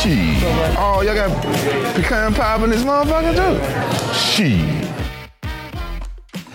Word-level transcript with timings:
Shit. 0.00 0.42
Oh, 0.78 1.02
y'all 1.02 1.14
got 1.14 1.42
pecan 1.94 2.32
pie 2.32 2.64
in 2.64 2.70
this 2.70 2.84
motherfucker 2.84 3.34
too? 3.34 3.58
Shit. 4.14 4.88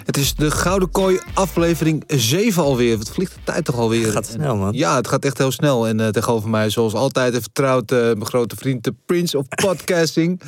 Het 0.06 0.18
is 0.18 0.36
de 0.36 0.52
Gouden 0.52 0.92
Kooi 0.92 1.20
aflevering 1.34 2.04
7 2.08 2.64
alweer. 2.64 2.98
Wat 2.98 3.10
vliegt 3.10 3.34
de 3.34 3.40
tijd 3.44 3.66
toch 3.66 3.76
alweer? 3.76 4.06
Het 4.06 4.14
gaat 4.14 4.26
snel, 4.26 4.56
man. 4.56 4.74
Ja, 4.74 4.96
het 4.96 5.08
gaat 5.08 5.26
echt 5.26 5.38
heel 5.38 5.52
snel. 5.52 5.88
En 5.88 6.00
uh, 6.00 6.08
tegenover 6.08 6.50
mij, 6.50 6.70
zoals 6.70 6.94
altijd, 6.94 7.34
vertrouwd 7.34 7.92
uh, 7.92 8.00
mijn 8.00 8.26
grote 8.26 8.56
vriend, 8.56 8.84
de 8.84 8.94
Prince 9.06 9.38
of 9.38 9.48
Podcasting. 9.48 10.42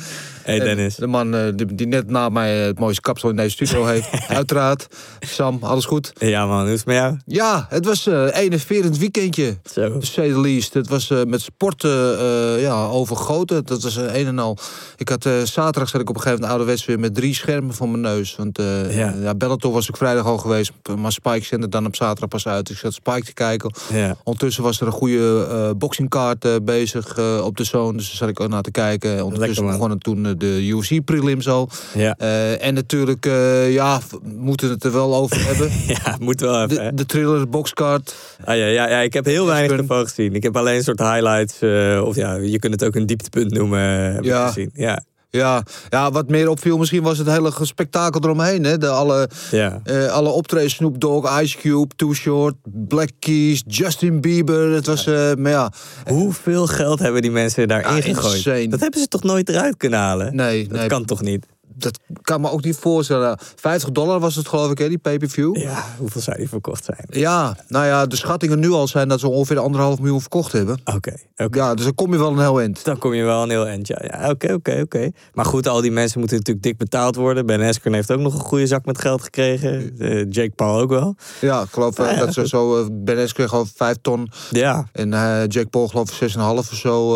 Hey 0.48 0.58
Dennis. 0.58 0.94
En 0.94 1.00
de 1.00 1.06
man 1.06 1.34
uh, 1.34 1.40
die, 1.54 1.74
die, 1.74 1.86
net 1.86 2.10
na 2.10 2.28
mij 2.28 2.56
het 2.56 2.78
mooiste 2.78 3.00
kapsel 3.00 3.28
in 3.28 3.36
deze 3.36 3.50
studio 3.50 3.84
heeft. 3.84 4.08
Uiteraard. 4.28 4.86
Sam, 5.20 5.58
alles 5.60 5.84
goed? 5.84 6.12
Ja 6.18 6.46
man, 6.46 6.60
hoe 6.60 6.72
is 6.72 6.78
het 6.78 6.86
met 6.86 6.96
jou? 6.96 7.16
Ja, 7.26 7.66
het 7.68 7.84
was 7.84 8.06
een 8.06 8.28
enerverend 8.28 8.98
weekendje. 8.98 9.56
Zo. 9.72 9.96
Say 10.00 10.28
the 10.28 10.40
least. 10.40 10.74
Het 10.74 10.88
was 10.88 11.12
met 11.26 11.40
sporten 11.40 12.20
ja, 12.60 12.86
overgoten. 12.86 13.64
Dat 13.64 13.82
was 13.82 13.96
een 13.96 14.26
en 14.26 14.38
al. 14.38 14.58
Ik 14.96 15.08
had 15.08 15.28
zaterdag 15.44 15.88
zat 15.88 16.00
ik 16.00 16.08
op 16.08 16.14
een 16.14 16.22
gegeven 16.22 16.40
moment 16.40 16.50
ouderwets 16.50 16.84
weer 16.84 16.98
met 16.98 17.14
drie 17.14 17.34
schermen 17.34 17.74
voor 17.74 17.88
mijn 17.88 18.02
neus. 18.02 18.36
Want 18.36 18.58
ja. 18.90 19.14
ja 19.20 19.34
Bellator 19.34 19.72
was 19.72 19.88
ik 19.88 19.96
vrijdag 19.96 20.24
al 20.24 20.38
geweest. 20.38 20.72
Maar 20.96 21.12
Spike 21.12 21.44
zende 21.44 21.68
dan 21.68 21.86
op 21.86 21.96
zaterdag 21.96 22.28
pas 22.28 22.46
uit. 22.46 22.70
Ik 22.70 22.76
zat 22.76 22.92
Spike 22.92 23.24
te 23.24 23.34
kijken. 23.34 23.72
Ja. 23.92 24.16
Ondertussen 24.24 24.62
was 24.62 24.80
er 24.80 24.86
een 24.86 24.92
goede 24.92 25.48
uh, 25.50 25.70
boxingkaart 25.76 26.44
uh, 26.44 26.54
bezig 26.62 27.18
uh, 27.18 27.44
op 27.44 27.56
de 27.56 27.64
zone. 27.64 27.96
Dus 27.96 28.06
daar 28.06 28.16
zat 28.16 28.28
ik 28.28 28.40
ook 28.40 28.48
naar 28.48 28.62
te 28.62 28.70
kijken. 28.70 29.24
Ondertussen 29.24 29.66
begonnen 29.66 29.98
toen 29.98 30.37
de 30.38 30.66
UFC 30.66 31.04
prelims 31.04 31.48
al. 31.48 31.68
Ja. 31.94 32.16
en 32.58 32.74
natuurlijk, 32.74 33.24
ja, 33.68 34.00
moeten 34.22 34.70
het 34.70 34.84
er 34.84 34.92
wel 34.92 35.14
over 35.14 35.44
hebben. 35.50 35.70
ja, 35.86 36.16
moet 36.20 36.40
wel 36.40 36.62
even. 36.64 36.68
De, 36.68 36.94
de 36.94 37.06
thriller 37.06 37.48
boxkaart. 37.48 38.14
Ah, 38.44 38.56
ja, 38.56 38.66
ja, 38.66 38.88
ja, 38.88 38.98
ik 38.98 39.12
heb 39.12 39.24
heel 39.24 39.46
weinig 39.46 39.78
ervan 39.78 40.06
gezien. 40.06 40.34
Ik 40.34 40.42
heb 40.42 40.56
alleen 40.56 40.76
een 40.76 40.82
soort 40.82 40.98
highlights. 40.98 41.54
of 42.02 42.16
ja, 42.16 42.34
je 42.34 42.58
kunt 42.58 42.72
het 42.72 42.84
ook 42.84 42.94
een 42.94 43.06
dieptepunt 43.06 43.50
noemen. 43.52 44.14
Heb 44.14 44.24
ja. 44.24 44.40
Ik 44.40 44.46
gezien. 44.46 44.70
Ja. 44.74 45.04
Ja, 45.30 45.62
ja, 45.88 46.10
wat 46.10 46.28
meer 46.28 46.48
opviel 46.48 46.78
misschien 46.78 47.02
was 47.02 47.18
het 47.18 47.26
hele 47.26 47.52
spektakel 47.60 48.20
eromheen. 48.22 48.64
Hè? 48.64 48.78
De 48.78 48.88
alle, 48.88 49.28
ja. 49.50 49.80
uh, 49.84 50.06
alle 50.06 50.28
optredens, 50.28 50.74
Snoop 50.74 51.00
Dogg, 51.00 51.40
Ice 51.40 51.58
Cube, 51.58 51.94
Too 51.96 52.14
Short, 52.14 52.54
Black 52.64 53.10
Keys, 53.18 53.62
Justin 53.66 54.20
Bieber. 54.20 54.70
Het 54.70 54.86
was, 54.86 55.06
uh, 55.06 55.34
maar 55.34 55.50
ja. 55.52 55.72
Hoeveel 56.06 56.66
geld 56.66 56.98
hebben 56.98 57.22
die 57.22 57.30
mensen 57.30 57.68
daarin 57.68 57.96
ja, 57.96 58.02
gegooid? 58.02 58.34
Insane. 58.34 58.68
Dat 58.68 58.80
hebben 58.80 59.00
ze 59.00 59.08
toch 59.08 59.22
nooit 59.22 59.48
eruit 59.48 59.76
kunnen 59.76 59.98
halen? 59.98 60.36
Nee. 60.36 60.68
Dat 60.68 60.78
nee. 60.78 60.88
kan 60.88 61.04
toch 61.04 61.22
niet? 61.22 61.46
Dat 61.78 61.98
kan 62.22 62.40
me 62.40 62.50
ook 62.50 62.64
niet 62.64 62.76
voorstellen. 62.76 63.38
50 63.56 63.90
dollar 63.90 64.20
was 64.20 64.34
het 64.34 64.48
geloof 64.48 64.70
ik, 64.70 64.78
hè, 64.78 64.88
die 64.88 64.98
pay-per-view. 64.98 65.56
Ja, 65.56 65.84
hoeveel 65.98 66.20
zou 66.20 66.36
die 66.36 66.48
verkocht 66.48 66.84
zijn? 66.84 67.06
Ja, 67.08 67.56
nou 67.68 67.86
ja, 67.86 68.06
de 68.06 68.16
schattingen 68.16 68.58
nu 68.58 68.70
al 68.70 68.88
zijn 68.88 69.08
dat 69.08 69.20
ze 69.20 69.28
ongeveer 69.28 69.58
anderhalf 69.58 69.98
miljoen 69.98 70.20
verkocht 70.20 70.52
hebben. 70.52 70.80
Oké, 70.84 70.96
okay, 70.96 71.26
okay. 71.36 71.60
Ja, 71.62 71.74
dus 71.74 71.84
dan 71.84 71.94
kom 71.94 72.12
je 72.12 72.18
wel 72.18 72.30
een 72.30 72.38
heel 72.38 72.60
eind. 72.60 72.84
Dan 72.84 72.98
kom 72.98 73.14
je 73.14 73.24
wel 73.24 73.42
een 73.42 73.50
heel 73.50 73.66
eind, 73.66 73.86
ja. 73.86 73.96
Oké, 74.30 74.46
ja, 74.48 74.54
oké, 74.54 74.80
oké. 74.80 75.10
Maar 75.32 75.44
goed, 75.44 75.68
al 75.68 75.80
die 75.80 75.90
mensen 75.90 76.18
moeten 76.18 76.36
natuurlijk 76.36 76.66
dik 76.66 76.76
betaald 76.76 77.16
worden. 77.16 77.46
Ben 77.46 77.60
Askren 77.60 77.92
heeft 77.92 78.10
ook 78.10 78.20
nog 78.20 78.34
een 78.34 78.40
goede 78.40 78.66
zak 78.66 78.84
met 78.84 79.00
geld 79.00 79.22
gekregen. 79.22 79.94
Uh, 79.98 80.26
Jake 80.28 80.52
Paul 80.54 80.80
ook 80.80 80.90
wel. 80.90 81.16
Ja, 81.40 81.62
ik 81.62 81.68
geloof 81.70 81.98
uh, 81.98 82.18
dat 82.18 82.34
ze 82.34 82.48
zo... 82.48 82.80
Uh, 82.80 82.86
ben 82.92 83.18
Askren 83.18 83.48
gewoon 83.48 83.66
5 83.74 83.96
ton. 84.02 84.30
Ja. 84.50 84.88
En 84.92 85.10
Jake 85.48 85.66
Paul 85.66 85.88
geloof 85.88 86.20
ik 86.20 86.32
6,5 86.32 86.40
of 86.40 86.70
zo 86.72 87.06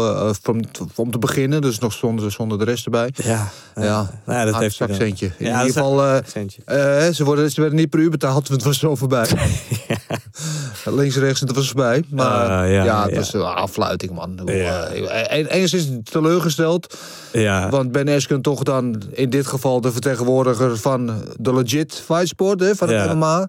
om, 0.47 0.61
om 0.95 1.11
te 1.11 1.19
beginnen. 1.19 1.61
Dus 1.61 1.79
nog 1.79 1.93
zonder, 1.93 2.33
zonder 2.33 2.59
de 2.59 2.65
rest 2.65 2.85
erbij. 2.85 3.11
Ja. 3.15 3.51
Ja, 3.75 4.11
nou, 4.27 4.52
dat 4.53 4.61
heeft 4.61 4.77
zakcentje. 4.77 5.31
In 5.39 5.47
ja, 5.47 5.59
ieder 5.59 5.73
geval, 5.73 6.05
uh, 6.05 6.17
uh, 6.37 7.13
ze, 7.13 7.25
worden, 7.25 7.51
ze 7.51 7.61
werden 7.61 7.79
niet 7.79 7.91
per 7.91 8.01
uur 8.01 8.11
betaald, 8.11 8.49
het 8.49 8.63
was 8.63 8.79
zo 8.79 8.95
voorbij. 8.95 9.27
ja. 9.89 9.97
Links, 10.85 11.17
rechts, 11.17 11.41
het 11.41 11.55
was 11.55 11.67
voorbij. 11.67 12.05
Maar 12.09 12.67
uh, 12.67 12.75
ja, 12.75 12.85
ja, 12.85 13.05
het 13.05 13.17
was 13.17 13.35
een 13.35 13.43
afluiting, 13.43 14.13
man. 14.13 14.41
Ja. 14.45 14.89
Enigszins 14.89 15.89
teleurgesteld. 16.05 16.99
Ja. 17.33 17.69
Want 17.69 17.93
Ben 17.93 18.09
Askren 18.09 18.43
toch 18.43 18.63
dan 18.63 19.03
in 19.11 19.31
dit 19.31 19.47
geval 19.47 19.81
de 19.81 19.93
vertegenwoordiger 19.93 20.79
van 20.79 21.23
de 21.37 21.55
legit 21.55 22.03
fight 22.05 22.29
sport, 22.29 22.61
hè, 22.61 22.75
van 22.75 22.89
het 22.89 23.05
ja. 23.05 23.15
MMA. 23.15 23.49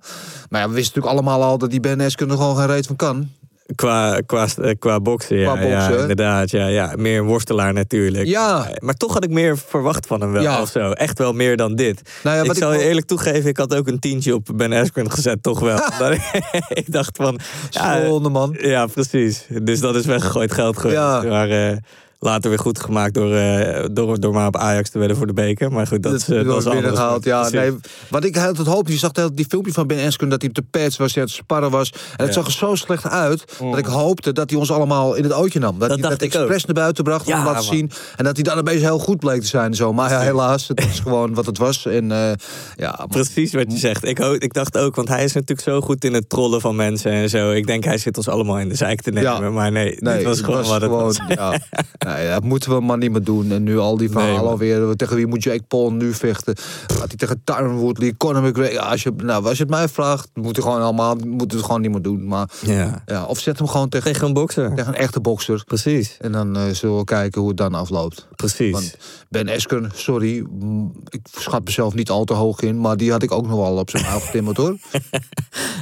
Maar 0.49 0.61
ja, 0.61 0.67
we 0.67 0.73
wisten 0.73 0.93
natuurlijk 0.95 1.05
allemaal 1.05 1.49
al 1.49 1.57
dat 1.57 1.69
die 1.69 1.79
Ben 1.79 2.01
Askren 2.01 2.29
er 2.29 2.37
gewoon 2.37 2.57
geen 2.57 2.67
reet 2.67 2.87
van 2.87 2.95
kan. 2.95 3.29
Qua, 3.75 4.19
qua, 4.25 4.47
qua 4.79 4.99
boksen, 4.99 5.37
ja, 5.37 5.43
qua 5.43 5.61
boksen. 5.61 5.93
ja, 5.93 6.01
inderdaad. 6.01 6.51
Ja, 6.51 6.67
ja. 6.67 6.93
Meer 6.97 7.19
een 7.19 7.25
worstelaar 7.25 7.73
natuurlijk. 7.73 8.25
Ja. 8.25 8.67
Maar 8.79 8.93
toch 8.93 9.13
had 9.13 9.23
ik 9.23 9.29
meer 9.29 9.57
verwacht 9.57 10.07
van 10.07 10.21
hem 10.21 10.31
wel. 10.31 10.41
Ja. 10.41 10.61
Of 10.61 10.69
zo. 10.69 10.91
Echt 10.91 11.17
wel 11.17 11.33
meer 11.33 11.57
dan 11.57 11.75
dit. 11.75 12.01
Nou 12.23 12.37
ja, 12.37 12.43
ik 12.43 12.57
zal 12.57 12.73
ik 12.73 12.79
je 12.79 12.85
eerlijk 12.85 13.07
toegeven, 13.07 13.49
ik 13.49 13.57
had 13.57 13.75
ook 13.75 13.87
een 13.87 13.99
tientje 13.99 14.33
op 14.33 14.49
Ben 14.55 14.73
Askren 14.73 15.11
gezet, 15.11 15.43
toch 15.43 15.59
wel. 15.59 15.79
ik 16.83 16.91
dacht 16.91 17.17
van... 17.17 17.39
Ja, 17.69 18.19
man. 18.19 18.55
Ja, 18.59 18.85
precies. 18.85 19.45
Dus 19.61 19.79
dat 19.79 19.95
is 19.95 20.05
weggegooid 20.05 20.51
geld 20.51 20.77
geweest. 20.77 20.99
Ja. 20.99 21.21
Maar 21.23 21.49
uh, 21.49 21.77
later 22.23 22.49
weer 22.49 22.59
goed 22.59 22.79
gemaakt 22.79 23.13
door, 23.13 23.33
uh, 23.33 23.85
door, 23.91 24.19
door 24.19 24.33
maar 24.33 24.47
op 24.47 24.57
Ajax 24.57 24.89
te 24.89 24.99
wedden 24.99 25.17
voor 25.17 25.27
de 25.27 25.33
beker. 25.33 25.71
Maar 25.71 25.87
goed, 25.87 26.03
dat, 26.03 26.11
dat, 26.11 26.21
is 26.21 26.29
uh, 26.29 26.45
dat 26.47 26.57
is 26.57 26.71
binnengehaald. 26.71 27.23
Ja, 27.23 27.49
nee, 27.49 27.71
wat 28.09 28.23
ik 28.23 28.37
altijd 28.37 28.67
hoop, 28.67 28.87
je 28.87 28.97
zag 28.97 29.11
die 29.11 29.45
filmpje 29.49 29.71
van 29.73 29.87
Ben 29.87 30.05
Askren 30.05 30.29
dat 30.29 30.41
hij 30.41 30.49
op 30.49 30.55
de 30.55 30.79
pads 30.79 30.97
was, 30.97 31.15
het 31.15 31.29
sparren 31.29 31.71
was. 31.71 31.89
En 31.91 31.99
het 32.25 32.27
Ja. 32.27 32.33
zag 32.33 32.45
er 32.45 32.51
zo 32.51 32.75
slecht 32.75 33.07
uit 33.09 33.43
dat 33.59 33.77
ik 33.77 33.85
hoopte 33.85 34.31
dat 34.31 34.49
hij 34.49 34.59
ons 34.59 34.71
allemaal 34.71 35.15
in 35.15 35.23
het 35.23 35.33
ootje 35.33 35.59
nam. 35.59 35.79
Dat, 35.79 35.89
Dat 35.89 35.99
hij 35.99 36.09
dat 36.09 36.23
ook. 36.23 36.33
expres 36.33 36.65
naar 36.65 36.75
buiten 36.75 37.03
bracht 37.03 37.25
om 37.25 37.31
Ja, 37.33 37.53
te 37.53 37.63
zien. 37.63 37.91
En 38.15 38.23
dat 38.23 38.35
hij 38.35 38.43
dan 38.43 38.57
opeens 38.57 38.81
heel 38.81 38.99
goed 38.99 39.19
bleek 39.19 39.41
te 39.41 39.47
zijn. 39.47 39.65
en 39.65 39.75
Zo. 39.75 39.93
Maar 39.93 40.09
ja, 40.09 40.19
helaas, 40.19 40.67
het 40.67 40.85
is 40.85 40.99
gewoon 40.99 41.33
wat 41.33 41.45
het 41.45 41.57
was. 41.57 41.85
En 41.85 42.09
uh, 42.09 42.31
ja. 42.75 43.05
Precies 43.09 43.53
wat 43.53 43.71
je 43.71 43.77
zegt. 43.77 44.05
Ik, 44.05 44.19
ik 44.19 44.53
dacht 44.53 44.77
ook, 44.77 44.95
want 44.95 45.07
hij 45.07 45.23
is 45.23 45.33
natuurlijk 45.33 45.61
zo 45.67 45.81
goed 45.81 46.03
in 46.05 46.13
het 46.13 46.29
trollen 46.29 46.61
van 46.61 46.75
mensen 46.75 47.11
en 47.11 47.29
zo. 47.29 47.51
Ik 47.51 47.67
denk, 47.67 47.83
hij 47.83 47.97
zit 47.97 48.17
ons 48.17 48.27
allemaal 48.27 48.59
in 48.59 48.69
de 48.69 48.75
zeik 48.75 49.01
te 49.01 49.11
nemen. 49.11 49.53
Maar 49.53 49.71
nee, 49.71 49.95
Nee, 49.99 50.17
dit 50.17 50.25
was 50.25 50.39
gewoon 50.39 50.55
was 50.57 50.67
wat 50.67 50.81
het 50.81 50.89
gewoon, 50.89 51.03
was. 51.03 51.19
Nee, 52.13 52.29
dat 52.29 52.43
moeten 52.43 52.75
we 52.77 52.79
maar 52.85 52.97
niet 52.97 53.11
meer 53.11 53.23
doen. 53.23 53.51
En 53.51 53.63
nu 53.63 53.77
al 53.79 53.97
die 53.97 54.09
verhalen 54.09 54.35
man. 54.41 54.47
alweer. 54.47 54.95
Tegen 54.95 55.15
wie 55.15 55.27
moet 55.27 55.43
Jake 55.43 55.63
Paul 55.67 55.91
nu 55.93 56.13
vechten? 56.13 56.55
Gaat 56.87 57.07
hij 57.07 57.15
tegen 57.15 57.41
Tyron 57.43 57.75
Woodley, 57.77 58.13
Conor 58.17 58.43
McGregor? 58.43 58.79
Als, 58.79 59.03
je, 59.03 59.11
nou, 59.17 59.45
als 59.45 59.57
je 59.57 59.63
het 59.63 59.71
mij 59.71 59.87
vraagt, 59.89 60.29
moet 60.33 60.55
hij 60.55 60.65
gewoon 60.65 60.81
allemaal, 60.81 61.15
moeten 61.15 61.57
we 61.57 61.63
gewoon 61.63 61.81
niet 61.81 61.91
meer 61.91 62.01
doen. 62.01 62.27
Maar 62.27 62.49
Ja. 62.65 63.03
ja, 63.05 63.23
of 63.25 63.39
zet 63.39 63.57
hem 63.57 63.67
gewoon 63.67 63.89
tegen, 63.89 64.11
Tegen 64.13 64.27
een 64.27 64.33
bokser. 64.33 64.73
tegen 64.75 64.87
een 64.87 64.99
echte 64.99 65.19
bokser. 65.19 65.63
Precies, 65.65 66.17
En 66.21 66.31
dan 66.31 66.55
eh, 66.57 66.63
zullen 66.71 66.97
we 66.97 67.03
kijken 67.03 67.39
hoe 67.39 67.49
het 67.49 67.57
dan 67.57 67.73
afloopt. 67.73 68.27
precies. 68.35 68.71
Want 68.71 68.97
Ben 69.29 69.49
Askren, 69.49 69.91
sorry, 69.95 70.45
mm, 70.59 70.91
ik 71.09 71.19
schat 71.37 71.63
mezelf 71.63 71.93
niet 71.93 72.09
al 72.09 72.23
te 72.23 72.33
hoog 72.33 72.59
in, 72.61 72.79
maar 72.79 72.97
die 72.97 73.11
had 73.11 73.23
ik 73.23 73.31
ook 73.31 73.47
nog 73.47 73.57
wel 73.59 73.77
op 73.77 73.89
zijn 73.89 74.05
oog 74.15 74.25
getimmerd 74.25 74.57
hoor. 74.57 74.77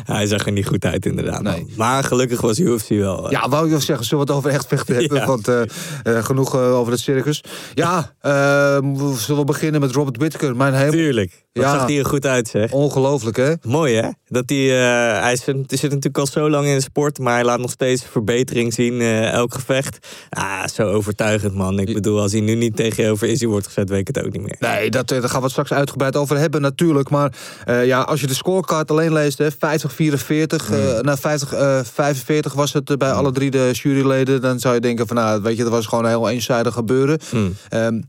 Hij 0.04 0.26
zag 0.26 0.46
er 0.46 0.52
niet 0.52 0.68
goed 0.68 0.86
uit 0.86 1.06
inderdaad. 1.06 1.42
Nee. 1.42 1.66
Maar 1.78 2.04
gelukkig 2.04 2.42
was 2.42 2.60
UFC 2.60 2.90
wel. 2.90 3.26
eh, 3.26 3.32
Ja, 3.32 3.50
wou 3.50 3.64
ik 3.66 3.72
wel 3.72 3.80
zeggen, 3.80 4.06
zullen 4.06 4.26
we 4.26 4.32
het 4.32 4.40
over 4.42 4.52
echt 4.52 4.68
vechten 4.68 4.96
hebben? 5.00 5.18
Ja. 5.18 5.26
Want 5.26 5.48
eh, 5.48 5.62
genoeg 6.24 6.56
eh, 6.56 6.78
over 6.78 6.92
het 6.92 7.02
circus. 7.02 7.44
Ja, 7.74 8.14
eh, 8.20 8.32
we- 8.78 9.14
zullen 9.18 9.40
we 9.42 9.46
beginnen 9.48 9.82
met 9.82 9.92
Robert 9.92 10.18
Whittaker? 10.18 10.56
Mijn 10.56 10.74
hemel, 10.74 10.92
Tuurlijk. 10.92 11.46
Wat 11.54 11.64
Ja. 11.64 11.72
zag 11.78 11.86
hij 11.88 11.98
er 11.98 12.06
goed 12.06 12.26
uit 12.26 12.48
zeg. 12.48 12.72
ongelooflijk 12.72 13.38
hè? 13.38 13.54
Mooi 13.62 13.96
hè? 13.96 14.10
Dat 14.28 14.44
hij, 14.50 14.80
eh, 14.82 15.22
hij, 15.22 15.34
is, 15.34 15.46
hij 15.46 15.56
zit 15.68 15.82
natuurlijk 15.82 16.18
al 16.18 16.28
zo 16.28 16.50
lang 16.50 16.68
in 16.68 16.76
de 16.76 16.82
sport, 16.82 17.20
maar 17.20 17.34
hij 17.34 17.44
laat 17.44 17.60
nog 17.60 17.72
steeds 17.72 18.04
verbetering 18.12 18.74
zien, 18.74 19.02
eh, 19.02 19.32
elk 19.32 19.54
gevecht. 19.54 20.08
Ah, 20.30 20.68
zo 20.74 20.84
overtuigend 20.92 21.54
man. 21.54 21.80
Ik 21.80 21.94
bedoel, 21.94 22.22
als 22.22 22.32
hij 22.32 22.42
nu 22.42 22.56
niet 22.56 22.76
tegen 22.76 23.04
je 23.04 23.10
over 23.12 23.28
Izzy 23.28 23.46
wordt 23.46 23.66
gezet, 23.68 23.90
weet 23.90 24.00
ik 24.00 24.08
het 24.16 24.26
ook 24.26 24.32
niet 24.32 24.42
meer. 24.42 24.56
Nee, 24.60 24.90
dat, 24.90 25.12
eh, 25.12 25.20
daar 25.20 25.30
gaan 25.30 25.38
we 25.38 25.44
het 25.44 25.52
straks 25.52 25.74
uitgebreid 25.74 26.16
over 26.16 26.38
hebben 26.38 26.62
natuurlijk. 26.62 27.10
Maar 27.10 27.34
eh, 27.66 27.86
ja, 27.86 28.02
als 28.02 28.22
je 28.22 28.28
de 28.28 28.34
scorecard 28.34 28.92
alleen 28.92 29.14
leest, 29.14 29.38
hè, 29.38 29.52
50, 29.52 29.94
44, 29.94 30.68
Hmm. 30.68 30.76
eh, 30.78 31.00
nou 31.00 31.18
50, 31.18 31.54
eh, 31.54 31.80
45 31.84 32.54
was 32.54 32.74
het 32.74 32.90
eh, 32.90 32.98
bij 32.98 33.12
alle 33.12 33.32
drie 33.32 33.52
de 33.52 33.70
juryleden. 33.74 34.42
Dan 34.42 34.60
zou 34.60 34.74
je 34.74 34.80
denken 34.82 35.08
van, 35.08 35.16
nou, 35.16 35.42
weet 35.42 35.58
je, 35.58 35.64
dat 35.64 35.72
was 35.72 35.86
gewoon 35.86 36.06
heel 36.12 36.30
eenzijdig 36.30 36.74
gebeuren. 36.74 37.20
Hmm. 37.30 37.56
Ehm, 37.70 38.02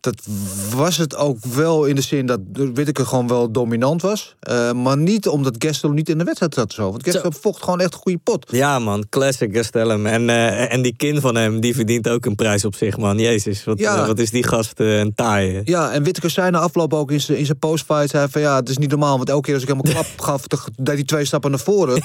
dat 0.00 0.26
was 0.74 0.96
het 0.96 1.16
ook 1.16 1.44
wel 1.44 1.84
in 1.84 1.94
de 1.94 2.00
zin 2.00 2.26
dat 2.26 2.40
Whittaker 2.52 3.06
gewoon 3.06 3.28
wel 3.28 3.52
dominant 3.52 4.02
was. 4.02 4.36
Uh, 4.50 4.72
maar 4.72 4.96
niet 4.96 5.28
omdat 5.28 5.54
Gastelum 5.58 5.94
niet 5.94 6.08
in 6.08 6.18
de 6.18 6.24
wedstrijd 6.24 6.54
zat 6.54 6.72
zo. 6.72 6.90
Want 6.90 7.04
Gastelum 7.04 7.32
vocht 7.40 7.62
gewoon 7.62 7.80
echt 7.80 7.94
een 7.94 8.00
goede 8.00 8.18
pot. 8.22 8.46
Ja 8.50 8.78
man, 8.78 9.04
classic 9.10 9.56
Gastelum. 9.56 10.06
En, 10.06 10.22
uh, 10.22 10.72
en 10.72 10.82
die 10.82 10.96
kin 10.96 11.20
van 11.20 11.34
hem, 11.34 11.60
die 11.60 11.74
verdient 11.74 12.08
ook 12.08 12.26
een 12.26 12.34
prijs 12.34 12.64
op 12.64 12.74
zich 12.74 12.96
man. 12.96 13.18
Jezus, 13.18 13.64
wat, 13.64 13.78
Ja. 13.78 14.00
uh, 14.00 14.06
wat 14.06 14.18
is 14.18 14.30
die 14.30 14.44
gast 14.44 14.72
een 14.80 15.14
taai. 15.14 15.60
Ja, 15.64 15.92
en 15.92 16.02
Whittaker 16.02 16.30
zei 16.30 16.50
na 16.50 16.58
afloop 16.58 16.94
ook 16.94 17.10
in 17.10 17.20
zijn 17.20 17.38
in 17.38 17.46
zijn 17.46 17.58
postfight... 17.58 18.10
zei 18.10 18.28
van 18.30 18.40
ja, 18.40 18.56
het 18.56 18.68
is 18.68 18.78
niet 18.78 18.90
normaal, 18.90 19.16
want 19.16 19.28
elke 19.28 19.42
keer 19.42 19.54
als 19.54 19.62
ik 19.62 19.68
hem 19.68 19.78
een 19.78 19.92
klap 19.92 20.06
gaf... 20.16 20.46
deed 20.46 20.94
hij 20.94 21.04
twee 21.04 21.24
stappen 21.24 21.50
naar 21.50 21.60
voren. 21.60 22.02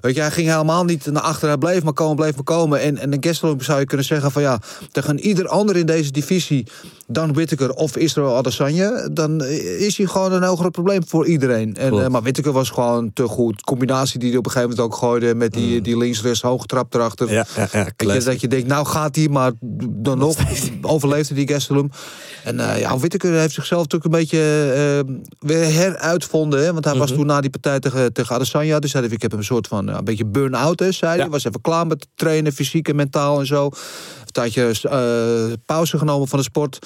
Weet 0.00 0.14
je, 0.14 0.20
hij 0.20 0.30
ging 0.30 0.48
helemaal 0.48 0.84
niet 0.84 1.06
naar 1.06 1.22
achteren. 1.22 1.48
Hij 1.48 1.58
bleef 1.58 1.82
maar 1.82 1.92
komen, 1.92 2.16
bleef 2.16 2.34
maar 2.34 2.44
komen. 2.44 2.80
En, 2.80 2.98
en 2.98 3.10
de 3.10 3.16
Gastelum 3.20 3.60
zou 3.60 3.80
je 3.80 3.86
kunnen 3.86 4.06
zeggen 4.06 4.30
van 4.30 4.42
ja... 4.42 4.58
tegen 4.92 5.20
ieder 5.20 5.48
ander 5.48 5.76
in 5.76 5.86
deze 5.86 6.10
divisie 6.10 6.66
dan 7.12 7.32
Whittaker 7.32 7.72
of 7.72 7.96
Israël 7.96 8.36
Adesanya... 8.36 9.08
dan 9.08 9.44
is 9.78 9.96
hij 9.96 10.06
gewoon 10.06 10.32
een 10.32 10.42
heel 10.42 10.56
groot 10.56 10.72
probleem 10.72 11.06
voor 11.06 11.26
iedereen. 11.26 11.76
En, 11.76 11.94
uh, 11.94 12.06
maar 12.06 12.22
Whittaker 12.22 12.52
was 12.52 12.70
gewoon 12.70 13.12
te 13.12 13.28
goed. 13.28 13.62
Combinatie 13.62 14.18
die 14.18 14.28
hij 14.28 14.38
op 14.38 14.44
een 14.46 14.50
gegeven 14.50 14.76
moment 14.76 14.92
ook 14.92 14.98
gooide... 14.98 15.34
met 15.34 15.52
die, 15.52 15.80
die 15.80 15.96
links-rechts 15.96 16.42
hoge 16.42 16.66
trap 16.66 16.94
erachter. 16.94 17.26
Mm. 17.26 17.32
Ja, 17.32 17.46
ja, 17.56 17.68
ja, 17.72 18.14
je, 18.14 18.22
dat 18.22 18.40
je 18.40 18.48
denkt, 18.48 18.68
nou 18.68 18.86
gaat 18.86 19.16
hij, 19.16 19.28
maar 19.28 19.52
dan 19.88 20.18
nog 20.18 20.36
overleefde 20.80 21.34
die 21.34 21.48
Gastelum. 21.48 21.90
En 22.44 22.60
eh, 22.60 22.80
ja, 22.80 22.98
Whittaker 22.98 23.32
heeft 23.32 23.54
zichzelf 23.54 23.82
natuurlijk 23.82 24.14
een 24.14 24.20
beetje 24.20 24.38
eh, 25.08 25.14
weer 25.48 25.72
heruitvonden. 25.74 26.64
Hè? 26.64 26.72
Want 26.72 26.84
hij 26.84 26.94
was 26.94 27.08
Mhm. 27.10 27.18
toen 27.18 27.26
na 27.26 27.40
die 27.40 27.50
partij 27.50 27.80
tegen, 27.80 28.12
tegen 28.12 28.34
Adesanya. 28.34 28.78
Dus 28.78 28.92
hij, 28.92 29.02
ik 29.02 29.22
heb 29.22 29.32
een 29.32 29.44
soort 29.44 29.66
van 29.66 29.88
een 29.88 30.04
beetje 30.04 30.26
burn-out, 30.26 30.80
hè, 30.80 30.92
zei 30.92 31.10
hij. 31.12 31.24
Ja. 31.24 31.28
Was 31.28 31.44
even 31.44 31.60
klaar 31.60 31.86
met 31.86 32.06
trainen, 32.14 32.52
fysiek 32.52 32.88
en 32.88 32.96
mentaal 32.96 33.38
en 33.40 33.46
zo. 33.46 33.64
Een 33.64 33.72
tijdje 34.32 34.74
eh, 34.82 35.52
pauze 35.66 35.98
genomen 35.98 36.28
van 36.28 36.38
de 36.38 36.44
sport. 36.44 36.78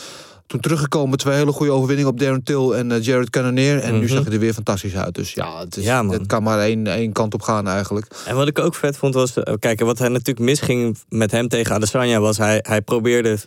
Toen 0.46 0.60
teruggekomen, 0.60 1.18
twee 1.18 1.34
hele 1.36 1.52
goede 1.52 1.72
overwinningen 1.72 2.10
op 2.10 2.18
Darren 2.18 2.42
Till 2.42 2.72
en 2.74 2.92
eh, 2.92 3.02
Jared 3.02 3.30
Cannonier. 3.30 3.78
En 3.78 3.92
nu 3.92 4.04
Mhm. 4.04 4.14
zag 4.14 4.24
hij 4.24 4.32
er 4.32 4.38
weer 4.38 4.52
fantastisch 4.52 4.96
uit. 4.96 5.14
Dus 5.14 5.32
ja, 5.32 5.58
het, 5.60 5.76
is, 5.76 5.84
Ja, 5.84 6.06
het 6.08 6.26
kan 6.26 6.42
maar 6.42 6.58
één, 6.60 6.86
één 6.86 7.12
kant 7.12 7.34
op 7.34 7.42
gaan 7.42 7.68
eigenlijk. 7.68 8.06
En 8.26 8.36
wat 8.36 8.48
ik 8.48 8.58
ook 8.58 8.74
vet 8.74 8.96
vond 8.96 9.14
was, 9.14 9.34
eh, 9.36 9.54
kijk, 9.58 9.80
wat 9.80 9.98
hij 9.98 10.08
natuurlijk 10.08 10.38
misging 10.46 10.98
met 11.08 11.30
hem 11.30 11.48
tegen 11.48 11.74
Adesanya 11.74 12.20
was 12.20 12.38
hij, 12.38 12.58
hij 12.62 12.82
probeerde 12.82 13.38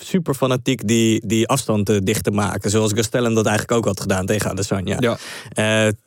super 0.00 0.34
fanatiek 0.34 0.88
die, 0.88 1.26
die 1.26 1.48
afstand 1.48 1.88
eh, 1.88 1.96
dicht 2.02 2.24
te 2.24 2.30
maken. 2.30 2.70
Zoals 2.70 2.92
Gastelum 2.92 3.34
dat 3.34 3.46
eigenlijk 3.46 3.78
ook 3.78 3.84
had 3.84 4.00
gedaan 4.00 4.26
tegen 4.26 4.50
Adesanya. 4.50 4.96
Ja. 5.00 5.16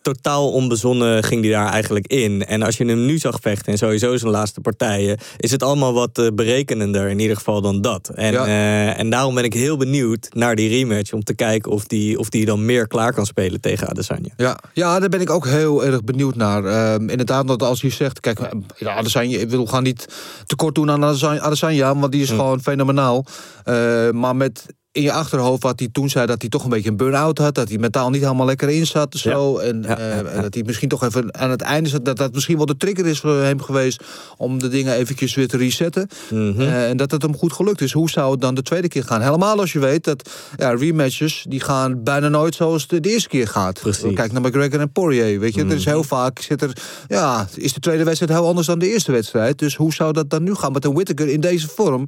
Totaal 0.01 0.51
onbezonnen 0.51 1.23
ging 1.23 1.41
hij 1.43 1.51
daar 1.51 1.71
eigenlijk 1.71 2.07
in. 2.07 2.45
En 2.45 2.61
als 2.61 2.77
je 2.77 2.85
hem 2.85 3.05
nu 3.05 3.17
zag 3.17 3.37
vechten 3.41 3.71
en 3.71 3.77
sowieso 3.77 4.17
zijn 4.17 4.31
laatste 4.31 4.61
partijen, 4.61 5.17
is 5.37 5.51
het 5.51 5.63
allemaal 5.63 5.93
wat 5.93 6.31
berekenender 6.35 7.09
in 7.09 7.19
ieder 7.19 7.35
geval 7.37 7.61
dan 7.61 7.81
dat. 7.81 8.09
En, 8.15 8.31
Ja. 8.31 8.45
en 8.95 9.09
daarom 9.09 9.35
ben 9.35 9.43
ik 9.43 9.53
heel 9.53 9.77
benieuwd 9.77 10.27
naar 10.39 10.55
die 10.55 10.69
rematch 10.69 11.13
om 11.13 11.23
te 11.23 11.33
kijken 11.33 11.71
of 11.71 11.87
die, 11.87 12.19
of 12.19 12.29
die 12.29 12.45
dan 12.45 12.65
meer 12.65 12.87
klaar 12.87 13.13
kan 13.13 13.25
spelen 13.25 13.61
tegen 13.61 13.87
Adesanya. 13.87 14.29
Ja, 14.37 14.59
ja, 14.73 14.99
daar 14.99 15.09
ben 15.09 15.21
ik 15.21 15.29
ook 15.29 15.45
heel 15.45 15.85
erg 15.85 16.03
benieuwd 16.03 16.35
naar. 16.35 16.65
Ehm, 16.65 17.09
inderdaad, 17.09 17.47
dat 17.47 17.63
als 17.63 17.81
je 17.81 17.89
zegt, 17.89 18.19
kijk, 18.19 18.39
Adesanya, 18.83 19.39
ik 19.39 19.49
wil 19.49 19.65
gaan 19.65 19.83
niet 19.83 20.05
tekort 20.45 20.75
doen 20.75 20.91
aan 20.91 21.03
Adesanya, 21.39 21.95
want 21.95 22.11
die 22.11 22.21
is 22.21 22.29
gewoon 22.29 22.61
fenomenaal. 22.61 23.25
Eh, 23.63 24.09
maar 24.09 24.35
met 24.35 24.65
in 24.99 25.05
je 25.05 25.11
achterhoofd 25.11 25.63
wat 25.63 25.79
hij 25.79 25.89
toen 25.91 26.09
zei 26.09 26.25
dat 26.25 26.41
hij 26.41 26.49
toch 26.49 26.63
een 26.63 26.69
beetje 26.69 26.89
een 26.89 26.97
burn-out 26.97 27.37
had, 27.37 27.55
dat 27.55 27.69
hij 27.69 27.77
mentaal 27.77 28.09
niet 28.09 28.21
helemaal 28.21 28.45
lekker 28.45 28.69
in 28.69 28.87
zat, 28.87 29.15
zo, 29.15 29.61
Ja, 29.61 29.97
eh, 29.97 30.35
en 30.35 30.41
dat 30.41 30.53
hij 30.53 30.63
misschien 30.63 30.89
toch 30.89 31.03
even 31.03 31.37
aan 31.39 31.49
het 31.49 31.61
einde 31.61 31.89
zat, 31.89 32.05
dat 32.05 32.17
dat 32.17 32.33
misschien 32.33 32.57
wel 32.57 32.65
de 32.65 32.77
trigger 32.77 33.05
is 33.05 33.19
voor 33.19 33.41
hem 33.41 33.61
geweest 33.61 34.03
om 34.37 34.59
de 34.59 34.67
dingen 34.67 34.95
eventjes 34.95 35.35
weer 35.35 35.47
te 35.47 35.57
resetten. 35.57 36.07
Mhm. 36.29 36.61
Eh, 36.61 36.89
en 36.89 36.97
dat 36.97 37.11
het 37.11 37.21
hem 37.21 37.37
goed 37.37 37.53
gelukt 37.53 37.81
is. 37.81 37.91
Hoe 37.91 38.09
zou 38.09 38.31
het 38.31 38.41
dan 38.41 38.55
de 38.55 38.61
tweede 38.61 38.87
keer 38.87 39.03
gaan? 39.03 39.21
Helemaal 39.21 39.59
als 39.59 39.71
je 39.71 39.79
weet 39.79 40.03
dat 40.03 40.29
ja, 40.57 40.75
rematches 40.75 41.45
die 41.49 41.59
gaan 41.59 42.03
bijna 42.03 42.27
nooit 42.27 42.55
zoals 42.55 42.87
de, 42.87 42.99
de 42.99 43.09
eerste 43.09 43.29
keer 43.29 43.47
gaat. 43.47 43.79
Precies. 43.79 44.03
Mm. 44.03 44.13
Kijk 44.13 44.31
naar 44.31 44.41
McGregor 44.41 44.79
en 44.79 44.91
Poirier. 44.91 45.39
Weet 45.39 45.53
je, 45.55 45.65
er 45.65 45.71
is 45.71 45.85
heel 45.85 46.03
vaak 46.03 46.39
zit 46.39 46.61
er, 46.61 46.77
ja, 47.07 47.47
is 47.55 47.73
de 47.73 47.79
tweede 47.79 48.03
wedstrijd 48.03 48.31
heel 48.31 48.47
anders 48.47 48.67
dan 48.67 48.79
de 48.79 48.91
eerste 48.91 49.11
wedstrijd. 49.11 49.59
Dus 49.59 49.75
hoe 49.75 49.93
zou 49.93 50.13
dat 50.13 50.29
dan 50.29 50.43
nu 50.43 50.55
gaan 50.55 50.71
met 50.71 50.85
een 50.85 50.93
Whittaker 50.93 51.27
in 51.27 51.41
deze 51.41 51.67
vorm? 51.67 52.07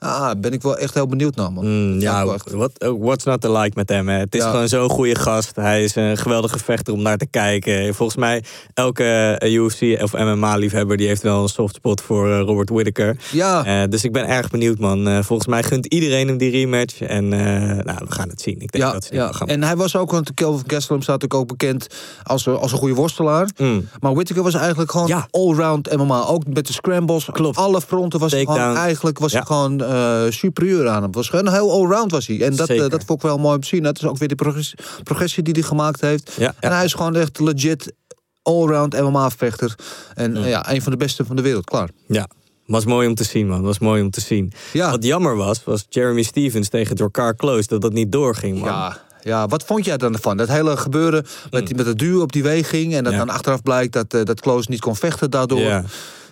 Ah, 0.00 0.30
ben 0.40 0.52
ik 0.52 0.62
wel 0.62 0.76
echt 0.76 0.94
heel 0.94 1.06
benieuwd 1.06 1.36
naar, 1.36 1.52
man. 1.52 1.64
Mm, 1.92 2.00
ja, 2.00 2.24
what, 2.26 2.72
uh, 2.84 2.90
what's 2.98 3.24
not 3.24 3.40
to 3.40 3.60
like 3.60 3.72
met 3.74 3.88
hem? 3.88 4.08
Hè? 4.08 4.18
Het 4.18 4.34
is 4.34 4.42
Ja. 4.42 4.50
gewoon 4.50 4.68
zo'n 4.68 4.88
goede 4.90 5.14
gast. 5.14 5.56
Hij 5.56 5.84
is 5.84 5.94
een 5.96 6.16
geweldige 6.16 6.58
vechter 6.58 6.92
om 6.94 7.02
naar 7.02 7.16
te 7.16 7.26
kijken. 7.26 7.94
Volgens 7.94 8.18
mij, 8.18 8.44
elke 8.74 9.04
eh, 9.38 9.52
UFC 9.52 10.02
of 10.02 10.12
MMA-liefhebber... 10.12 10.96
die 10.96 11.06
heeft 11.06 11.22
wel 11.22 11.42
een 11.42 11.48
soft 11.48 11.74
spot 11.74 12.00
voor 12.00 12.30
eh, 12.32 12.40
Robert 12.40 12.68
Whittaker. 12.70 13.16
Ja. 13.32 13.64
Eh, 13.64 13.88
dus 13.90 14.04
ik 14.04 14.12
ben 14.12 14.26
erg 14.28 14.50
benieuwd, 14.50 14.78
man. 14.78 15.24
Volgens 15.24 15.48
mij 15.48 15.62
gunt 15.62 15.86
iedereen 15.86 16.28
hem 16.28 16.38
die 16.38 16.50
rematch. 16.50 17.00
En 17.00 17.28
nou, 17.28 17.98
we 18.08 18.12
gaan 18.12 18.28
het 18.28 18.40
zien. 18.40 18.60
Ik 18.60 18.72
denk 18.72 18.84
Ja, 18.84 18.92
dat 18.92 19.04
ze 19.04 19.14
ja. 19.14 19.18
wel 19.24 19.32
gaan. 19.32 19.48
en 19.48 19.62
hij 19.62 19.76
was 19.76 19.96
ook, 19.96 20.10
want 20.10 20.34
Kelvin 20.34 20.70
Gastelum 20.70 21.02
staat 21.02 21.34
ook 21.34 21.46
bekend 21.48 21.86
als, 22.22 22.46
een- 22.46 22.56
als 22.56 22.72
een 22.72 22.78
goede 22.78 22.94
worstelaar. 22.94 23.48
Mm. 23.56 23.88
Maar 24.00 24.14
Whittaker 24.14 24.42
was 24.42 24.54
eigenlijk 24.54 24.90
gewoon 24.90 25.06
Ja. 25.06 25.28
allround 25.30 25.96
MMA. 25.96 26.24
Ook 26.26 26.46
met 26.46 26.66
de 26.66 26.72
scrambles. 26.72 27.24
Klopt. 27.32 27.56
Alle 27.56 27.80
fronten 27.80 28.20
was 28.20 28.32
hij 28.32 28.44
gewoon, 28.44 28.76
eigenlijk 28.76 29.18
was 29.18 29.32
hij 29.32 29.42
gewoon 29.42 29.86
eh, 29.88 30.22
superieur 30.30 30.88
aan 30.88 31.02
hem. 31.02 31.12
Was 31.12 31.28
gewoon 31.28 31.48
heel 31.52 31.70
allround 31.72 32.10
was 32.10 32.26
hij. 32.26 32.42
En 32.42 32.56
dat, 32.56 32.68
eh, 32.68 32.78
dat 32.88 33.04
vond 33.04 33.10
ik 33.22 33.28
wel 33.28 33.38
mooi 33.38 33.54
om 33.54 33.60
te 33.60 33.68
zien. 33.68 33.82
Dat 33.82 33.96
is 33.98 34.04
ook 34.06 34.18
weer 34.18 34.28
de 34.28 34.34
progressie, 34.34 34.78
progressie 35.04 35.42
die 35.42 35.54
hij 35.54 35.62
gemaakt 35.62 36.00
heeft. 36.00 36.32
Ja, 36.38 36.44
ja. 36.44 36.54
En 36.60 36.72
hij 36.72 36.84
is 36.84 36.94
gewoon 36.94 37.16
echt 37.16 37.40
legit 37.40 37.92
allround 38.42 39.00
MMA-vechter. 39.00 39.74
En 40.14 40.30
Mm. 40.30 40.36
eh, 40.36 40.48
ja, 40.48 40.70
een 40.70 40.82
van 40.82 40.92
de 40.92 40.98
beste 40.98 41.24
van 41.24 41.36
de 41.36 41.42
wereld. 41.42 41.64
Klaar. 41.64 41.88
Ja, 42.06 42.28
was 42.66 42.84
mooi 42.84 43.08
om 43.08 43.14
te 43.14 43.24
zien, 43.24 43.48
man. 43.48 43.62
Was 43.62 43.78
mooi 43.78 44.02
om 44.02 44.10
te 44.10 44.20
zien. 44.20 44.52
Ja. 44.72 44.90
Wat 44.90 45.04
jammer 45.04 45.36
was, 45.36 45.64
was 45.64 45.86
Jeremy 45.88 46.22
Stevens 46.22 46.68
tegen 46.68 46.96
Dorcar 46.96 47.36
Close... 47.36 47.68
dat 47.68 47.80
dat 47.80 47.92
niet 47.92 48.12
doorging, 48.12 48.58
man. 48.58 48.68
Ja, 48.68 49.00
ja, 49.22 49.46
wat 49.46 49.64
vond 49.64 49.84
jij 49.84 49.96
dan 49.96 50.12
ervan? 50.12 50.36
Dat 50.36 50.48
hele 50.48 50.76
gebeuren 50.76 51.26
met, 51.50 51.66
die, 51.66 51.76
met 51.76 51.86
het 51.86 51.98
duw 51.98 52.20
op 52.20 52.32
die 52.32 52.42
weging... 52.42 52.94
en 52.94 53.04
dat 53.04 53.12
Mm. 53.12 53.18
Ja. 53.18 53.24
dan 53.24 53.34
achteraf 53.34 53.62
blijkt 53.62 53.92
dat, 53.92 54.10
dat 54.10 54.40
Kloos 54.40 54.66
niet 54.66 54.80
kon 54.80 54.96
vechten 54.96 55.30
daardoor. 55.30 55.58
Ja. 55.60 55.84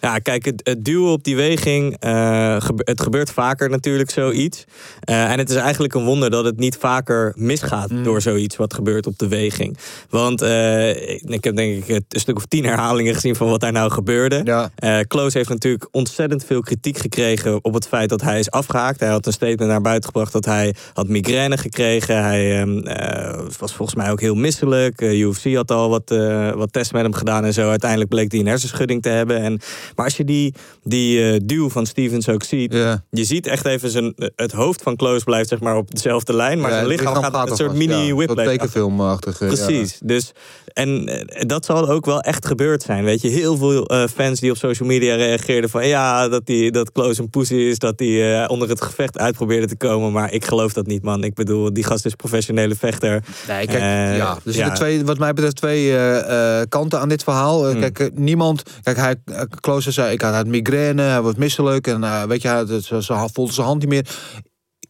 Ja, 0.06 0.18
kijk, 0.18 0.44
het, 0.44 0.60
het 0.64 0.84
duwen 0.84 1.12
op 1.12 1.24
die 1.24 1.36
weging, 1.36 1.96
eh, 1.98 2.56
gebe- 2.60 2.82
het 2.84 3.00
gebeurt 3.00 3.30
vaker 3.30 3.70
natuurlijk 3.70 4.10
zoiets. 4.10 4.64
Eh, 5.00 5.30
en 5.30 5.38
het 5.38 5.50
is 5.50 5.56
eigenlijk 5.56 5.94
een 5.94 6.04
wonder 6.04 6.30
dat 6.30 6.44
het 6.44 6.58
niet 6.58 6.76
vaker 6.76 7.32
misgaat 7.36 7.90
Mm. 7.90 8.02
door 8.02 8.20
zoiets 8.20 8.56
wat 8.56 8.74
gebeurt 8.74 9.06
op 9.06 9.18
de 9.18 9.28
weging. 9.28 9.76
Want 10.10 10.42
eh, 10.42 11.10
ik 11.10 11.44
heb 11.44 11.56
denk 11.56 11.84
ik 11.84 11.88
een 11.88 12.20
stuk 12.20 12.36
of 12.36 12.44
tien 12.46 12.64
herhalingen 12.64 13.14
gezien 13.14 13.36
van 13.36 13.48
wat 13.48 13.60
daar 13.60 13.72
nou 13.72 13.90
gebeurde. 13.90 14.40
Ja. 14.44 14.70
Kloos 15.02 15.34
heeft 15.34 15.48
natuurlijk 15.48 15.88
ontzettend 15.90 16.44
veel 16.44 16.60
kritiek 16.60 16.98
gekregen 16.98 17.64
op 17.64 17.74
het 17.74 17.88
feit 17.88 18.08
dat 18.08 18.22
hij 18.22 18.38
is 18.38 18.50
afgehaakt. 18.50 19.00
Hij 19.00 19.08
had 19.08 19.26
een 19.26 19.32
statement 19.32 19.70
naar 19.70 19.80
buiten 19.80 20.04
gebracht 20.06 20.32
dat 20.32 20.44
hij 20.44 20.74
had 20.92 21.08
migraine 21.08 21.58
gekregen. 21.58 22.22
Hij 22.24 22.60
ehm, 22.60 22.78
eh, 22.78 23.38
was 23.58 23.74
volgens 23.74 23.96
mij 23.96 24.10
ook 24.10 24.20
heel 24.20 24.34
misselijk. 24.34 25.00
UFC 25.00 25.54
had 25.54 25.70
al 25.70 25.88
wat, 25.88 26.14
wat 26.54 26.72
tests 26.72 26.92
met 26.92 27.02
hem 27.02 27.14
gedaan 27.14 27.44
en 27.44 27.52
zo. 27.52 27.68
Uiteindelijk 27.68 28.10
bleek 28.10 28.30
hij 28.30 28.40
een 28.40 28.46
hersenschudding 28.46 29.02
te 29.02 29.08
hebben. 29.08 29.40
En, 29.42 29.60
maar 29.96 30.04
als 30.04 30.16
je 30.16 30.24
die, 30.24 30.54
die 30.82 31.32
eh, 31.32 31.40
duw 31.44 31.68
van 31.70 31.86
Stevens 31.86 32.28
ook 32.28 32.42
ziet, 32.42 32.72
Ja. 32.72 33.04
je 33.10 33.24
ziet 33.24 33.46
echt 33.46 33.64
even 33.66 33.90
zijn, 33.90 34.14
het 34.36 34.52
hoofd 34.52 34.82
van 34.82 34.96
Kloos 34.96 35.22
blijft 35.24 35.48
zeg 35.48 35.60
maar 35.60 35.76
op 35.76 35.90
dezelfde 35.90 36.32
lijn. 36.34 36.60
Maar 36.60 36.70
Ja, 36.70 36.76
zijn 36.76 36.88
lichaam, 36.88 37.14
gaat 37.14 37.50
een 37.50 37.56
soort 37.56 37.74
mini 37.74 38.14
ja. 38.14 38.26
tekenfilmachtig. 38.34 39.40
eh, 39.40 39.48
ja. 39.50 39.54
Precies. 39.54 39.98
Dus, 40.04 40.32
en 40.72 41.06
eh, 41.08 41.46
dat 41.46 41.64
zal 41.64 41.88
ook 41.88 42.04
wel 42.06 42.20
echt 42.20 42.46
gebeurd 42.46 42.82
zijn. 42.82 43.04
Weet 43.04 43.20
je, 43.22 43.28
heel 43.28 43.56
veel 43.56 43.86
eh, 43.86 44.04
fans 44.14 44.40
die 44.40 44.50
op 44.50 44.56
social 44.56 44.88
media 44.88 45.14
reageerden 45.14 45.70
van 45.70 45.86
ja, 45.86 46.28
dat, 46.28 46.46
die, 46.46 46.70
dat 46.70 46.92
Kloos 46.92 47.18
een 47.18 47.30
pussy 47.30 47.54
is, 47.54 47.78
dat 47.78 47.98
hij 47.98 48.42
eh, 48.42 48.50
onder 48.50 48.68
het 48.68 48.82
gevecht 48.82 49.18
uit 49.18 49.34
probeerde 49.34 49.66
te 49.66 49.76
komen. 49.76 50.12
Maar 50.12 50.32
ik 50.32 50.44
geloof 50.44 50.72
dat 50.72 50.86
niet, 50.86 51.02
man. 51.02 51.24
Ik 51.24 51.34
bedoel, 51.34 51.72
die 51.72 51.84
gast 51.84 52.04
is 52.06 52.14
professionele 52.14 52.74
vechter. 52.74 53.10
Nee, 53.48 53.66
kijk, 53.66 53.70
Eh, 53.82 54.16
ja, 54.16 54.30
er 54.34 54.40
zitten 54.44 54.64
ja. 54.64 54.72
twee, 54.72 55.04
wat 55.04 55.18
mij 55.18 55.32
betreft 55.32 55.56
twee 55.56 55.90
eh, 55.96 56.60
eh, 56.60 56.66
kanten 56.68 57.00
aan 57.00 57.08
dit 57.08 57.22
verhaal. 57.22 57.64
Hmm. 57.66 57.74
Eh, 57.74 57.80
Kijk, 57.80 57.98
eh, 57.98 58.06
niemand, 58.14 58.62
kijk, 58.82 58.96
hij, 58.96 59.14
uh, 59.30 59.40
Klooster 59.76 60.04
zei, 60.04 60.14
ik 60.14 60.20
had 60.20 60.34
had 60.34 60.46
migraine, 60.46 61.02
hij 61.02 61.22
wordt 61.22 61.38
misselijk 61.38 61.86
en 61.86 62.04
eh, 62.04 62.22
weet 62.22 62.42
je, 62.42 62.48
hij, 62.48 62.66
ze, 62.66 63.02
ze 63.02 63.28
voelde 63.32 63.52
zijn 63.52 63.66
hand 63.66 63.78
niet 63.80 63.88
meer. 63.88 64.06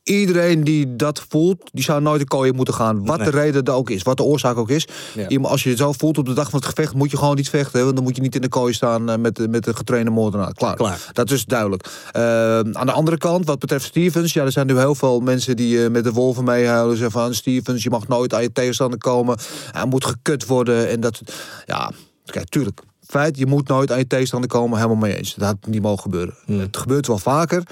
Iedereen 0.03 0.65
die 0.65 0.97
dat 0.97 1.25
voelt, 1.29 1.71
die 1.73 1.85
zou 1.85 2.03
nooit 2.03 2.21
de 2.21 2.27
kooi 2.27 2.53
moeten 2.53 2.75
gaan. 2.75 3.05
Wat 3.07 3.19
Nee. 3.19 3.31
de 3.31 3.37
reden 3.37 3.65
er 3.65 3.73
ook 3.73 3.91
is, 3.91 4.03
wat 4.03 4.17
de 4.17 4.23
oorzaak 4.23 4.57
ook 4.57 4.71
is. 4.71 4.87
Ja. 5.29 5.41
Als 5.41 5.63
je 5.63 5.69
het 5.69 5.79
zo 5.79 5.93
voelt 5.93 6.19
op 6.19 6.27
de 6.27 6.33
dag 6.33 6.51
van 6.51 6.59
het 6.59 6.69
gevecht, 6.69 6.95
moet 6.95 7.11
je 7.11 7.17
gewoon 7.17 7.37
niet 7.37 7.49
vechten. 7.49 7.83
Want 7.83 7.95
dan 7.95 8.05
moet 8.05 8.17
je 8.17 8.23
niet 8.23 8.35
in 8.35 8.41
de 8.41 8.49
kooi 8.49 8.73
staan 8.73 9.11
eh, 9.11 9.17
met, 9.17 9.51
met 9.51 9.67
een 9.67 9.77
getrainde 9.77 10.11
moordenaar. 10.11 10.53
Klaar. 10.53 10.77
Klaar. 10.77 11.11
Dat 11.13 11.31
is 11.31 11.45
duidelijk. 11.45 11.87
Eh, 12.13 12.23
aan 12.59 12.87
de 12.87 12.93
andere 12.93 13.19
kant, 13.19 13.47
wat 13.47 13.59
betreft 13.59 13.85
Stevens, 13.85 14.33
ja, 14.33 14.45
er 14.45 14.53
zijn 14.53 14.67
nu 14.67 14.79
heel 14.79 14.95
veel 14.95 15.21
mensen 15.21 15.57
die 15.57 15.85
eh, 15.85 15.91
met 15.91 16.05
de 16.05 16.13
wolven 16.13 16.45
meehuilen. 16.45 16.97
Zeggen 16.97 17.21
van 17.21 17.35
Stevens, 17.35 17.83
je 17.83 17.91
mag 17.91 18.09
nooit 18.09 18.35
aan 18.35 18.43
je 18.43 18.53
tegenstander 18.53 18.99
komen. 18.99 19.39
Hij 19.73 19.87
moet 19.87 20.05
gekut 20.05 20.47
worden. 20.47 20.89
En 20.89 21.01
dat, 21.01 21.21
ja, 21.65 21.91
kijk, 22.25 22.49
tuurlijk. 22.49 22.81
Feit, 23.09 23.39
je 23.39 23.47
moet 23.47 23.69
nooit 23.69 23.93
aan 23.93 23.99
je 23.99 24.07
tegenstander 24.07 24.51
komen, 24.51 24.77
helemaal 24.77 24.97
mee 24.97 25.17
eens. 25.17 25.35
Dat 25.35 25.49
had 25.49 25.57
niet 25.67 25.83
mogen 25.83 26.03
gebeuren. 26.03 26.35
Het 26.47 26.77
gebeurt 26.77 27.07
wel 27.07 27.19
vaker. 27.19 27.63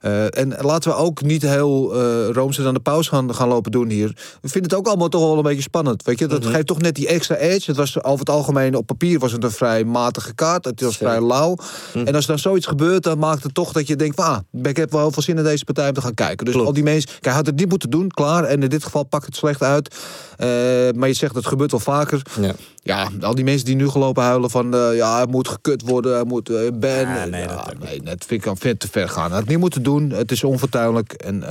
Eh, 0.00 0.38
en 0.38 0.56
laten 0.60 0.90
we 0.90 0.96
ook 0.96 1.22
niet 1.22 1.42
heel 1.42 1.96
uh, 2.36 2.54
dan 2.64 2.74
de 2.74 2.80
paus 2.80 3.08
gaan, 3.08 3.34
gaan 3.34 3.48
lopen 3.48 3.70
doen 3.72 3.88
hier. 3.88 4.08
We 4.40 4.48
vinden 4.48 4.70
het 4.70 4.78
ook 4.78 4.86
allemaal 4.86 5.08
toch 5.08 5.20
wel 5.20 5.36
een 5.36 5.42
beetje 5.42 5.62
spannend. 5.62 6.02
Weet 6.04 6.18
je, 6.18 6.26
dat 6.26 6.42
Mhm. 6.42 6.52
geeft 6.52 6.66
toch 6.66 6.80
net 6.80 6.94
die 6.94 7.08
extra 7.08 7.36
edge. 7.36 7.70
Het 7.70 7.76
was 7.76 8.02
over 8.02 8.18
het 8.18 8.30
algemeen 8.30 8.74
op 8.76 8.86
papier 8.86 9.18
was 9.18 9.32
het 9.32 9.44
een 9.44 9.50
vrij 9.50 9.84
matige 9.84 10.34
kaart. 10.34 10.64
Het 10.64 10.80
was 10.80 10.96
vrij 10.96 11.20
lauw. 11.20 11.56
Mhm. 11.94 12.06
En 12.06 12.14
als 12.14 12.24
er 12.24 12.30
dan 12.30 12.38
zoiets 12.38 12.66
gebeurt, 12.66 13.02
dan 13.02 13.18
maakt 13.18 13.42
het 13.42 13.54
toch 13.54 13.72
dat 13.72 13.86
je 13.86 13.96
denkt 13.96 14.14
van, 14.14 14.24
ah, 14.24 14.38
ik 14.66 14.76
heb 14.76 14.90
wel 14.90 15.00
heel 15.00 15.12
veel 15.12 15.22
zin 15.22 15.36
in 15.38 15.44
deze 15.44 15.64
partij 15.64 15.88
om 15.88 15.94
te 15.94 16.00
gaan 16.00 16.14
kijken. 16.14 16.44
Dus 16.44 16.54
Klopt. 16.54 16.68
al 16.68 16.74
die 16.74 16.82
mensen, 16.84 17.10
kijk, 17.10 17.24
hij 17.24 17.34
had 17.34 17.46
het 17.46 17.56
niet 17.56 17.68
moeten 17.68 17.90
doen, 17.90 18.08
klaar. 18.08 18.44
En 18.44 18.62
in 18.62 18.68
dit 18.68 18.84
geval 18.84 19.02
pakt 19.04 19.26
het 19.26 19.36
slecht 19.36 19.62
uit. 19.62 19.94
Eh, 20.36 20.46
maar 20.94 21.08
je 21.08 21.14
zegt, 21.14 21.34
het 21.34 21.46
gebeurt 21.46 21.70
wel 21.70 21.80
vaker. 21.80 22.22
Ja. 22.40 22.54
Ja, 22.82 23.08
al 23.20 23.34
die 23.34 23.44
mensen 23.44 23.64
die 23.66 23.76
nu 23.76 23.88
gelopen 23.88 24.22
huilen 24.22 24.50
van... 24.50 24.74
eh, 24.94 25.00
ja, 25.00 25.16
hij 25.16 25.26
moet 25.26 25.48
gekut 25.48 25.82
worden, 25.82 26.14
hij 26.14 26.24
moet 26.24 26.48
eh 26.48 26.56
ban. 26.74 26.90
Ja, 26.90 27.24
nee, 27.24 27.42
Ja, 27.42 27.64
dat 27.64 27.78
nee, 27.78 28.02
dat 28.02 28.24
vind 28.26 28.40
ik 28.40 28.46
al 28.46 28.56
veel 28.56 28.76
te 28.76 28.88
ver 28.90 29.08
gaan. 29.08 29.22
Hij 29.22 29.30
had 29.30 29.40
het 29.40 29.48
niet 29.48 29.58
moeten 29.58 29.82
doen, 29.82 30.10
het 30.10 30.30
is 30.30 30.44
onvertuinlijk. 30.44 31.12
En 31.12 31.42
eh, 31.42 31.50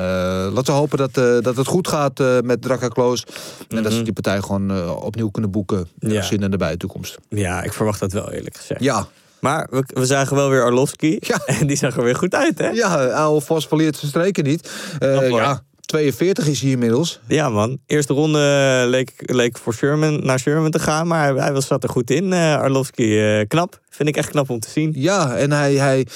laten 0.53 0.65
we 0.65 0.71
hopen 0.71 0.97
dat, 0.97 1.43
dat 1.43 1.55
het 1.55 1.67
goed 1.67 1.87
gaat 1.87 2.23
met 2.43 2.61
Draka 2.61 2.87
Kloos. 2.87 3.25
En 3.69 3.83
dat 3.83 3.91
ze 3.91 4.01
die 4.01 4.13
partij 4.13 4.41
gewoon 4.41 4.89
opnieuw 4.95 5.29
kunnen 5.29 5.51
boeken. 5.51 5.87
Ja. 5.99 6.21
Zin 6.21 6.41
in 6.41 6.51
de 6.51 6.57
bij 6.57 6.77
toekomst. 6.77 7.17
ja, 7.29 7.63
ik 7.63 7.73
verwacht 7.73 7.99
dat 7.99 8.11
wel 8.11 8.31
eerlijk 8.31 8.57
gezegd. 8.57 8.83
Ja, 8.83 9.07
Maar 9.39 9.67
we, 9.71 9.83
we 9.87 10.05
zagen 10.05 10.35
wel 10.35 10.49
weer 10.49 10.63
Arlovski. 10.63 11.17
Ja. 11.19 11.39
En 11.59 11.67
die 11.67 11.77
zag 11.77 11.97
er 11.97 12.03
weer 12.03 12.15
goed 12.15 12.35
uit, 12.35 12.57
hè? 12.57 12.69
ja 12.69 13.05
oude 13.05 13.45
Vos 13.45 13.67
verleert 13.67 13.95
zijn 13.95 14.11
streken 14.11 14.43
niet. 14.43 14.69
Ja, 14.99 15.63
42 15.85 16.47
is 16.47 16.61
hij 16.61 16.71
inmiddels. 16.71 17.19
Ja, 17.27 17.49
man. 17.49 17.77
Eerste 17.85 18.13
ronde 18.13 18.39
eh, 18.83 18.89
leek, 18.89 19.13
leek 19.17 19.57
voor 19.57 19.73
Sherman, 19.73 20.25
naar 20.25 20.39
Sherman 20.39 20.71
te 20.71 20.79
gaan. 20.79 21.07
Maar 21.07 21.35
hij, 21.35 21.53
was, 21.53 21.67
zat 21.67 21.83
er 21.83 21.89
goed 21.89 22.09
in. 22.11 22.33
eh 22.33 22.55
Arlovski, 22.55 23.19
eh, 23.19 23.47
knap. 23.47 23.81
Vind 23.89 24.09
ik 24.09 24.17
echt 24.17 24.29
knap 24.29 24.49
om 24.49 24.59
te 24.59 24.69
zien. 24.69 24.93
Ja, 24.95 25.35
en 25.35 25.51
hij, 25.51 25.73
hij 25.73 26.07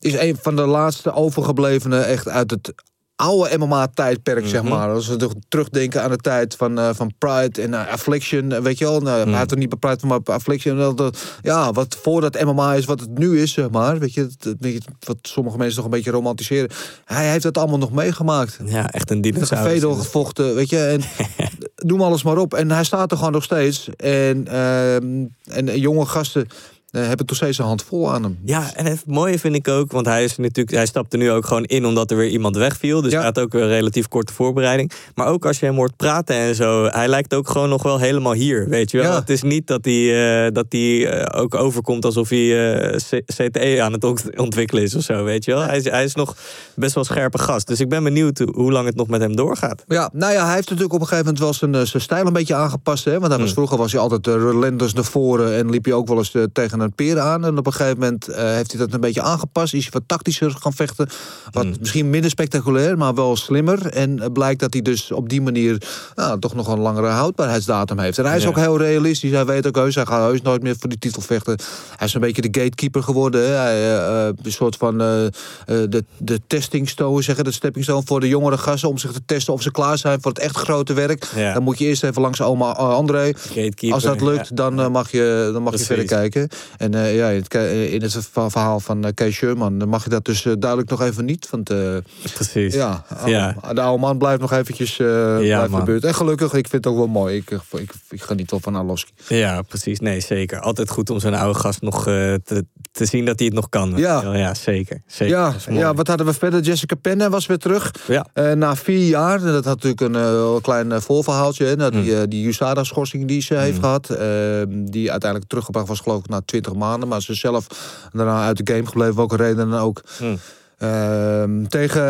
is 0.00 0.14
een 0.14 0.36
van 0.40 0.56
de 0.56 0.66
laatste 0.66 1.12
overgeblevenen 1.12 2.06
echt 2.06 2.28
uit 2.28 2.50
het 2.50 2.72
oude 3.18 3.58
MMA-tijdperk, 3.58 4.46
zeg 4.46 4.62
Mhm. 4.62 4.70
maar. 4.72 4.88
Als 4.88 5.06
we 5.08 5.28
terugdenken 5.48 6.02
aan 6.02 6.10
de 6.10 6.16
tijd 6.16 6.54
van, 6.56 6.78
eh, 6.78 6.90
van 6.94 7.12
Pride 7.18 7.62
en 7.62 7.74
eh, 7.74 7.92
Affliction, 7.92 8.52
eh, 8.52 8.60
weet 8.60 8.78
je 8.78 8.84
wel. 8.84 9.00
Nou, 9.00 9.20
Mhm. 9.20 9.28
Hij 9.28 9.38
had 9.38 9.50
er 9.50 9.56
niet 9.56 9.68
bij 9.68 9.78
Pride, 9.78 10.06
maar 10.06 10.22
bij 10.22 10.34
Affliction. 10.34 10.96
dat- 10.96 11.18
Ja, 11.42 11.72
wat 11.72 11.96
voordat 12.02 12.40
MMA 12.44 12.74
is 12.74 12.84
wat 12.84 13.00
het 13.00 13.18
nu 13.18 13.40
is, 13.40 13.52
zeg 13.52 13.70
maar. 13.70 13.98
Weet 13.98 14.14
je, 14.14 14.20
het- 14.20 14.54
weet 14.60 14.72
je, 14.72 14.80
wat 15.06 15.16
sommige 15.22 15.56
mensen 15.56 15.76
nog 15.76 15.84
een 15.84 15.90
beetje 15.90 16.10
romantiseren. 16.10 16.70
Hij 17.04 17.30
heeft 17.30 17.44
het 17.44 17.58
allemaal 17.58 17.78
nog 17.78 17.92
meegemaakt. 17.92 18.58
Ja, 18.64 18.90
echt 18.90 19.10
een 19.10 19.20
dinosaurus. 19.20 19.72
Vedo 19.72 19.94
gevochten, 19.94 20.54
weet 20.54 20.70
je. 20.70 20.78
En 20.78 21.00
noem 21.88 22.02
alles 22.02 22.22
maar 22.22 22.36
op. 22.38 22.54
En 22.54 22.70
hij 22.70 22.84
staat 22.84 23.10
er 23.10 23.16
gewoon 23.16 23.32
nog 23.32 23.44
steeds. 23.44 23.88
En, 23.96 24.46
ehm, 24.48 25.24
en 25.50 25.78
jonge 25.80 26.06
gasten 26.06 26.46
hebben 26.90 27.26
toch 27.26 27.36
steeds 27.36 27.58
een 27.58 27.64
hand 27.64 27.82
vol 27.82 28.12
aan 28.12 28.22
hem. 28.22 28.38
Ja, 28.44 28.74
en 28.74 28.86
het 28.86 29.02
mooie 29.06 29.38
vind 29.38 29.54
ik 29.54 29.68
ook, 29.68 29.92
want 29.92 30.06
hij, 30.06 30.24
is 30.24 30.36
natuurlijk, 30.36 30.76
hij 30.76 30.86
stapte 30.86 31.16
nu 31.16 31.30
ook 31.30 31.46
gewoon 31.46 31.64
in 31.64 31.84
omdat 31.86 32.10
er 32.10 32.16
weer 32.16 32.28
iemand 32.28 32.56
wegviel. 32.56 33.00
Dus 33.02 33.10
Ja. 33.12 33.16
hij 33.16 33.26
had 33.26 33.38
ook 33.38 33.54
een 33.54 33.68
relatief 33.68 34.08
korte 34.08 34.32
voorbereiding. 34.32 34.92
Maar 35.14 35.26
ook 35.26 35.46
als 35.46 35.58
je 35.60 35.66
hem 35.66 35.74
hoort 35.74 35.96
praten 35.96 36.36
en 36.36 36.54
zo, 36.54 36.84
hij 36.84 37.08
lijkt 37.08 37.34
ook 37.34 37.48
gewoon 37.48 37.68
nog 37.68 37.82
wel 37.82 37.98
helemaal 37.98 38.32
hier. 38.32 38.68
Weet 38.68 38.90
je 38.90 38.98
wel? 38.98 39.10
Ja. 39.10 39.18
Het 39.18 39.30
is 39.30 39.42
niet 39.42 39.66
dat 39.66 39.84
hij, 39.84 40.44
eh, 40.46 40.52
dat 40.52 40.66
hij 40.68 41.06
eh, 41.10 41.40
ook 41.40 41.54
overkomt 41.54 42.04
alsof 42.04 42.28
hij 42.28 42.78
eh, 42.80 42.96
CTE 43.26 43.82
aan 43.82 43.92
het 43.92 44.04
ont- 44.04 44.36
ontwikkelen 44.38 44.82
is 44.82 44.94
of 44.94 45.02
zo. 45.02 45.24
Weet 45.24 45.44
je 45.44 45.52
wel? 45.52 45.62
Hij, 45.62 45.76
is, 45.76 45.84
hij 45.84 46.04
is 46.04 46.14
nog 46.14 46.36
best 46.74 46.94
wel 46.94 47.04
scherpe 47.04 47.38
gast. 47.38 47.66
Dus 47.66 47.80
ik 47.80 47.88
ben 47.88 48.04
benieuwd 48.04 48.38
hoe 48.52 48.72
lang 48.72 48.86
het 48.86 48.96
nog 48.96 49.08
met 49.08 49.20
hem 49.20 49.36
doorgaat. 49.36 49.84
Ja, 49.88 50.10
nou 50.12 50.32
ja, 50.32 50.44
hij 50.44 50.54
heeft 50.54 50.68
natuurlijk 50.68 50.94
op 50.94 51.00
een 51.00 51.06
gegeven 51.06 51.24
moment 51.26 51.42
wel 51.44 51.52
zijn, 51.54 51.74
eh, 51.74 51.82
zijn 51.90 52.02
stijl 52.02 52.26
een 52.26 52.32
beetje 52.32 52.54
aangepast. 52.54 53.04
Hè? 53.04 53.18
Want 53.18 53.26
hij 53.32 53.38
was, 53.38 53.48
Mm. 53.48 53.54
vroeger 53.54 53.76
was 53.78 53.92
hij 53.92 54.00
altijd 54.00 54.26
relentless 54.26 54.94
naar 54.94 55.04
voren 55.04 55.54
en 55.54 55.70
liep 55.70 55.84
hij 55.84 55.94
ook 55.94 56.08
wel 56.08 56.16
eens 56.18 56.34
eh, 56.34 56.42
tegen 56.78 56.90
een 57.08 57.14
peer 57.14 57.20
aan. 57.20 57.44
En 57.44 57.58
op 57.58 57.66
een 57.66 57.72
gegeven 57.72 57.98
moment 57.98 58.28
eh, 58.28 58.44
heeft 58.44 58.70
hij 58.72 58.80
dat 58.80 58.92
een 58.92 59.00
beetje 59.00 59.22
aangepast. 59.22 59.74
Is 59.74 59.82
hij 59.82 59.90
wat 59.92 60.02
tactischer 60.06 60.50
gaan 60.60 60.72
vechten. 60.72 61.08
Wat 61.50 61.64
Mm. 61.64 61.74
misschien 61.80 62.10
minder 62.10 62.30
spectaculair, 62.30 62.98
maar 62.98 63.14
wel 63.14 63.36
slimmer. 63.36 63.86
En 63.86 64.20
eh, 64.22 64.26
blijkt 64.32 64.60
dat 64.60 64.72
hij 64.72 64.82
dus 64.82 65.12
op 65.12 65.28
die 65.28 65.40
manier 65.42 65.82
nou, 66.14 66.38
toch 66.40 66.54
nog 66.54 66.68
een 66.68 66.78
langere 66.78 67.06
houdbaarheidsdatum 67.06 67.98
heeft. 67.98 68.18
En 68.18 68.24
hij 68.26 68.36
is 68.36 68.42
Ja. 68.42 68.48
ook 68.48 68.56
heel 68.56 68.78
realistisch. 68.78 69.30
Hij 69.30 69.46
weet 69.46 69.66
ook 69.66 69.76
heus, 69.76 69.94
hij 69.94 70.06
gaat 70.06 70.20
heus 70.30 70.42
nooit 70.42 70.62
meer 70.62 70.76
voor 70.78 70.88
die 70.88 70.98
titel 70.98 71.22
vechten. 71.22 71.58
Hij 71.96 72.06
is 72.06 72.14
een 72.14 72.20
beetje 72.20 72.42
de 72.50 72.60
gatekeeper 72.60 73.02
geworden. 73.02 73.40
Hè? 73.40 73.54
Hij, 73.54 73.96
eh, 73.98 74.26
een 74.42 74.52
soort 74.52 74.76
van 74.76 74.98
de, 74.98 76.04
de 76.18 76.40
testing 76.46 76.88
stone, 76.88 77.22
zeggen, 77.22 77.44
de 77.44 77.50
stepping 77.52 77.84
stone 77.84 78.02
voor 78.04 78.20
de 78.20 78.28
jongere 78.28 78.58
gasten. 78.58 78.88
Om 78.88 78.98
zich 78.98 79.12
te 79.12 79.20
testen 79.26 79.52
of 79.52 79.62
ze 79.62 79.70
klaar 79.70 79.98
zijn 79.98 80.20
voor 80.20 80.30
het 80.32 80.40
echt 80.40 80.56
grote 80.56 80.92
werk. 80.92 81.26
Ja. 81.36 81.52
Dan 81.52 81.62
moet 81.62 81.78
je 81.78 81.84
eerst 81.86 82.04
even 82.04 82.22
langs 82.22 82.40
oma 82.40 82.70
André. 82.72 83.32
Gatekeeper, 83.36 83.92
Als 83.94 84.02
dat 84.02 84.20
lukt, 84.20 84.48
ja. 84.48 84.54
dan 84.54 84.92
mag 84.92 85.10
je, 85.10 85.50
dan 85.52 85.62
mag 85.62 85.72
je 85.72 85.84
verder 85.84 86.04
kijken. 86.04 86.48
En 86.76 86.94
eh, 86.94 87.16
ja, 87.16 87.28
in 87.28 87.42
het, 87.42 87.54
in 87.92 88.02
het 88.02 88.12
verha- 88.32 88.50
verhaal 88.50 88.80
van 88.80 89.04
eh, 89.04 89.10
Kees 89.14 89.34
Sherman 89.34 89.88
mag 89.88 90.04
je 90.04 90.10
dat 90.10 90.24
dus 90.24 90.44
eh, 90.44 90.52
duidelijk 90.58 90.90
nog 90.90 91.02
even 91.02 91.24
niet. 91.24 91.50
Want 91.50 91.70
eh, 91.70 91.96
Precies. 92.34 92.74
ja, 92.74 93.04
Ja. 93.26 93.56
de 93.72 93.80
oude 93.80 94.00
man 94.00 94.18
blijft 94.18 94.40
nog 94.40 94.52
eventjes 94.52 94.98
eh 94.98 95.36
blijft 95.36 95.70
man. 95.70 95.80
gebeurd. 95.80 96.04
En 96.04 96.14
gelukkig, 96.14 96.46
ik 96.54 96.68
vind 96.68 96.84
het 96.84 96.86
ook 96.92 96.98
wel 96.98 97.06
mooi. 97.08 97.36
Ik, 97.36 97.50
ik, 97.50 97.92
ik, 98.10 98.22
geniet 98.22 98.50
wel 98.50 98.60
van 98.60 98.74
Arlovski. 98.76 99.12
Ja, 99.28 99.62
precies. 99.62 100.00
Nee, 100.00 100.20
zeker. 100.20 100.60
Altijd 100.60 100.90
goed 100.90 101.10
om 101.10 101.20
zo'n 101.20 101.34
oude 101.34 101.58
gast 101.58 101.80
nog 101.82 101.98
eh, 102.06 102.34
te, 102.44 102.64
te 102.98 103.04
zien 103.04 103.24
dat 103.24 103.38
hij 103.38 103.46
het 103.46 103.54
nog 103.56 103.68
kan. 103.68 103.92
Ja. 103.96 104.34
ja 104.36 104.54
zeker. 104.54 105.02
zeker. 105.06 105.36
Ja, 105.36 105.54
ja, 105.70 105.94
wat 105.94 106.06
hadden 106.06 106.26
we 106.26 106.32
verder? 106.32 106.60
Jessica 106.60 106.94
Penne 106.94 107.30
was 107.30 107.46
weer 107.46 107.58
terug. 107.58 107.90
Ja. 108.06 108.26
Eh, 108.32 108.52
na 108.52 108.76
vier 108.76 109.06
jaar, 109.08 109.38
en 109.40 109.52
dat 109.52 109.64
had 109.64 109.82
natuurlijk 109.82 110.00
een 110.00 110.14
eh, 110.14 110.56
klein 110.62 110.92
eh, 110.92 111.00
voorverhaaltje. 111.00 111.64
Hè, 111.64 111.76
na 111.76 111.90
die, 111.90 112.02
Mm. 112.14 112.20
eh, 112.20 112.22
die 112.28 112.46
USADA-schorsing 112.48 113.26
die 113.26 113.42
ze 113.42 113.54
heeft 113.54 113.78
gehad. 113.78 114.10
eh, 114.10 114.26
die 114.68 115.10
uiteindelijk 115.10 115.50
teruggebracht 115.50 115.88
was, 115.88 116.00
geloof 116.00 116.18
ik, 116.18 116.28
na 116.28 116.40
20 116.44 116.74
maanden. 116.74 117.08
Maar 117.08 117.22
ze 117.22 117.34
zelf 117.34 117.66
daarna 118.12 118.44
uit 118.46 118.66
de 118.66 118.72
game 118.74 118.86
gebleven. 118.86 119.14
Welke 119.16 119.36
reden 119.36 119.70
dan 119.70 119.80
ook. 119.80 120.02
Mm. 120.22 120.38
Ehm, 120.78 121.64
tegen 121.66 122.02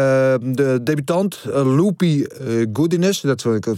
de 0.55 0.81
debutant 0.83 1.39
uh, 1.47 1.77
Loopy 1.77 2.25
uh, 2.47 2.67
Goodiness. 2.73 3.21
Dat 3.21 3.43
wil 3.43 3.55
ik 3.55 3.67
uh, 3.67 3.75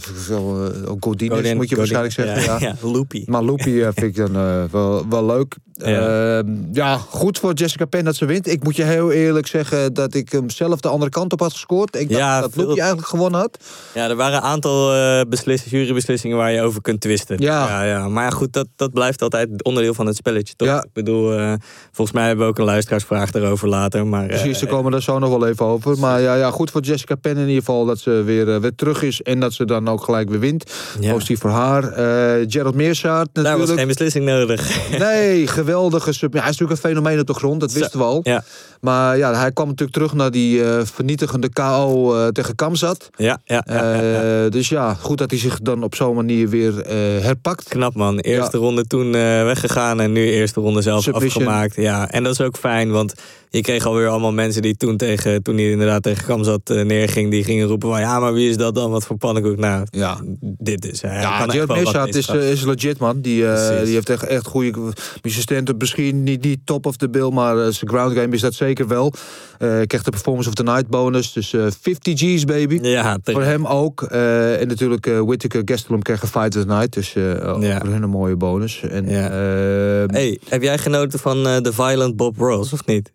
Godiness, 0.99 1.35
Godin- 1.39 1.55
moet 1.57 1.69
je 1.69 1.75
waarschijnlijk 1.75 2.13
zeggen. 2.13 2.41
Ja, 2.43 2.57
Ja, 2.59 2.75
ja, 2.81 2.87
loopy. 2.91 3.23
Maar 3.25 3.43
Loopy 3.43 3.71
vind 3.81 4.01
ik 4.01 4.15
dan 4.15 4.31
wel, 4.71 5.05
wel 5.09 5.25
leuk. 5.25 5.55
Ja. 5.85 6.37
Ehm, 6.37 6.47
ja, 6.71 6.97
goed 6.97 7.39
voor 7.39 7.53
Jessica 7.53 7.85
Penn 7.85 8.05
dat 8.05 8.15
ze 8.15 8.25
wint. 8.25 8.47
Ik 8.47 8.63
moet 8.63 8.75
je 8.75 8.83
heel 8.83 9.11
eerlijk 9.11 9.47
zeggen 9.47 9.93
dat 9.93 10.13
ik 10.13 10.31
hem 10.31 10.49
zelf 10.49 10.79
de 10.79 10.87
andere 10.87 11.11
kant 11.11 11.33
op 11.33 11.39
had 11.39 11.51
gescoord. 11.51 11.95
Ik 11.95 12.09
dacht 12.09 12.19
Ja, 12.21 12.41
dat 12.41 12.55
Loopy 12.55 12.79
eigenlijk 12.79 13.07
gewonnen 13.07 13.39
had. 13.39 13.57
Ja, 13.93 14.09
er 14.09 14.15
waren 14.15 14.37
een 14.37 14.43
aantal 14.43 14.93
eh 14.93 15.21
besliss- 15.29 15.65
jurybeslissingen 15.69 16.37
waar 16.37 16.51
je 16.51 16.61
over 16.61 16.81
kunt 16.81 17.01
twisten. 17.01 17.35
Ja. 17.39 17.67
ja, 17.67 17.83
ja. 17.83 18.07
Maar 18.07 18.31
goed, 18.31 18.53
dat, 18.53 18.67
dat 18.75 18.91
blijft 18.93 19.21
altijd 19.21 19.63
onderdeel 19.63 19.93
van 19.93 20.05
het 20.05 20.15
spelletje, 20.15 20.53
toch? 20.55 20.67
Ja. 20.67 20.77
Ik 20.83 20.93
bedoel, 20.93 21.33
eh, 21.37 21.53
volgens 21.91 22.17
mij 22.17 22.27
hebben 22.27 22.45
we 22.45 22.51
ook 22.51 22.57
een 22.59 22.65
luisteraarsvraag 22.65 23.31
erover 23.33 23.67
later. 23.67 24.07
Maar, 24.07 24.21
eh, 24.21 24.27
Precies, 24.27 24.59
daar 24.59 24.69
komen 24.69 24.85
we 24.85 24.91
daar 24.91 25.01
zo 25.01 25.19
nog 25.19 25.29
wel 25.29 25.47
even 25.47 25.65
over. 25.65 25.97
Maar 25.99 26.21
ja, 26.21 26.35
ja, 26.35 26.51
goed 26.51 26.71
voor 26.71 26.81
Jessica 26.81 27.15
Penn 27.15 27.35
in 27.37 27.47
ieder 27.47 27.63
geval 27.63 27.85
dat 27.85 27.99
ze 27.99 28.09
weer, 28.25 28.53
eh, 28.53 28.59
weer 28.61 28.75
terug 28.75 29.03
is. 29.03 29.21
En 29.21 29.39
dat 29.39 29.53
ze 29.53 29.65
dan 29.65 29.87
ook 29.87 30.03
gelijk 30.03 30.29
weer 30.29 30.39
wint. 30.39 30.71
Positief 31.11 31.39
voor 31.39 31.49
haar. 31.49 31.83
Eh 31.83 32.45
Gerald 32.47 32.75
Meersaert 32.75 33.29
daar 33.33 33.43
was 33.43 33.51
natuurlijk. 33.51 33.77
geen 33.79 33.87
beslissing 33.87 34.25
nodig. 34.25 34.89
Nee, 34.99 35.47
geweldige 35.71 36.13
sub. 36.13 36.33
Ja, 36.33 36.39
hij 36.39 36.49
is 36.49 36.57
natuurlijk 36.57 36.83
een 36.83 36.89
fenomeen 36.89 37.19
op 37.19 37.27
de 37.27 37.33
grond, 37.33 37.59
dat 37.59 37.71
wisten 37.71 37.99
we 37.99 38.05
al. 38.05 38.19
Ja, 38.23 38.43
Maar 38.79 39.17
ja, 39.17 39.33
hij 39.33 39.51
kwam 39.51 39.67
natuurlijk 39.67 39.97
terug 39.97 40.13
naar 40.13 40.31
die 40.31 40.63
eh, 40.63 40.85
vernietigende 40.85 41.49
KO 41.49 42.15
eh, 42.15 42.27
tegen 42.27 42.55
Kamzat. 42.55 43.09
ja, 43.15 43.39
ja. 43.45 43.65
Eh, 43.65 44.51
dus 44.51 44.69
ja, 44.69 44.93
goed 44.93 45.17
dat 45.17 45.29
hij 45.29 45.39
zich 45.39 45.59
dan 45.61 45.83
op 45.83 45.95
zo'n 45.95 46.15
manier 46.15 46.49
weer 46.49 46.73
herpakt. 47.21 47.67
Knap 47.67 47.95
man. 47.95 48.19
Eerste 48.19 48.57
ronde 48.57 48.87
toen 48.87 49.11
weggegaan 49.11 49.99
en 49.99 50.11
nu 50.11 50.31
eerste 50.31 50.59
ronde 50.61 50.81
zelf 50.81 51.03
Submission. 51.03 51.43
afgemaakt. 51.43 51.75
Ja, 51.75 52.09
en 52.09 52.23
dat 52.23 52.33
is 52.33 52.41
ook 52.41 52.57
fijn, 52.57 52.91
want 52.91 53.13
je 53.53 53.61
kreeg 53.61 53.85
alweer 53.85 54.07
allemaal 54.07 54.31
mensen 54.33 54.61
die 54.61 54.77
toen, 54.77 54.97
tegen, 54.97 55.43
toen 55.43 55.55
hij 55.55 55.69
inderdaad 55.71 56.03
tegen 56.03 56.25
Kamzat 56.25 56.69
eh, 56.69 56.81
neerging, 56.85 57.31
die 57.31 57.43
gingen 57.43 57.67
roepen 57.67 57.89
van 57.89 57.99
ja, 57.99 58.19
maar 58.19 58.33
wie 58.33 58.49
is 58.49 58.57
dat 58.57 58.75
dan? 58.75 58.91
Wat 58.91 59.05
voor 59.05 59.17
pannenkoek? 59.17 59.57
Nou, 59.57 59.85
Ja. 59.89 60.17
dit 60.39 60.91
is. 60.91 61.01
Hij 61.01 61.21
Ja, 61.21 61.45
deze 61.45 62.17
is, 62.17 62.27
eh, 62.27 62.51
is 62.51 62.63
legit, 62.63 62.97
man. 62.99 63.21
Die, 63.21 63.47
eh, 63.47 63.83
die 63.83 63.93
heeft 63.93 64.09
echt, 64.09 64.23
echt 64.23 64.45
goede 64.47 64.93
assistenten. 65.21 65.77
Misschien 65.77 66.23
niet, 66.23 66.43
niet 66.43 66.59
top 66.65 66.85
of 66.85 66.95
the 66.97 67.09
bill, 67.09 67.29
maar 67.29 67.55
zijn 67.73 67.89
ground 67.89 68.13
game 68.17 68.33
is 68.35 68.41
dat 68.41 68.53
zeker 68.53 68.87
wel. 68.87 69.13
Eh 69.57 69.67
krijgt 69.67 70.05
de 70.05 70.11
Performance 70.11 70.49
of 70.49 70.55
the 70.55 70.63
Night 70.63 70.87
bonus. 70.87 71.33
Dus 71.33 71.53
eh 71.53 71.65
50 71.81 72.19
G's, 72.19 72.45
baby. 72.45 72.79
ja, 72.81 73.17
Voor 73.23 73.43
hem 73.43 73.65
ook. 73.67 74.01
En 74.01 74.67
natuurlijk 74.67 75.05
Whittaker 75.05 75.61
Gastelum 75.65 76.01
krijgen 76.01 76.27
Fight 76.27 76.55
of 76.55 76.61
the 76.61 76.67
Night. 76.67 76.93
Dus 76.93 77.17
ook 77.17 77.63
Ja. 77.63 77.79
voor 77.79 77.89
hun 77.89 78.03
een 78.03 78.09
mooie 78.09 78.35
bonus. 78.35 78.81
En, 78.81 79.09
Ja. 79.09 79.29
eh, 79.29 80.03
Hey, 80.07 80.39
heb 80.49 80.61
jij 80.61 80.77
genoten 80.77 81.19
van 81.19 81.43
The 81.43 81.73
Violent 81.73 82.15
Bob 82.15 82.37
Ross, 82.37 82.73
of 82.73 82.85
niet? 82.85 83.11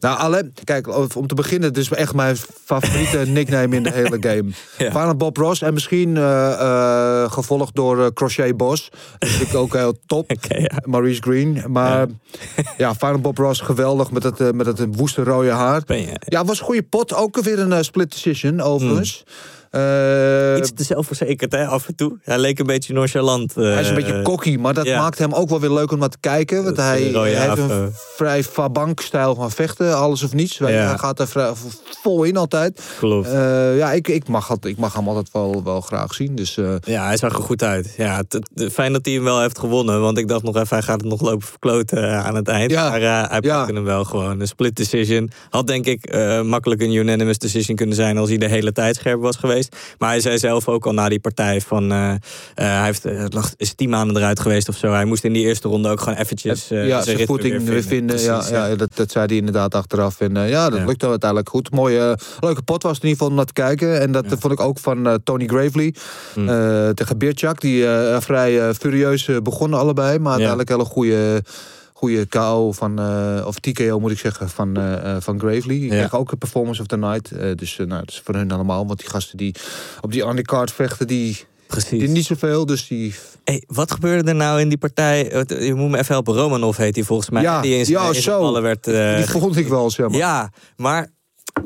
Nou, 0.00 0.18
alleen, 0.18 0.54
kijk, 0.64 1.16
om 1.16 1.26
te 1.26 1.34
beginnen, 1.34 1.68
het 1.68 1.78
is 1.78 1.90
echt 1.90 2.14
mijn 2.14 2.36
favoriete 2.64 3.18
nickname 3.38 3.76
in 3.76 3.82
de 3.82 3.92
hele 3.92 4.16
game. 4.20 4.50
Ja. 4.78 4.90
Van 4.90 5.16
Bob 5.16 5.36
Ross 5.36 5.62
en 5.62 5.72
misschien 5.74 6.16
eh, 6.16 6.52
eh, 6.52 7.32
gevolgd 7.32 7.74
door 7.74 8.04
eh, 8.04 8.06
Crochet 8.14 8.56
Boss. 8.56 8.90
Dat 9.18 9.28
vind 9.28 9.48
ik 9.48 9.56
ook 9.56 9.72
heel 9.72 9.98
top. 10.06 10.30
Ja. 10.60 10.78
Maurice 10.84 11.22
Green. 11.22 11.64
Maar 11.68 12.06
ja, 12.76 12.94
Final 12.94 13.18
Bob 13.18 13.38
Ross 13.38 13.60
geweldig 13.60 14.10
met 14.10 14.22
dat, 14.22 14.40
eh, 14.40 14.50
met 14.50 14.66
dat 14.66 14.86
woeste 14.90 15.22
rode 15.22 15.50
haar. 15.50 15.82
Ben 15.86 16.00
je? 16.00 16.20
Ja, 16.24 16.44
was 16.44 16.58
een 16.58 16.64
goede 16.64 16.82
pot. 16.82 17.14
Ook 17.14 17.40
weer 17.40 17.58
een 17.58 17.84
split 17.84 18.10
decision, 18.10 18.60
overigens. 18.60 19.24
Eh, 19.70 20.56
Iets 20.58 20.72
te 20.74 20.84
zelfverzekerd, 20.84 21.52
hè, 21.52 21.66
af 21.66 21.88
en 21.88 21.94
toe. 21.94 22.18
Hij 22.22 22.38
leek 22.38 22.58
een 22.58 22.66
beetje 22.66 22.92
nonchalant. 22.92 23.56
eh, 23.56 23.64
hij 23.64 23.80
is 23.80 23.88
een 23.88 23.94
beetje 23.94 24.22
cocky, 24.22 24.56
maar 24.56 24.74
dat 24.74 24.86
ja. 24.86 25.00
maakt 25.00 25.18
hem 25.18 25.32
ook 25.32 25.48
wel 25.48 25.60
weer 25.60 25.70
leuk 25.70 25.92
om 25.92 25.98
naar 25.98 26.08
te 26.08 26.18
kijken. 26.20 26.64
Want 26.64 26.76
hij, 26.76 27.02
hij 27.02 27.48
heeft 27.48 27.70
een 27.70 27.92
vrij 28.16 28.44
Fabank-stijl 28.44 29.34
van 29.34 29.50
vechten, 29.50 29.96
alles 29.96 30.22
of 30.22 30.32
niets. 30.32 30.58
Ja. 30.58 30.66
Hij 30.66 30.98
gaat 30.98 31.20
er 31.20 31.28
vrij, 31.28 31.52
vol 32.02 32.22
in 32.22 32.36
altijd. 32.36 32.80
Klopt. 32.98 33.28
Eh, 33.28 33.76
ja, 33.76 33.92
ik, 33.92 34.08
ik, 34.08 34.28
mag 34.28 34.56
ik 34.60 34.76
mag 34.76 34.94
hem 34.94 35.08
altijd 35.08 35.28
wel, 35.32 35.62
wel 35.64 35.80
graag 35.80 36.14
zien. 36.14 36.34
Dus 36.34 36.56
eh, 36.56 36.74
Ja, 36.80 37.04
hij 37.06 37.16
zag 37.16 37.36
er 37.36 37.42
goed 37.42 37.62
uit. 37.62 37.94
Ja, 37.96 38.22
fijn 38.72 38.92
dat 38.92 39.04
hij 39.04 39.14
hem 39.14 39.24
wel 39.24 39.40
heeft 39.40 39.58
gewonnen. 39.58 40.00
Want 40.00 40.18
ik 40.18 40.28
dacht 40.28 40.42
nog 40.42 40.56
even, 40.56 40.76
hij 40.76 40.82
gaat 40.82 41.00
het 41.00 41.10
nog 41.10 41.20
lopen 41.20 41.46
verkloten 41.46 42.08
eh, 42.08 42.26
aan 42.26 42.34
het 42.34 42.48
eind. 42.48 42.70
Ja. 42.70 42.88
Maar 42.90 43.02
eh, 43.02 43.30
hij 43.30 43.40
pakte 43.40 43.72
hem 43.72 43.84
wel 43.84 44.04
gewoon. 44.04 44.40
Een 44.40 44.46
split 44.46 44.76
decision. 44.76 45.30
Had 45.50 45.66
denk 45.66 45.86
ik 45.86 46.06
eh, 46.06 46.42
makkelijk 46.42 46.80
een 46.82 46.92
unanimous 46.94 47.38
decision 47.38 47.76
kunnen 47.76 47.96
zijn... 47.96 48.18
als 48.18 48.28
hij 48.28 48.38
de 48.38 48.48
hele 48.48 48.72
tijd 48.72 48.96
scherp 48.96 49.20
was 49.20 49.36
geweest. 49.36 49.59
Maar 49.98 50.08
hij 50.10 50.20
zei 50.20 50.38
zelf 50.38 50.68
ook 50.68 50.86
al 50.86 50.92
na 50.92 51.08
die 51.08 51.20
partij 51.20 51.60
van... 51.60 51.92
eh, 51.92 52.10
eh, 52.10 52.18
hij 52.54 52.84
heeft, 52.84 53.04
eh, 53.04 53.18
het 53.18 53.34
lag, 53.34 53.52
is 53.56 53.74
tien 53.74 53.88
maanden 53.90 54.16
eruit 54.16 54.40
geweest 54.40 54.68
of 54.68 54.76
zo. 54.76 54.92
Hij 54.92 55.04
moest 55.04 55.24
in 55.24 55.32
die 55.32 55.44
eerste 55.46 55.68
ronde 55.68 55.88
ook 55.88 56.00
gewoon 56.00 56.18
eventjes... 56.18 56.68
ja, 56.68 57.02
zijn 57.02 57.26
voeting 57.26 57.64
weer 57.64 57.82
vinden. 57.82 58.20
ja, 58.20 58.32
Precies, 58.34 58.50
ja. 58.50 58.74
dat, 58.76 58.90
dat 58.96 59.10
zei 59.10 59.26
hij 59.26 59.36
inderdaad 59.36 59.74
achteraf. 59.74 60.20
En 60.20 60.48
ja, 60.48 60.70
dat 60.70 60.78
Ja. 60.78 60.84
lukte 60.86 61.06
uiteindelijk 61.08 61.48
goed. 61.50 61.70
Mooie, 61.70 62.18
leuke 62.40 62.62
pot 62.62 62.82
was 62.82 62.94
het 62.94 63.02
in 63.02 63.08
ieder 63.08 63.10
geval 63.10 63.28
om 63.28 63.34
naar 63.34 63.44
te 63.44 63.52
kijken. 63.52 64.00
En 64.00 64.12
dat 64.12 64.24
vond 64.28 64.52
ik 64.52 64.60
ook 64.60 64.78
van 64.78 65.20
Tony 65.24 65.46
Gravely 65.46 65.94
Mm. 66.34 66.48
eh, 66.48 66.88
tegen 66.88 67.18
Birchak. 67.18 67.60
Die 67.60 67.84
vrij 68.18 68.74
furieus 68.74 69.28
begonnen 69.42 69.78
allebei. 69.78 70.18
Maar 70.18 70.30
uiteindelijk 70.30 70.68
hele 70.68 70.84
goede... 70.84 71.42
Goede 72.00 72.26
KO 72.26 72.72
van, 72.72 72.98
eh, 72.98 73.46
of 73.46 73.58
TKO 73.58 74.00
moet 74.00 74.10
ik 74.10 74.18
zeggen, 74.18 74.48
van, 74.48 74.76
eh, 74.76 75.14
eh, 75.16 75.22
van 75.22 75.38
Gravely. 75.38 75.78
Die 75.78 75.92
Ja. 75.92 75.98
kreeg 75.98 76.14
ook 76.14 76.32
een 76.32 76.38
performance 76.38 76.80
of 76.80 76.86
the 76.86 76.96
night. 76.96 77.30
Eh, 77.30 77.50
dus 77.54 77.76
nou, 77.76 77.88
dat 77.88 78.08
is 78.08 78.20
voor 78.24 78.34
hun 78.34 78.50
allemaal. 78.50 78.86
Want 78.86 78.98
die 78.98 79.08
gasten 79.08 79.36
die 79.36 79.54
op 80.00 80.12
die 80.12 80.22
undercard 80.26 80.72
vechten, 80.72 81.06
die, 81.06 81.44
Precies. 81.66 81.98
die 81.98 82.08
niet 82.08 82.24
zoveel. 82.24 82.66
Dus 82.66 82.86
die 82.88 83.14
Hey, 83.44 83.62
wat 83.66 83.90
gebeurde 83.92 84.28
er 84.30 84.34
nou 84.36 84.60
in 84.60 84.68
die 84.68 84.78
partij? 84.78 85.44
Je 85.46 85.74
moet 85.74 85.90
me 85.90 85.98
even 85.98 86.12
helpen. 86.14 86.34
Romanov 86.34 86.76
heet 86.76 86.94
hij 86.94 87.04
volgens 87.04 87.30
mij. 87.30 87.42
Ja, 87.42 87.60
die 87.62 87.76
in 87.76 87.84
ja, 87.88 88.08
in 88.08 88.14
zo. 88.14 88.40
ballen 88.40 88.62
werd... 88.62 88.84
die 88.84 89.26
vond 89.26 89.56
ik 89.56 89.68
wel, 89.68 89.90
zeg 89.90 90.08
maar. 90.08 90.16
Ja, 90.18 90.52
maar 90.76 91.08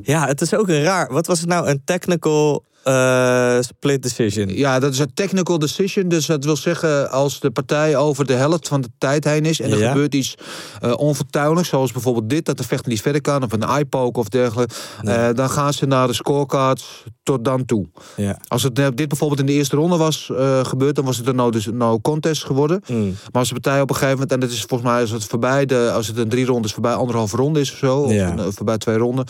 ja, 0.02 0.26
het 0.26 0.40
is 0.40 0.54
ook 0.54 0.68
een 0.68 0.82
raar. 0.82 1.12
Wat 1.12 1.26
was 1.26 1.40
het 1.40 1.48
nou? 1.48 1.66
Een 1.68 1.82
technical 1.84 2.64
eh, 2.84 3.56
split 3.60 4.02
decision. 4.02 4.48
Ja, 4.56 4.78
dat 4.78 4.92
is 4.92 4.98
een 4.98 5.14
technical 5.14 5.58
decision. 5.58 6.08
Dus 6.08 6.26
dat 6.26 6.44
wil 6.44 6.56
zeggen, 6.56 7.10
als 7.10 7.40
de 7.40 7.50
partij 7.50 7.96
over 7.96 8.26
de 8.26 8.32
helft 8.32 8.68
van 8.68 8.80
de 8.80 8.88
tijd 8.98 9.24
heen 9.24 9.44
is... 9.44 9.60
en 9.60 9.70
er 9.70 9.78
Ja. 9.78 9.88
gebeurt 9.88 10.14
iets 10.14 10.34
eh 10.80 10.92
onvertuinlijks, 10.96 11.68
zoals 11.68 11.92
bijvoorbeeld 11.92 12.30
dit... 12.30 12.44
dat 12.44 12.56
de 12.58 12.64
vechter 12.64 12.90
niet 12.90 13.00
verder 13.02 13.20
kan, 13.20 13.42
of 13.42 13.52
een 13.52 13.62
eye-poke 13.62 14.18
of 14.18 14.28
dergelijke... 14.28 14.74
eh, 15.02 15.28
dan 15.34 15.50
gaan 15.50 15.72
ze 15.72 15.86
naar 15.86 16.06
de 16.06 16.12
scorecards 16.12 17.04
tot 17.22 17.44
dan 17.44 17.64
toe. 17.64 17.86
Ja. 18.16 18.38
Als 18.48 18.62
het 18.62 18.74
dit 18.74 19.08
bijvoorbeeld 19.08 19.40
in 19.40 19.46
de 19.46 19.52
eerste 19.52 19.76
ronde 19.76 19.96
was 19.96 20.30
gebeurd... 20.62 20.94
dan 20.94 21.04
was 21.04 21.16
het 21.16 21.26
een 21.26 21.36
no, 21.36 21.50
dus 21.50 21.66
no 21.72 22.00
contest 22.00 22.44
geworden. 22.44 22.82
Mm. 22.86 23.04
Maar 23.04 23.40
als 23.40 23.48
de 23.48 23.60
partij 23.60 23.80
op 23.80 23.88
een 23.90 23.94
gegeven 23.96 24.14
moment... 24.14 24.32
en 24.32 24.40
dat 24.40 24.50
is 24.50 24.64
volgens 24.68 24.90
mij 24.90 25.00
als 25.00 25.10
het 25.10 25.24
voorbij... 25.24 25.66
De, 25.66 25.90
als 25.94 26.06
het 26.06 26.16
een 26.16 26.28
drie 26.28 26.46
rondes 26.46 26.72
voorbij 26.72 26.94
anderhalve 26.94 27.36
ronde 27.36 27.60
is 27.60 27.72
of 27.72 27.78
zo... 27.78 27.98
of 27.98 28.10
een, 28.10 28.52
voorbij 28.52 28.78
twee 28.78 28.96
ronden... 28.96 29.24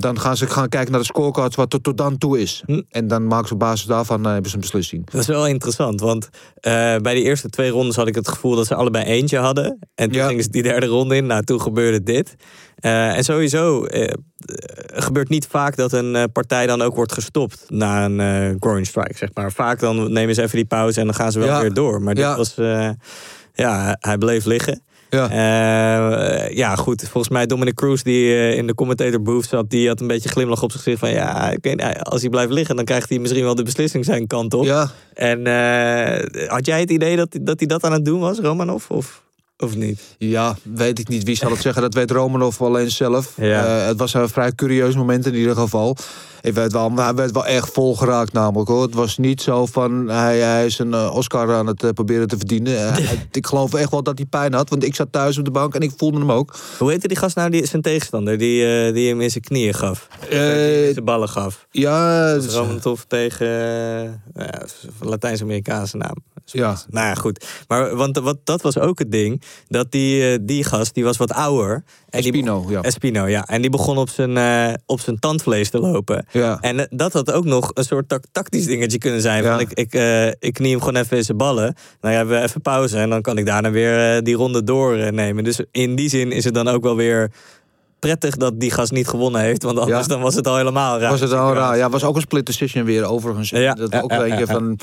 dan 0.00 0.20
gaan 0.20 0.36
ze 0.36 0.46
gaan 0.46 0.68
kijken 0.68 0.90
naar 0.90 1.00
de 1.00 1.06
scorecards 1.06 1.56
wat 1.56 1.70
tot, 1.70 1.82
tot 1.82 1.96
dan 1.96 2.18
toe 2.18 2.31
is. 2.34 2.62
Hm. 2.66 2.80
En 2.88 3.06
dan 3.08 3.26
maken 3.26 3.46
ze 3.48 3.52
op 3.52 3.58
basis 3.58 3.86
daarvan 3.86 4.24
eh, 4.26 4.32
hebben 4.32 4.50
ze 4.50 4.56
een 4.56 4.60
beslissing. 4.62 5.10
Dat 5.10 5.20
is 5.20 5.26
wel 5.26 5.46
interessant, 5.46 6.00
want 6.00 6.28
eh, 6.54 6.72
bij 6.96 7.14
de 7.14 7.22
eerste 7.22 7.48
twee 7.48 7.70
rondes 7.70 7.96
had 7.96 8.06
ik 8.08 8.14
het 8.14 8.28
gevoel 8.28 8.56
dat 8.56 8.66
ze 8.66 8.74
allebei 8.74 9.04
eentje 9.04 9.38
hadden. 9.38 9.78
En 9.94 10.08
toen 10.10 10.18
Ja. 10.18 10.26
gingen 10.28 10.42
ze 10.42 10.50
die 10.50 10.62
derde 10.62 10.86
ronde 10.86 11.16
in. 11.16 11.26
Nou, 11.26 11.42
toen 11.42 11.60
gebeurde 11.60 12.02
dit. 12.02 12.34
Eh, 12.74 13.16
en 13.16 13.24
sowieso 13.24 13.86
gebeurt 14.94 15.28
niet 15.28 15.46
vaak 15.46 15.76
dat 15.76 15.92
een 15.92 16.32
partij 16.32 16.66
dan 16.66 16.82
ook 16.82 16.94
wordt 16.94 17.12
gestopt 17.12 17.64
na 17.68 18.04
een 18.04 18.20
eh 18.20 18.54
groin 18.60 18.86
strike, 18.86 19.16
zeg 19.16 19.28
maar. 19.34 19.52
Vaak 19.52 19.80
dan 19.80 20.12
nemen 20.12 20.34
ze 20.34 20.42
even 20.42 20.56
die 20.56 20.64
pauze 20.66 21.00
en 21.00 21.06
dan 21.06 21.14
gaan 21.14 21.32
ze 21.32 21.38
wel 21.38 21.48
Ja. 21.48 21.60
weer 21.60 21.72
door. 21.74 22.02
Maar 22.02 22.14
dit 22.14 22.24
Ja. 22.24 22.36
was, 22.36 22.54
ja, 23.54 23.96
hij 24.00 24.18
bleef 24.18 24.44
liggen. 24.44 24.82
Ja. 25.12 25.30
Eh, 25.30 26.56
ja, 26.56 26.76
goed. 26.76 27.00
Volgens 27.00 27.32
mij 27.32 27.46
Dominic 27.46 27.74
Cruz, 27.74 28.02
die 28.02 28.34
eh, 28.34 28.56
in 28.56 28.66
de 28.66 28.74
commentator 28.74 29.22
booth 29.22 29.44
zat, 29.44 29.70
die 29.70 29.88
had 29.88 30.00
een 30.00 30.06
beetje 30.06 30.28
glimlach 30.28 30.62
op 30.62 30.72
zich 30.72 30.82
gezicht 30.82 31.00
van 31.00 31.10
ja, 31.10 31.56
als 32.02 32.20
hij 32.20 32.30
blijft 32.30 32.52
liggen, 32.52 32.76
dan 32.76 32.84
krijgt 32.84 33.08
hij 33.08 33.18
misschien 33.18 33.44
wel 33.44 33.54
de 33.54 33.62
beslissing 33.62 34.04
zijn 34.04 34.26
kant 34.26 34.54
op. 34.54 34.64
Ja, 34.64 34.90
En 35.14 35.46
eh, 35.46 36.48
had 36.48 36.66
jij 36.66 36.80
het 36.80 36.90
idee 36.90 37.16
dat, 37.16 37.38
dat 37.40 37.58
hij 37.58 37.68
dat 37.68 37.84
aan 37.84 37.92
het 37.92 38.04
doen 38.04 38.20
was, 38.20 38.38
Romanov? 38.38 38.90
Of, 38.90 39.22
of 39.62 39.76
niet? 39.76 40.00
ja, 40.18 40.56
weet 40.62 40.98
ik 40.98 41.08
niet. 41.08 41.22
Wie 41.24 41.36
zal 41.36 41.50
het 41.50 41.60
zeggen? 41.60 41.82
Dat 41.82 41.94
weet 41.94 42.10
Romanov 42.10 42.60
alleen 42.60 42.90
zelf. 42.90 43.32
Ja. 43.36 43.80
Eh, 43.80 43.86
het 43.86 43.98
was 43.98 44.14
een 44.14 44.28
vrij 44.28 44.52
curieus 44.52 44.94
moment 44.94 45.26
in 45.26 45.34
ieder 45.34 45.54
geval. 45.54 45.96
Ik 46.40 46.54
weet 46.54 46.72
wel, 46.72 46.88
maar 46.90 47.04
hij 47.04 47.14
werd 47.14 47.32
wel 47.32 47.46
echt 47.46 47.70
volgeraakt 47.72 48.32
namelijk 48.32 48.68
hoor. 48.68 48.82
Het 48.82 48.94
was 48.94 49.18
niet 49.18 49.42
zo 49.42 49.66
van 49.66 50.08
hij, 50.08 50.38
hij 50.38 50.66
is 50.66 50.78
een 50.78 50.94
eh, 50.94 51.14
Oscar 51.14 51.54
aan 51.54 51.66
het 51.66 51.82
eh, 51.82 51.90
proberen 51.90 52.28
te 52.28 52.36
verdienen. 52.36 52.94
Ik 53.30 53.46
geloof 53.46 53.74
echt 53.74 53.90
wel 53.90 54.02
dat 54.02 54.18
hij 54.18 54.26
pijn 54.26 54.52
had. 54.54 54.68
Want 54.70 54.84
ik 54.84 54.94
zat 54.94 55.12
thuis 55.12 55.38
op 55.38 55.44
de 55.44 55.50
bank 55.50 55.74
en 55.74 55.80
ik 55.80 55.92
voelde 55.96 56.18
hem 56.18 56.32
ook. 56.32 56.54
Hoe 56.78 56.90
heette 56.90 57.08
die 57.08 57.16
gast 57.16 57.36
nou, 57.36 57.50
die, 57.50 57.66
zijn 57.66 57.82
tegenstander, 57.82 58.38
die, 58.38 58.92
die 58.92 59.08
hem 59.08 59.20
in 59.20 59.30
zijn 59.30 59.44
knieën 59.44 59.74
gaf? 59.74 60.08
Zijn 60.30 61.04
ballen 61.04 61.28
gaf. 61.28 61.66
Ja, 61.70 62.28
is- 62.34 62.46
Romanov 62.54 63.00
tegen 63.08 63.46
een 64.34 64.50
Latijns-Amerikaanse 65.00 65.96
naam. 65.96 66.16
ja. 66.44 66.76
Nou 66.90 67.06
ja, 67.06 67.14
goed. 67.14 67.44
Maar 67.68 67.96
want 67.96 68.18
wat, 68.18 68.36
dat 68.44 68.62
was 68.62 68.78
ook 68.78 68.98
het 68.98 69.12
ding. 69.12 69.42
Dat 69.68 69.90
die, 69.90 70.32
eh, 70.32 70.38
die 70.42 70.64
gast, 70.64 70.94
die 70.94 71.04
was 71.04 71.16
wat 71.16 71.32
ouder. 71.32 71.72
En 72.10 72.20
die 72.22 72.32
Espino, 72.32 72.56
begon- 72.58 72.72
ja. 72.72 72.80
Espino, 72.82 73.26
ja. 73.26 73.44
En 73.46 73.60
die 73.60 73.70
begon 73.70 73.98
op 73.98 74.08
zijn, 74.08 74.36
eh, 74.36 74.74
op 74.86 75.00
zijn 75.00 75.18
tandvlees 75.18 75.70
te 75.70 75.78
lopen. 75.78 76.26
Ja. 76.30 76.58
En 76.60 76.78
eh, 76.78 76.86
dat 76.90 77.12
had 77.12 77.32
ook 77.32 77.44
nog 77.44 77.70
een 77.74 77.84
soort 77.84 78.18
tactisch 78.32 78.66
dingetje 78.66 78.98
kunnen 78.98 79.20
zijn. 79.20 79.42
Ja. 79.42 79.50
Van 79.50 79.60
ik, 79.60 79.72
ik, 79.72 79.94
ik 80.38 80.52
knie 80.52 80.70
hem 80.70 80.78
gewoon 80.80 80.96
even 80.96 81.16
in 81.16 81.24
zijn 81.24 81.36
ballen. 81.36 81.74
Nou 82.00 82.12
ja, 82.14 82.20
hebben 82.20 82.38
we 82.38 82.42
even 82.44 82.60
pauze. 82.60 82.98
En 82.98 83.10
dan 83.10 83.22
kan 83.22 83.38
ik 83.38 83.46
daarna 83.46 83.70
weer 83.70 84.22
die 84.22 84.34
ronde 84.34 84.64
doornemen. 84.64 85.44
Dus 85.44 85.60
in 85.70 85.94
die 85.94 86.08
zin 86.08 86.32
is 86.32 86.44
het 86.44 86.54
dan 86.54 86.68
ook 86.68 86.82
wel 86.82 86.96
weer 86.96 87.30
prettig 87.98 88.36
dat 88.36 88.60
die 88.60 88.70
gast 88.70 88.92
niet 88.92 89.08
gewonnen 89.08 89.40
heeft. 89.40 89.62
Want 89.62 89.78
anders 89.78 90.00
Ja. 90.00 90.06
dan 90.06 90.20
was 90.20 90.34
het 90.34 90.46
al 90.46 90.56
helemaal 90.56 90.98
raar. 90.98 91.10
was 91.10 91.20
het 91.20 91.32
al 91.32 91.54
raar. 91.54 91.76
Ja, 91.76 91.90
was 91.90 92.04
ook 92.04 92.14
een 92.14 92.20
split 92.20 92.46
decision 92.46 92.84
weer 92.84 93.04
overigens. 93.04 93.50
Ja, 93.50 93.74
dat 93.74 94.02
ook 94.02 94.10
ja, 94.10 94.24
ja. 94.24 94.46
van... 94.46 94.78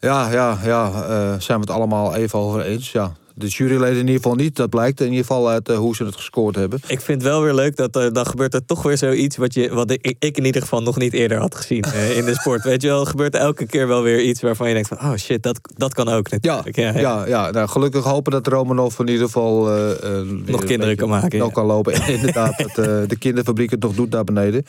Ja, 0.00 0.30
ja, 0.32 0.58
ja. 0.64 0.90
zijn 1.38 1.60
we 1.60 1.64
het 1.66 1.70
allemaal 1.74 2.14
even 2.14 2.38
over 2.38 2.60
eens? 2.62 2.92
Ja. 2.92 3.12
De 3.38 3.46
juryleden 3.46 3.94
in 3.98 4.06
ieder 4.06 4.14
geval 4.22 4.34
niet. 4.34 4.56
Dat 4.56 4.70
blijkt 4.70 5.00
in 5.00 5.06
ieder 5.06 5.24
geval 5.24 5.48
uit 5.48 5.68
eh, 5.68 5.76
hoe 5.76 5.96
ze 5.96 6.04
het 6.04 6.16
gescoord 6.16 6.54
hebben. 6.54 6.80
Ik 6.86 7.00
vind 7.00 7.22
wel 7.22 7.42
weer 7.42 7.54
leuk 7.54 7.76
dat 7.76 7.96
er, 7.96 8.12
dan 8.12 8.26
gebeurt 8.26 8.54
er 8.54 8.64
toch 8.64 8.82
weer 8.82 8.98
zoiets 8.98 9.36
wat, 9.36 9.54
je, 9.54 9.74
wat 9.74 9.90
ik, 9.90 10.36
in 10.36 10.44
ieder 10.44 10.62
geval 10.62 10.82
nog 10.82 10.96
niet 10.96 11.12
eerder 11.12 11.38
had 11.38 11.54
gezien 11.54 11.82
eh, 11.94 12.16
in 12.16 12.24
de 12.24 12.34
sport. 12.34 12.64
Weet 12.64 12.82
je 12.82 12.88
wel, 12.88 13.00
er 13.00 13.06
gebeurt 13.06 13.34
elke 13.34 13.66
keer 13.66 13.88
wel 13.88 14.02
weer 14.02 14.20
iets 14.22 14.40
waarvan 14.40 14.68
je 14.68 14.74
denkt 14.74 14.88
van, 14.88 14.98
oh 15.00 15.14
shit, 15.14 15.42
dat, 15.42 15.60
dat 15.76 15.94
kan 15.94 16.08
ook 16.08 16.28
Ja, 16.28 16.36
natuurlijk. 16.56 16.76
ja, 16.76 17.00
ja. 17.00 17.26
ja. 17.26 17.50
nou, 17.50 17.68
gelukkig 17.68 18.04
hopen 18.04 18.32
dat 18.32 18.46
Romanov 18.46 18.98
in 18.98 19.08
ieder 19.08 19.24
geval... 19.26 19.68
eh, 19.70 19.90
eh, 19.90 19.98
weer 20.44 20.54
een 20.54 20.64
kinderen 20.64 20.96
kan 20.96 21.08
maken, 21.08 21.38
Nog 21.38 21.48
ja. 21.48 21.54
kan 21.54 21.66
lopen. 21.66 21.92
En 21.92 22.08
inderdaad, 22.14 22.58
dat 22.74 22.86
eh, 22.86 23.00
de 23.06 23.16
kinderfabriek 23.18 23.70
het 23.70 23.82
nog 23.82 23.94
doet 23.94 24.10
daar 24.12 24.24
beneden. 24.24 24.64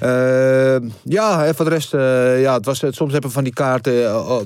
Eh, 0.00 0.76
ja, 1.04 1.44
en 1.46 1.54
voor 1.54 1.64
de 1.64 1.70
rest... 1.70 1.94
eh, 1.94 2.40
ja, 2.40 2.54
het 2.54 2.64
was, 2.64 2.82
eh, 2.82 2.90
soms 2.92 3.12
hebben 3.12 3.30
van 3.30 3.44
die 3.44 3.52
kaarten... 3.52 4.04
eh, 4.06 4.30
oh, 4.30 4.40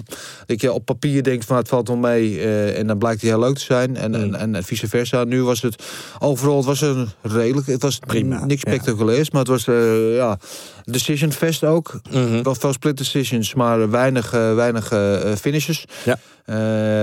dat 0.46 0.60
je 0.60 0.72
op 0.72 0.84
papier 0.84 1.22
denkt 1.22 1.44
van 1.44 1.56
het 1.56 1.68
valt 1.68 1.88
wel 1.88 1.96
mee. 1.96 2.40
eh, 2.40 2.78
en 2.78 2.86
dan 2.86 2.98
blijkt 2.98 3.20
die 3.20 3.30
heel 3.30 3.38
leuk 3.38 3.54
te 3.54 3.61
zijn. 3.64 3.96
En, 3.96 4.10
Mm. 4.10 4.34
en, 4.34 4.54
en 4.54 4.64
vice 4.64 4.88
versa. 4.88 5.24
Nu 5.24 5.42
was 5.42 5.62
het... 5.62 5.82
Overal 6.18 6.56
het 6.56 6.66
was 6.66 6.80
een 6.80 7.08
redelijk... 7.22 7.66
Het 7.66 7.82
was 7.82 7.98
Prima, 7.98 8.44
niks 8.44 8.62
ja. 8.62 8.70
spectaculairs. 8.72 9.30
Maar 9.30 9.40
het 9.40 9.50
was... 9.50 9.66
eh, 9.66 10.14
ja, 10.14 10.38
Decision 10.84 11.32
Fest 11.32 11.64
ook. 11.64 12.00
Mhm. 12.10 12.42
Wel 12.42 12.54
veel 12.54 12.72
split 12.72 12.96
decisions, 12.96 13.54
maar 13.54 13.90
weinig, 13.90 14.32
eh, 14.32 14.54
weinig 14.54 14.90
eh, 14.92 15.32
finishes. 15.40 15.84
Ja. 16.04 16.18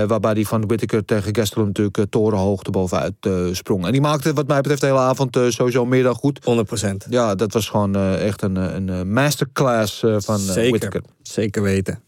Waarbij 0.06 0.34
die 0.34 0.46
van 0.46 0.66
Whittaker 0.66 1.04
tegen 1.04 1.34
Gastelum 1.34 1.66
natuurlijk 1.66 1.98
uh, 1.98 2.04
torenhoog 2.10 2.62
erbovenuit 2.62 3.14
eh 3.20 3.32
sprong. 3.52 3.86
En 3.86 3.92
die 3.92 4.00
maakte 4.00 4.32
wat 4.32 4.46
mij 4.46 4.56
betreft 4.60 4.80
de 4.80 4.86
hele 4.86 4.98
avond 4.98 5.38
sowieso 5.48 5.86
meer 5.86 6.02
dan 6.02 6.14
goed. 6.14 6.40
100%. 6.84 7.08
Ja, 7.08 7.34
dat 7.34 7.52
was 7.52 7.68
gewoon 7.68 7.96
echt 7.96 8.42
een, 8.42 8.56
een 8.56 9.12
masterclass 9.12 9.98
van 10.16 10.40
uh, 10.40 10.50
Zeker, 10.50 11.02
zeker 11.22 11.62
weten. 11.62 12.02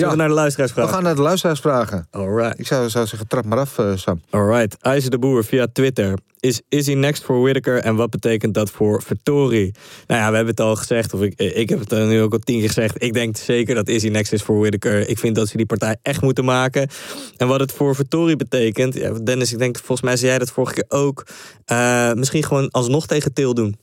Zullen 0.00 0.16
Ja. 0.16 0.18
we 0.18 0.28
naar 0.28 0.28
de 0.36 0.40
luisteraars 0.42 0.74
We 0.74 0.88
gaan 0.88 1.02
naar 1.02 1.14
de 1.14 1.22
luisteraarsvragen. 1.22 2.06
Alright. 2.10 2.58
Ik 2.58 2.66
zou, 2.66 2.88
zou 2.88 3.06
zeggen, 3.06 3.28
trap 3.28 3.44
maar 3.44 3.58
af, 3.58 3.78
eh, 3.78 3.92
Sam. 3.96 4.20
Alright. 4.30 4.76
IJzer 4.80 5.10
de 5.10 5.18
Boer 5.18 5.44
via 5.44 5.66
Twitter. 5.72 6.18
Is 6.40 6.60
Izzy 6.68 6.92
next 6.92 7.24
voor 7.24 7.40
Whittaker 7.42 7.78
en 7.78 7.96
wat 7.96 8.10
betekent 8.10 8.54
dat 8.54 8.70
voor 8.70 9.02
Vittori? 9.02 9.72
Nou 10.06 10.20
ja, 10.20 10.30
we 10.30 10.36
hebben 10.36 10.46
het 10.46 10.60
al 10.60 10.76
gezegd, 10.76 11.14
of 11.14 11.22
ik, 11.22 11.34
ik 11.38 11.68
heb 11.68 11.78
het 11.78 11.90
nu 11.90 12.20
ook 12.20 12.32
al 12.32 12.38
tien 12.38 12.58
keer 12.58 12.66
gezegd. 12.68 13.02
Ik 13.02 13.12
denk 13.12 13.36
zeker 13.36 13.74
dat 13.74 13.88
Izzy 13.88 14.08
next 14.08 14.32
is 14.32 14.42
voor 14.42 14.58
Whittaker. 14.60 15.08
Ik 15.08 15.18
vind 15.18 15.34
dat 15.34 15.48
ze 15.48 15.56
die 15.56 15.66
partij 15.66 15.96
echt 16.02 16.22
moeten 16.22 16.44
maken. 16.44 16.88
En 17.36 17.48
wat 17.48 17.60
het 17.60 17.72
voor 17.72 17.94
Vittori 17.94 18.36
betekent, 18.36 18.94
ja, 18.94 19.12
Dennis, 19.12 19.52
ik 19.52 19.58
denk 19.58 19.76
volgens 19.76 20.00
mij 20.00 20.16
zei 20.16 20.28
jij 20.30 20.38
dat 20.38 20.50
vorige 20.50 20.74
keer 20.74 20.84
ook. 20.88 21.26
eh, 21.64 22.12
misschien 22.12 22.42
gewoon 22.44 22.70
alsnog 22.70 23.06
tegen 23.06 23.32
Til 23.32 23.54
doen. 23.54 23.76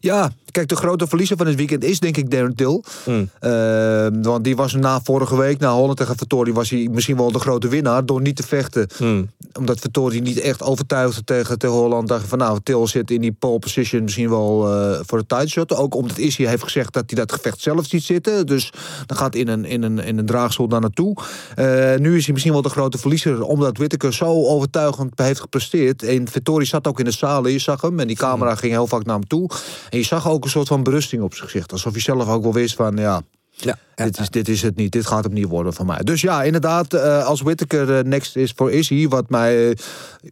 Ja, 0.00 0.30
kijk, 0.52 0.68
de 0.68 0.76
grote 0.76 1.06
verliezer 1.06 1.36
van 1.36 1.46
het 1.46 1.56
weekend 1.56 1.84
is 1.84 2.00
denk 2.00 2.16
ik 2.16 2.30
Darren 2.30 2.54
Till. 2.54 2.82
Mm. 3.06 3.30
Eh, 3.40 4.06
want 4.22 4.44
die 4.44 4.56
was 4.56 4.74
na 4.74 5.00
vorige 5.02 5.36
week, 5.36 5.58
na 5.58 5.72
Holland 5.72 5.96
tegen 5.96 6.16
Vittori, 6.16 6.52
was 6.52 6.70
hij 6.70 6.88
misschien 6.92 7.16
wel 7.16 7.32
de 7.32 7.38
grote 7.38 7.68
winnaar 7.68 8.06
door 8.06 8.20
niet 8.20 8.36
te 8.36 8.42
vechten. 8.42 8.86
Mm. 8.98 9.30
Omdat 9.52 9.78
Vittori 9.78 10.20
niet 10.20 10.40
echt 10.40 10.62
overtuigde 10.62 11.24
tegen, 11.24 11.58
tegen 11.58 11.76
Holland. 11.76 12.08
Dacht 12.08 12.26
van 12.28 12.38
nou, 12.38 12.58
Till 12.62 12.86
zit 12.86 13.10
in 13.10 13.20
die 13.20 13.32
pole 13.32 13.58
position 13.58 14.02
misschien 14.02 14.28
wel 14.28 14.68
eh, 14.68 15.00
voor 15.06 15.18
de 15.18 15.26
title 15.26 15.48
shot. 15.48 15.76
Ook 15.76 15.94
omdat 15.94 16.18
Izzy 16.18 16.44
heeft 16.44 16.62
gezegd 16.62 16.92
dat 16.92 17.04
hij 17.06 17.18
dat 17.18 17.32
gevecht 17.32 17.60
zelf 17.60 17.86
ziet 17.86 18.02
zitten. 18.02 18.46
Dus 18.46 18.72
dan 19.06 19.16
gaat 19.16 19.34
in 19.34 19.48
een, 19.48 19.64
in 19.64 19.82
een, 19.82 19.98
in 19.98 20.18
een 20.18 20.26
draagstoel 20.26 20.68
daar 20.68 20.80
naartoe. 20.80 21.16
Eh, 21.54 21.94
nu 21.96 22.16
is 22.16 22.24
hij 22.24 22.32
misschien 22.32 22.52
wel 22.52 22.62
de 22.62 22.68
grote 22.68 22.98
verliezer, 22.98 23.42
omdat 23.42 23.76
Whittaker 23.76 24.14
zo 24.14 24.46
overtuigend 24.46 25.12
heeft 25.18 25.40
gepresteerd. 25.40 26.02
En 26.02 26.28
Vittori 26.28 26.64
zat 26.64 26.86
ook 26.86 26.98
in 26.98 27.04
de 27.04 27.10
zaal, 27.10 27.46
je 27.46 27.58
zag 27.58 27.80
hem. 27.80 28.00
En 28.00 28.06
die 28.06 28.16
camera 28.16 28.54
ging 28.54 28.72
heel 28.72 28.86
vaak 28.86 29.04
naar 29.04 29.14
hem 29.14 29.26
toe. 29.26 29.50
En 29.90 29.98
je 29.98 30.04
zag 30.04 30.28
ook 30.28 30.41
een 30.44 30.50
soort 30.50 30.68
van 30.68 30.82
berusting 30.82 31.22
op 31.22 31.34
zijn 31.34 31.48
gezicht. 31.48 31.72
Alsof 31.72 31.92
hij 31.92 32.00
zelf 32.00 32.28
ook 32.28 32.42
wel 32.42 32.52
wist 32.52 32.74
van, 32.74 32.96
ja, 32.96 33.22
Ja. 33.50 33.76
dit, 33.94 34.18
is, 34.18 34.30
dit 34.30 34.48
is 34.48 34.62
het 34.62 34.76
niet. 34.76 34.92
Dit 34.92 35.06
gaat 35.06 35.24
hem 35.24 35.32
niet 35.32 35.48
worden 35.48 35.72
van 35.72 35.86
mij. 35.86 35.98
Dus 35.98 36.20
ja, 36.20 36.42
inderdaad, 36.42 36.94
eh, 36.94 37.24
als 37.26 37.40
Whittaker 37.40 37.96
eh, 37.98 38.04
next 38.04 38.36
is 38.36 38.52
voor 38.56 38.72
Izzy, 38.72 39.08
wat 39.08 39.30
mij 39.30 39.70
eh, 39.70 39.76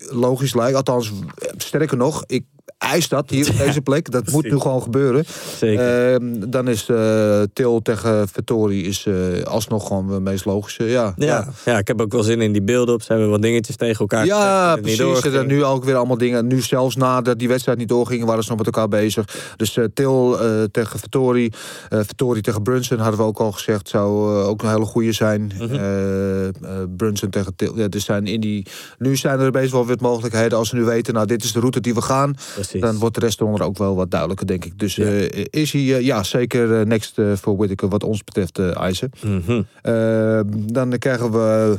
logisch 0.09 0.55
lijkt. 0.55 0.77
Althans, 0.77 1.13
sterker 1.57 1.97
nog, 1.97 2.25
ik 2.27 2.45
eis 2.81 3.09
dat 3.09 3.31
hier 3.31 3.49
op 3.51 3.59
deze 3.67 3.81
plek. 3.81 4.11
Dat 4.11 4.31
moet 4.31 4.45
nu 4.51 4.59
gewoon 4.59 4.83
gebeuren. 4.83 5.25
Zeker. 5.57 6.13
Ehm, 6.15 6.51
dan 6.51 6.69
is 6.69 6.89
eh 6.89 7.43
Til 7.53 7.81
tegen 7.83 8.29
Vettori 8.29 8.85
is 8.87 9.07
eh, 9.07 9.43
alsnog 9.45 9.87
gewoon 9.87 10.07
de 10.09 10.21
meest 10.21 10.45
logische. 10.45 10.85
Ja, 10.85 11.15
Ja. 11.17 11.49
Ja. 11.65 11.79
ik 11.79 11.89
heb 11.89 12.01
ook 12.01 12.13
wel 12.13 12.23
zin 12.23 12.41
in 12.41 12.53
die 12.53 12.63
beelden 12.63 12.95
op. 12.95 13.03
Ze 13.03 13.13
hebben 13.13 13.31
wat 13.31 13.43
dingetjes 13.43 13.77
tegen 13.77 14.01
elkaar 14.01 14.27
Ja, 14.27 14.71
het 14.77 14.85
niet 14.85 14.97
precies. 14.97 15.47
nu 15.47 15.65
ook 15.65 15.85
weer 15.85 15.95
allemaal 15.97 16.19
dingen. 16.19 16.47
Nu 16.47 16.61
zelfs 16.61 16.97
nadat 16.97 17.39
die 17.39 17.49
wedstrijd 17.49 17.79
niet 17.79 17.89
doorging, 17.89 18.25
waren 18.25 18.43
ze 18.43 18.49
nog 18.49 18.59
met 18.59 18.67
elkaar 18.67 18.89
bezig. 18.89 19.25
Dus 19.57 19.77
eh, 19.77 19.85
Til 19.95 20.37
tegen 20.73 20.99
Vettori. 20.99 21.51
Vettori 21.89 22.41
tegen 22.41 22.63
Brunson 22.63 22.99
hadden 22.99 23.21
we 23.21 23.27
ook 23.27 23.39
al 23.39 23.53
gezegd. 23.53 23.89
Zou 23.89 24.35
ook 24.43 24.63
een 24.63 24.69
hele 24.71 24.85
goede 24.85 25.13
zijn. 25.13 25.53
Mhm. 25.59 26.51
Brunson 26.97 27.31
tegen 27.31 27.57
Til. 27.57 27.79
Ja, 27.79 27.89
dus 27.89 28.05
zijn 28.05 28.27
in 28.27 28.41
die, 28.41 28.67
nu 28.99 29.17
zijn 29.17 29.41
er 29.41 29.51
best 29.51 29.73
wel 29.73 29.87
wat 29.87 30.01
mogelijkheden. 30.01 30.59
Als 30.59 30.69
ze 30.69 30.75
nu 30.77 30.85
weten, 30.85 31.15
nou 31.15 31.27
dit 31.27 31.45
is 31.45 31.53
de 31.53 31.61
route 31.61 31.81
die 31.81 31.95
we 31.95 32.03
gaan. 32.03 32.35
Precies. 32.71 32.91
Dan 32.91 33.01
wordt 33.01 33.15
de 33.15 33.21
rest 33.21 33.41
ook 33.41 33.79
wel 33.79 33.95
wat 33.95 34.11
duidelijker, 34.11 34.47
denk 34.47 34.65
ik. 34.65 34.79
Dus 34.79 34.99
eh, 34.99 35.45
is 35.51 35.73
hij, 35.73 35.81
eh, 35.81 36.01
ja, 36.01 36.23
zeker 36.23 36.81
eh, 36.81 36.87
next 36.87 37.15
voor 37.35 37.57
Whittaker 37.57 37.89
wat 37.89 38.05
ons 38.05 38.25
betreft, 38.25 38.59
eh 38.59 38.77
eisen. 38.77 39.11
Mhm. 39.21 39.63
Dan 40.73 40.99
krijgen 40.99 41.33
we 41.33 41.79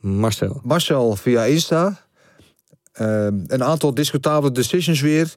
Marcel. 0.00 0.60
Marcel 0.62 1.16
via 1.16 1.44
Insta. 1.44 2.00
Ehm, 2.92 3.34
een 3.46 3.64
aantal 3.64 3.94
discutabele 3.94 4.52
decisions 4.52 5.00
weer. 5.00 5.34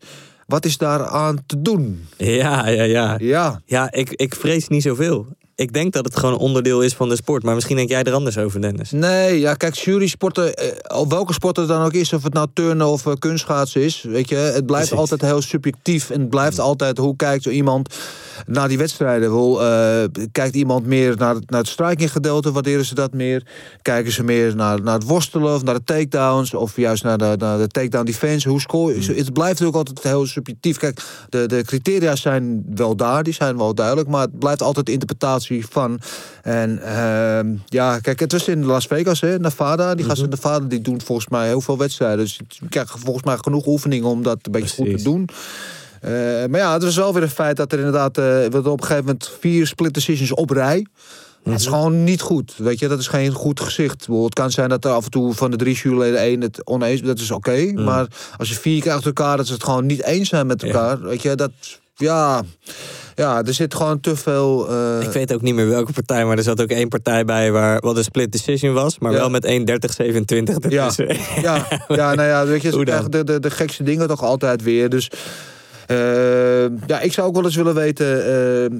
Wat 0.48 0.65
is 0.65 0.78
daar 0.78 1.06
aan 1.06 1.44
te 1.46 1.62
doen? 1.62 2.06
Ja, 2.18 2.68
ja, 2.68 2.84
ja. 2.84 3.15
Ja, 3.20 3.62
Ja, 3.65 3.91
ik, 3.91 4.12
ik 4.12 4.36
vrees 4.36 4.68
niet 4.68 4.82
zoveel. 4.82 5.28
Ik 5.58 5.74
denk 5.74 5.94
dat 5.94 6.06
het 6.06 6.18
gewoon 6.18 6.38
onderdeel 6.38 6.82
is 6.82 6.94
van 6.94 7.10
de 7.10 7.15
sport. 7.15 7.44
Maar 7.44 7.54
misschien 7.54 7.76
denk 7.76 7.89
jij 7.89 8.04
er 8.04 8.13
anders 8.13 8.38
over, 8.38 8.62
Dennis. 8.62 8.91
nee, 8.91 9.39
ja, 9.39 9.54
kijk, 9.54 9.76
jurysporten, 9.76 10.54
eh, 10.56 11.00
op 11.00 11.10
welke 11.10 11.34
sport 11.34 11.56
het 11.56 11.68
dan 11.68 11.86
ook 11.86 11.94
is, 11.94 12.13
of 12.13 12.24
het 12.24 12.34
nou 12.34 12.48
turnen 12.54 12.88
of 12.88 13.06
eh, 13.06 13.13
kunstschaatsen 13.20 13.82
is, 13.82 14.02
weet 14.02 14.30
je, 14.30 14.36
het 14.36 14.65
blijft 14.65 14.88
Precies. 14.88 15.12
altijd 15.12 15.22
heel 15.32 15.41
subjectief 15.41 16.10
en 16.10 16.20
het 16.20 16.30
blijft 16.30 16.60
altijd 16.60 16.98
hoe 16.98 17.15
kijkt 17.15 17.44
zo 17.44 17.50
iemand 17.50 17.96
naar 18.46 18.68
die 18.68 18.78
wedstrijden. 18.78 19.32
Wel, 19.32 19.63
eh, 19.63 20.04
kijkt 20.32 20.56
iemand 20.56 20.86
meer 20.86 21.15
naar 21.18 21.36
het, 21.36 21.50
naar 21.50 21.60
het 21.60 21.70
striking 21.70 22.12
gedeelte, 22.12 22.52
waarderen 22.52 22.86
ze 22.86 22.96
dat 22.96 23.13
meer? 23.13 23.48
Kijken 23.82 24.12
ze 24.12 24.24
meer 24.24 24.56
naar, 24.56 24.82
naar 24.82 24.94
het 24.94 25.08
worstelen 25.08 25.54
of 25.54 25.63
naar 25.63 25.76
de 25.76 25.84
takedowns 25.84 26.54
of 26.54 26.76
juist 26.76 27.04
naar 27.04 27.18
de, 27.18 27.36
naar 27.38 27.58
de 27.58 27.68
takedown 27.68 28.06
defense? 28.06 28.50
Hoe 28.50 28.62
score 28.62 29.02
je? 29.02 29.13
Het 29.13 29.34
blijft 29.34 29.62
ook 29.62 29.76
altijd 29.76 30.04
heel 30.04 30.26
subjectief. 30.26 30.78
Kijk, 30.78 31.02
de, 31.30 31.46
de 31.46 31.63
criteria 31.63 32.15
zijn 32.15 32.65
wel 32.76 32.96
daar, 32.96 33.24
die 33.24 33.34
zijn 33.34 33.58
wel 33.58 33.74
duidelijk, 33.74 34.08
maar 34.08 34.22
het 34.22 34.39
blijft 34.39 34.62
altijd 34.62 34.89
interpretatie 34.89 35.44
van. 35.69 35.99
En 36.41 36.81
ehm, 36.81 37.53
ja, 37.65 37.99
kijk, 37.99 38.19
het 38.19 38.31
was 38.31 38.47
in 38.47 38.65
Las 38.65 38.88
Vegas, 38.88 39.21
hè, 39.21 39.39
Nevada. 39.39 39.95
Die 39.95 40.05
gasten 40.05 40.23
in 40.23 40.29
Nevada 40.29 40.65
die 40.65 40.81
doen 40.81 41.01
volgens 41.01 41.27
mij 41.27 41.47
heel 41.47 41.62
veel 41.62 41.77
wedstrijden. 41.77 42.17
Dus 42.17 42.36
je 42.36 42.69
krijgt 42.69 42.91
volgens 42.97 43.25
mij 43.25 43.38
genoeg 43.38 43.65
oefeningen 43.65 44.10
om 44.10 44.23
dat 44.23 44.38
een 44.41 44.51
beetje 44.51 44.75
goed 44.75 44.97
te 44.97 45.03
doen. 45.03 45.29
Eh, 46.01 46.12
maar 46.49 46.60
ja, 46.60 46.73
het 46.73 46.84
was 46.84 46.95
wel 46.95 47.13
weer 47.13 47.23
een 47.23 47.29
feit 47.29 47.58
dat 47.58 47.71
er 47.71 47.77
inderdaad 47.77 48.15
we 48.15 48.49
hadden 48.51 48.71
op 48.71 48.81
een 48.81 48.88
gegeven 48.88 49.05
moment 49.05 49.31
vier 49.39 49.67
split 49.67 49.93
decisions 49.93 50.34
op 50.34 50.49
rij. 50.49 50.86
Het 51.51 51.60
is 51.60 51.67
gewoon 51.67 52.03
niet 52.03 52.21
goed. 52.21 52.53
Weet 52.58 52.79
je, 52.79 52.88
dat 52.88 52.99
is 52.99 53.08
geen 53.08 53.31
goed 53.31 53.60
gezicht. 53.60 54.08
Het 54.08 54.34
kan 54.34 54.51
zijn 54.51 54.69
dat 54.69 54.86
er 54.86 54.91
af 54.91 55.05
en 55.05 55.12
toe 55.12 55.34
van 55.34 55.51
de 55.51 55.58
drie 55.58 55.75
juryleden 55.75 56.19
één 56.19 56.41
het 56.41 56.65
oneens 56.65 57.01
Dat 57.01 57.19
is 57.19 57.31
oké. 57.31 57.71
Maar 57.73 58.08
als 58.38 58.49
je 58.49 58.55
vier 58.55 58.81
keer 58.81 58.91
achter 58.91 59.08
elkaar 59.08 59.38
dat 59.38 59.47
ze 59.47 59.53
het 59.53 59.63
gewoon 59.63 59.86
niet 59.86 60.03
eens 60.03 60.29
zijn 60.29 60.47
met 60.47 60.63
elkaar. 60.63 61.01
Weet 61.01 61.21
je, 61.21 61.36
dat. 61.36 61.51
Ja, 61.95 62.43
ja, 63.15 63.43
er 63.43 63.54
zit 63.54 63.73
gewoon 63.75 63.99
te 63.99 64.15
veel. 64.15 64.69
eh, 64.69 65.01
Ik 65.01 65.12
weet 65.12 65.34
ook 65.34 65.41
niet 65.41 65.54
meer 65.56 65.67
welke 65.69 65.91
partij, 65.93 66.25
maar 66.25 66.38
er 66.38 66.43
zat 66.43 66.62
ook 66.62 66.69
één 66.69 66.88
partij 66.88 67.25
bij 67.25 67.51
waar 67.51 67.80
wat 67.82 67.97
een 67.97 68.04
split 68.04 68.32
decision 68.32 68.73
was, 68.73 68.99
maar 68.99 69.12
Ja. 69.12 69.17
wel 69.17 69.30
met 69.30 69.45
1-30-27 69.45 70.69
Ja, 70.69 70.91
ja, 71.41 71.65
ja, 71.88 72.13
nou 72.15 72.28
ja, 72.30 72.45
weet 72.45 72.62
je, 72.62 72.71
ze 72.71 72.80
krijgen 72.84 73.12
de, 73.12 73.23
de, 73.23 73.39
de 73.39 73.49
gekste 73.51 73.84
dingen 73.84 74.08
toch 74.08 74.23
altijd 74.23 74.63
weer. 74.63 74.89
Dus 74.89 75.10
eh, 75.88 76.63
ja, 76.88 76.99
ik 77.01 77.13
zou 77.13 77.28
ook 77.28 77.36
wel 77.36 77.43
eens 77.45 77.56
willen 77.56 77.75
weten 77.75 78.25
eh, 78.25 78.78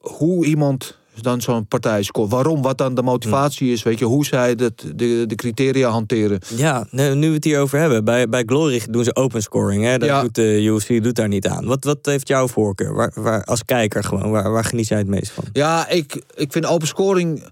hoe 0.00 0.44
iemand 0.46 0.96
dan 1.22 1.40
zo'n 1.40 1.66
partij 1.66 2.02
scoort. 2.02 2.30
Waarom, 2.30 2.62
wat 2.62 2.78
dan 2.78 2.94
de 2.94 3.02
motivatie 3.02 3.72
is, 3.72 3.82
weet 3.82 3.98
je, 3.98 4.04
hoe 4.04 4.24
zij 4.24 4.54
dat, 4.54 4.72
de, 4.94 5.24
de 5.26 5.34
criteria 5.34 5.88
hanteren. 5.90 6.40
Ja, 6.56 6.86
nu 6.90 7.28
we 7.28 7.34
het 7.34 7.44
hierover 7.44 7.78
hebben. 7.78 8.04
Bij, 8.04 8.28
bij 8.28 8.42
Glory 8.46 8.82
doen 8.90 9.04
ze 9.04 9.14
open 9.14 9.42
scoring. 9.42 9.84
Hè? 9.84 9.98
Dat 9.98 10.08
Ja. 10.08 10.20
doet 10.22 10.34
de 10.34 10.62
UFC 10.62 11.02
doet 11.02 11.14
daar 11.16 11.28
niet 11.28 11.46
aan. 11.46 11.66
Wat, 11.66 11.84
wat 11.84 11.98
heeft 12.02 12.28
jouw 12.28 12.48
voorkeur? 12.48 12.94
Waar, 12.94 13.12
waar, 13.14 13.44
als 13.44 13.64
kijker 13.64 14.04
gewoon, 14.04 14.30
waar, 14.30 14.50
waar 14.50 14.64
geniet 14.64 14.88
jij 14.88 14.98
het 14.98 15.06
meest 15.06 15.30
van? 15.30 15.44
Ja, 15.52 15.88
ik, 15.88 16.22
ik 16.34 16.52
vind 16.52 16.66
open 16.66 16.86
scoring 16.86 17.42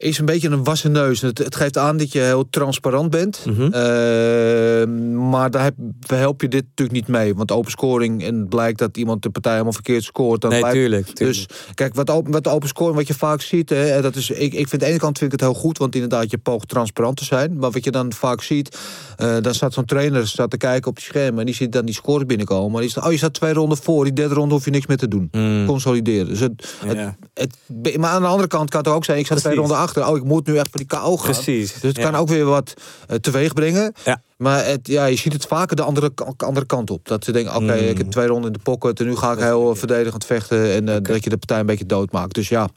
is 0.00 0.18
een 0.18 0.24
beetje 0.24 0.48
een 0.48 0.64
wassen 0.64 0.92
neus. 0.92 1.20
Het, 1.20 1.38
het 1.38 1.56
geeft 1.56 1.78
aan 1.78 1.96
dat 1.96 2.12
je 2.12 2.18
heel 2.20 2.48
transparant 2.50 3.10
bent. 3.10 3.44
Mhm. 3.46 3.62
Eh, 3.62 4.86
maar 5.30 5.50
daar 5.50 5.62
heb, 5.62 5.74
help 6.06 6.40
je 6.40 6.48
dit 6.48 6.62
natuurlijk 6.68 6.98
niet 6.98 7.08
mee. 7.08 7.34
Want 7.34 7.50
open 7.52 7.70
scoring 7.70 8.24
en 8.24 8.38
het 8.38 8.48
blijkt 8.48 8.78
dat 8.78 8.96
iemand 8.96 9.22
de 9.22 9.30
partij 9.30 9.52
helemaal 9.52 9.72
verkeerd 9.72 10.04
scoort. 10.04 10.40
Dan 10.40 10.50
Nee, 10.50 10.58
blijkt- 10.60 10.76
tuurlijk, 10.78 11.06
tuurlijk. 11.06 11.38
Dus 11.38 11.46
kijk, 11.74 11.94
wat 11.94 12.10
open, 12.10 12.32
wat 12.32 12.48
open 12.48 12.68
scoring, 12.68 12.96
wat 12.96 13.06
je 13.06 13.14
vaak 13.14 13.40
ziet, 13.40 13.68
hè, 13.70 13.90
en 13.90 14.02
dat 14.02 14.16
is, 14.16 14.30
ik, 14.30 14.52
ik 14.52 14.68
vind 14.68 14.72
aan 14.72 14.78
de 14.78 14.86
ene 14.86 14.98
kant 14.98 15.18
vind 15.18 15.32
ik 15.32 15.40
het 15.40 15.50
heel 15.50 15.60
goed, 15.60 15.78
want 15.78 15.94
inderdaad, 15.94 16.30
je 16.30 16.38
poogt 16.38 16.68
transparant 16.68 17.16
te 17.16 17.24
zijn. 17.24 17.56
Maar 17.58 17.70
wat 17.70 17.84
je 17.84 17.90
dan 17.90 18.12
vaak 18.12 18.42
ziet, 18.42 18.78
eh, 19.16 19.36
dan 19.40 19.54
staat 19.54 19.72
zo'n 19.72 19.84
trainer 19.84 20.28
staat 20.28 20.50
te 20.50 20.56
kijken 20.56 20.90
op 20.90 20.96
die 20.96 21.04
schermen 21.04 21.40
en 21.40 21.46
die 21.46 21.54
ziet 21.54 21.72
dan 21.72 21.84
die 21.84 21.94
score 21.94 22.26
binnenkomen. 22.26 22.72
Maar 22.72 22.80
die 22.80 22.90
staat, 22.90 23.04
oh, 23.04 23.10
je 23.10 23.16
staat 23.18 23.34
twee 23.34 23.52
ronden 23.52 23.78
voor, 23.78 24.04
die 24.04 24.12
derde 24.12 24.34
ronde 24.34 24.54
hoef 24.54 24.64
je 24.64 24.70
niks 24.70 24.86
meer 24.86 24.96
te 24.96 25.08
doen. 25.08 25.28
Mm. 25.32 25.66
Consolideren. 25.66 26.28
Dus 26.28 26.40
het, 26.40 26.74
het- 26.86 26.96
Ja. 26.96 27.16
het, 27.34 27.56
maar 27.98 28.10
aan 28.10 28.22
de 28.22 28.28
andere 28.28 28.48
kant 28.48 28.70
kan 28.70 28.80
het 28.80 28.88
ook 28.88 29.04
zijn, 29.04 29.18
ik 29.18 29.24
sta 29.26 29.34
twee 29.34 29.54
ronden 29.54 29.76
achter. 29.76 29.88
Oh, 29.96 30.16
ik 30.16 30.24
moet 30.24 30.46
nu 30.46 30.56
echt 30.56 30.68
voor 30.70 30.78
die 30.80 30.88
KO 30.98 31.16
gaan. 31.16 31.30
Precies, 31.32 31.72
Dus 31.72 31.82
het 31.82 31.96
ja. 31.96 32.02
kan 32.10 32.14
ook 32.20 32.28
weer 32.28 32.44
wat 32.44 32.74
eh, 33.08 33.16
teweeg 33.16 33.52
brengen. 33.52 33.92
Ja. 34.04 34.22
Maar 34.36 34.66
het, 34.66 34.86
ja, 34.88 35.04
je 35.04 35.16
ziet 35.16 35.32
het 35.32 35.46
vaker 35.46 35.76
de 35.76 35.82
andere, 35.82 36.10
andere 36.36 36.66
kant 36.66 36.90
op. 36.90 37.08
Dat 37.08 37.24
ze 37.24 37.32
denken, 37.32 37.54
oké, 37.54 37.64
Mm. 37.64 37.88
ik 37.88 37.98
heb 37.98 38.10
twee 38.10 38.26
ronden 38.26 38.46
in 38.46 38.52
de 38.52 38.62
pocket... 38.62 39.00
en 39.00 39.06
nu 39.06 39.16
ga 39.16 39.32
ik 39.32 39.38
heel 39.38 39.70
eh, 39.70 39.76
verdedigend 39.76 40.24
vechten... 40.24 40.72
en 40.72 40.88
eh, 40.88 40.96
dat 41.02 41.24
je 41.24 41.30
de 41.30 41.36
partij 41.36 41.58
een 41.60 41.66
beetje 41.66 41.86
doodmaakt. 41.86 42.34
Dus 42.34 42.48
ja, 42.48 42.68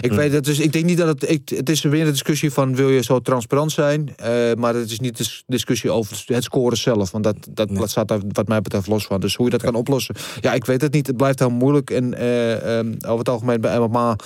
ik 0.00 0.10
Mm. 0.10 0.16
weet 0.16 0.32
het. 0.32 0.44
Dus 0.44 0.58
ik 0.58 0.72
denk 0.72 0.84
niet 0.84 0.98
dat 0.98 1.08
het... 1.08 1.30
Ik, 1.30 1.48
het 1.48 1.70
is 1.70 1.82
weer 1.82 2.04
een 2.04 2.10
discussie 2.10 2.50
van, 2.52 2.74
wil 2.76 2.88
je 2.90 3.02
zo 3.02 3.20
transparant 3.20 3.72
zijn? 3.72 4.14
Maar 4.58 4.74
het 4.74 4.90
is 4.90 5.00
niet 5.00 5.16
de 5.16 5.42
discussie 5.46 5.90
over 5.90 6.22
het 6.26 6.44
scoren 6.44 6.76
zelf. 6.78 7.10
Want 7.10 7.24
dat, 7.24 7.36
dat, 7.50 7.68
dat 7.74 7.90
staat 7.90 8.08
daar 8.08 8.18
wat 8.32 8.48
mij 8.48 8.60
betreft 8.60 8.86
los 8.86 9.04
van. 9.06 9.20
Dus 9.20 9.34
hoe 9.36 9.44
je 9.44 9.50
dat 9.52 9.62
kan 9.62 9.74
oplossen... 9.74 10.14
Ja, 10.40 10.52
ik 10.52 10.64
weet 10.64 10.80
het 10.80 10.92
niet. 10.92 11.06
Het 11.06 11.16
blijft 11.16 11.38
heel 11.38 11.50
moeilijk. 11.50 11.90
En 11.90 12.14
eh, 12.14 12.78
ehm, 12.78 12.92
over 13.06 13.18
het 13.18 13.28
algemeen 13.28 13.60
bij 13.60 13.78
MMA... 13.78 14.16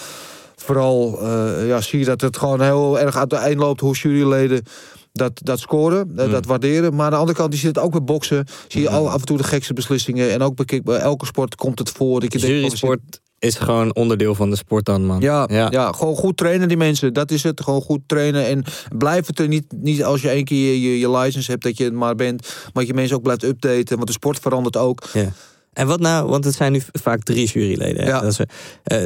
Vooral 0.62 1.18
eh, 1.22 1.66
ja, 1.68 1.80
zie 1.80 1.98
je 1.98 2.04
dat 2.04 2.20
het 2.20 2.36
gewoon 2.36 2.60
heel 2.60 2.98
erg 2.98 3.16
uit 3.16 3.30
de 3.30 3.36
eind 3.36 3.58
loopt 3.58 3.80
hoe 3.80 3.94
juryleden 3.94 4.62
dat, 5.12 5.32
dat 5.34 5.58
scoren, 5.58 6.10
eh, 6.16 6.24
Mm. 6.24 6.30
dat 6.32 6.46
waarderen. 6.46 6.94
Maar 6.94 7.04
aan 7.04 7.10
de 7.10 7.16
andere 7.16 7.36
kant, 7.38 7.50
die 7.50 7.60
zit 7.60 7.74
het 7.76 7.84
ook 7.84 7.90
bij 7.92 8.02
boksen. 8.02 8.46
Zie 8.68 8.82
je 8.82 8.88
al 8.90 9.10
af 9.10 9.20
en 9.20 9.26
toe 9.26 9.36
de 9.36 9.44
gekste 9.44 9.72
beslissingen. 9.72 10.30
En 10.30 10.42
ook 10.42 10.54
bij, 10.56 10.64
kick- 10.64 10.84
bij 10.84 10.98
elke 10.98 11.26
sport 11.26 11.54
komt 11.54 11.78
het 11.78 11.90
voor. 11.90 12.20
Dat 12.20 12.32
je 12.32 12.38
denkt, 12.38 12.54
Jurysport 12.56 13.20
is 13.38 13.54
gewoon 13.54 13.94
onderdeel 13.94 14.34
van 14.34 14.50
de 14.50 14.56
sport 14.56 14.84
dan, 14.84 15.06
man. 15.06 15.20
ja, 15.20 15.46
ja. 15.50 15.92
gewoon 15.92 16.16
goed 16.16 16.36
trainen 16.36 16.68
die 16.68 16.76
mensen. 16.76 17.12
Dat 17.12 17.30
is 17.30 17.42
het. 17.42 17.60
Gewoon 17.60 17.80
goed 17.82 18.00
trainen. 18.06 18.46
En 18.46 18.64
blijf 18.98 19.26
het 19.26 19.38
er 19.38 19.48
niet, 19.48 19.64
niet 19.76 20.04
als 20.04 20.22
je 20.22 20.28
één 20.28 20.44
keer 20.44 20.72
je, 20.74 20.80
je, 20.90 20.98
je 20.98 21.10
license 21.10 21.50
hebt 21.50 21.62
dat 21.62 21.76
je 21.78 21.84
het 21.84 21.92
maar 21.92 22.14
bent. 22.14 22.40
Maar 22.42 22.70
dat 22.72 22.86
je 22.86 22.94
mensen 22.94 23.16
ook 23.16 23.22
blijft 23.22 23.42
updaten. 23.44 23.96
Want 23.96 24.06
de 24.06 24.12
sport 24.12 24.38
verandert 24.38 24.76
ook. 24.76 25.02
En 25.78 25.86
wat 25.86 26.00
nou, 26.00 26.28
want 26.28 26.44
het 26.44 26.54
zijn 26.54 26.72
nu 26.72 26.82
vaak 26.92 27.22
drie 27.22 27.46
juryleden. 27.46 28.06
Ja. 28.06 28.20
Dat 28.20 28.30
is, 28.30 28.38
eh, 28.38 29.00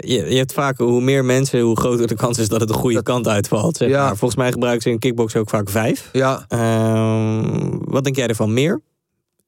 je, 0.00 0.24
je 0.30 0.36
hebt 0.36 0.52
vaak 0.52 0.78
hoe 0.78 1.00
meer 1.00 1.24
mensen, 1.24 1.60
hoe 1.60 1.76
groter 1.78 2.06
de 2.06 2.14
kans 2.14 2.38
is 2.38 2.48
dat 2.48 2.60
het 2.60 2.68
de 2.68 2.74
goede 2.74 3.02
kant 3.02 3.28
uitvalt. 3.28 3.76
Zeg 3.76 3.88
Ja. 3.88 4.04
maar. 4.04 4.16
Volgens 4.16 4.40
mij 4.40 4.52
gebruiken 4.52 4.82
ze 4.82 4.90
in 4.90 4.98
kickbox 4.98 5.36
ook 5.36 5.48
vaak 5.48 5.68
vijf. 5.70 6.08
Ja, 6.12 6.44
Ehm, 6.48 7.78
wat 7.80 8.04
denk 8.04 8.16
jij 8.16 8.26
ervan? 8.26 8.52
Meer? 8.52 8.80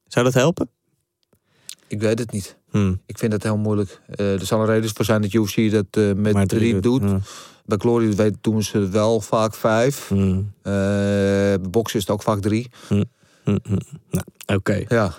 Zou 0.06 0.24
dat 0.24 0.34
helpen? 0.34 0.70
ik 1.86 2.00
weet 2.00 2.18
het 2.18 2.32
niet. 2.32 2.56
Hm. 2.70 2.94
Ik 3.06 3.18
vind 3.18 3.32
het 3.32 3.42
heel 3.42 3.56
moeilijk. 3.56 4.00
Eh, 4.06 4.32
er 4.32 4.46
zal 4.46 4.60
een 4.60 4.66
reden 4.66 4.90
voor 4.94 5.04
zijn 5.04 5.22
dat 5.22 5.32
UFC 5.32 5.70
dat 5.70 5.84
eh, 5.90 6.12
met 6.16 6.48
drie 6.48 6.80
doet. 6.80 7.02
Ja. 7.02 7.20
Bij 7.64 7.78
Glory 7.78 8.14
weet, 8.14 8.34
doen 8.40 8.62
ze 8.62 8.88
wel 8.88 9.20
vaak 9.20 9.54
vijf. 9.54 10.08
Hm. 10.08 10.16
Eh, 10.28 10.42
bij 10.62 11.60
boksen 11.70 11.98
is 11.98 12.04
het 12.06 12.14
ook 12.14 12.22
vaak 12.22 12.40
drie. 12.40 12.70
Hm, 12.88 13.02
hm. 13.44 13.56
Nou, 14.10 14.24
Oké. 14.46 14.84
Ja. 14.88 15.14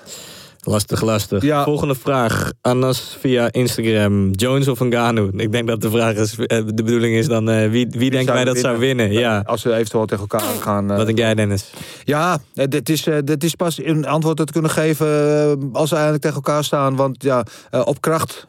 Lastig, 0.69 1.01
lastig. 1.01 1.43
Ja. 1.43 1.63
Volgende 1.63 1.95
vraag. 1.95 2.51
Anas 2.61 3.17
via 3.19 3.51
Instagram. 3.51 4.31
Jones 4.31 4.67
of 4.67 4.79
Ngannou? 4.79 5.31
Ik 5.35 5.51
denk 5.51 5.67
dat 5.67 5.81
de 5.81 5.89
vraag 5.89 6.15
is, 6.15 6.37
eh, 6.37 6.61
de 6.65 6.83
bedoeling 6.83 7.15
is 7.15 7.27
dan 7.27 7.49
eh, 7.49 7.69
wie, 7.69 7.87
wie, 7.89 8.09
denkt 8.09 8.25
zou 8.25 8.35
wij 8.37 8.45
dat 8.45 8.57
zou 8.57 8.77
winnen? 8.77 9.11
Ja. 9.11 9.43
Als 9.45 9.63
we 9.63 9.73
eventueel 9.73 10.05
tegen 10.05 10.27
elkaar 10.29 10.47
gaan. 10.61 10.91
eh, 10.91 10.97
Wat 10.97 11.05
denk 11.05 11.17
jij, 11.17 11.35
Dennis? 11.35 11.71
Ja, 12.03 12.37
eh, 12.55 12.67
dit 12.67 12.89
is, 12.89 13.07
eh, 13.07 13.17
dit 13.23 13.43
is 13.43 13.55
pas 13.55 13.83
een 13.83 14.05
antwoord 14.07 14.37
dat 14.37 14.45
we 14.47 14.51
kunnen 14.53 14.71
geven 14.71 15.07
eh, 15.07 15.51
als 15.73 15.89
we 15.89 15.95
eigenlijk 15.95 16.23
tegen 16.23 16.35
elkaar 16.37 16.63
staan. 16.63 16.95
Want 16.95 17.23
ja, 17.23 17.43
eh, 17.71 17.81
op 17.85 18.01
kracht 18.01 18.45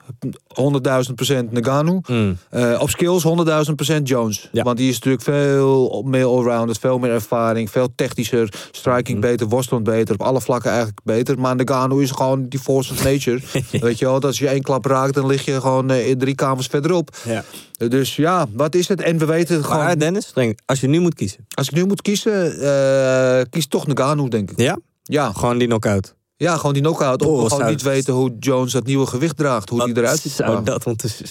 100.000 0.54 1.14
procent 1.14 1.52
Nagano. 1.52 2.00
Mm. 2.06 2.36
Eh, 2.50 2.76
op 2.80 2.90
skills 2.90 3.22
100.000 3.22 3.74
procent 3.76 4.08
Jones. 4.08 4.48
Ja. 4.52 4.62
Want 4.62 4.76
die 4.76 4.88
is 4.88 4.94
natuurlijk 4.94 5.22
veel 5.22 6.02
meer 6.06 6.24
allrounded, 6.24 6.78
veel 6.78 6.98
meer 6.98 7.10
ervaring, 7.10 7.70
veel 7.70 7.88
technischer, 7.94 8.52
striking 8.70 9.14
Mm. 9.16 9.20
beter, 9.20 9.46
worstelend 9.48 9.84
beter, 9.84 10.14
op 10.14 10.22
alle 10.22 10.40
vlakken 10.40 10.70
eigenlijk 10.70 11.00
beter. 11.04 11.38
Maar 11.38 11.56
Nagano 11.56 11.98
is 11.98 12.08
gewoon 12.10 12.48
die 12.48 12.58
force 12.60 12.92
of 12.92 13.04
nature. 13.04 13.40
Weet 13.80 13.98
je 13.98 14.04
wel, 14.04 14.14
dat 14.14 14.24
als 14.24 14.38
je 14.38 14.48
één 14.48 14.62
klap 14.62 14.84
raakt, 14.84 15.14
dan 15.14 15.26
lig 15.26 15.44
je 15.44 15.60
gewoon 15.60 15.90
eh, 15.90 16.08
in 16.08 16.18
drie 16.18 16.34
kamers 16.34 16.66
verderop. 16.66 17.16
Ja. 17.24 17.44
Dus 17.88 18.16
ja, 18.16 18.46
wat 18.52 18.74
is 18.74 18.88
het? 18.88 19.00
En 19.00 19.18
we 19.18 19.24
weten 19.24 19.56
het 19.56 19.64
gewoon. 19.64 19.84
Maar 19.84 19.98
Dennis, 19.98 20.32
als 20.66 20.80
je 20.80 20.88
nu 20.88 21.00
moet 21.00 21.14
kiezen. 21.14 21.46
Als 21.54 21.68
ik 21.68 21.74
nu 21.74 21.84
moet 21.86 22.02
kiezen, 22.02 22.60
eh, 22.60 23.40
kies 23.50 23.66
toch 23.66 23.86
Nagano, 23.86 24.28
denk 24.28 24.50
ik. 24.50 24.60
Ja? 24.60 24.78
Ja, 25.02 25.32
Gewoon 25.32 25.58
die 25.58 25.66
knockout. 25.66 26.14
ja 26.36 26.56
gewoon 26.56 26.72
die 26.72 26.82
knockout. 26.82 27.22
Of 27.22 27.26
Oh, 27.28 27.32
we 27.34 27.42
gewoon 27.42 27.58
zou- 27.58 27.70
niet 27.70 27.82
weten 27.82 28.14
hoe 28.14 28.36
Jones 28.38 28.72
dat 28.72 28.86
nieuwe 28.86 29.06
gewicht 29.06 29.36
draagt. 29.36 29.68
Hoe 29.68 29.84
die 29.84 29.94
Wat 29.94 30.02
eruit 30.02 30.20
ziet. 30.20 30.32
zou 30.32 30.64
dat, 30.64 30.86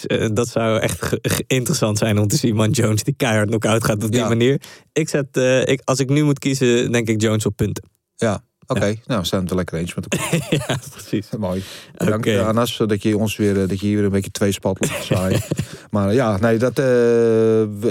eh, 0.06 0.28
dat 0.34 0.48
zou 0.48 0.80
echt 0.80 1.14
interessant 1.48 1.98
zijn 1.98 2.18
om 2.20 2.28
te 2.28 2.36
zien. 2.36 2.56
Man, 2.56 2.70
Jones 2.72 3.04
die 3.04 3.14
keihard 3.18 3.48
knock-out 3.48 3.84
gaat 3.84 4.04
op 4.04 4.12
die 4.12 4.20
Ja. 4.20 4.28
manier. 4.28 4.62
Ik 4.94 5.10
zet, 5.10 5.26
eh, 5.32 5.68
ik, 5.68 5.82
als 5.84 6.00
ik 6.00 6.10
nu 6.10 6.24
moet 6.24 6.40
kiezen, 6.40 6.92
denk 6.92 7.08
ik 7.10 7.22
Jones 7.22 7.46
op 7.46 7.56
punten. 7.56 7.84
Ja, 8.16 8.44
oké. 8.70 8.96
Nou, 9.06 9.22
we 9.22 9.28
zijn 9.28 9.42
het 9.42 9.50
er 9.50 9.56
lekker 9.56 9.78
eens 9.78 9.96
met 9.96 10.06
elkaar. 10.10 10.48
ja, 10.50 10.78
precies. 10.92 11.28
Mooi. 11.38 11.64
Bedankt 11.98 12.28
Oké. 12.28 12.38
eh, 12.38 12.48
Anas, 12.48 12.78
dat 12.86 13.04
je 13.04 13.18
ons 13.18 13.36
weer, 13.36 13.62
eh, 13.62 13.68
dat 13.68 13.80
je 13.80 13.86
hier 13.86 13.96
weer 13.96 14.06
een 14.06 14.12
beetje 14.12 14.32
twee 14.32 14.52
spat 14.52 14.88
zwaaien. 15.04 15.42
maar 15.90 16.10
eh, 16.10 16.16
ja, 16.16 16.38
nee, 16.38 16.58
dat, 16.58 16.78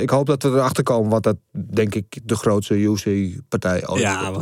ik 0.03 0.11
hoop 0.11 0.27
dat 0.27 0.43
we 0.43 0.49
erachter 0.49 0.83
komen, 0.83 1.11
want 1.11 1.23
dat 1.23 1.37
denk 1.53 1.95
ik 1.95 2.19
de 2.25 2.37
grootste 2.37 2.75
UFC-partij 2.75 3.89
ooit 3.89 4.01
Ja, 4.03 4.33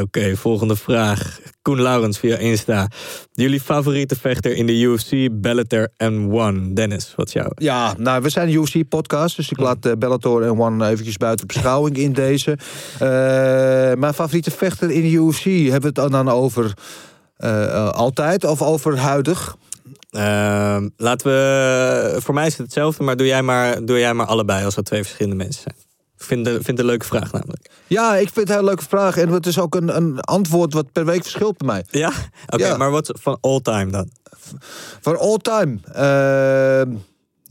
Oké, 0.00 0.36
volgende 0.36 0.76
vraag. 0.76 1.38
Koen 1.62 1.80
Laurens 1.80 2.18
via 2.18 2.36
Insta. 2.36 2.88
Jullie 3.32 3.60
favoriete 3.60 4.16
vechter 4.16 4.56
in 4.56 4.66
de 4.66 4.80
UFC, 4.80 5.28
Bellator 5.32 5.88
en 5.96 6.32
One. 6.32 6.72
Dennis, 6.72 7.12
wat 7.16 7.26
is 7.26 7.32
jouw? 7.32 7.50
Ja, 7.54 7.94
nou, 7.98 8.22
we 8.22 8.28
zijn 8.28 8.48
een 8.48 8.54
UFC-podcast, 8.54 9.36
dus 9.36 9.50
ik 9.50 9.58
laat 9.58 9.86
eh, 9.86 9.92
Bellator 9.98 10.42
en 10.42 10.60
One 10.60 10.88
eventjes 10.88 11.16
buiten 11.16 11.46
beschouwing 11.46 11.96
in 11.96 12.12
deze. 12.12 12.58
Eh, 12.98 13.08
mijn 13.98 14.14
favoriete 14.14 14.50
vechter 14.50 14.90
in 14.90 15.02
de 15.02 15.10
UFC, 15.10 15.44
hebben 15.44 15.80
we 15.80 15.86
het 15.86 15.94
dan, 15.94 16.10
dan 16.10 16.28
over 16.28 16.72
eh, 17.36 17.88
altijd 17.88 18.44
of 18.44 18.62
over 18.62 18.98
huidig? 18.98 19.56
Ehm, 20.10 20.88
laten 20.96 21.26
we. 21.26 22.16
Voor 22.20 22.34
mij 22.34 22.46
is 22.46 22.52
het 22.52 22.62
hetzelfde, 22.62 23.04
maar 23.04 23.16
doe 23.16 23.26
jij 23.26 23.42
maar, 23.42 23.84
doe 23.84 23.98
jij 23.98 24.14
maar 24.14 24.26
allebei 24.26 24.64
als 24.64 24.74
dat 24.74 24.84
twee 24.84 25.02
verschillende 25.02 25.36
mensen 25.36 25.62
zijn. 25.62 25.85
Vind, 26.16 26.46
het- 26.46 26.64
vind 26.64 26.78
een 26.78 26.84
leuke 26.84 27.04
vraag 27.04 27.32
namelijk. 27.32 27.70
Ja, 27.86 28.14
ik 28.16 28.22
vind 28.28 28.34
het 28.36 28.48
een 28.48 28.54
hele 28.54 28.66
leuke 28.66 28.84
vraag 28.84 29.16
en 29.16 29.28
het 29.28 29.46
is 29.46 29.58
ook 29.58 29.74
een, 29.74 29.96
een 29.96 30.20
antwoord 30.20 30.72
wat 30.72 30.92
per 30.92 31.04
week 31.04 31.22
verschilt 31.22 31.56
bij 31.56 31.66
mij. 31.66 31.84
Ja? 32.00 32.12
Oké, 32.46 32.66
Ja. 32.66 32.76
maar 32.76 32.90
wat 32.90 33.10
van 33.20 33.38
all 33.40 33.60
time 33.60 33.90
dan? 33.90 34.10
Voor 35.00 35.18
all 35.18 35.36
time. 35.36 35.78
ehm, 35.92 36.90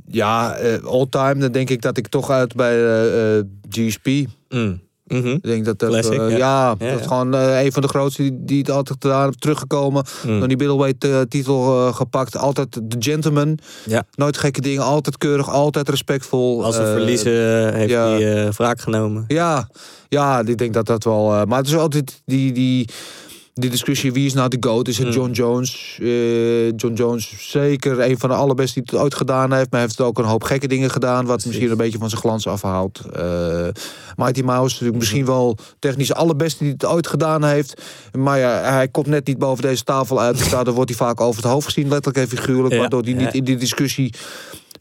ja, 0.07 0.55
eh, 0.55 0.83
all 0.83 1.05
time. 1.09 1.35
Dan 1.37 1.51
denk 1.51 1.69
ik 1.69 1.81
dat 1.81 1.97
ik 1.97 2.07
toch 2.07 2.29
uit 2.29 2.55
bij 2.55 2.75
eh, 2.85 3.37
eh, 3.37 3.45
GSP. 3.69 4.05
Mm. 4.49 4.81
Mhm. 5.07 5.27
Ik 5.27 5.43
denk 5.43 5.65
dat 5.65 5.79
dat, 5.79 5.89
Classic, 5.89 6.19
eh, 6.19 6.29
ja. 6.29 6.37
ja, 6.37 6.75
Ja, 6.79 6.91
dat 6.91 6.99
is 6.99 7.05
gewoon 7.07 7.33
eh, 7.35 7.63
een 7.63 7.71
van 7.71 7.81
de 7.81 7.87
grootste 7.87 8.21
die, 8.21 8.37
die 8.45 8.57
het 8.57 8.69
altijd 8.69 9.03
hebben. 9.03 9.39
Teruggekomen. 9.39 10.03
Mm. 10.25 10.39
Dan 10.39 10.47
die 10.47 10.57
middleweight 10.57 11.03
eh, 11.03 11.21
titel 11.21 11.91
gepakt. 11.93 12.37
Altijd 12.37 12.73
de 12.83 12.95
gentleman. 12.99 13.57
Ja. 13.85 14.03
Nooit 14.15 14.37
gekke 14.37 14.61
dingen. 14.61 14.83
Altijd 14.83 15.17
keurig. 15.17 15.49
Altijd 15.49 15.89
respectvol. 15.89 16.63
Als 16.65 16.77
we 16.77 16.83
Eh, 16.83 16.91
verliezen, 16.91 17.73
heeft 17.73 17.93
hij 17.93 18.51
wraak 18.51 18.79
genomen. 18.81 19.23
Ja, 19.27 19.69
ja, 20.09 20.39
ik 20.45 20.57
denk 20.57 20.73
dat 20.73 20.85
dat 20.85 21.03
wel. 21.03 21.45
maar 21.45 21.57
het 21.57 21.67
is 21.67 21.75
altijd 21.75 22.21
die, 22.25 22.51
die, 22.51 22.89
die 23.59 23.69
discussie: 23.69 24.13
wie 24.13 24.25
is 24.25 24.33
nou 24.33 24.49
de 24.49 24.57
GOAT? 24.59 24.87
Is 24.87 24.97
het 24.97 25.07
Mm. 25.07 25.13
John 25.13 25.31
Jones? 25.31 25.97
Eh, 26.01 26.67
John 26.67 26.93
Jones, 26.93 27.33
zeker 27.37 27.99
een 27.99 28.17
van 28.17 28.29
de 28.29 28.35
allerbeste 28.35 28.81
die 28.81 28.89
het 28.91 29.01
ooit 29.01 29.15
gedaan 29.15 29.53
heeft. 29.53 29.71
Maar 29.71 29.79
hij 29.79 29.89
heeft 29.89 30.01
ook 30.01 30.17
een 30.17 30.25
hoop 30.25 30.43
gekke 30.43 30.67
dingen 30.67 30.89
gedaan. 30.89 31.25
Wat 31.25 31.45
misschien 31.45 31.71
een 31.71 31.77
beetje 31.77 31.97
van 31.97 32.09
zijn 32.09 32.21
glans 32.21 32.47
afhaalt. 32.47 33.01
Eh 33.13 33.67
Mighty 34.15 34.41
Mouse, 34.41 34.71
natuurlijk 34.71 34.99
misschien 34.99 35.25
wel 35.25 35.57
technisch 35.79 36.07
de 36.07 36.15
allerbeste 36.15 36.63
die 36.63 36.73
het 36.73 36.85
ooit 36.85 37.07
gedaan 37.07 37.43
heeft. 37.43 37.81
Maar 38.17 38.39
ja, 38.39 38.61
hij 38.61 38.87
komt 38.87 39.07
net 39.07 39.27
niet 39.27 39.37
boven 39.37 39.63
deze 39.63 39.83
tafel 39.83 40.21
uit. 40.21 40.37
Dus 40.37 40.49
daardoor 40.49 40.73
wordt 40.73 40.89
hij 40.89 41.07
vaak 41.07 41.21
over 41.21 41.43
het 41.43 41.51
hoofd 41.51 41.65
gezien, 41.65 41.87
letterlijk 41.87 42.17
en 42.17 42.37
figuurlijk. 42.37 42.75
Waardoor 42.75 43.01
hij 43.01 43.13
niet 43.13 43.33
in 43.33 43.43
die 43.43 43.57
discussie 43.57 44.13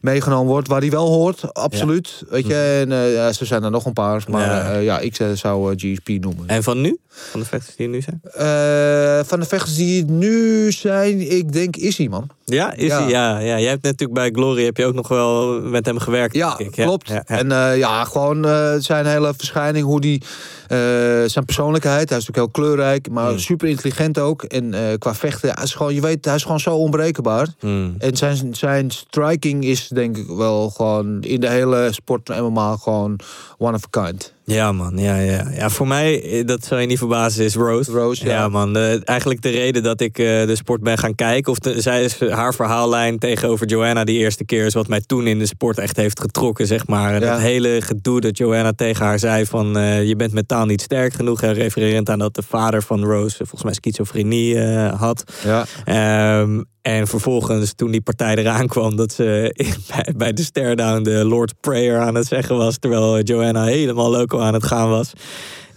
meegenomen 0.05 0.47
wordt. 0.51 0.67
Waar 0.67 0.81
hij 0.81 0.89
wel 0.89 1.07
hoort, 1.07 1.53
absoluut. 1.53 2.23
Weet 2.29 2.47
je, 2.47 2.77
en 2.87 2.91
eh, 2.91 3.13
ja, 3.13 3.25
er 3.27 3.45
zijn 3.45 3.63
er 3.63 3.71
nog 3.71 3.85
een 3.85 3.93
paar. 3.93 4.23
Maar 4.29 4.45
Ja. 4.47 4.71
ja, 4.73 4.77
ja 4.77 4.99
ik 4.99 5.19
eh, 5.19 5.27
zou 5.33 5.71
eh, 5.71 5.77
GSP 5.93 6.09
noemen. 6.23 6.47
En 6.47 6.63
van 6.63 6.81
nu? 6.81 6.97
Van 7.09 7.39
de 7.39 7.45
vechters 7.45 7.75
die 7.75 7.85
er 7.85 7.91
nu 7.91 8.01
zijn? 8.01 8.19
Eh, 8.23 9.25
van 9.25 9.39
de 9.39 9.45
vechters 9.45 9.75
die 9.75 10.05
nu 10.05 10.71
zijn, 10.71 11.31
ik 11.31 11.53
denk 11.53 11.75
Izzy, 11.75 12.07
man. 12.07 12.27
Ja, 12.45 12.73
is 12.73 12.87
Ja. 12.87 13.01
hij? 13.01 13.09
Ja, 13.09 13.39
ja. 13.39 13.59
Jij 13.59 13.69
hebt 13.69 13.83
natuurlijk 13.83 14.13
bij 14.19 14.29
Glory 14.33 14.63
heb 14.65 14.77
je 14.77 14.85
ook 14.85 14.93
nog 14.93 15.07
wel 15.07 15.61
met 15.61 15.85
hem 15.85 15.99
gewerkt. 15.99 16.35
Ja, 16.35 16.57
klopt. 16.71 17.11
En 17.25 17.51
eh, 17.51 17.77
ja, 17.77 18.03
gewoon 18.03 18.45
eh, 18.45 18.73
zijn 18.79 19.05
hele 19.05 19.33
verschijning, 19.37 19.85
hoe 19.85 20.01
die, 20.01 20.21
eh, 20.67 20.77
zijn 21.25 21.45
persoonlijkheid. 21.45 22.09
Hij 22.09 22.17
is 22.17 22.25
natuurlijk 22.27 22.55
heel 22.55 22.63
kleurrijk, 22.65 23.09
maar 23.09 23.31
Mm. 23.31 23.39
super 23.39 23.67
intelligent 23.67 24.19
ook. 24.19 24.43
En 24.43 24.73
eh, 24.73 24.81
qua 24.99 25.15
vechten, 25.15 25.49
hij 25.53 25.63
is 25.63 25.73
gewoon, 25.73 25.93
je 25.93 26.01
weet, 26.01 26.25
hij 26.25 26.35
is 26.35 26.43
gewoon 26.43 26.59
zo 26.59 26.75
onbreekbaar. 26.75 27.47
Hmm. 27.59 27.95
En 27.97 28.17
zijn, 28.17 28.55
zijn 28.55 28.91
striking 28.91 29.63
is 29.65 29.87
denk 29.95 30.17
ik 30.17 30.27
wel 30.27 30.69
gewoon 30.69 31.21
in 31.21 31.39
de 31.39 31.49
hele 31.49 31.87
sport 31.91 32.29
MMA 32.29 32.77
gewoon 32.77 33.19
one 33.57 33.75
of 33.75 33.83
a 33.95 34.03
kind. 34.03 34.33
Ja, 34.45 34.71
man. 34.71 34.97
Ja, 34.97 35.15
ja. 35.15 35.49
ja, 35.51 35.69
voor 35.69 35.87
mij, 35.87 36.23
eh, 36.23 36.45
dat 36.45 36.65
zou 36.65 36.81
je 36.81 36.87
niet 36.87 36.97
verbazen, 36.97 37.45
is 37.45 37.55
Rose. 37.55 37.91
Rose, 37.91 38.25
ja. 38.25 38.47
man. 38.47 38.77
Eigenlijk 39.03 39.41
de 39.41 39.49
reden 39.49 39.83
dat 39.83 40.01
ik 40.01 40.17
eh, 40.17 40.25
de 40.25 40.55
sport 40.55 40.81
ben 40.81 40.97
gaan 40.97 41.15
kijken. 41.15 41.51
Of 41.51 41.59
de, 41.59 41.81
zij 41.81 42.03
is 42.03 42.19
haar 42.19 42.53
verhaallijn 42.53 43.19
tegenover 43.19 43.67
Joanna 43.67 44.03
die 44.03 44.17
eerste 44.17 44.45
keer 44.45 44.65
is 44.65 44.73
wat 44.73 44.87
mij 44.87 45.01
toen 45.01 45.27
in 45.27 45.39
de 45.39 45.45
sport 45.45 45.77
echt 45.77 45.95
heeft 45.95 46.19
getrokken, 46.19 46.67
zeg 46.67 46.87
maar. 46.87 47.13
En 47.13 47.21
Ja. 47.21 47.31
Dat 47.31 47.39
hele 47.39 47.81
gedoe 47.81 48.21
dat 48.21 48.37
Joanna 48.37 48.71
tegen 48.71 49.05
haar 49.05 49.19
zei 49.19 49.45
van 49.45 49.77
eh, 49.77 50.07
je 50.07 50.15
bent 50.15 50.33
mentaal 50.33 50.65
niet 50.65 50.81
sterk 50.81 51.13
genoeg. 51.13 51.41
En 51.41 51.53
refererend 51.53 52.09
aan 52.09 52.19
dat 52.19 52.35
de 52.35 52.43
vader 52.47 52.81
van 52.81 53.03
Rose 53.03 53.37
volgens 53.37 53.63
mij 53.63 53.73
schizofrenie 53.73 54.59
had. 54.89 55.23
Ja. 55.43 55.65
Ehm, 55.85 56.61
en 56.85 57.07
vervolgens, 57.07 57.73
toen 57.73 57.91
die 57.91 58.01
partij 58.01 58.35
eraan 58.35 58.67
kwam, 58.67 58.95
dat 58.95 59.11
ze 59.11 59.53
bij, 60.17 60.33
de 60.33 60.43
stare-down 60.43 61.03
de 61.03 61.25
Lord 61.25 61.53
Prayer 61.59 61.99
aan 61.99 62.15
het 62.15 62.27
zeggen 62.27 62.57
was. 62.57 62.77
Terwijl 62.77 63.21
Joanna 63.21 63.63
helemaal 63.63 64.11
loco 64.11 64.39
aan 64.39 64.53
het 64.53 64.63
gaan 64.63 64.89
was. 64.89 65.13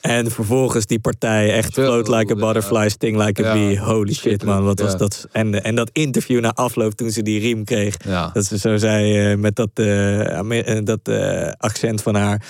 En 0.00 0.30
vervolgens 0.30 0.86
die 0.86 0.98
partij 0.98 1.52
echt 1.52 1.72
float 1.72 2.08
like 2.08 2.32
a 2.32 2.36
butterfly, 2.36 2.88
sting 2.88 3.24
like 3.24 3.46
a 3.46 3.52
bee. 3.52 3.80
Holy 3.80 4.12
shit 4.12 4.44
man, 4.44 4.64
wat 4.64 4.80
was 4.80 4.96
dat? 4.96 5.28
En, 5.32 5.62
en 5.62 5.74
dat 5.74 5.90
interview 5.92 6.40
na 6.40 6.52
afloop 6.52 6.92
toen 6.92 7.10
ze 7.10 7.22
die 7.22 7.40
riem 7.40 7.64
kreeg. 7.64 7.96
Dat 8.32 8.44
ze 8.44 8.58
zo 8.58 8.76
zei 8.76 9.30
eh, 9.32 9.38
met 9.38 9.56
dat, 9.56 9.70
eh, 9.74 10.76
eh, 10.76 10.84
dat 10.84 11.00
accent 11.58 12.02
van 12.02 12.14
haar. 12.14 12.42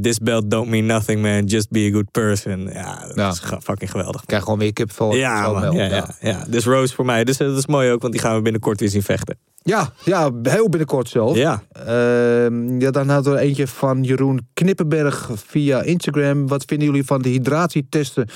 This 0.00 0.18
belt 0.18 0.50
don't 0.50 0.68
mean 0.68 0.86
nothing 0.86 1.22
man, 1.22 1.44
just 1.44 1.70
be 1.70 1.88
a 1.90 1.90
good 1.90 2.10
person. 2.10 2.70
Ja, 2.72 3.06
dat 3.14 3.32
is 3.32 3.40
fucking 3.62 3.90
geweldig. 3.90 4.20
Ik 4.20 4.26
krijg 4.26 4.42
gewoon 4.42 4.58
weer 4.58 4.72
kipvel. 4.72 5.14
Ja, 5.14 5.50
man, 5.50 5.72
ja, 5.76 5.84
ja, 5.84 6.14
ja. 6.20 6.44
Dus 6.48 6.64
Rose 6.64 6.94
voor 6.94 7.04
mij. 7.04 7.24
Dus 7.24 7.36
dat 7.36 7.56
is 7.56 7.66
mooi 7.66 7.90
ook, 7.90 8.00
want 8.00 8.12
die 8.12 8.22
gaan 8.22 8.36
we 8.36 8.42
binnenkort 8.42 8.80
weer 8.80 8.88
zien 8.88 9.02
vechten. 9.02 9.36
Ja, 9.64 9.92
ja, 10.04 10.30
heel 10.42 10.68
binnenkort 10.68 11.08
zelf. 11.08 11.36
Ja. 11.36 11.62
Ehm, 11.72 12.80
ja, 12.80 12.90
dan 12.90 13.08
hadden 13.08 13.32
we 13.32 13.38
eentje 13.38 13.66
van 13.66 14.02
Jeroen 14.02 14.48
Knippenberg 14.54 15.30
via 15.34 15.82
Instagram. 15.82 16.48
Wat 16.48 16.64
vinden 16.72 16.90
jullie 16.90 17.06
van 17.06 17.22
de 17.22 17.28
hydratietesten 17.28 18.26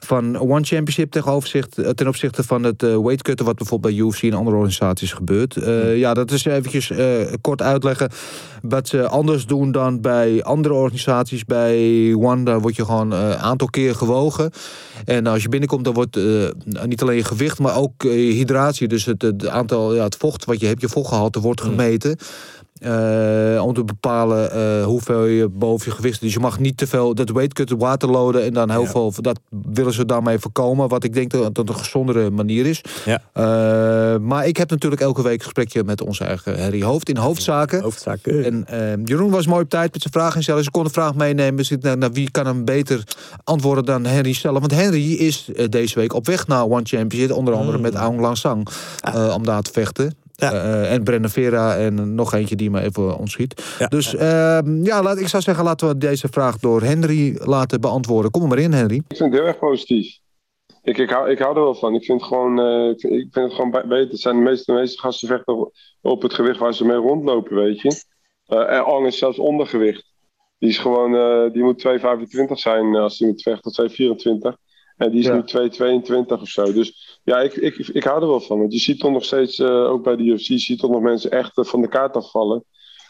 van 0.00 0.38
One 0.38 0.64
Championship 0.64 1.10
ten 1.10 1.24
opzichte, 1.24 1.94
ten 1.94 2.08
opzichte 2.08 2.44
van 2.44 2.62
het 2.62 2.82
eh, 2.82 2.98
weightcutten... 2.98 3.46
wat 3.46 3.56
bijvoorbeeld 3.56 3.94
bij 3.94 4.04
UFC 4.04 4.22
en 4.22 4.32
andere 4.32 4.56
organisaties 4.56 5.12
gebeurt? 5.12 5.56
Eh, 5.56 5.98
ja, 5.98 6.14
dat 6.14 6.30
is 6.30 6.44
eventjes 6.44 6.90
eh, 6.90 7.32
kort 7.40 7.62
uitleggen 7.62 8.10
wat 8.62 8.88
ze 8.88 9.08
anders 9.08 9.46
doen 9.46 9.72
dan 9.72 10.00
bij 10.00 10.42
andere 10.42 10.74
organisaties. 10.74 11.44
Bij 11.44 12.14
One, 12.14 12.44
daar 12.44 12.60
word 12.60 12.76
je 12.76 12.84
gewoon 12.84 13.10
een 13.10 13.36
aantal 13.36 13.68
keer 13.68 13.94
gewogen. 13.94 14.50
En 15.04 15.26
als 15.26 15.42
je 15.42 15.48
binnenkomt, 15.48 15.84
dan 15.84 15.94
wordt 15.94 16.18
niet 16.86 17.02
alleen 17.02 17.16
je 17.16 17.24
gewicht, 17.24 17.58
maar 17.58 17.76
ook 17.76 18.02
hydratie. 18.02 18.88
Dus 18.88 19.04
het, 19.04 19.22
het 19.22 19.48
aantal, 19.48 19.94
ja, 19.94 20.04
het 20.04 20.16
vocht 20.16 20.44
wat 20.44 20.60
je 20.60 20.66
hebt, 20.66 20.80
je 20.80 20.88
vochtgehalte 20.88 21.40
wordt 21.40 21.60
gemeten. 21.60 22.16
Eh, 22.80 23.62
om 23.64 23.74
te 23.74 23.84
bepalen 23.84 24.50
eh, 24.52 24.84
hoeveel 24.84 25.24
je 25.24 25.48
boven 25.48 25.86
je 25.90 25.96
gewicht. 25.96 26.20
Dus 26.20 26.32
je 26.32 26.40
mag 26.40 26.58
niet 26.58 26.76
te 26.76 26.86
veel 26.86 27.14
dat 27.14 27.30
weight 27.30 27.52
cut 27.54 27.70
waterloaden 27.78 28.42
en 28.44 28.52
dan 28.52 28.70
heel 28.70 28.82
Ja. 28.82 28.88
veel. 28.90 29.12
Dat 29.20 29.40
willen 29.72 29.92
ze 29.92 30.04
daarmee 30.06 30.38
voorkomen. 30.38 30.88
Wat 30.88 31.04
ik 31.04 31.14
denk 31.14 31.30
dat 31.30 31.54
dat 31.54 31.68
een 31.68 31.74
gezondere 31.74 32.30
manier 32.30 32.66
is. 32.66 32.80
Ja. 33.04 33.22
Eh, 33.32 34.18
maar 34.20 34.46
ik 34.46 34.56
heb 34.56 34.70
natuurlijk 34.70 35.02
elke 35.02 35.22
week 35.22 35.34
een 35.38 35.42
gesprekje 35.44 35.84
met 35.84 36.00
onze 36.02 36.24
eigen 36.24 36.60
Harry 36.62 36.82
Hoofd 36.82 37.08
in 37.08 37.16
hoofdzaken. 37.16 37.82
Hoofdzaken. 37.82 38.44
En 38.44 38.66
eh, 38.66 39.04
Jeroen 39.04 39.30
was 39.30 39.46
mooi 39.46 39.62
op 39.62 39.70
tijd 39.70 39.92
met 39.92 40.00
zijn 40.02 40.12
vragen 40.12 40.42
stellen. 40.42 40.64
Ze 40.64 40.70
kon 40.70 40.84
een 40.84 40.90
vraag 40.90 41.14
meenemen. 41.14 41.56
Dus 41.56 41.68
dacht, 41.68 41.98
nou, 41.98 42.12
wie 42.12 42.30
kan 42.30 42.46
hem 42.46 42.64
beter 42.64 43.02
antwoorden 43.44 43.84
dan 43.84 44.04
Henry 44.04 44.32
zelf? 44.32 44.58
Want 44.58 44.74
Henry 44.74 45.12
is 45.12 45.50
deze 45.68 45.98
week 45.98 46.12
op 46.14 46.26
weg 46.26 46.46
naar 46.46 46.64
One 46.64 46.80
Championship. 46.84 47.32
Onder 47.36 47.54
andere 47.54 47.78
met 47.78 47.94
Aung 47.94 48.20
Lang 48.20 48.36
Sang. 48.36 48.68
eh, 49.00 49.32
om 49.34 49.44
daar 49.44 49.62
te 49.62 49.72
vechten. 49.72 50.14
Ja. 50.36 50.52
Eh, 50.52 50.92
en 50.92 51.02
Brennan 51.04 51.30
Vera 51.30 51.76
en 51.76 52.14
nog 52.14 52.34
eentje 52.34 52.56
die 52.56 52.70
me 52.70 52.80
even 52.80 53.18
ontschiet. 53.18 53.76
Ja. 53.78 53.86
Dus 53.86 54.14
ehm, 54.14 54.84
ja, 54.84 55.02
laat, 55.02 55.18
ik 55.18 55.28
zou 55.28 55.42
zeggen, 55.42 55.64
laten 55.64 55.88
we 55.88 55.98
deze 55.98 56.28
vraag 56.30 56.58
door 56.58 56.82
Henry 56.82 57.40
laten 57.44 57.80
beantwoorden. 57.80 58.30
Kom 58.30 58.42
er 58.42 58.48
maar 58.48 58.58
in, 58.58 58.72
Henry. 58.72 58.96
Ik 58.96 59.16
vind 59.16 59.30
het 59.30 59.38
heel 59.40 59.48
erg 59.48 59.58
positief. 59.58 60.18
Ik, 60.82 60.98
ik, 60.98 61.10
hou, 61.10 61.30
ik 61.30 61.38
hou 61.38 61.56
er 61.56 61.62
wel 61.62 61.74
van. 61.74 61.94
Ik 61.94 62.04
vind 62.04 62.20
het 62.20 62.28
gewoon, 62.28 62.60
eh, 62.60 62.88
ik 62.90 63.00
vind, 63.00 63.12
ik 63.12 63.28
vind 63.32 63.44
het 63.44 63.54
gewoon 63.54 63.70
be- 63.70 63.86
beter. 63.88 64.10
Het 64.10 64.20
zijn 64.20 64.36
de 64.36 64.42
meeste, 64.42 64.72
de 64.72 64.78
meeste 64.78 64.98
gasten 64.98 65.28
vechten 65.28 65.70
op 66.02 66.22
het 66.22 66.34
gewicht 66.34 66.58
waar 66.58 66.74
ze 66.74 66.84
mee 66.84 66.96
rondlopen, 66.96 67.54
weet 67.56 67.80
je. 67.80 68.02
Eh 68.46 68.72
en 68.76 68.84
Ang 68.84 69.06
is 69.06 69.18
zelfs 69.18 69.38
ondergewicht. 69.38 70.04
Die 70.58 70.68
is 70.68 70.78
gewoon, 70.78 71.14
eh, 71.14 71.52
die 71.52 71.62
moet 71.62 71.78
2,25 71.78 72.58
zijn 72.58 72.94
eh, 72.94 73.00
als 73.00 73.18
hij 73.18 73.28
moet 73.28 73.42
vechten, 73.42 73.72
2,24. 73.72 74.56
En 74.96 75.10
die 75.10 75.20
is 75.20 75.26
Ja. 75.26 75.34
nu 75.34 75.42
2,22 75.44 76.40
of 76.40 76.48
zo. 76.48 76.72
Dus 76.72 77.05
ja, 77.26 77.40
ik, 77.40 77.54
ik, 77.54 77.76
ik 77.78 78.04
hou 78.04 78.20
er 78.22 78.28
wel 78.28 78.40
van. 78.40 78.58
Want 78.58 78.72
je 78.72 78.78
ziet 78.78 78.98
toch 79.00 79.10
nog 79.10 79.24
steeds, 79.24 79.58
eh, 79.58 79.90
ook 79.90 80.02
bij 80.02 80.16
de 80.16 80.22
UFC, 80.22 80.46
je 80.46 80.58
ziet 80.58 80.78
toch 80.78 80.90
nog 80.90 81.00
mensen 81.00 81.30
echt 81.30 81.58
eh, 81.58 81.64
van 81.64 81.80
de 81.80 81.88
kaart 81.88 82.16
afvallen. 82.16 82.64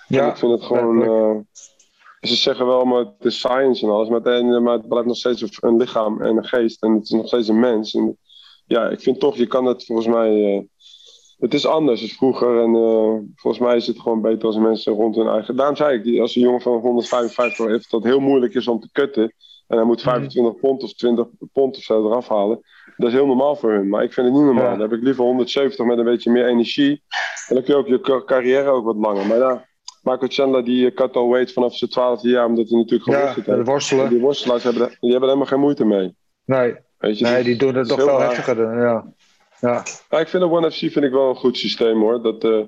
En 0.08 0.16
Ja, 0.16 0.30
ik 0.30 0.36
vind 0.36 0.52
het 0.52 0.62
gewoon. 0.62 1.02
eh, 1.02 1.36
ze 2.20 2.34
zeggen 2.36 2.66
wel, 2.66 2.84
maar 2.84 2.98
het 2.98 3.24
is 3.24 3.38
science 3.38 3.86
en 3.86 3.92
alles. 3.92 4.08
Maar 4.08 4.18
het, 4.20 4.26
en- 4.26 4.62
maar 4.62 4.72
het 4.78 4.88
blijft 4.88 5.06
nog 5.06 5.16
steeds 5.16 5.60
een- 5.60 5.76
lichaam 5.76 6.22
en 6.22 6.36
een 6.36 6.44
geest. 6.46 6.82
En 6.82 6.92
het 6.94 7.02
is 7.04 7.10
nog 7.10 7.26
steeds 7.26 7.48
een 7.48 7.60
mens. 7.60 7.94
En 7.94 8.18
ja, 8.66 8.88
ik 8.88 9.00
vind 9.00 9.20
toch, 9.20 9.36
je 9.36 9.46
kan 9.46 9.64
het 9.64 9.84
volgens 9.84 10.08
mij. 10.08 10.66
het 11.38 11.54
is 11.54 11.66
anders 11.66 12.00
dan 12.00 12.08
vroeger. 12.08 12.62
En 12.62 12.72
volgens 13.36 13.62
mij 13.62 13.76
is 13.76 13.86
het 13.86 14.00
gewoon 14.00 14.20
beter 14.20 14.46
als 14.46 14.56
mensen 14.56 14.92
rond 14.92 15.16
hun 15.16 15.28
eigen. 15.28 15.56
Daarom 15.56 15.76
zei 15.76 16.02
ik, 16.02 16.20
als 16.20 16.36
een 16.36 16.42
jongen 16.42 16.60
van 16.60 16.72
155 16.80 17.66
heeft, 17.66 17.90
dat 17.90 18.04
heel 18.04 18.20
moeilijk 18.20 18.54
is 18.54 18.68
om 18.68 18.80
te 18.80 18.88
kutten. 18.92 19.34
En 19.66 19.76
hij 19.76 19.86
moet 19.86 20.00
25 20.02 20.56
pond 20.60 20.82
of 20.82 20.92
20 20.94 21.26
pond 21.52 21.76
of 21.76 21.82
zo 21.82 22.06
eraf 22.06 22.28
halen. 22.28 22.60
Dat 22.96 23.08
is 23.08 23.14
heel 23.14 23.26
normaal 23.26 23.56
voor 23.56 23.72
hun. 23.72 23.88
Maar 23.88 24.02
ik 24.02 24.12
vind 24.12 24.26
het 24.26 24.36
niet 24.36 24.44
normaal. 24.44 24.64
Ja. 24.64 24.70
Dan 24.70 24.80
heb 24.80 24.92
ik 24.92 25.02
liever 25.04 25.24
170 25.24 25.86
met 25.86 25.98
een 25.98 26.04
beetje 26.04 26.30
meer 26.30 26.46
energie. 26.46 27.02
En 27.48 27.54
dan 27.54 27.64
kun 27.64 27.74
je 27.74 27.80
ook 27.80 27.86
je 27.86 28.00
ca- 28.00 28.24
carrière 28.24 28.68
ook 28.70 28.84
wat 28.84 28.96
langer. 28.96 29.26
Maar 29.26 29.36
ja, 29.38 29.64
Michael 30.02 30.28
Chandler 30.30 30.64
die 30.64 30.86
eh, 30.86 30.94
cut 30.94 31.16
al 31.16 31.28
weight 31.30 31.52
vanaf 31.52 31.76
zijn 31.76 31.90
12e 31.90 32.20
jaar, 32.20 32.46
omdat 32.46 32.68
hij 32.68 32.78
natuurlijk 32.78 33.10
Ja, 33.10 33.16
geworsteld 33.16 33.46
met 33.46 33.56
heeft. 33.56 33.68
worstelen. 33.68 34.04
En 34.04 34.10
Die 34.10 34.20
worstelaars 34.20 34.62
hebben, 34.62 34.86
die 34.88 35.10
hebben 35.10 35.20
er 35.20 35.34
helemaal 35.34 35.46
geen 35.46 35.60
moeite 35.60 35.84
mee. 35.84 36.14
Nee, 36.44 36.76
Weet 36.98 37.18
je? 37.18 37.24
nee 37.24 37.42
die 37.44 37.56
doen 37.56 37.74
het 37.74 37.88
toch 37.88 38.04
raar. 38.04 38.20
heftiger. 38.20 38.80
Ja. 38.82 39.04
Ja. 39.60 39.82
Ja, 40.10 40.18
ik 40.18 40.28
vind 40.28 40.42
de 40.42 40.50
One 40.50 40.70
FC 40.70 40.78
vind 40.78 40.96
ik 41.04 41.10
wel 41.12 41.28
een 41.28 41.36
goed 41.36 41.56
systeem 41.56 42.00
hoor. 42.00 42.22
Dat, 42.22 42.44
eh, 42.44 42.60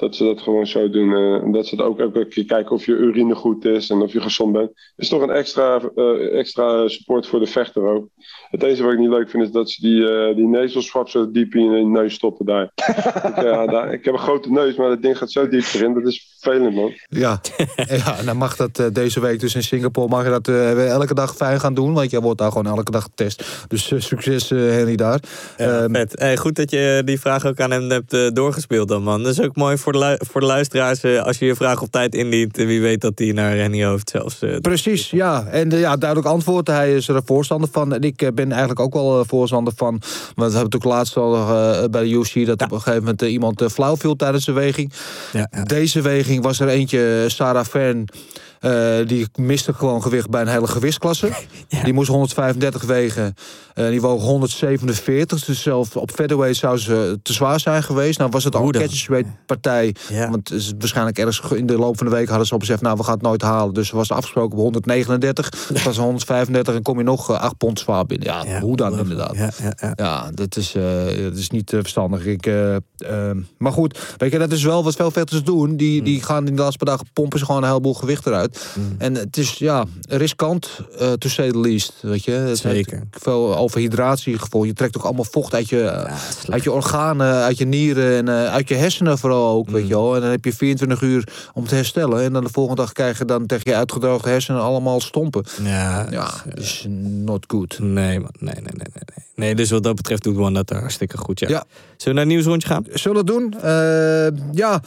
dat 0.00 0.16
ze 0.16 0.24
dat 0.24 0.40
gewoon 0.40 0.66
zo 0.66 0.90
doen. 0.90 1.14
eh, 1.14 1.34
en 1.34 1.52
dat 1.52 1.66
ze 1.66 1.74
het 1.76 1.84
ook 1.84 1.98
elke 1.98 2.26
keer 2.26 2.44
kijken 2.44 2.72
of 2.72 2.86
je 2.86 2.92
urine 2.92 3.34
goed 3.34 3.64
is 3.64 3.90
en 3.90 4.00
of 4.00 4.12
je 4.12 4.20
gezond 4.20 4.52
bent. 4.52 4.70
Is 4.96 5.08
toch 5.08 5.22
een 5.22 5.30
extra, 5.30 5.80
eh, 5.94 6.38
extra 6.38 6.88
support 6.88 7.26
voor 7.26 7.40
de 7.40 7.46
vechter 7.46 7.82
ook. 7.82 8.08
Het 8.50 8.62
enige 8.62 8.82
wat 8.82 8.92
ik 8.92 8.98
niet 8.98 9.08
leuk 9.08 9.30
vind 9.30 9.42
is 9.42 9.50
dat 9.50 9.70
ze 9.70 9.80
die, 9.80 10.08
eh 10.08 10.36
die 10.36 10.46
nasal 10.46 10.82
swab 10.82 11.08
zo 11.08 11.30
diep 11.30 11.54
in 11.54 11.70
je 11.70 11.86
neus 11.86 12.14
stoppen 12.14 12.46
daar. 12.46 12.64
ik, 13.30 13.42
ja, 13.42 13.66
daar. 13.66 13.92
Ik 13.92 14.04
heb 14.04 14.14
een 14.14 14.20
grote 14.20 14.50
neus, 14.50 14.76
maar 14.76 14.88
dat 14.88 15.02
ding 15.02 15.18
gaat 15.18 15.30
zo 15.30 15.48
diep 15.48 15.64
erin. 15.74 15.94
Dat 15.94 16.06
is 16.06 16.36
vervelend 16.40 16.74
man. 16.74 16.92
Ja, 17.08 17.40
ja 18.04 18.18
en 18.18 18.26
dan 18.26 18.36
mag 18.36 18.56
dat 18.56 18.78
eh, 18.78 18.86
deze 18.92 19.20
week 19.20 19.40
dus 19.40 19.54
in 19.54 19.62
Singapore 19.62 20.08
mag 20.08 20.24
je 20.24 20.30
dat 20.30 20.48
eh, 20.48 20.88
elke 20.90 21.14
dag 21.14 21.36
fijn 21.36 21.60
gaan 21.60 21.74
doen. 21.74 21.92
Want 21.92 22.10
jij 22.10 22.20
wordt 22.20 22.38
daar 22.38 22.52
gewoon 22.52 22.66
elke 22.76 22.90
dag 22.90 23.02
getest. 23.02 23.64
Dus 23.68 23.92
succes 23.96 24.50
eh, 24.50 24.58
Henry 24.58 24.94
daar. 24.96 25.20
Ja, 25.56 25.66
Ehm, 25.82 25.92
vet. 25.94 26.18
Hey, 26.18 26.36
goed 26.36 26.56
dat 26.56 26.70
je 26.70 27.02
die 27.04 27.20
vraag 27.20 27.46
ook 27.46 27.60
aan 27.60 27.70
hem 27.70 27.90
hebt 27.90 28.34
doorgespeeld 28.36 28.88
dan, 28.88 29.02
man. 29.02 29.22
Dat 29.22 29.32
is 29.32 29.40
ook 29.40 29.56
mooi 29.56 29.76
voor 29.78 29.89
de, 29.92 29.98
lu- 29.98 30.26
voor 30.30 30.40
de 30.40 30.46
luisteraars. 30.46 31.00
eh, 31.02 31.22
als 31.22 31.38
je 31.38 31.46
je 31.46 31.54
vraag 31.54 31.82
op 31.82 31.90
tijd 31.90 32.14
indient, 32.14 32.58
eh, 32.58 32.66
wie 32.66 32.80
weet 32.80 33.00
dat 33.00 33.16
die 33.16 33.32
naar 33.32 33.54
Rennie 33.56 33.84
Hoofd 33.84 34.10
zelfs... 34.10 34.42
eh, 34.42 34.56
Precies, 34.56 35.10
ja. 35.10 35.46
En 35.46 35.70
ja, 35.70 35.96
duidelijk 35.96 36.28
antwoord. 36.28 36.66
Hij 36.66 36.94
is 36.94 37.08
er 37.08 37.20
voorstander 37.24 37.68
van. 37.72 37.94
En 37.94 38.00
ik 38.02 38.30
ben 38.34 38.50
eigenlijk 38.50 38.80
ook 38.80 38.92
wel 38.94 39.24
voorstander 39.24 39.72
van. 39.76 39.98
We 40.00 40.42
hebben 40.42 40.52
natuurlijk 40.54 40.84
laatst 40.84 41.16
al 41.16 41.32
bij 41.90 42.02
de 42.02 42.10
UFC... 42.10 42.46
dat 42.46 42.62
op 42.62 42.72
een 42.72 42.80
gegeven 42.80 42.98
moment 43.04 43.22
iemand 43.22 43.62
flauw 43.72 43.96
viel 43.96 44.16
tijdens 44.16 44.44
de 44.44 44.52
weging. 44.52 44.92
ja, 45.32 45.48
ja. 45.50 45.62
Deze 45.62 46.00
weging 46.00 46.42
was 46.42 46.60
er 46.60 46.68
eentje, 46.68 47.24
Sarah 47.28 47.64
Fern... 47.64 48.04
eh, 48.60 49.06
die 49.06 49.26
miste 49.34 49.72
gewoon 49.72 50.02
gewicht 50.02 50.30
bij 50.30 50.40
een 50.40 50.48
hele 50.48 50.66
gewichtsklasse. 50.66 51.28
Die 51.84 51.92
moest 51.92 52.08
135 52.08 52.82
wegen. 52.82 53.34
eh, 53.74 53.88
die 53.88 54.00
woog 54.00 54.22
147. 54.22 55.44
Dus 55.44 55.62
zelfs 55.62 55.96
op 55.96 56.10
featherweight 56.10 56.56
zou 56.58 56.78
ze 56.78 57.18
te 57.22 57.32
zwaar 57.32 57.60
zijn 57.60 57.82
geweest. 57.82 58.18
Nou 58.18 58.30
was 58.30 58.44
het 58.44 58.56
al 58.56 58.64
een 58.64 58.70
catchweight 58.72 59.28
partij. 59.46 59.94
Ja. 60.08 60.30
Want 60.30 60.52
is 60.52 60.72
waarschijnlijk 60.78 61.18
ergens 61.18 61.40
in 61.54 61.66
de 61.66 61.78
loop 61.78 61.96
van 61.98 62.06
de 62.06 62.12
week 62.12 62.28
hadden 62.28 62.46
ze 62.46 62.54
op 62.54 62.60
gezegd... 62.60 62.80
nou, 62.80 62.96
we 62.96 63.02
gaan 63.04 63.14
het 63.14 63.22
nooit 63.22 63.42
halen. 63.42 63.74
Dus 63.74 63.88
ze 63.88 63.96
was 63.96 64.10
afgesproken 64.10 64.52
op 64.58 64.62
139. 64.62 65.50
Het 65.68 65.82
was 65.90 65.96
135 65.96 66.74
en 66.74 66.82
kom 66.82 66.98
je 66.98 67.04
nog 67.04 67.30
eh, 67.30 67.40
8 67.40 67.56
pond 67.56 67.78
zwaar 67.78 68.06
binnen. 68.06 68.28
Ja, 68.28 68.60
hoe 68.60 68.76
dan 68.76 68.98
inderdaad. 68.98 69.36
Ja, 69.36 69.50
ja, 69.62 69.72
ja. 69.80 69.92
Ja, 69.96 70.30
dat 70.34 70.56
is, 70.56 70.74
eh, 70.74 70.82
dat 71.22 71.36
is 71.36 71.50
niet 71.50 71.72
eh, 71.72 71.78
verstandig. 71.80 72.26
Ik, 72.26 72.46
eh, 72.46 72.76
maar 73.58 73.72
goed, 73.72 74.14
weet 74.16 74.32
je, 74.32 74.38
dat 74.38 74.52
is 74.52 74.62
wel 74.62 74.84
wat 74.84 74.96
veel 74.96 75.10
vechters 75.10 75.42
doen. 75.44 75.76
Die, 75.76 75.96
Hmm. 75.96 76.04
die 76.04 76.22
gaan 76.22 76.46
in 76.46 76.56
de 76.56 76.62
laatste 76.62 76.84
paar 76.84 76.94
dagen 76.96 77.12
pompen 77.12 77.38
ze 77.38 77.44
gewoon 77.44 77.62
een 77.62 77.68
heleboel 77.68 77.94
gewicht 77.94 78.26
eruit. 78.26 78.49
En 78.98 79.14
het 79.14 79.36
is, 79.36 79.52
ja, 79.52 79.84
riskant, 80.08 80.80
eh 80.98 81.12
to 81.12 81.28
say 81.28 81.50
the 81.50 81.58
least. 81.58 81.92
Weet 82.00 82.24
je, 82.24 82.30
het 82.30 82.58
Zeker. 82.58 83.02
Veel 83.10 83.56
overhydratiegevoel. 83.56 84.64
Je 84.64 84.72
trekt 84.72 84.96
ook 84.96 85.04
allemaal 85.04 85.24
vocht 85.24 85.54
uit 85.54 85.68
je, 85.68 86.08
uit 86.48 86.62
je 86.62 86.72
organen, 86.72 87.34
uit 87.34 87.58
je 87.58 87.64
nieren 87.64 88.16
en 88.16 88.28
eh, 88.28 88.52
uit 88.52 88.68
je 88.68 88.74
hersenen 88.74 89.18
vooral 89.18 89.56
ook. 89.56 89.70
Weet 89.70 89.88
je 89.88 89.94
wel. 89.94 90.14
En 90.14 90.20
dan 90.20 90.30
heb 90.30 90.44
je 90.44 90.52
24 90.52 91.00
uur 91.00 91.28
om 91.52 91.66
te 91.66 91.74
herstellen. 91.74 92.22
En 92.22 92.32
dan 92.32 92.44
de 92.44 92.50
volgende 92.52 92.82
dag 92.82 92.92
krijg 92.92 93.18
je 93.18 93.24
dan 93.24 93.46
tegen 93.46 93.70
je 93.70 93.76
uitgedroogde 93.76 94.28
hersenen 94.28 94.60
allemaal 94.60 95.00
stompen. 95.00 95.44
Ja, 95.62 96.06
Ja, 96.10 96.30
dus, 96.54 96.64
is 96.64 96.86
not 97.24 97.44
good. 97.48 97.78
Nee, 97.78 98.20
man. 98.20 98.30
Nee, 98.38 98.54
nee, 98.54 98.62
nee, 98.62 98.72
nee, 98.92 99.02
nee. 99.14 99.28
Nee, 99.34 99.54
dus 99.54 99.70
wat 99.70 99.82
dat 99.82 99.96
betreft 99.96 100.22
doet 100.22 100.36
One 100.36 100.62
dat 100.62 100.78
hartstikke 100.78 101.18
goed, 101.18 101.40
ja. 101.40 101.48
Ja. 101.48 101.64
Zullen 101.96 101.96
we 102.04 102.12
naar 102.12 102.22
een 102.22 102.28
nieuwsrondje 102.28 102.68
gaan? 102.68 102.84
Zullen 102.92 103.26
we 103.26 103.32
het 103.32 103.40
doen? 103.40 103.60
Eh, 103.60 104.52
ja, 104.52 104.80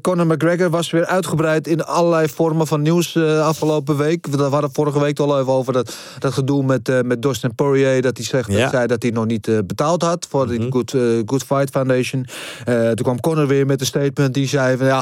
Conor 0.00 0.26
McGregor 0.26 0.70
was 0.70 0.90
weer 0.90 1.06
uitgebreid 1.06 1.66
in 1.66 1.84
allerlei 1.84 2.28
vormen 2.28 2.66
van 2.66 2.82
nieuws 2.82 2.99
eh, 3.06 3.46
afgelopen 3.46 3.96
week. 3.96 4.26
We 4.26 4.42
hadden 4.42 4.70
vorige 4.72 5.00
week 5.00 5.18
al 5.18 5.40
even 5.40 5.52
over 5.52 5.72
dat, 5.72 5.96
dat 6.18 6.32
gedoe 6.32 6.62
met, 6.62 6.88
eh, 6.88 7.00
met 7.00 7.22
Dustin 7.22 7.54
Poirier. 7.54 8.02
Dat 8.02 8.16
hij 8.16 8.26
zegt, 8.26 8.52
Ja. 8.52 8.70
zei 8.70 8.86
dat 8.86 9.02
hij 9.02 9.10
nog 9.10 9.26
niet 9.26 9.48
eh, 9.48 9.58
betaald 9.66 10.02
had 10.02 10.26
voor 10.30 10.46
de 10.46 10.66
Good, 10.70 10.94
eh, 10.94 11.00
Good 11.26 11.42
Fight 11.42 11.70
Foundation. 11.70 12.26
Toen 12.64 12.94
kwam 12.94 13.20
Conor 13.20 13.46
weer 13.46 13.66
met 13.66 13.80
een 13.80 13.86
statement 13.86 14.34
die 14.34 14.48
zei 14.48 14.76
van 14.76 14.86
ja, 14.86 15.00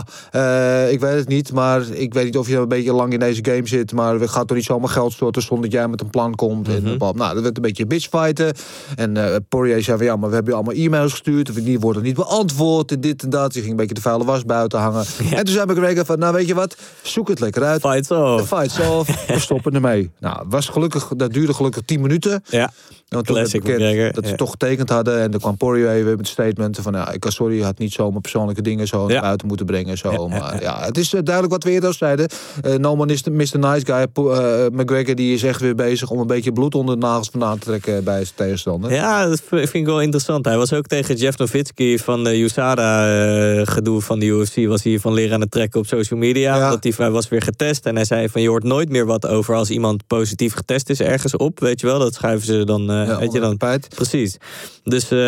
ik 0.89 1.01
weet 1.01 1.15
het 1.15 1.29
niet. 1.29 1.53
Maar 1.53 1.83
ik 1.91 2.15
weet 2.15 2.25
niet 2.25 2.39
of 2.39 2.49
je 2.49 2.57
een 2.57 2.69
beetje 2.69 2.93
lang 2.93 3.13
in 3.13 3.19
deze 3.19 3.45
game 3.45 3.67
zit. 3.67 3.93
Maar 3.93 4.19
we 4.19 4.29
gaan 4.29 4.47
toch 4.47 4.57
niet 4.57 4.67
zomaar 4.67 4.89
geld 4.89 5.13
storten 5.13 5.43
zonder 5.43 5.71
dat 5.71 5.79
jij 5.79 5.89
met 5.89 6.01
een 6.01 6.11
plan 6.11 6.35
komt. 6.35 6.69
en, 6.69 6.99
bla, 6.99 7.13
nou, 7.13 7.35
dat 7.35 7.43
werd 7.43 7.57
een 7.57 7.63
beetje 7.63 7.87
bitchfighten. 7.87 8.53
En 8.97 9.45
Poirier 9.49 9.83
zei 9.83 9.97
van 9.97 10.07
ja, 10.07 10.17
maar 10.17 10.29
we 10.29 10.35
hebben 10.35 10.53
je 10.55 10.59
allemaal 10.61 10.85
e-mails 10.85 11.11
gestuurd. 11.11 11.49
Of 11.51 11.55
die 11.57 11.81
worden 11.81 12.03
niet 12.03 12.15
beantwoord. 12.15 12.93
En 12.93 13.01
dit 13.01 13.23
en 13.23 13.31
dat. 13.31 13.55
Je 13.55 13.59
ging 13.61 13.71
een 13.71 13.77
beetje 13.77 13.95
de 13.95 14.01
vuile 14.01 14.25
was 14.25 14.45
buiten 14.45 14.79
hangen. 14.79 15.05
En 15.35 15.45
toen 15.45 15.55
zei 15.55 15.67
McGregor 15.73 16.05
van 16.05 16.19
nou 16.19 16.35
weet 16.35 16.47
je 16.47 16.55
wat, 16.55 16.77
zoek 17.03 17.29
het 17.29 17.41
lekker 17.41 17.63
uit. 17.63 17.83
Fights 17.93 18.11
off. 18.11 18.41
De 18.41 18.57
fights 18.57 18.81
off. 18.81 19.27
We 19.35 19.39
stoppen 19.41 19.75
ermee. 19.75 20.11
Nou, 20.21 20.45
was 20.49 20.69
gelukkig, 20.69 21.09
dat 21.17 21.33
duurde 21.33 21.55
gelukkig 21.55 21.83
10 21.85 22.01
minuten. 22.01 22.43
Ja. 22.51 22.71
Want 23.09 23.27
toen 23.27 23.35
werd 23.35 23.49
Classic 23.49 23.79
bekend 23.79 24.15
dat 24.15 24.25
ze 24.25 24.31
ja. 24.31 24.37
toch 24.37 24.51
getekend 24.51 24.89
hadden. 24.89 25.21
En 25.21 25.31
dan 25.31 25.41
kwam 25.41 25.57
Poirier 25.57 26.05
weer 26.05 26.17
met 26.17 26.29
statementen 26.29 26.83
van... 26.83 26.93
Ja, 26.93 27.13
ik 27.13 27.21
kan 27.21 27.33
sorry, 27.33 27.57
je 27.57 27.65
had 27.65 27.79
niet 27.79 27.93
zomaar 27.93 28.21
persoonlijke 28.21 28.63
dingen 28.63 28.87
zo 28.87 29.07
naar 29.07 29.11
Ja. 29.11 29.21
buiten 29.21 29.47
moeten 29.47 29.67
brengen. 29.67 29.99
Zo. 29.99 30.11
Ja, 30.13 30.27
maar 30.39 30.63
ja, 30.63 30.85
het 30.85 30.99
is 30.99 31.15
eh, 31.15 31.21
duidelijk 31.23 31.55
wat 31.55 31.65
we 31.65 31.71
eerder 31.71 31.89
al 31.89 31.95
zeiden. 31.95 32.29
Eh 32.63 32.75
no 32.75 32.97
man 32.97 33.11
is 33.11 33.23
de 33.23 33.31
Mr. 33.31 33.59
Nice 33.59 33.87
Guy. 33.87 34.07
Eh, 34.15 34.67
McGregor 34.73 35.15
die 35.15 35.35
is 35.35 35.43
echt 35.43 35.61
weer 35.61 35.75
bezig 35.75 36.11
om 36.11 36.21
een 36.21 36.27
beetje 36.27 36.53
bloed 36.53 36.75
onder 36.75 37.01
de 37.01 37.07
nagels 37.07 37.29
vandaan 37.31 37.59
te 37.59 37.67
trekken 37.67 38.05
bij 38.05 38.25
zijn 38.25 38.35
tegenstander. 38.35 38.93
Ja, 38.93 39.27
dat 39.27 39.43
vind 39.49 39.75
ik 39.75 39.87
wel 39.87 40.01
interessant. 40.01 40.45
Hij 40.45 40.57
was 40.57 40.73
ook 40.73 40.87
tegen 40.87 41.17
Jeff 41.17 41.39
Nowitzki 41.39 41.99
van 41.99 42.25
de 42.25 42.41
USADA-gedoe 42.41 44.01
van 44.01 44.19
de 44.19 44.27
UFC... 44.27 44.67
was 44.67 44.83
hij 44.83 44.99
van 44.99 45.13
leren 45.13 45.35
aan 45.35 45.41
het 45.41 45.51
trekken 45.51 45.81
op 45.81 45.87
social 45.87 46.19
media. 46.19 46.71
Dat 46.71 46.83
hij, 46.83 46.93
hij 46.97 47.11
was 47.11 47.29
weer 47.29 47.43
getest 47.43 47.87
en 47.87 47.95
hij 47.95 48.05
zei 48.05 48.29
van... 48.29 48.43
je 48.43 48.49
hoort 48.49 48.65
nooit 48.65 48.89
meer 48.89 49.07
wat 49.07 49.27
over 49.27 49.55
als 49.55 49.71
iemand 49.71 50.07
positief 50.07 50.55
getest 50.55 50.91
is 50.91 51.01
ergens 51.01 51.37
op. 51.37 51.61
Weet 51.61 51.81
je 51.81 51.87
wel, 51.87 51.99
dat 51.99 52.15
schuiven 52.15 52.47
ze 52.47 52.65
dan... 52.65 52.98
eh, 53.03 53.09
Ja, 53.09 53.19
weet 53.19 53.33
je 53.33 53.41
dan 53.41 53.57
pijt. 53.57 53.89
Precies. 53.95 54.37
Dus 54.85 55.11
eh, 55.11 55.19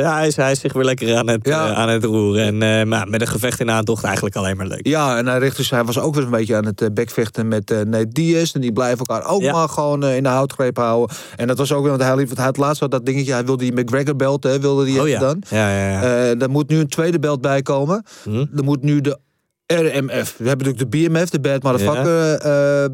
ja, 0.00 0.14
hij, 0.14 0.26
is, 0.26 0.36
hij 0.36 0.50
is 0.50 0.60
zich 0.60 0.72
weer 0.72 0.84
lekker 0.84 1.16
aan 1.16 1.28
het, 1.28 1.46
eh, 1.46 1.72
aan 1.72 1.88
het 1.88 2.04
roeren. 2.04 2.62
En 2.62 2.88
maar 2.88 3.08
met 3.08 3.20
een 3.20 3.26
gevecht 3.26 3.60
in 3.60 3.70
aantocht 3.70 4.04
eigenlijk 4.04 4.36
alleen 4.36 4.56
maar 4.56 4.66
leuk. 4.66 4.86
Ja, 4.86 5.16
en 5.18 5.26
hij, 5.26 5.38
richt 5.38 5.56
dus, 5.56 5.70
hij 5.70 5.84
was 5.84 5.98
ook 5.98 6.14
weer 6.14 6.24
een 6.24 6.30
beetje 6.30 6.56
aan 6.56 6.66
het 6.66 6.94
bekvechten 6.94 7.48
met 7.48 7.68
Nate 7.84 8.08
Diaz. 8.08 8.54
En 8.54 8.60
die 8.60 8.72
blijven 8.72 8.98
elkaar 8.98 9.26
ook 9.28 9.42
maar 9.42 9.68
gewoon 9.68 10.04
in 10.04 10.22
de 10.22 10.28
houtgreep 10.28 10.76
houden. 10.76 11.16
En 11.36 11.46
dat 11.46 11.58
was 11.58 11.72
ook 11.72 11.80
weer, 11.80 11.90
want 11.90 12.02
hij, 12.02 12.16
liep- 12.16 12.38
had 12.38 12.56
laatst 12.56 12.82
al 12.82 12.88
dat 12.88 13.06
dingetje. 13.06 13.32
Hij 13.32 13.44
wilde 13.44 13.64
die 13.70 13.80
McGregor 13.82 14.16
belt, 14.16 14.42
hè, 14.44 14.60
wilde 14.60 14.84
die 14.84 15.14
Oh 15.14 15.20
dan. 15.20 15.42
Ja, 15.48 15.70
ja, 15.70 15.90
ja. 15.90 16.34
Er 16.38 16.50
moet 16.50 16.68
nu 16.68 16.78
een 16.78 16.88
tweede 16.88 17.18
belt 17.18 17.40
bij 17.40 17.62
komen. 17.62 18.04
Hm? 18.22 18.44
Er 18.56 18.64
moet 18.64 18.82
nu 18.82 19.00
de 19.00 19.18
RMF. 19.66 20.34
We 20.38 20.48
hebben 20.48 20.66
natuurlijk 20.66 20.78
de 20.78 20.86
BMF, 21.08 21.30
de 21.30 21.40
Bad 21.40 21.62
Motherfucker 21.62 22.34
eh, 22.34 22.84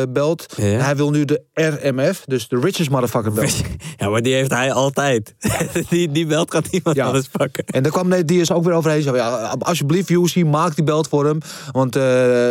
eh, 0.00 0.08
belt. 0.08 0.46
Ja. 0.56 0.64
Hij 0.64 0.96
wil 0.96 1.10
nu 1.10 1.24
de 1.24 1.42
RMF, 1.54 2.22
dus 2.26 2.48
de 2.48 2.58
Richest 2.60 2.90
Motherfucker 2.90 3.32
belt. 3.32 3.54
Ja, 3.96 4.08
maar 4.08 4.22
die 4.22 4.34
heeft 4.34 4.50
hij 4.50 4.72
altijd. 4.72 5.34
die, 5.90 6.10
die 6.12 6.26
belt 6.26 6.50
gaat 6.52 6.70
niemand 6.70 6.96
Ja. 6.96 7.06
anders 7.06 7.28
pakken. 7.28 7.64
En 7.66 7.82
daar 7.82 7.92
kwam 7.92 8.22
die 8.24 8.40
is 8.40 8.52
ook 8.52 8.64
weer 8.64 8.74
overheen. 8.74 9.02
Ja, 9.02 9.54
alsjeblieft, 9.58 10.08
UFC, 10.10 10.44
maak 10.44 10.74
die 10.74 10.84
belt 10.84 11.08
voor 11.08 11.26
hem. 11.26 11.38
Want 11.72 11.96
eh, 11.96 12.02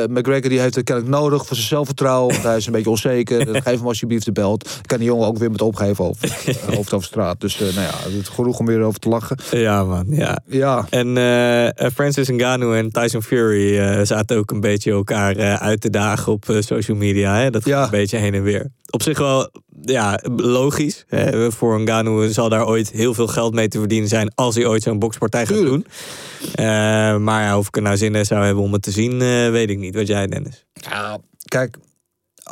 McGregor 0.10 0.50
die 0.50 0.60
heeft 0.60 0.76
het 0.76 0.86
kennelijk 0.86 1.16
nodig 1.16 1.46
voor 1.46 1.56
zijn 1.56 1.68
zelfvertrouwen. 1.68 2.32
Want 2.34 2.46
hij 2.46 2.58
is 2.58 2.66
een 2.66 2.72
beetje 2.78 2.90
onzeker. 2.90 3.46
Dan 3.46 3.62
Geef 3.62 3.78
hem 3.78 3.88
alsjeblieft 3.88 4.26
de 4.26 4.32
belt. 4.32 4.64
Dan 4.64 4.82
kan 4.86 4.98
die 4.98 5.08
jongen 5.08 5.28
ook 5.28 5.38
weer 5.38 5.52
met 5.52 5.62
opgeven 5.62 6.06
over, 6.06 6.38
eh, 6.46 6.56
hoofd 6.76 6.94
over 6.94 7.08
straat. 7.08 7.40
Dus 7.42 7.56
eh, 7.62 7.62
nou 7.62 7.88
ja, 7.88 7.94
het 8.04 8.14
is 8.14 8.28
genoeg 8.28 8.60
om 8.60 8.66
weer 8.66 8.82
over 8.82 9.00
te 9.00 9.10
lachen. 9.10 9.38
Ja, 9.52 9.84
man. 9.84 10.06
Ja. 10.10 10.40
Ja, 10.48 10.86
En 10.90 11.18
eh, 11.18 11.66
eh, 11.68 11.92
Francis 11.94 12.30
Ngannou 12.30 12.78
en 12.78 12.92
Tyson 12.92 13.22
Fury 13.24 13.57
eh, 13.58 14.06
zaten 14.06 14.38
ook 14.38 14.52
een 14.52 14.60
beetje 14.60 14.92
elkaar 14.92 15.36
eh, 15.36 15.54
uit 15.54 15.82
te 15.82 15.90
dagen 15.90 16.32
op 16.32 16.50
eh, 16.50 16.62
social 16.62 16.98
media. 16.98 17.36
Hè? 17.38 17.50
Dat 17.50 17.62
gaat 17.64 17.72
Ja. 17.74 17.84
een 17.84 17.90
beetje 17.90 18.18
heen 18.18 18.34
en 18.34 18.44
weer. 18.44 18.72
Op 18.90 19.02
zich 19.04 19.18
wel 19.18 19.50
ja, 19.82 20.20
logisch. 20.36 21.04
Hè? 21.08 21.52
Voor 21.52 21.80
Ngannou 21.82 22.32
zal 22.32 22.50
daar 22.50 22.68
ooit 22.68 22.92
heel 22.92 23.14
veel 23.14 23.28
geld 23.28 23.54
mee 23.54 23.68
te 23.68 23.80
verdienen 23.80 24.10
zijn... 24.10 24.32
als 24.36 24.56
hij 24.56 24.66
ooit 24.66 24.84
zo'n 24.84 25.00
bokspartij 25.00 25.46
gaat 25.46 25.58
Tuurlijk. 25.58 25.86
doen. 26.56 27.24
Maar 27.24 27.44
ja, 27.44 27.58
of 27.58 27.68
ik 27.68 27.76
er 27.76 27.82
nou 27.82 27.98
zin 27.98 28.16
in 28.16 28.26
zou 28.26 28.46
hebben 28.46 28.64
om 28.64 28.74
het 28.74 28.82
te 28.82 28.92
zien, 28.92 29.18
weet 29.52 29.70
ik 29.70 29.78
niet. 29.78 29.96
Wat 29.96 30.08
jij, 30.08 30.28
Dennis? 30.28 30.66
Ja, 30.74 31.18
kijk, 31.46 31.78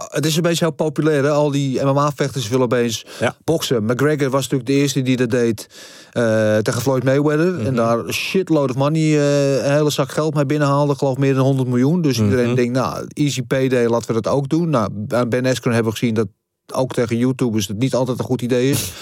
het 0.10 0.26
is 0.26 0.36
een 0.36 0.42
beetje 0.42 0.66
heel 0.66 0.74
populair. 0.74 1.24
Hè? 1.24 1.30
Al 1.30 1.52
die 1.52 1.84
MMA-vechters 1.84 2.48
willen 2.48 2.66
opeens 2.66 3.06
Ja. 3.20 3.36
boksen. 3.44 3.84
McGregor 3.86 4.30
was 4.30 4.42
natuurlijk 4.42 4.70
de 4.70 4.74
eerste 4.76 5.02
die 5.02 5.18
dat 5.18 5.30
deed 5.30 5.68
eh, 6.12 6.58
tegen 6.58 6.82
Floyd 6.82 7.04
Mayweather. 7.04 7.54
Mhm. 7.54 7.66
En 7.66 7.76
daar 7.76 8.00
een 8.00 8.14
shitload 8.14 8.70
of 8.70 8.76
money, 8.76 9.02
eh, 9.02 9.66
een 9.66 9.72
hele 9.72 9.90
zak 9.90 10.12
geld 10.12 10.34
mee 10.34 10.46
binnenhaalde. 10.46 10.92
Ik 10.92 10.98
geloof 10.98 11.18
meer 11.18 11.34
dan 11.34 11.44
100 11.44 11.68
miljoen. 11.68 12.02
Dus 12.02 12.20
iedereen 12.20 12.46
Mhm. 12.46 12.56
denkt, 12.56 12.74
nou, 12.74 13.06
easy 13.14 13.42
payday, 13.42 13.88
laten 13.88 14.08
we 14.16 14.22
dat 14.22 14.34
ook 14.34 14.50
doen. 14.50 14.70
Nou, 14.70 14.90
aan 15.08 15.30
Ben 15.30 15.46
Askren 15.46 15.74
hebben 15.74 15.92
we 15.92 15.98
gezien 16.00 16.14
dat 16.16 16.28
ook 16.74 16.94
tegen 16.94 17.18
YouTubers 17.18 17.68
het 17.68 17.78
niet 17.78 17.94
altijd 17.96 18.20
een 18.20 18.26
goed 18.26 18.42
idee 18.42 18.70
is. 18.70 18.92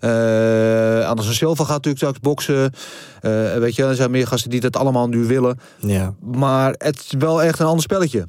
Eh 0.00 1.08
Anderson 1.08 1.34
Silva 1.34 1.64
gaat 1.64 1.84
natuurlijk 1.84 1.96
straks 2.04 2.18
boksen. 2.20 2.72
Weet 3.60 3.74
je, 3.74 3.84
er 3.84 3.94
zijn 3.94 4.10
meer 4.10 4.26
gasten 4.26 4.50
die 4.50 4.60
dat 4.60 4.76
allemaal 4.76 5.08
nu 5.08 5.24
willen. 5.24 5.58
Ja. 5.76 6.14
Maar 6.20 6.74
het 6.76 6.96
is 6.96 7.14
wel 7.18 7.42
echt 7.42 7.58
een 7.58 7.66
ander 7.66 7.82
spelletje. 7.82 8.26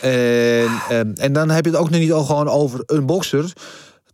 En, 0.00 0.68
en, 0.88 1.14
en 1.14 1.32
dan 1.32 1.50
heb 1.50 1.64
je 1.64 1.70
het 1.70 1.80
ook 1.80 1.90
nog 1.90 2.00
niet 2.00 2.12
al 2.12 2.24
gewoon 2.24 2.48
over 2.48 2.82
een 2.86 3.06
bokser. 3.06 3.52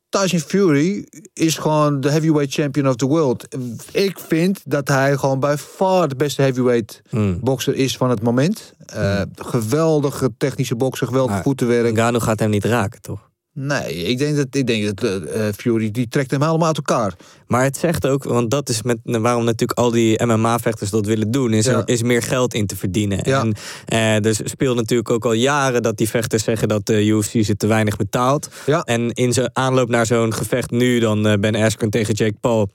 Tyson 0.09 0.39
Fury 0.41 1.07
is 1.33 1.59
gewoon 1.59 2.01
de 2.01 2.11
heavyweight 2.11 2.53
champion 2.55 2.89
of 2.89 2.97
the 2.97 3.07
world. 3.07 3.57
Ik 3.93 4.19
vind 4.19 4.61
dat 4.65 4.89
hij 4.89 5.17
gewoon 5.17 5.41
bij 5.41 5.57
far 5.59 6.09
de 6.09 6.17
beste 6.17 6.43
heavyweight 6.43 7.03
Hmm. 7.09 7.39
bokser 7.41 7.75
is 7.75 7.97
van 7.97 8.11
het 8.11 8.23
moment. 8.23 8.73
Eh, 8.87 9.23
Geweldige 9.35 10.31
technische 10.39 10.77
bokser, 10.77 11.07
geweldig 11.07 11.35
Maar 11.35 11.43
voetenwerk. 11.43 11.93
Ngannou 11.93 12.23
gaat 12.23 12.39
hem 12.39 12.51
niet 12.51 12.65
raken, 12.65 13.01
toch? 13.03 13.28
Nee, 13.61 13.95
ik 13.95 14.19
denk 14.19 14.37
dat, 14.37 14.47
ik 14.51 14.67
denk 14.67 14.97
dat 14.97 15.03
eh, 15.05 15.49
eh, 15.49 15.55
Fury 15.55 15.91
die 15.91 16.09
trekt 16.09 16.31
hem 16.31 16.43
helemaal 16.43 16.67
uit 16.67 16.77
elkaar. 16.77 17.15
Maar 17.47 17.63
het 17.63 17.77
zegt 17.77 18.07
ook, 18.07 18.25
want 18.25 18.51
dat 18.51 18.69
is 18.69 18.83
met, 18.83 18.99
waarom 19.03 19.45
natuurlijk 19.45 19.79
al 19.79 19.91
die 19.91 20.25
MMA-vechters 20.25 20.91
dat 20.91 21.07
willen 21.07 21.31
doen, 21.31 21.53
is 21.53 21.65
Ja. 21.65 21.73
er 21.73 21.89
is 21.89 22.03
meer 22.03 22.23
geld 22.23 22.55
in 22.55 22.67
te 22.67 22.77
verdienen. 22.77 23.21
Ja. 23.23 23.41
En 23.41 23.55
eh, 23.85 24.25
er 24.25 24.41
speelt 24.45 24.77
natuurlijk 24.77 25.11
ook 25.11 25.25
al 25.25 25.33
jaren 25.33 25.83
dat 25.83 25.97
die 25.97 26.09
vechters 26.09 26.45
zeggen 26.45 26.69
dat 26.69 26.87
de 26.87 27.07
UFC 27.07 27.45
ze 27.45 27.57
te 27.57 27.67
weinig 27.67 27.97
betaalt. 27.97 28.49
Ja. 28.67 28.83
En 28.83 29.13
in 29.13 29.33
zijn 29.33 29.51
aanloop 29.53 29.89
naar 29.89 30.07
zo'n 30.07 30.35
gevecht 30.35 30.71
nu, 30.71 30.99
dan 30.99 31.23
Ben 31.41 31.55
Askren 31.55 31.91
tegen 31.91 32.15
Jake 32.15 32.37
Paul. 32.41 32.71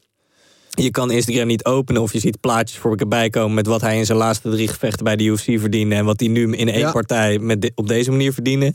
Je 0.76 0.92
kan 0.92 1.12
Instagram 1.12 1.48
niet 1.48 1.66
openen 1.66 2.02
of 2.02 2.14
je 2.14 2.20
ziet 2.20 2.40
plaatjes 2.40 2.78
voorbij 2.78 3.30
komen 3.30 3.54
met 3.54 3.68
wat 3.68 3.82
hij 3.82 3.98
in 3.98 4.06
zijn 4.06 4.18
laatste 4.18 4.50
drie 4.50 4.68
gevechten 4.68 5.04
bij 5.04 5.16
de 5.16 5.24
UFC 5.24 5.44
verdiende 5.44 5.96
en 5.96 6.06
wat 6.06 6.20
hij 6.20 6.30
nu 6.30 6.52
in 6.56 6.70
één 6.70 6.80
Ja. 6.80 6.92
partij 6.92 7.40
met 7.40 7.72
op 7.76 7.88
deze 7.88 8.12
manier 8.12 8.34
verdiende. 8.34 8.74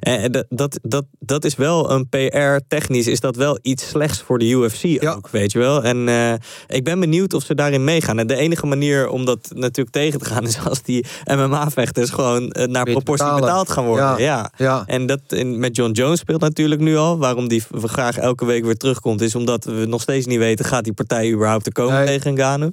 En 0.00 0.32
dat, 0.32 0.46
dat, 0.48 0.78
dat, 0.82 1.04
dat 1.18 1.44
is 1.44 1.54
wel 1.56 1.90
een 1.90 2.08
PR-technisch, 2.08 3.06
is 3.06 3.20
dat 3.20 3.36
wel 3.36 3.58
iets 3.62 3.88
slechts 3.88 4.20
voor 4.22 4.38
de 4.38 4.48
UFC 4.48 4.82
Ja. 4.82 5.12
ook, 5.12 5.28
weet 5.28 5.52
je 5.52 5.58
wel. 5.58 5.84
En 5.84 6.08
eh, 6.08 6.32
ik 6.66 6.84
ben 6.84 7.00
benieuwd 7.00 7.34
of 7.34 7.42
ze 7.44 7.54
daarin 7.54 7.84
meegaan. 7.84 8.18
En 8.18 8.26
de 8.26 8.36
enige 8.36 8.66
manier 8.66 9.08
om 9.08 9.24
dat 9.24 9.48
natuurlijk 9.54 9.90
tegen 9.90 10.18
te 10.18 10.24
gaan 10.24 10.44
is 10.46 10.58
als 10.64 10.82
die 10.82 11.04
MMA-vechters 11.24 12.10
gewoon 12.10 12.50
eh, 12.50 12.66
naar 12.66 12.84
proportie 12.84 13.24
betalen. 13.24 13.40
betaald 13.40 13.70
gaan 13.70 13.84
worden. 13.84 14.04
Ja. 14.04 14.18
Ja. 14.18 14.50
Ja. 14.56 14.82
En 14.86 15.06
dat 15.06 15.20
in, 15.28 15.58
met 15.58 15.76
John 15.76 15.90
Jones 15.92 16.18
speelt 16.20 16.40
natuurlijk 16.40 16.80
nu 16.80 16.96
al. 16.96 17.18
Waarom 17.18 17.48
die 17.48 17.62
graag 17.82 18.18
elke 18.18 18.44
week 18.44 18.64
weer 18.64 18.76
terugkomt, 18.76 19.20
is 19.20 19.34
omdat 19.34 19.64
we 19.64 19.84
nog 19.88 20.00
steeds 20.02 20.26
niet 20.26 20.38
weten: 20.38 20.64
gaat 20.64 20.84
die 20.84 20.92
partij 20.92 21.26
überhaupt 21.38 21.64
te 21.64 21.72
komen 21.72 21.94
Nee. 22.04 22.06
tegen 22.06 22.34
Ngannou? 22.34 22.70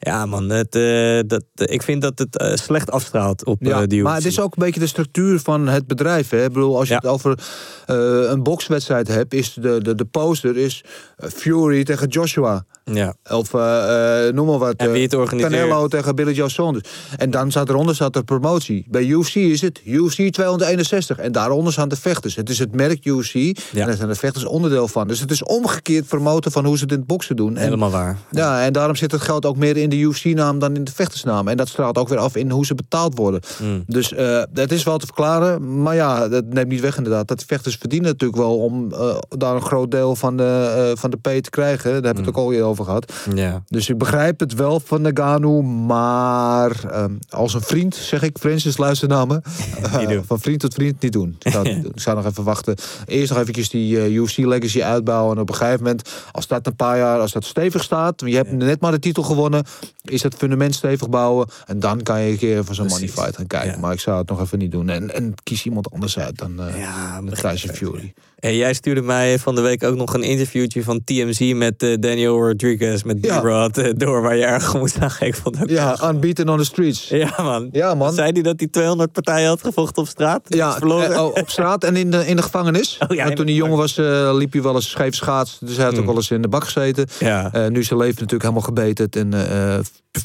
Ja, 0.00 0.26
man, 0.26 0.48
het, 0.50 0.74
eh, 0.74 1.18
dat, 1.26 1.42
ik 1.54 1.82
vind 1.82 2.02
dat 2.02 2.18
het 2.18 2.36
eh, 2.38 2.54
slecht 2.56 2.90
afstraalt 2.90 3.44
op 3.44 3.56
Ja, 3.60 3.80
eh, 3.80 3.86
die 3.86 4.02
maar 4.02 4.14
het 4.14 4.24
is 4.24 4.40
ook 4.40 4.56
een 4.56 4.62
beetje 4.64 4.80
de 4.80 4.86
structuur 4.86 5.40
van 5.40 5.66
het 5.68 5.86
bedrijf. 5.86 6.30
Hè? 6.30 6.44
Ik 6.44 6.52
bedoel, 6.52 6.76
als 6.78 6.88
je 6.88 6.94
Ja. 6.94 7.00
het 7.02 7.10
over 7.10 7.38
eh, 7.86 7.96
een 8.30 8.42
bokswedstrijd 8.42 9.08
hebt, 9.08 9.34
is 9.34 9.52
de, 9.54 9.82
de, 9.82 9.94
de 9.94 10.04
poster 10.04 10.56
is 10.56 10.84
eh, 11.16 11.28
Fury 11.30 11.84
tegen 11.84 12.08
Joshua. 12.08 12.64
Ja. 12.84 13.14
Of 13.30 13.54
eh, 13.54 14.26
eh, 14.28 14.34
noem 14.34 14.46
maar 14.46 14.58
wat. 14.58 14.74
En 14.76 14.92
wie 14.92 15.02
het 15.02 15.12
eh, 15.12 15.18
organiseert. 15.18 15.52
Canelo 15.52 15.88
tegen 15.88 16.14
Billy 16.14 16.32
Joe 16.32 16.48
Saunders. 16.48 16.88
En 17.16 17.30
dan 17.30 17.50
staat 17.50 17.68
eronder 17.68 17.94
staat 17.94 18.16
er 18.16 18.24
promotie. 18.24 18.86
Bij 18.90 19.04
UFC 19.04 19.34
is 19.34 19.60
het 19.60 19.80
UFC 19.84 20.30
261. 20.32 21.18
En 21.18 21.32
daaronder 21.32 21.72
staan 21.72 21.88
de 21.88 21.96
vechters. 21.96 22.34
Het 22.36 22.48
is 22.50 22.58
het 22.58 22.74
merk 22.74 23.04
UFC. 23.04 23.34
En 23.34 23.54
daar 23.86 23.96
zijn 23.96 24.08
de 24.08 24.14
vechters 24.14 24.44
onderdeel 24.44 24.88
van. 24.88 25.08
Dus 25.08 25.20
het 25.20 25.30
is 25.30 25.42
omgekeerd 25.44 26.06
promoten 26.06 26.52
van 26.52 26.64
hoe 26.64 26.76
ze 26.76 26.82
het 26.82 26.92
in 26.92 26.98
het 26.98 27.06
boksen 27.06 27.36
doen. 27.36 27.56
En, 27.56 27.62
Helemaal 27.62 27.90
waar. 27.90 28.18
ja, 28.30 28.62
en 28.64 28.72
daarom 28.72 28.96
zit 28.96 29.12
het 29.12 29.20
geld 29.20 29.46
ook 29.46 29.56
meer 29.56 29.76
in 29.76 29.87
de 29.88 29.96
UFC-naam 29.96 30.58
dan 30.58 30.76
in 30.76 30.84
de 30.84 30.92
vechtersnaam. 30.92 31.48
En 31.48 31.56
dat 31.56 31.68
straalt 31.68 31.98
ook 31.98 32.08
weer 32.08 32.18
af 32.18 32.36
in 32.36 32.50
hoe 32.50 32.66
ze 32.66 32.74
betaald 32.74 33.18
worden. 33.18 33.40
Mm. 33.62 33.84
Dus 33.86 34.12
eh 34.12 34.42
dat 34.52 34.70
is 34.70 34.82
wel 34.82 34.98
te 34.98 35.06
verklaren. 35.06 35.82
Maar 35.82 35.94
ja, 35.94 36.28
dat 36.28 36.44
neemt 36.48 36.68
niet 36.68 36.80
weg 36.80 36.96
inderdaad. 36.96 37.28
Dat 37.28 37.38
die 37.38 37.46
vechters 37.46 37.76
verdienen 37.76 38.10
natuurlijk 38.10 38.38
wel 38.38 38.58
om 38.58 38.92
eh, 38.92 39.16
daar 39.28 39.54
een 39.54 39.62
groot 39.62 39.90
deel 39.90 40.16
van 40.16 40.36
de, 40.36 40.88
eh, 40.90 41.00
van 41.00 41.10
de 41.10 41.16
P 41.16 41.42
te 41.42 41.50
krijgen. 41.50 41.90
Daar 41.90 41.92
hebben 41.92 42.14
we 42.14 42.20
het 42.20 42.28
ook 42.28 42.44
al 42.44 42.52
eerder 42.52 42.66
over 42.66 42.84
gehad. 42.84 43.12
Ja. 43.34 43.62
Dus 43.66 43.88
ik 43.88 43.98
begrijp 43.98 44.40
het 44.40 44.54
wel 44.54 44.80
van 44.80 45.02
Nagano. 45.02 45.62
Maar 45.62 46.84
ehm, 46.90 47.12
als 47.28 47.54
een 47.54 47.60
vriend, 47.60 47.94
zeg 47.94 48.22
ik, 48.22 48.38
Francis, 48.38 48.76
luister 48.76 49.08
naar 49.08 49.26
me. 49.26 49.40
Van 50.26 50.40
vriend 50.40 50.60
tot 50.60 50.74
vriend 50.74 51.02
niet 51.02 51.12
doen. 51.12 51.36
Ik 51.38 51.52
zou. 51.52 51.68
Ik 51.98 52.04
zou 52.04 52.16
nog 52.16 52.26
even 52.26 52.44
wachten. 52.44 52.74
Eerst 53.06 53.30
nog 53.30 53.40
eventjes 53.40 53.68
die 53.68 54.00
eh, 54.00 54.14
UFC 54.14 54.36
Legacy 54.36 54.82
uitbouwen. 54.82 55.36
En 55.36 55.42
op 55.42 55.48
een 55.48 55.54
gegeven 55.54 55.82
moment, 55.82 56.10
als 56.32 56.46
dat 56.46 56.66
een 56.66 56.76
paar 56.76 56.98
jaar, 56.98 57.20
als 57.20 57.32
dat 57.32 57.44
stevig 57.44 57.82
staat. 57.82 58.22
Je 58.24 58.36
hebt 58.36 58.52
net 58.52 58.80
maar 58.80 58.90
de 58.90 58.98
titel 58.98 59.22
gewonnen. 59.22 59.64
Is 60.02 60.22
dat 60.22 60.34
fundament 60.34 60.74
stevig 60.74 61.08
bouwen. 61.08 61.48
En 61.66 61.80
dan 61.80 62.02
kan 62.02 62.20
je 62.20 62.30
een 62.30 62.38
keer 62.38 62.64
voor 62.64 62.74
zo'n 62.74 62.86
money 62.86 63.08
fight 63.08 63.36
gaan 63.36 63.46
kijken. 63.46 63.70
Ja. 63.70 63.78
Maar 63.78 63.92
ik 63.92 64.00
zou 64.00 64.18
het 64.18 64.28
nog 64.28 64.40
even 64.40 64.58
niet 64.58 64.72
doen. 64.72 64.88
En, 64.88 65.14
en 65.14 65.34
kies 65.42 65.64
iemand 65.64 65.90
anders 65.90 66.18
uit 66.18 66.38
dan 66.38 66.60
eh 66.60 66.78
Ja, 66.78 67.20
Tyson. 67.20 67.74
Fury. 67.74 68.14
En 68.38 68.56
jij 68.56 68.72
stuurde 68.72 69.02
mij 69.02 69.38
van 69.38 69.54
de 69.54 69.60
week 69.60 69.84
ook 69.84 69.96
nog 69.96 70.14
een 70.14 70.22
interviewtje 70.22 70.82
van 70.82 71.04
TMZ 71.04 71.52
met 71.54 71.82
eh, 71.82 71.94
Daniel 72.00 72.36
Rodriguez, 72.46 73.02
met 73.02 73.18
Ja. 73.20 73.40
D-Rod, 73.40 73.78
eh, 73.78 73.92
door 73.96 74.22
waar 74.22 74.36
je 74.36 74.44
erg 74.44 74.74
moest. 74.74 74.96
Ik 75.20 75.34
vond 75.34 75.62
ook 75.62 75.68
Ja, 75.68 75.98
unbeaten 76.04 76.48
on 76.48 76.58
the 76.58 76.64
streets. 76.64 77.08
Ja, 77.08 77.34
man. 77.36 77.68
Ja, 77.72 77.94
man. 77.94 78.12
Zei 78.12 78.32
hij 78.32 78.42
dat 78.42 78.54
hij 78.58 78.68
200 78.68 79.12
partijen 79.12 79.48
had 79.48 79.60
gevochten 79.62 80.02
op 80.02 80.08
straat? 80.08 80.40
Ja, 80.48 80.72
verloren? 80.76 81.12
eh, 81.12 81.24
oh, 81.24 81.34
op 81.34 81.50
straat 81.50 81.84
en 81.84 81.96
in 81.96 82.10
de, 82.10 82.26
in 82.26 82.36
de 82.36 82.42
gevangenis. 82.42 82.96
Oh, 83.08 83.16
ja, 83.16 83.30
toen 83.30 83.46
hij 83.46 83.54
jong 83.54 83.74
was, 83.74 83.96
liep 84.32 84.52
hij 84.52 84.62
wel 84.62 84.74
eens 84.74 84.90
scheef 84.90 85.14
schaats. 85.14 85.58
Dus 85.60 85.76
hij 85.76 85.84
had 85.84 85.98
ook 85.98 86.04
wel 86.04 86.14
eens 86.14 86.30
in 86.30 86.42
de 86.42 86.48
bak 86.48 86.64
gezeten. 86.64 87.06
Ja. 87.18 87.50
Nu 87.68 87.78
is 87.78 87.86
zijn 87.86 87.98
leven 87.98 88.14
natuurlijk 88.14 88.42
helemaal 88.42 88.62
gebeterd. 88.62 89.16
En 89.16 89.32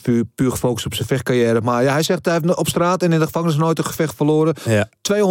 puur, 0.01 0.23
puur 0.35 0.51
gefocust 0.51 0.85
op 0.85 0.93
zijn 0.93 1.07
vechtcarrière. 1.07 1.61
Maar 1.61 1.83
ja, 1.83 1.91
hij 1.91 2.03
zegt 2.03 2.25
hij 2.25 2.33
heeft 2.33 2.55
op 2.55 2.67
straat 2.67 3.03
en 3.03 3.11
in 3.13 3.19
de 3.19 3.25
gevangenis 3.25 3.55
nooit 3.55 3.77
een 3.77 3.85
gevecht 3.85 4.15
verloren. 4.15 4.55
Ja. 4.63 4.89
200-0. 4.89 4.91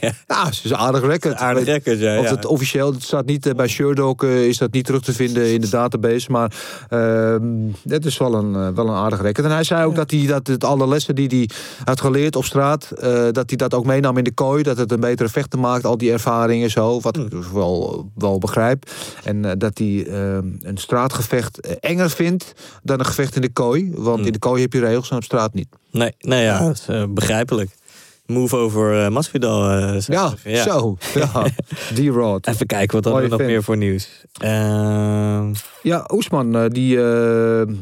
ja, 0.00 0.12
dat 0.26 0.48
is 0.50 0.64
een 0.64 0.76
aardig 0.76 1.02
record. 1.02 1.33
Aardig 1.34 1.64
record, 1.64 1.98
ja, 1.98 2.18
Of 2.18 2.24
ja. 2.24 2.30
het 2.30 2.46
officieel, 2.46 2.92
het 2.92 3.02
staat 3.02 3.26
niet 3.26 3.46
eh, 3.46 3.54
bij 3.54 3.68
Sherdog, 3.68 4.22
eh, 4.22 4.46
is 4.46 4.58
dat 4.58 4.72
niet 4.72 4.84
terug 4.84 5.02
te 5.02 5.12
vinden 5.12 5.52
in 5.52 5.60
de 5.60 5.68
database. 5.68 6.30
Maar 6.30 6.52
ehm 6.88 7.72
het 7.88 8.04
is 8.04 8.18
wel 8.18 8.34
een, 8.34 8.54
eh, 8.54 8.68
wel 8.74 8.88
een 8.88 8.94
aardig 8.94 9.20
record. 9.20 9.46
En 9.46 9.52
hij 9.52 9.64
zei 9.64 9.84
ook 9.84 9.94
dat, 9.94 10.10
hij, 10.10 10.26
dat 10.26 10.46
het 10.46 10.64
alle 10.64 10.88
lessen 10.88 11.14
die 11.14 11.28
hij 11.28 11.48
had 11.84 12.00
geleerd 12.00 12.36
op 12.36 12.44
straat, 12.44 12.90
eh, 12.90 13.12
dat 13.30 13.48
hij 13.48 13.56
dat 13.56 13.74
ook 13.74 13.84
meenam 13.84 14.18
in 14.18 14.24
de 14.24 14.32
kooi. 14.32 14.62
Dat 14.62 14.76
het 14.76 14.92
een 14.92 15.00
betere 15.00 15.28
vechter 15.28 15.58
maakt, 15.58 15.84
al 15.84 15.98
die 15.98 16.12
ervaringen 16.12 16.70
zo. 16.70 17.00
Wat 17.00 17.16
ik 17.16 17.30
dus 17.30 17.50
wel, 17.52 18.10
wel 18.14 18.38
begrijp. 18.38 18.90
En 19.24 19.44
eh, 19.44 19.52
dat 19.58 19.78
hij 19.78 20.06
ehm, 20.06 20.46
een 20.60 20.76
straatgevecht 20.76 21.78
enger 21.80 22.10
vindt 22.10 22.52
dan 22.82 22.98
een 22.98 23.06
gevecht 23.06 23.36
in 23.36 23.42
de 23.42 23.52
kooi. 23.52 23.92
Want 23.94 24.26
in 24.26 24.32
de 24.32 24.38
kooi 24.38 24.62
heb 24.62 24.72
je 24.72 24.80
regels 24.80 25.10
en 25.10 25.16
op 25.16 25.24
straat 25.24 25.54
niet. 25.54 25.68
Nee, 25.90 26.12
nee 26.18 26.42
ja, 26.42 26.58
dat 26.58 26.84
is, 26.88 27.04
begrijpelijk. 27.08 27.70
Move 28.26 28.56
over 28.56 29.04
eh, 29.04 29.10
Masvidal. 29.10 29.70
eh, 29.70 30.00
Ja, 30.00 30.62
zo. 30.62 30.96
Ja. 31.14 31.46
D-Rod. 31.94 32.46
Even 32.46 32.66
kijken, 32.66 32.94
wat 32.94 33.04
hadden 33.04 33.22
we 33.30 33.36
nog 33.36 33.46
meer 33.46 33.62
voor 33.62 33.76
nieuws? 33.76 34.08
Ehm, 34.40 35.52
Ja, 35.82 36.08
Oesman, 36.12 36.54
eh, 36.56 36.64
die, 36.68 36.98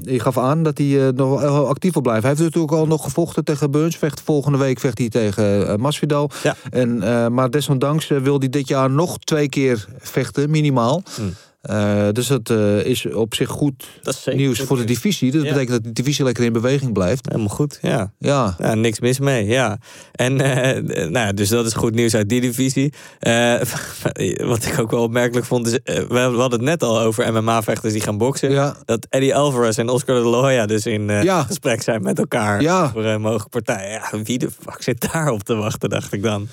die 0.00 0.20
gaf 0.20 0.38
aan 0.38 0.62
dat 0.62 0.78
hij 0.78 1.10
nog 1.14 1.42
actief 1.66 1.92
wil 1.92 2.02
blijven. 2.02 2.22
Hij 2.22 2.30
heeft 2.30 2.42
natuurlijk 2.42 2.72
al 2.72 2.86
nog 2.86 3.02
gevochten 3.02 3.44
tegen 3.44 3.70
Burns. 3.70 3.96
Vecht, 3.96 4.20
volgende 4.24 4.58
week 4.58 4.80
vecht 4.80 4.98
hij 4.98 5.08
tegen 5.08 5.80
Masvidal. 5.80 6.30
Ja. 6.42 6.56
En, 6.70 6.98
maar 7.34 7.50
desondanks 7.50 8.06
wil 8.08 8.38
hij 8.38 8.48
dit 8.48 8.68
jaar 8.68 8.90
nog 8.90 9.18
twee 9.18 9.48
keer 9.48 9.86
vechten, 9.98 10.50
minimaal. 10.50 11.02
Hmm. 11.16 11.34
Eh, 11.62 12.08
dus 12.12 12.26
dat 12.26 12.50
eh, 12.50 12.84
is 12.84 13.06
op 13.06 13.34
zich 13.34 13.48
goed 13.48 13.86
nieuws 14.32 14.60
voor 14.60 14.76
de 14.76 14.84
divisie. 14.84 15.32
Dat 15.32 15.42
Ja. 15.42 15.48
betekent 15.48 15.70
dat 15.70 15.84
de 15.84 15.92
divisie 15.92 16.24
lekker 16.24 16.44
in 16.44 16.52
beweging 16.52 16.92
blijft. 16.92 17.26
Helemaal 17.28 17.54
goed, 17.54 17.78
ja. 17.82 18.12
Ja, 18.18 18.54
Ja, 18.58 18.74
niks 18.74 19.00
mis 19.00 19.18
mee, 19.18 19.46
ja. 19.46 19.78
En 20.12 20.40
eh, 20.40 20.82
nou 21.02 21.26
ja, 21.26 21.32
dus 21.32 21.48
dat 21.48 21.66
is 21.66 21.72
goed 21.74 21.94
nieuws 21.94 22.14
uit 22.14 22.28
die 22.28 22.40
divisie. 22.40 22.92
Wat 24.52 24.64
ik 24.66 24.78
ook 24.78 24.90
wel 24.90 25.02
opmerkelijk 25.02 25.46
vond, 25.46 25.66
is, 25.66 25.78
we 26.08 26.18
hadden 26.18 26.50
het 26.50 26.60
net 26.60 26.82
al 26.82 27.00
over 27.00 27.32
MMA-vechters 27.32 27.92
die 27.92 28.02
gaan 28.02 28.18
boksen. 28.18 28.50
Ja. 28.50 28.76
Dat 28.84 29.06
Eddie 29.10 29.34
Alvarez 29.34 29.78
en 29.78 29.88
Oscar 29.88 30.16
de 30.22 30.28
la 30.28 30.38
Hoya 30.40 30.66
dus 30.66 30.86
in 30.86 31.10
gesprek 31.46 31.82
zijn 31.82 32.02
met 32.02 32.18
elkaar 32.18 32.62
voor 32.92 33.04
een 33.04 33.20
mogelijke 33.20 33.48
partij. 33.48 33.90
Ja, 33.90 34.22
wie 34.22 34.38
de 34.38 34.50
fuck 34.50 34.82
zit 34.82 35.12
daarop 35.12 35.42
te 35.42 35.54
wachten, 35.54 35.88
dacht 35.90 36.12
ik 36.12 36.22
dan. 36.22 36.48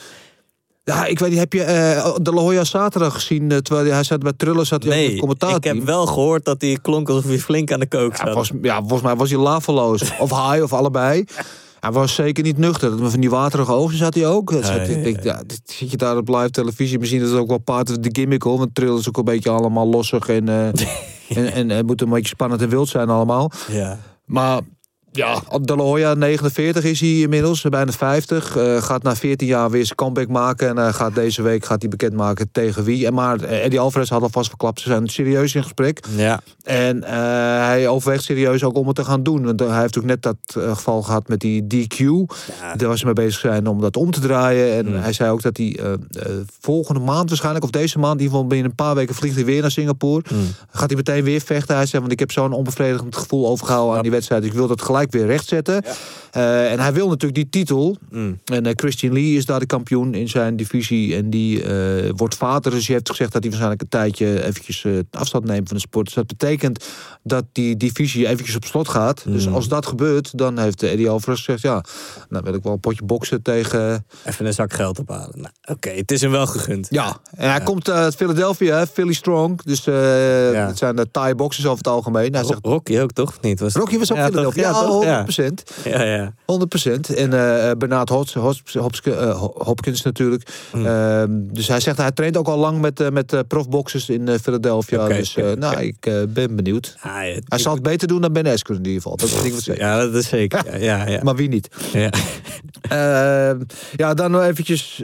Ja 0.84 1.05
ik 1.05 1.19
weet 1.19 1.30
niet, 1.30 1.39
heb 1.39 1.53
je 1.53 1.63
eh, 1.63 2.15
De 2.21 2.34
La 2.34 2.41
Hoya 2.41 2.63
zaterdag 2.63 3.13
gezien? 3.13 3.51
eh, 3.51 3.57
terwijl 3.57 3.91
hij, 3.93 4.03
zat 4.03 4.19
bij 4.19 4.34
Trullen, 4.38 4.65
zat 4.65 4.84
hij 4.84 4.95
Nee, 4.95 5.17
commentaar. 5.19 5.55
ik 5.55 5.63
heb 5.63 5.84
wel 5.84 6.05
gehoord 6.05 6.45
dat 6.45 6.61
hij 6.61 6.80
klonk 6.82 7.09
alsof 7.09 7.23
hij 7.25 7.39
flink 7.39 7.71
aan 7.71 7.80
de 7.80 7.88
kook 7.88 8.11
Ja, 8.11 8.17
zat. 8.17 8.27
volgens, 8.34 8.51
ja, 8.61 8.77
volgens 8.80 9.01
mij 9.01 9.15
was 9.15 9.30
hij 9.30 9.39
laveloos. 9.39 10.01
of 10.19 10.30
high, 10.30 10.63
of 10.63 10.73
allebei. 10.73 11.23
Hij 11.80 11.91
was 11.91 12.15
zeker 12.15 12.43
niet 12.43 12.57
nuchter. 12.57 12.97
Dat- 12.97 13.11
Van 13.11 13.19
die 13.19 13.30
waterige 13.30 13.71
ogen 13.71 13.97
zat 13.97 14.13
hij 14.13 14.27
ook. 14.27 14.51
Dat 14.51 14.65
zat- 14.65 14.75
Ja, 14.75 14.82
ja, 14.82 14.88
ik 14.89 15.03
denk, 15.03 15.23
ja, 15.23 15.41
zit 15.65 15.91
je 15.91 15.97
daar 15.97 16.17
op 16.17 16.27
live 16.27 16.49
televisie. 16.49 16.99
Misschien 16.99 17.21
is 17.21 17.30
het 17.30 17.39
ook 17.39 17.47
wel 17.47 17.57
part 17.57 17.89
of 17.89 17.97
the 17.97 18.09
gimmick 18.11 18.41
hoor. 18.41 18.57
Want 18.57 18.75
Trill 18.75 18.97
is 18.97 19.07
ook 19.07 19.17
een 19.17 19.23
beetje 19.23 19.49
allemaal 19.49 19.88
lossig. 19.88 20.27
En, 20.30 20.49
eh, 20.49 20.67
en, 21.38 21.53
en, 21.53 21.71
en 21.71 21.86
moet 21.86 22.01
een 22.01 22.09
beetje 22.09 22.27
spannend 22.27 22.61
en 22.61 22.69
wild 22.69 22.88
zijn 22.89 23.09
allemaal. 23.09 23.51
Ja. 23.71 23.99
Maar 24.25 24.61
ja, 25.12 25.41
De 25.62 25.74
Hoya, 25.74 26.14
49 26.14 26.84
is 26.84 26.99
hij 26.99 27.10
inmiddels, 27.20 27.62
bijna 27.62 27.91
50. 27.91 28.57
Eh, 28.57 28.82
gaat 28.82 29.03
na 29.03 29.16
14 29.16 29.47
jaar 29.47 29.70
weer 29.70 29.86
zijn 29.86 29.95
comeback 29.97 30.28
maken. 30.28 30.68
En 30.68 30.78
hij 30.78 30.93
gaat 30.93 31.16
deze 31.16 31.41
week 31.41 31.66
gaat 31.66 31.82
hij 31.82 31.89
bekendmaken 31.89 32.49
tegen 32.51 32.84
wie. 32.84 33.05
En 33.05 33.14
maar 33.14 33.41
eh, 33.41 33.64
Eddie 33.64 33.80
Alvarez 33.80 34.10
had 34.10 34.22
alvast 34.22 34.49
verklapt. 34.49 34.80
Ze 34.80 34.89
zijn 34.89 35.07
serieus 35.07 35.55
in 35.55 35.64
gesprek. 35.64 36.05
ja. 36.16 36.39
En 36.64 37.03
eh, 37.03 37.12
hij 37.66 37.88
overweegt 37.88 38.24
serieus 38.24 38.64
ook 38.64 38.78
om 38.78 38.88
het 38.88 38.95
te 38.95 39.03
gaan 39.03 39.24
doen. 39.24 39.45
Want 39.45 39.62
eh, 39.62 39.70
hij 39.70 39.82
heeft 39.82 39.97
ook 39.97 40.03
net 40.03 40.22
dat 40.22 40.36
eh, 40.55 40.76
geval 40.76 41.01
gehad 41.01 41.28
met 41.28 41.39
die 41.39 41.62
DQ. 41.64 41.97
Daar 42.78 42.88
was 42.88 42.99
ze 42.99 43.05
mee 43.05 43.14
bezig 43.14 43.39
zijn 43.39 43.68
om 43.68 43.82
dat 43.82 43.97
om 43.97 44.12
te 44.12 44.20
draaien. 44.20 44.74
En 44.78 45.01
hij 45.01 45.14
zei 45.14 45.32
ook 45.32 45.41
dat 45.41 45.57
hij 45.57 45.80
eh, 45.80 45.93
eh, 45.93 45.99
volgende 46.60 46.99
maand 46.99 47.30
waarschijnlijk, 47.30 47.66
of 47.66 47.72
deze 47.72 47.99
maand, 47.99 48.14
in 48.16 48.20
ieder 48.22 48.34
geval 48.34 48.47
binnen 48.49 48.70
een 48.70 48.76
paar 48.76 48.95
weken 48.95 49.16
vliegt 49.16 49.36
hij 49.36 49.45
weer 49.45 49.62
naar 49.62 49.72
Singapore. 49.72 50.24
Gaat 50.72 50.88
hij 50.88 50.95
meteen 50.95 51.24
weer 51.24 51.41
vechten. 51.41 51.76
Hij 51.76 51.86
zei, 51.86 52.01
want 52.01 52.14
ik 52.14 52.20
heb 52.20 52.32
zo'n 52.32 52.53
onbevredigend 52.53 53.16
gevoel 53.16 53.47
overgehouden 53.47 53.95
aan 53.95 54.01
die 54.01 54.12
wedstrijd. 54.12 54.43
Ik 54.43 54.53
wil 54.53 54.68
dat 54.68 54.82
gelijk 54.82 54.99
weer 55.12 55.26
rechtzetten. 55.26 55.84
Eh, 56.32 56.71
en 56.71 56.80
hij 56.80 56.93
wil 56.93 57.07
natuurlijk 57.07 57.36
die 57.36 57.49
titel. 57.49 57.97
En 58.45 58.65
eh, 58.65 58.71
Christian 58.75 59.13
Lee 59.13 59.36
is 59.36 59.45
daar 59.45 59.59
de 59.59 59.65
kampioen 59.65 60.13
in 60.13 60.30
zijn 60.30 60.55
divisie. 60.55 61.15
En 61.15 61.30
die 61.30 61.63
eh, 61.63 62.09
wordt 62.15 62.36
vader. 62.36 62.71
Dus 62.71 62.88
je 62.88 62.93
heeft 62.93 63.09
gezegd 63.09 63.32
dat 63.32 63.41
hij 63.41 63.51
waarschijnlijk 63.51 63.82
een 63.82 63.99
tijdje 63.99 64.43
eventjes 64.45 64.86
afstand 65.11 65.45
neemt 65.45 65.67
van 65.67 65.77
de 65.77 65.84
sport. 65.84 66.05
Dus 66.05 66.15
dat 66.15 66.27
betekent 66.27 66.86
dat 67.23 67.45
die 67.51 67.77
divisie 67.77 68.27
eventjes 68.27 68.55
op 68.55 68.65
slot 68.65 68.89
gaat. 68.89 69.23
Dus 69.27 69.47
als 69.47 69.67
dat 69.67 69.86
gebeurt, 69.86 70.38
dan 70.38 70.59
heeft 70.59 70.84
Eddie 70.84 71.09
Alvarez 71.09 71.45
gezegd... 71.45 71.61
ja, 71.61 71.84
dan 72.30 72.43
wil 72.43 72.53
ik 72.53 72.63
wel 72.63 72.73
een 72.73 72.80
potje 72.80 73.05
boksen 73.05 73.41
tegen... 73.41 74.05
Even 74.25 74.45
een 74.45 74.53
zak 74.53 74.73
geld 74.73 74.99
ophalen. 74.99 75.41
Nou, 75.41 75.53
Oké, 75.65 75.89
het 75.89 76.11
is 76.11 76.21
hem 76.21 76.32
wel 76.32 76.47
gegund. 76.47 76.88
Ja, 76.89 77.17
en 77.32 77.49
hij 77.49 77.61
komt 77.61 77.89
uit 77.89 78.15
Philadelphia, 78.15 78.88
Philly 78.88 79.13
Strong. 79.13 79.61
Dus 79.61 79.86
het 79.86 80.77
zijn 80.77 80.95
de 80.95 81.11
Thai 81.11 81.36
boxers 81.36 81.65
over 81.65 81.77
het 81.77 81.88
algemeen. 81.88 82.34
Hij 82.34 82.43
zegt, 82.43 82.59
Rocky 82.65 82.99
ook, 82.99 83.11
toch? 83.11 83.38
Niet? 83.41 83.59
Was 83.59 83.73
Rocky 83.73 83.97
was 83.97 84.11
ook 84.11 84.17
ja? 84.17 84.25
Philadelphia. 84.27 84.61
Ja, 84.61 84.69
Ja, 84.69 84.73
toch? 84.80 84.88
100 84.88 85.11
Ja. 85.11 85.23
procent. 85.23 85.63
Ja, 85.84 86.18
ja. 86.22 86.34
100% 86.45 87.15
En 87.15 87.34
eh 87.34 87.72
Bernard 87.78 88.09
eh, 88.09 88.15
Ho- 89.39 89.53
Hopkins 89.57 90.01
natuurlijk. 90.01 90.49
Mm. 90.74 90.86
Ehm, 90.86 91.30
dus 91.32 91.67
hij 91.67 91.80
zegt, 91.80 91.97
hij 91.97 92.11
traint 92.11 92.38
ook 92.38 92.47
al 92.47 92.57
lang 92.57 92.82
met, 92.82 93.11
met 93.13 93.43
profboxers 93.47 94.09
in 94.09 94.30
Philadelphia. 94.41 95.07
Dus 95.07 95.36
nou, 95.57 95.82
ik 95.82 96.11
ben 96.34 96.55
benieuwd. 96.55 96.95
Ah, 96.99 97.11
ja, 97.11 97.39
Hij 97.47 97.59
zal 97.59 97.74
het 97.74 97.84
beter 97.84 98.07
doen 98.07 98.22
dan 98.22 98.34
Ben 98.34 98.45
Askren 98.47 98.78
in 98.78 98.86
ieder 98.86 99.01
geval. 99.01 99.17
Dat 99.17 99.28
is 99.30 99.41
ding 99.41 99.53
wat 99.53 99.63
zeker. 99.63 99.82
Ja, 99.82 99.97
dat 100.05 100.13
is 100.15 100.28
zeker. 100.28 100.65
Ja, 100.65 100.76
ja, 100.78 101.07
ja. 101.07 101.24
Maar 101.24 101.36
wie 101.36 101.49
niet? 101.49 101.67
ja. 101.93 102.09
Ehm, 102.89 103.59
ja, 103.95 104.13
dan 104.13 104.32
nog 104.32 104.41
eventjes 104.43 105.01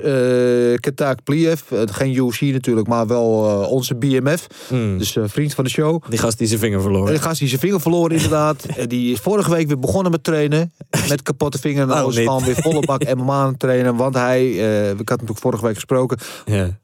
Ketak 0.80 1.24
Pliev. 1.24 1.62
Geen 1.86 2.16
UFC 2.16 2.42
natuurlijk, 2.42 2.88
maar 2.88 3.08
wel 3.08 3.26
onze 3.70 3.96
BMF. 3.96 4.48
Mm. 4.70 4.98
Dus 4.98 5.18
vriend 5.24 5.54
van 5.54 5.64
de 5.64 5.70
show. 5.70 6.04
Die 6.10 6.20
gast 6.20 6.38
die 6.38 6.48
zijn 6.48 6.60
vinger 6.60 6.82
verloren. 6.82 7.08
En 7.08 7.14
dan 7.14 7.22
gaat 7.24 7.40
hij 7.40 7.48
zijn 7.48 7.60
vinger 7.60 7.82
verloren 7.82 8.16
inderdaad. 8.16 8.66
Die 8.88 9.14
is 9.14 9.20
vorige 9.20 9.50
week 9.50 9.68
weer 9.68 9.80
begonnen 9.80 10.12
met 10.12 10.24
trainen. 10.24 10.74
Met 11.10 11.22
kapotte 11.22 11.60
vinger. 11.60 11.90
En 11.90 12.06
niet. 12.06 12.16
gewoon 12.16 12.44
weer 12.44 12.56
volle 12.56 12.86
bak 12.86 13.04
MMA 13.16 13.34
aan 13.34 13.48
het 13.48 13.60
trainen. 13.60 13.96
Want 13.96 14.16
hij, 14.16 14.42
eh, 14.42 14.90
ik 14.90 14.98
had 14.98 15.10
natuurlijk 15.10 15.40
vorige 15.40 15.66
week 15.66 15.76
gesproken... 15.76 16.18
Ja. 16.46 16.80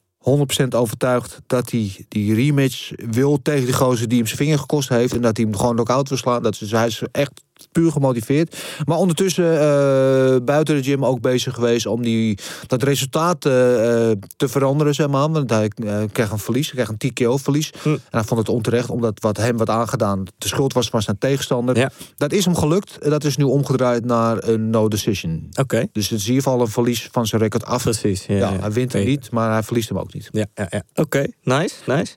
100% 0.63 0.67
overtuigd 0.69 1.41
dat 1.47 1.71
hij 1.71 2.05
die 2.07 2.33
rematch 2.33 2.91
wil 3.11 3.41
tegen 3.41 3.65
die 3.65 3.73
gozer 3.73 4.07
die 4.07 4.17
hem 4.17 4.27
zijn 4.27 4.37
vinger 4.37 4.59
gekost 4.59 4.89
heeft. 4.89 5.13
En 5.13 5.21
dat 5.21 5.37
hij 5.37 5.45
hem 5.45 5.55
gewoon 5.55 5.75
knock-out 5.75 6.09
wil 6.09 6.17
slaan. 6.17 6.43
Dat 6.43 6.61
is, 6.61 6.71
hij 6.71 6.87
is 6.87 7.01
echt 7.11 7.31
puur 7.71 7.91
gemotiveerd. 7.91 8.57
Maar 8.85 8.97
ondertussen 8.97 9.51
eh, 9.53 10.35
buiten 10.43 10.75
de 10.75 10.83
gym 10.83 11.05
ook 11.05 11.21
bezig 11.21 11.53
geweest 11.53 11.85
om 11.85 12.03
die, 12.03 12.37
dat 12.67 12.83
resultaat 12.83 13.45
eh, 13.45 14.09
eh, 14.11 14.17
te 14.37 14.47
veranderen, 14.47 14.93
zeg 14.93 15.07
maar. 15.07 15.31
Want 15.31 15.49
hij 15.49 15.71
kreeg 16.11 16.31
een 16.31 16.37
verlies, 16.39 16.71
hij 16.71 16.83
kreeg 16.83 16.97
een 16.99 17.13
TKO-verlies. 17.13 17.71
Hm. 17.81 17.89
En 17.89 17.99
hij 18.09 18.23
vond 18.23 18.39
het 18.39 18.49
onterecht, 18.49 18.89
omdat 18.89 19.19
wat 19.19 19.37
hem 19.37 19.57
wat 19.57 19.69
aangedaan 19.69 20.23
de 20.37 20.47
schuld 20.47 20.73
was 20.73 20.89
van 20.89 21.01
zijn 21.01 21.17
tegenstander. 21.17 21.77
Ja. 21.77 21.91
Dat 22.17 22.31
is 22.31 22.45
hem 22.45 22.55
gelukt. 22.55 22.97
Dat 23.09 23.23
is 23.23 23.37
nu 23.37 23.43
omgedraaid 23.43 24.05
naar 24.05 24.47
een 24.47 24.69
no 24.69 24.87
decision. 24.87 25.49
Oké, 25.59 25.87
Dus 25.91 26.09
het 26.09 26.19
is 26.19 26.25
in 26.25 26.33
ieder 26.33 26.43
geval 26.43 26.61
een 26.61 26.67
verlies 26.71 27.09
van 27.11 27.27
zijn 27.27 27.41
record 27.41 27.65
af. 27.65 27.83
precies. 27.83 28.25
Ja, 28.25 28.35
Ja, 28.35 28.49
ja. 28.51 28.59
hij 28.59 28.71
wint 28.71 28.93
hem 28.93 29.05
niet, 29.05 29.31
maar 29.31 29.51
hij 29.51 29.63
verliest 29.63 29.89
hem 29.89 29.97
ook 29.97 30.13
niet. 30.13 30.29
Ja, 30.31 30.45
ja, 30.55 30.67
ja. 30.69 30.83
Oké, 30.93 31.25
nice, 31.43 31.75
nice. 31.85 32.15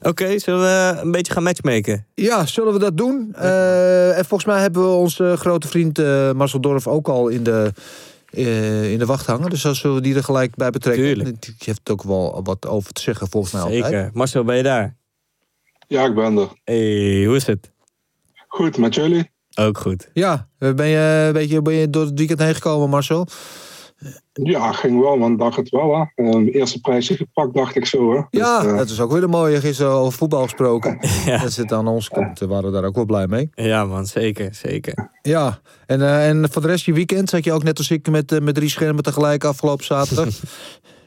Oké, 0.00 0.38
zullen 0.38 0.60
we 0.60 1.00
een 1.00 1.10
beetje 1.10 1.32
gaan 1.32 1.42
matchmaken? 1.42 2.06
Ja, 2.14 2.46
zullen 2.46 2.72
we 2.72 2.78
dat 2.78 2.96
doen? 2.96 3.34
En 3.34 4.24
volgens 4.24 4.44
mij 4.44 4.60
hebben 4.60 4.81
we 4.81 4.81
onze 4.86 5.34
grote 5.36 5.68
vriend 5.68 5.98
eh, 5.98 6.32
Marcel 6.32 6.60
Dorf 6.60 6.86
ook 6.86 7.08
al 7.08 7.28
in 7.28 7.42
de, 7.42 7.72
eh, 8.30 8.92
in 8.92 8.98
de 8.98 9.06
wacht 9.06 9.26
hangen. 9.26 9.50
Dus 9.50 9.62
dan 9.62 9.74
zullen 9.74 9.96
we 9.96 10.02
die 10.02 10.14
er 10.14 10.24
gelijk 10.24 10.54
bij 10.54 10.70
betrekken. 10.70 11.04
Tuurlijk. 11.04 11.42
Die 11.42 11.54
heeft 11.58 11.90
ook 11.90 12.02
wel 12.02 12.40
wat 12.44 12.66
over 12.66 12.92
te 12.92 13.00
zeggen 13.00 13.28
volgens 13.28 13.52
mij 13.52 13.62
altijd. 13.62 13.84
Zeker. 13.84 14.10
Marcel, 14.12 14.44
ben 14.44 14.56
je 14.56 14.62
daar? 14.62 14.96
Ja, 15.86 16.04
ik 16.04 16.14
ben 16.14 16.36
er. 16.36 16.48
Hey, 16.64 17.24
hoe 17.24 17.36
is 17.36 17.46
het? 17.46 17.70
Goed, 18.46 18.76
met 18.76 18.94
jullie? 18.94 19.30
Ook 19.54 19.78
goed. 19.78 20.08
Ja, 20.12 20.48
ben 20.58 20.86
je, 20.86 21.24
een 21.26 21.32
beetje, 21.32 21.62
ben 21.62 21.74
je 21.74 21.90
door 21.90 22.04
het 22.04 22.18
weekend 22.18 22.38
heen 22.38 22.54
gekomen, 22.54 22.88
Marcel? 22.88 23.26
Ja, 24.32 24.72
ging 24.72 25.00
wel, 25.00 25.16
man. 25.16 25.36
Dacht 25.36 25.56
het 25.56 25.68
wel, 25.68 25.96
hè. 26.14 26.24
Uh, 26.24 26.54
eerste 26.54 26.80
prijsje 26.80 27.16
gepakt, 27.16 27.54
dacht 27.54 27.76
ik 27.76 27.86
zo, 27.86 28.12
hè. 28.12 28.20
Ja, 28.30 28.60
Dus, 28.62 28.70
eh, 28.70 28.76
dat 28.76 28.90
is 28.90 29.00
ook 29.00 29.12
weer 29.12 29.22
een 29.22 29.30
mooie. 29.30 29.60
Gisteren 29.60 29.92
over 29.92 30.18
voetbal 30.18 30.42
gesproken. 30.42 30.98
Ja. 31.26 31.38
Dat 31.38 31.52
zit 31.52 31.72
aan 31.72 31.86
ons 31.88 32.08
kant. 32.08 32.38
We 32.38 32.46
waren 32.46 32.72
daar 32.72 32.84
ook 32.84 32.94
wel 32.94 33.04
blij 33.04 33.26
mee. 33.26 33.50
Ja, 33.54 33.84
man, 33.84 34.06
zeker, 34.06 34.54
zeker. 34.54 35.10
Ja, 35.22 35.60
en, 35.86 36.02
eh, 36.02 36.28
en 36.28 36.50
voor 36.50 36.62
de 36.62 36.68
rest 36.68 36.84
je 36.84 36.92
weekend 36.92 37.28
zat 37.28 37.44
je 37.44 37.52
ook 37.52 37.62
net 37.62 37.78
als 37.78 37.90
ik 37.90 38.10
met, 38.10 38.32
eh, 38.32 38.40
met 38.40 38.54
drie 38.54 38.68
schermen 38.68 39.02
tegelijk 39.02 39.44
afgelopen 39.44 39.84
zaterdag. 39.84 40.28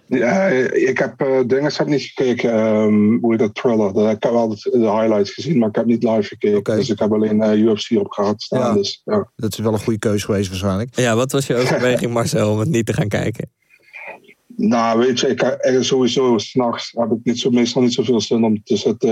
Ja, 0.07 0.47
ik 0.73 0.97
heb 0.97 1.21
uh, 1.21 1.39
dingen 1.47 1.71
heb 1.75 1.87
niet 1.87 2.01
gekeken, 2.01 2.65
um, 2.65 3.17
hoe 3.21 3.31
heet 3.31 3.39
dat, 3.39 3.55
Thriller. 3.55 3.93
Dat- 3.93 4.11
Ik 4.15 4.23
heb 4.23 4.31
wel 4.31 4.47
de, 4.49 4.69
de 4.71 4.77
highlights 4.77 5.31
gezien, 5.33 5.57
maar 5.57 5.69
ik 5.69 5.75
heb 5.75 5.85
niet 5.85 6.03
live 6.03 6.23
gekeken. 6.23 6.75
Dus 6.75 6.89
ik 6.89 6.99
heb 6.99 7.13
alleen 7.13 7.43
uh, 7.43 7.53
UFC 7.65 7.91
op 7.97 8.11
gehad 8.11 8.41
staan. 8.41 8.59
Ja. 8.59 8.73
Dus, 8.73 9.01
ja. 9.05 9.31
dat 9.35 9.51
is 9.51 9.59
wel 9.59 9.73
een 9.73 9.79
goede 9.79 9.99
keuze 9.99 10.25
geweest 10.25 10.49
waarschijnlijk. 10.49 10.95
Ja, 10.99 11.15
wat 11.15 11.31
was 11.31 11.47
je 11.47 11.55
overweging, 11.61 12.13
Marcel, 12.13 12.51
om 12.51 12.59
het 12.59 12.69
niet 12.69 12.85
te 12.85 12.93
gaan 12.93 13.07
kijken? 13.07 13.49
Nou, 14.57 14.99
weet 14.99 15.19
je, 15.19 15.27
ik, 15.27 15.41
eh, 15.41 15.81
sowieso 15.81 16.37
s'nachts 16.37 16.91
heb 16.97 17.11
ik 17.11 17.19
niet 17.23 17.39
zo, 17.39 17.49
meestal 17.49 17.81
niet 17.81 17.93
zoveel 17.93 18.21
zin 18.21 18.43
om 18.43 18.63
te 18.63 18.77
zitten, 18.77 19.09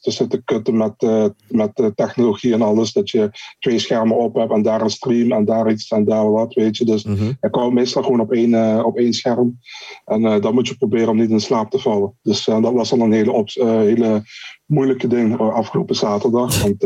te 0.00 0.10
zitten 0.10 0.44
kutten 0.44 0.76
met, 0.76 1.02
uh, 1.02 1.24
met 1.48 1.92
technologie 1.94 2.52
en 2.52 2.62
alles. 2.62 2.92
Dat 2.92 3.10
je 3.10 3.30
twee 3.58 3.78
schermen 3.78 4.16
op 4.16 4.34
hebt 4.34 4.52
en 4.52 4.62
daar 4.62 4.80
een 4.80 4.90
stream 4.90 5.32
en 5.32 5.44
daar 5.44 5.70
iets 5.70 5.88
en 5.88 6.04
daar 6.04 6.30
wat, 6.30 6.54
weet 6.54 6.76
je. 6.76 6.84
Dus 6.84 7.04
Mhm. 7.04 7.28
ik 7.40 7.54
hou 7.54 7.72
meestal 7.72 8.02
gewoon 8.02 8.20
op 8.20 8.32
één, 8.32 8.50
uh, 8.50 8.82
op 8.84 8.96
één 8.96 9.12
scherm. 9.12 9.58
En 10.04 10.40
dan 10.40 10.54
moet 10.54 10.68
je 10.68 10.76
proberen 10.76 11.08
om 11.08 11.16
niet 11.16 11.30
in 11.30 11.40
slaap 11.40 11.70
te 11.70 11.78
vallen. 11.78 12.18
Dus 12.22 12.44
dat 12.44 12.72
was 12.72 12.92
al 12.92 13.00
een 13.00 13.12
hele, 13.12 13.32
op, 13.32 13.48
hele 13.54 14.22
moeilijke 14.66 15.06
ding 15.06 15.38
afgelopen 15.38 15.94
zaterdag. 15.94 16.58
Want 16.62 16.80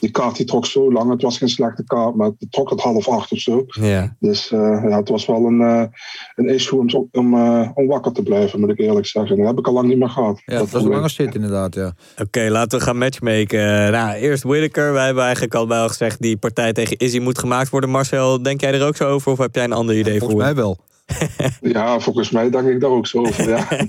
die 0.00 0.10
kaart 0.10 0.36
die 0.36 0.46
trok 0.46 0.66
zo 0.66 0.92
lang. 0.92 1.10
Het 1.10 1.22
was 1.22 1.38
geen 1.38 1.48
slechte 1.48 1.84
kaart, 1.84 2.14
maar 2.14 2.26
het 2.26 2.50
trok 2.50 2.70
het 2.70 2.80
half 2.80 3.08
acht 3.08 3.32
of 3.32 3.38
zo. 3.38 3.64
Ja. 3.66 4.16
Dus 4.20 4.48
ja, 4.48 4.96
het 4.96 5.08
was 5.08 5.26
wel 5.26 5.46
een, 5.46 5.90
een 6.34 6.48
issue 6.48 6.78
om, 6.78 7.08
om, 7.12 7.34
uh, 7.34 7.70
om 7.74 7.86
wakker 7.86 8.12
te 8.12 8.22
blijven, 8.22 8.60
moet 8.60 8.70
ik 8.70 8.78
eerlijk 8.78 9.06
zeggen. 9.06 9.36
Dat 9.36 9.46
heb 9.46 9.58
ik 9.58 9.66
al 9.66 9.72
lang 9.72 9.88
niet 9.88 9.98
meer 9.98 10.08
gehad. 10.08 10.42
Ja, 10.44 10.58
dat 10.58 10.70
was 10.70 10.82
een 10.82 10.90
lange 10.90 11.08
zit 11.08 11.34
inderdaad, 11.34 11.74
ja. 11.74 11.86
Oké, 12.12 12.22
okay, 12.22 12.48
laten 12.48 12.78
we 12.78 12.84
gaan 12.84 12.98
matchmaken. 12.98 13.92
Nou, 13.92 14.14
eerst 14.14 14.42
Whittaker. 14.42 14.92
Wij 14.92 15.04
hebben 15.04 15.22
eigenlijk 15.22 15.54
al 15.54 15.66
bij 15.66 15.78
al 15.78 15.88
gezegd... 15.88 16.20
die 16.20 16.36
partij 16.36 16.72
tegen 16.72 16.96
Izzy 16.96 17.18
moet 17.18 17.38
gemaakt 17.38 17.70
worden. 17.70 17.90
Marcel, 17.90 18.42
denk 18.42 18.60
jij 18.60 18.72
er 18.72 18.86
ook 18.86 18.96
zo 18.96 19.08
over? 19.08 19.32
Of 19.32 19.38
heb 19.38 19.54
jij 19.54 19.64
een 19.64 19.72
ander 19.72 19.98
idee 19.98 20.12
ja, 20.12 20.18
voor? 20.18 20.30
Volgens 20.30 20.52
mij 20.52 20.62
wel. 20.62 20.78
ja, 21.72 22.00
volgens 22.00 22.30
mij 22.30 22.50
denk 22.50 22.68
ik 22.68 22.80
daar 22.80 22.90
ook 22.90 23.06
zo 23.06 23.18
over, 23.18 23.48
ja. 23.48 23.66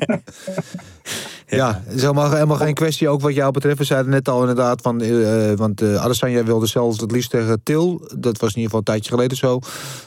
Ja, 1.56 1.82
het 1.86 1.96
is 1.96 2.02
helemaal, 2.02 2.32
helemaal 2.32 2.58
geen 2.58 2.74
kwestie. 2.74 3.10
Ook 3.10 3.22
wat 3.22 3.34
jou 3.34 3.52
betreft, 3.52 3.78
we 3.78 3.84
zeiden 3.84 4.12
net 4.12 4.30
al 4.30 4.40
inderdaad 4.40 4.82
van... 4.82 5.02
Uh, 5.02 5.54
want 5.54 5.82
uh, 5.82 5.96
Adesanya 5.96 6.44
wilde 6.44 6.66
zelfs 6.66 7.00
het 7.00 7.12
liefst 7.12 7.30
tegen 7.30 7.64
Til. 7.64 8.02
Dat 8.18 8.40
was 8.40 8.54
in 8.54 8.62
ieder 8.62 8.64
geval 8.64 8.80
een 8.80 8.84
tijdje 8.84 9.10
geleden 9.10 9.38
zo. 9.38 9.60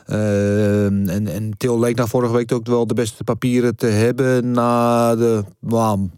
Uh, 0.07 0.85
en, 0.87 1.29
en 1.29 1.51
Til 1.57 1.79
leek 1.79 1.97
na 1.97 2.07
vorige 2.07 2.33
week 2.33 2.53
ook 2.53 2.67
wel 2.67 2.87
de 2.87 2.95
beste 2.95 3.25
papieren 3.25 3.77
te 3.77 3.87
hebben... 3.87 4.51
na 4.51 5.15
de 5.17 5.45
well, 5.61 6.11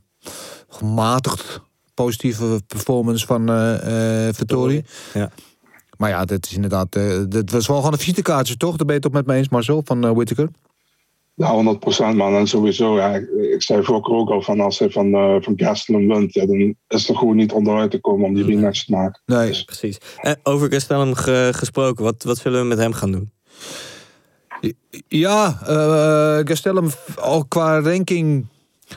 gematigd 0.69 1.61
positieve 1.95 2.61
performance 2.67 3.27
van 3.27 3.49
eh 3.49 4.27
eh 4.29 4.35
Vittori. 4.35 4.85
Ja. 5.15 5.31
Maar 5.97 6.11
ja, 6.11 6.25
dat 6.25 6.47
is 6.47 6.55
inderdaad... 6.55 6.97
eh, 6.97 7.19
dat 7.29 7.51
was 7.51 7.67
wel 7.67 7.77
gewoon 7.77 7.93
een 7.93 7.99
visitekaartje, 7.99 8.57
toch? 8.57 8.77
Daar 8.77 8.87
ben 8.87 8.95
je 8.95 9.01
het 9.01 9.03
toch 9.03 9.13
met 9.13 9.27
me 9.27 9.35
eens, 9.35 9.49
Marcel, 9.49 9.83
van 9.85 10.05
eh 10.05 10.11
Whittaker? 10.11 10.49
Ja, 11.39 11.51
100 11.51 11.79
procent 11.81 12.17
man. 12.17 12.35
En 12.35 12.47
sowieso, 12.47 12.97
ja, 12.97 13.15
ik, 13.55 13.63
zei 13.63 13.83
vroeger 13.83 14.15
ook 14.15 14.31
al 14.31 14.43
van 14.43 14.61
als 14.61 14.79
hij 14.79 14.91
van, 14.91 15.15
eh 15.15 15.37
van 15.41 15.53
Gastelum 15.57 16.09
wint, 16.09 16.35
ja, 16.35 16.47
dan 16.47 16.75
is 16.89 17.09
er 17.09 17.17
gewoon 17.17 17.37
niet 17.37 17.53
onderuit 17.53 17.91
te 17.91 18.01
komen 18.01 18.27
om 18.27 18.35
die 18.35 18.45
rematch 18.45 18.85
te 18.85 18.93
maken. 18.93 19.21
Nee. 19.27 19.63
Precies. 19.65 19.99
En 20.21 20.37
over 20.43 20.73
Gastelum 20.73 21.15
ge- 21.15 21.51
gesproken, 21.55 22.05
wat, 22.05 22.23
wat 22.23 22.39
zullen 22.39 22.61
we 22.61 22.67
met 22.67 22.79
hem 22.79 22.93
gaan 22.93 23.13
doen? 23.13 23.31
Ja, 25.09 25.59
eh 25.67 26.39
Gastelum 26.47 26.89
al 27.17 27.45
qua 27.45 27.81
ranking 27.81 28.47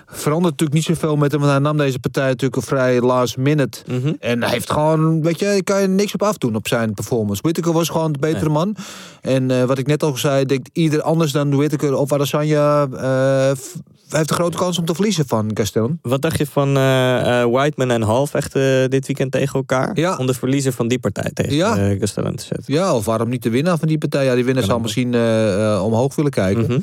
verandert 0.05 0.51
natuurlijk 0.59 0.73
niet 0.73 0.97
zoveel 0.97 1.15
met 1.15 1.31
hem. 1.31 1.39
Want 1.39 1.51
hij 1.51 1.61
nam 1.61 1.77
deze 1.77 1.99
partij 1.99 2.27
natuurlijk 2.27 2.55
een 2.55 2.61
vrij 2.67 3.01
last 3.01 3.37
minute. 3.37 3.79
Mhm. 3.87 4.13
En 4.19 4.41
hij 4.41 4.51
heeft 4.51 4.71
gewoon, 4.71 5.21
weet 5.21 5.39
je, 5.39 5.61
kan 5.63 5.81
je 5.81 5.87
niks 5.87 6.13
op 6.13 6.23
afdoen 6.23 6.55
op 6.55 6.67
zijn 6.67 6.93
performance. 6.93 7.41
Whittaker 7.41 7.73
was 7.73 7.89
gewoon 7.89 8.11
de 8.11 8.19
betere 8.19 8.49
man. 8.49 8.75
En 9.21 9.51
eh, 9.51 9.63
wat 9.63 9.77
ik 9.77 9.87
net 9.87 10.03
al 10.03 10.17
zei, 10.17 10.41
ik 10.41 10.47
denk 10.47 10.67
ieder 10.73 11.01
anders 11.01 11.31
dan 11.31 11.55
Whittaker 11.55 11.95
of 11.95 12.13
Adesanya... 12.13 12.87
eh, 12.87 13.51
heeft 14.09 14.29
een 14.29 14.35
grote 14.35 14.57
kans 14.57 14.77
om 14.77 14.85
te 14.85 14.93
verliezen 14.95 15.27
van 15.27 15.51
Gastelum. 15.53 15.99
Wat 16.01 16.21
dacht 16.21 16.37
je 16.37 16.45
van 16.45 16.77
eh, 16.77 17.43
Whiteman 17.43 17.91
en 17.91 18.01
Hall 18.01 18.25
vechten 18.25 18.89
dit 18.89 19.07
weekend 19.07 19.31
tegen 19.31 19.53
elkaar? 19.53 19.91
Ja. 19.93 20.17
Om 20.17 20.27
de 20.27 20.33
verliezer 20.33 20.73
van 20.73 20.87
die 20.87 20.99
partij 20.99 21.31
tegen 21.33 21.55
Ja. 21.55 21.95
Gastelum 21.99 22.35
te 22.35 22.43
zetten. 22.43 22.73
Ja, 22.73 22.95
of 22.95 23.05
waarom 23.05 23.29
niet 23.29 23.43
de 23.43 23.49
winnaar 23.49 23.77
van 23.77 23.87
die 23.87 23.97
partij? 23.97 24.25
Ja, 24.25 24.35
die 24.35 24.45
winnaar 24.45 24.63
zal 24.63 24.79
misschien 24.79 25.15
omhoog 25.81 26.15
willen 26.15 26.31
kijken. 26.31 26.63
Mhm. 26.63 26.79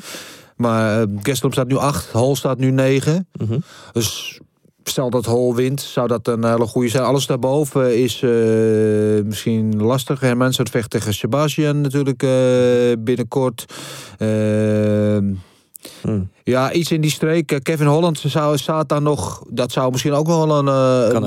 Maar 0.59 1.01
eh 1.01 1.07
Gastelum 1.21 1.53
staat 1.53 1.67
nu 1.67 1.75
8, 1.75 2.11
Hol 2.11 2.35
staat 2.35 2.57
nu 2.57 2.71
9. 2.71 3.27
Mhm. 3.31 3.59
Dus 3.91 4.39
stel 4.83 5.09
dat 5.09 5.25
Hol 5.25 5.55
wint, 5.55 5.81
zou 5.81 6.07
dat 6.07 6.27
een 6.27 6.45
hele 6.45 6.65
goede 6.65 6.89
zijn. 6.89 7.03
Alles 7.03 7.25
daarboven 7.25 7.97
is 7.97 8.21
eh, 8.21 8.29
misschien 9.25 9.83
lastig. 9.83 10.19
Hermans 10.19 10.57
het 10.57 10.69
vecht 10.69 10.89
tegen 10.89 11.13
Sebastian 11.13 11.81
natuurlijk 11.81 12.23
eh, 12.23 12.29
binnenkort. 12.99 13.65
Ehm, 14.17 15.33
Hmm. 16.01 16.29
Ja, 16.43 16.71
iets 16.71 16.91
in 16.91 17.01
die 17.01 17.11
streek. 17.11 17.59
Kevin 17.63 17.87
Holland 17.87 18.19
zou, 18.25 18.57
staat 18.57 18.89
daar 18.89 19.01
nog. 19.01 19.43
Dat 19.49 19.71
zou 19.71 19.91
misschien 19.91 20.13
ook 20.13 20.27
wel 20.27 20.57
een, 20.57 20.67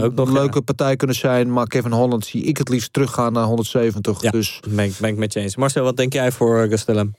ook 0.03 0.15
nog, 0.15 0.31
leuke 0.33 0.55
ja. 0.55 0.61
partij 0.61 0.97
kunnen 0.97 1.17
zijn. 1.17 1.53
Maar 1.53 1.67
Kevin 1.67 1.93
Holland 1.93 2.27
zie 2.27 2.43
ik 2.43 2.57
het 2.57 2.69
liefst 2.69 2.93
teruggaan 2.93 3.33
naar 3.33 3.45
170. 3.45 4.23
Ja, 4.23 4.31
Dus 4.31 4.61
ben, 4.69 4.85
ik, 4.85 4.93
ben 5.01 5.11
ik 5.11 5.17
met 5.17 5.33
je 5.33 5.41
eens. 5.41 5.57
Marcel, 5.57 5.85
wat 5.85 5.97
denk 5.97 6.13
jij 6.13 6.33
voor 6.33 6.67
Gastelum? 6.69 7.15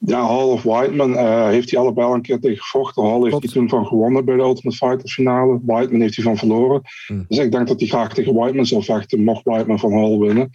Ja, 0.00 0.26
Hall 0.26 0.48
of 0.48 0.62
Whiteman 0.62 1.16
eh, 1.16 1.46
heeft 1.46 1.70
hij 1.70 1.80
allebei 1.80 2.06
al 2.06 2.14
een 2.14 2.22
keer 2.22 2.40
tegen 2.40 2.62
gevochten. 2.62 3.04
Hall 3.04 3.22
heeft 3.22 3.42
hij 3.42 3.52
toen 3.52 3.68
van 3.68 3.86
gewonnen 3.86 4.24
bij 4.24 4.36
de 4.36 4.42
Ultimate 4.42 4.76
Fighter 4.76 5.08
finale. 5.08 5.60
Whiteman 5.62 6.00
heeft 6.00 6.16
hij 6.16 6.24
van 6.24 6.36
verloren. 6.36 6.82
Hmm. 7.06 7.24
Dus 7.28 7.38
ik 7.38 7.52
denk 7.52 7.68
dat 7.68 7.80
hij 7.80 7.88
graag 7.88 8.14
tegen 8.14 8.34
Whiteman 8.34 8.66
zou 8.66 8.82
vechten, 8.82 9.24
mocht 9.24 9.44
Whiteman 9.44 9.78
van 9.78 9.92
Hall 9.92 10.18
winnen. 10.18 10.50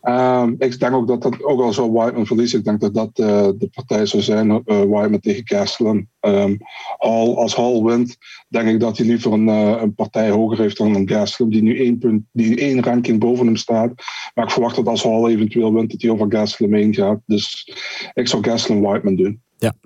Ehm, 0.00 0.54
ik 0.58 0.80
denk 0.80 0.94
ook 0.94 1.08
dat 1.08 1.22
dat, 1.22 1.42
ook 1.42 1.60
al 1.60 1.72
zou 1.72 1.92
Whiteman 1.92 2.26
verliezen, 2.26 2.58
ik 2.58 2.64
denk 2.64 2.80
dat 2.80 2.94
dat 2.94 3.10
eh, 3.14 3.48
de 3.58 3.68
partij 3.72 4.06
zou 4.06 4.22
zijn, 4.22 4.50
eh, 4.50 4.60
Whiteman 4.64 5.20
tegen 5.20 5.48
Gastelum. 5.48 6.08
Ehm, 6.20 6.56
Hall, 6.98 7.34
als 7.34 7.56
Hall 7.56 7.82
wint, 7.82 8.16
denk 8.48 8.68
ik 8.68 8.80
dat 8.80 8.96
hij 8.96 9.06
liever 9.06 9.32
een, 9.32 9.46
een 9.46 9.94
partij 9.94 10.30
hoger 10.30 10.58
heeft 10.58 10.76
dan 10.76 10.94
een 10.94 11.08
Gastelum, 11.08 11.50
die 11.50 11.62
nu 11.62 11.78
één, 11.78 11.98
punt, 11.98 12.22
die 12.32 12.56
één 12.56 12.82
ranking 12.82 13.18
boven 13.18 13.46
hem 13.46 13.56
staat. 13.56 13.92
Maar 14.34 14.44
ik 14.44 14.50
verwacht 14.50 14.76
dat 14.76 14.86
als 14.86 15.02
Hall 15.02 15.26
eventueel 15.26 15.72
wint, 15.72 15.90
dat 15.90 16.02
hij 16.02 16.10
over 16.10 16.26
Gastelum 16.28 16.74
heen 16.74 16.94
gaat. 16.94 17.20
Dus 17.26 17.72
ik 18.14 18.28
zou 18.28 18.42
Gastelum 18.42 18.82
Whiteman 18.84 19.16
doen. 19.16 19.42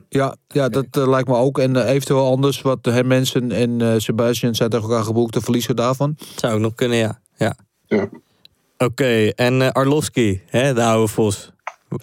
ja, 0.08 0.36
ja 0.48 0.68
dat 0.68 0.86
eh, 0.90 1.08
lijkt 1.08 1.28
me 1.28 1.34
ook. 1.36 1.58
En 1.58 1.76
eh, 1.76 1.90
eventueel 1.90 2.26
anders, 2.30 2.62
wat 2.62 2.84
de 2.84 3.04
mensen 3.04 3.52
en 3.52 3.80
eh 3.80 3.94
Sebastian 3.96 4.54
zijn 4.54 4.70
tegen 4.70 4.88
elkaar 4.88 5.04
geboekt. 5.04 5.34
De 5.34 5.40
verliezer 5.40 5.74
daarvan. 5.74 6.16
Zou 6.36 6.54
ook 6.54 6.60
nog 6.60 6.74
kunnen, 6.74 6.96
ja. 6.96 7.20
ja. 7.36 7.56
Ja. 7.86 8.08
Oké, 8.78 9.28
en 9.28 9.72
Arlovski, 9.72 10.40
hè, 10.46 10.74
de 10.74 10.82
oude 10.82 11.12
Vos. 11.12 11.52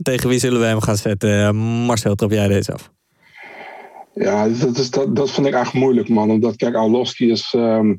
Tegen 0.01 0.29
wie 0.29 0.39
zullen 0.39 0.59
we 0.59 0.65
hem 0.65 0.81
gaan 0.81 0.97
zetten? 0.97 1.55
Marcel, 1.55 2.15
trap 2.15 2.31
jij 2.31 2.47
deze 2.47 2.73
af? 2.73 2.91
Ja, 4.13 4.47
dat, 4.47 4.77
is, 4.77 4.89
dat, 4.89 5.15
dat 5.15 5.31
vind 5.31 5.47
ik 5.47 5.53
echt 5.53 5.73
moeilijk, 5.73 6.09
man. 6.09 6.29
Omdat, 6.29 6.55
kijk, 6.55 6.75
Arlovski 6.75 7.31
is. 7.31 7.53
ehm, 7.55 7.89
eh, 7.89 7.95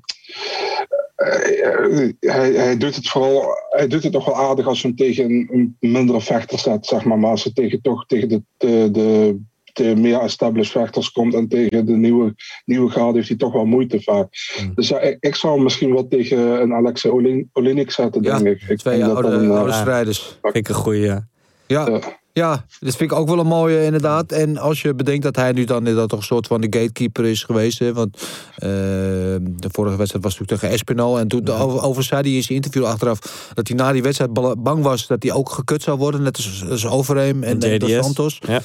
hij, 2.20 2.52
hij 2.52 2.76
doet 2.76 2.96
het 2.96 3.08
vooral. 3.08 3.44
Hij 3.70 3.86
doet 3.86 4.02
het 4.02 4.12
nog 4.12 4.24
wel 4.24 4.36
aardig 4.36 4.66
als 4.66 4.80
je 4.80 4.86
hem 4.86 4.96
tegen 4.96 5.24
een, 5.24 5.48
een 5.50 5.90
mindere 5.90 6.20
vechter 6.20 6.58
zet, 6.58 6.86
zeg 6.86 7.04
maar. 7.04 7.18
Maar 7.18 7.30
als 7.30 7.44
hij 7.44 7.52
tegen, 7.52 7.80
toch 7.82 8.06
tegen 8.06 8.28
de, 8.28 8.42
de, 8.56 8.88
de, 8.92 9.38
de 9.72 9.96
meer 9.96 10.18
established 10.20 10.72
vechters 10.72 11.12
komt 11.12 11.34
en 11.34 11.48
tegen 11.48 11.86
de 11.86 11.96
nieuwe, 11.96 12.34
nieuwe 12.64 12.90
garde, 12.90 13.16
heeft 13.16 13.28
hij 13.28 13.36
toch 13.36 13.52
wel 13.52 13.64
moeite 13.66 14.02
vaak. 14.02 14.28
Dus 14.74 14.88
ja, 14.88 15.00
ik, 15.00 15.16
ik 15.20 15.34
zou 15.34 15.54
hem 15.54 15.62
misschien 15.62 15.92
wel 15.92 16.08
tegen 16.08 16.38
een 16.38 16.72
Alexei 16.72 17.12
Olin- 17.14 17.50
Olinik 17.52 17.90
zetten, 17.90 18.22
Ja, 18.22 18.38
denk 18.38 18.60
ik. 18.60 18.68
ik 18.68 18.78
Twee 18.78 19.04
oude, 19.04 19.28
eh, 19.28 19.50
oude 19.50 19.72
strijders. 19.72 20.38
Vind 20.42 20.56
ik 20.56 20.68
een 20.68 20.74
goeie, 20.74 21.00
ja. 21.02 21.26
Ja, 21.66 22.00
Ja. 22.38 22.64
dat 22.80 22.96
vind 22.96 23.10
ik 23.10 23.12
ook 23.12 23.28
wel 23.28 23.38
een 23.38 23.46
mooie 23.46 23.84
inderdaad. 23.84 24.32
En 24.32 24.58
als 24.58 24.82
je 24.82 24.94
bedenkt 24.94 25.22
dat 25.22 25.36
hij 25.36 25.52
nu 25.52 25.64
dan 25.64 25.78
inderdaad 25.78 26.08
toch 26.08 26.18
een 26.18 26.24
soort 26.24 26.46
van 26.46 26.60
de 26.60 26.66
gatekeeper 26.70 27.24
is 27.24 27.44
geweest. 27.44 27.78
Hè, 27.78 27.92
want 27.92 28.16
eh, 28.56 28.68
de 29.40 29.68
vorige 29.70 29.96
wedstrijd 29.96 30.24
was 30.24 30.32
natuurlijk 30.32 30.60
tegen 30.60 30.74
Espinal. 30.74 31.18
En 31.18 31.28
toen 31.28 31.48
over, 31.48 31.82
over 31.82 32.02
zei 32.02 32.20
hij 32.20 32.30
in 32.30 32.42
zijn 32.42 32.56
interview 32.56 32.84
achteraf... 32.84 33.50
dat 33.54 33.68
hij 33.68 33.76
na 33.76 33.92
die 33.92 34.02
wedstrijd 34.02 34.32
bang 34.62 34.82
was 34.82 35.06
dat 35.06 35.22
hij 35.22 35.32
ook 35.32 35.50
gekut 35.50 35.82
zou 35.82 35.98
worden. 35.98 36.22
Net 36.22 36.36
als, 36.36 36.64
als 36.70 36.86
Overeem 36.86 37.42
en, 37.42 37.60
en 37.60 37.78
Dos. 37.78 37.90
Santos. 37.90 38.38
Ja. 38.46 38.62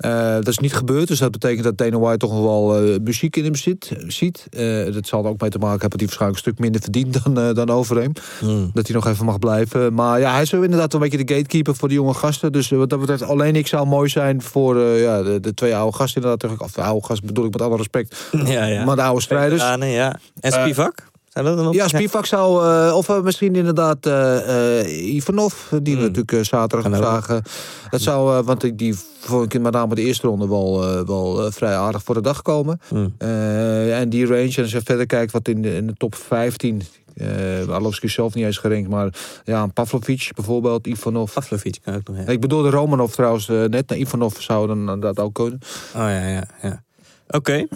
Eh, 0.00 0.34
dat 0.34 0.48
is 0.48 0.58
niet 0.58 0.74
gebeurd, 0.74 1.08
dus 1.08 1.18
dat 1.18 1.30
betekent 1.30 1.64
dat 1.64 1.78
Dana 1.78 1.98
White 1.98 2.16
toch 2.16 2.32
nog 2.32 2.42
wel 2.42 2.76
eh, 2.76 3.00
muziek 3.04 3.36
in 3.36 3.44
hem 3.44 3.54
zit, 3.54 3.92
ziet. 4.06 4.46
Eh, 4.50 4.92
dat 4.92 5.06
zal 5.06 5.24
er 5.24 5.30
ook 5.30 5.40
mee 5.40 5.50
te 5.50 5.58
maken 5.58 5.80
hebben 5.80 5.98
dat 5.98 6.00
hij 6.00 6.08
waarschijnlijk 6.08 6.38
een 6.38 6.52
stuk 6.52 6.58
minder 6.58 6.80
verdient 6.80 7.24
dan, 7.24 7.54
dan 7.54 7.70
Overeem. 7.70 8.12
Hmm. 8.38 8.70
Dat 8.74 8.86
hij 8.86 8.96
nog 8.96 9.06
even 9.06 9.24
mag 9.24 9.38
blijven. 9.38 9.94
Maar 9.94 10.20
ja, 10.20 10.32
hij 10.32 10.42
is 10.42 10.48
zo 10.48 10.62
inderdaad 10.62 10.94
een 10.94 11.00
beetje 11.00 11.24
de 11.24 11.34
gatekeeper 11.34 11.74
voor 11.74 11.88
de 11.88 11.94
jonge 11.94 12.14
gasten. 12.14 12.52
Dus 12.52 12.70
wat 12.70 12.90
dat 12.90 13.00
betreft, 13.00 13.22
alleen 13.22 13.56
ik 13.56 13.66
zou 13.66 13.86
mooi 13.86 14.08
zijn 14.08 14.42
voor 14.42 14.78
ja, 14.78 15.22
de, 15.22 15.40
de 15.40 15.54
twee 15.54 15.76
oude 15.76 15.96
gasten 15.96 16.22
inderdaad. 16.22 16.60
Of 16.60 16.72
de 16.72 16.82
oude 16.82 17.06
gasten 17.06 17.26
bedoel 17.26 17.44
ik 17.44 17.52
met 17.52 17.62
alle 17.62 17.76
respect. 17.76 18.28
Ja, 18.44 18.64
ja. 18.64 18.84
Maar 18.84 18.96
de 18.96 19.02
oude 19.02 19.22
strijders. 19.22 19.60
Veteranen, 19.60 19.88
ja. 19.88 20.18
En 20.40 20.52
Spivak? 20.52 21.08
Zijn 21.30 21.44
dat 21.44 21.56
dan? 21.56 21.72
Ja, 21.72 21.88
Spivak 21.88 22.26
zou, 22.26 22.64
eh, 22.64 22.96
of 22.96 23.08
eh, 23.08 23.20
misschien 23.20 23.54
inderdaad 23.54 24.06
eh, 24.06 25.14
Ivanov, 25.14 25.54
die 25.70 25.94
we 25.94 26.00
Hmm. 26.00 26.12
natuurlijk 26.12 26.46
zaterdag 26.46 26.96
zagen. 26.96 27.42
Dat 27.90 28.00
zou, 28.00 28.42
want 28.42 28.78
die 28.78 28.94
vond 29.20 29.54
ik 29.54 29.60
met 29.60 29.72
name 29.72 29.94
de 29.94 30.02
eerste 30.02 30.26
ronde 30.26 30.48
wel, 30.48 31.04
wel 31.06 31.50
vrij 31.52 31.76
aardig 31.76 32.02
voor 32.02 32.14
de 32.14 32.20
dag 32.20 32.42
komen. 32.42 32.80
Hmm. 32.88 33.14
En 33.18 34.08
die 34.08 34.26
range, 34.26 34.52
en 34.56 34.62
als 34.62 34.72
je 34.72 34.80
verder 34.84 35.06
kijkt 35.06 35.32
wat 35.32 35.48
in 35.48 35.62
de, 35.62 35.76
in 35.76 35.86
de 35.86 35.94
top 35.94 36.14
15, 36.14 36.82
eh 37.14 37.68
Arlovski 37.68 38.08
zelf 38.08 38.34
niet 38.34 38.44
eens 38.44 38.58
gerankt, 38.58 38.88
maar 38.88 39.14
ja, 39.44 39.66
Pavlovic 39.66 40.30
bijvoorbeeld, 40.34 40.86
Ivanov. 40.86 41.32
Pavlovic 41.32 41.78
kan 41.84 41.94
ook 41.94 42.08
nog, 42.08 42.16
ja. 42.16 42.24
Ik 42.24 42.40
bedoelde 42.40 42.70
Romanov 42.70 43.12
trouwens 43.12 43.46
net, 43.46 43.88
naar 43.88 43.98
Ivanov 43.98 44.38
zou 44.38 44.66
dan 44.84 45.00
dat 45.00 45.18
ook 45.18 45.34
kunnen. 45.34 45.58
Oh 45.94 46.00
ja, 46.00 46.28
ja, 46.28 46.44
ja. 46.62 46.82
Oké, 47.28 47.66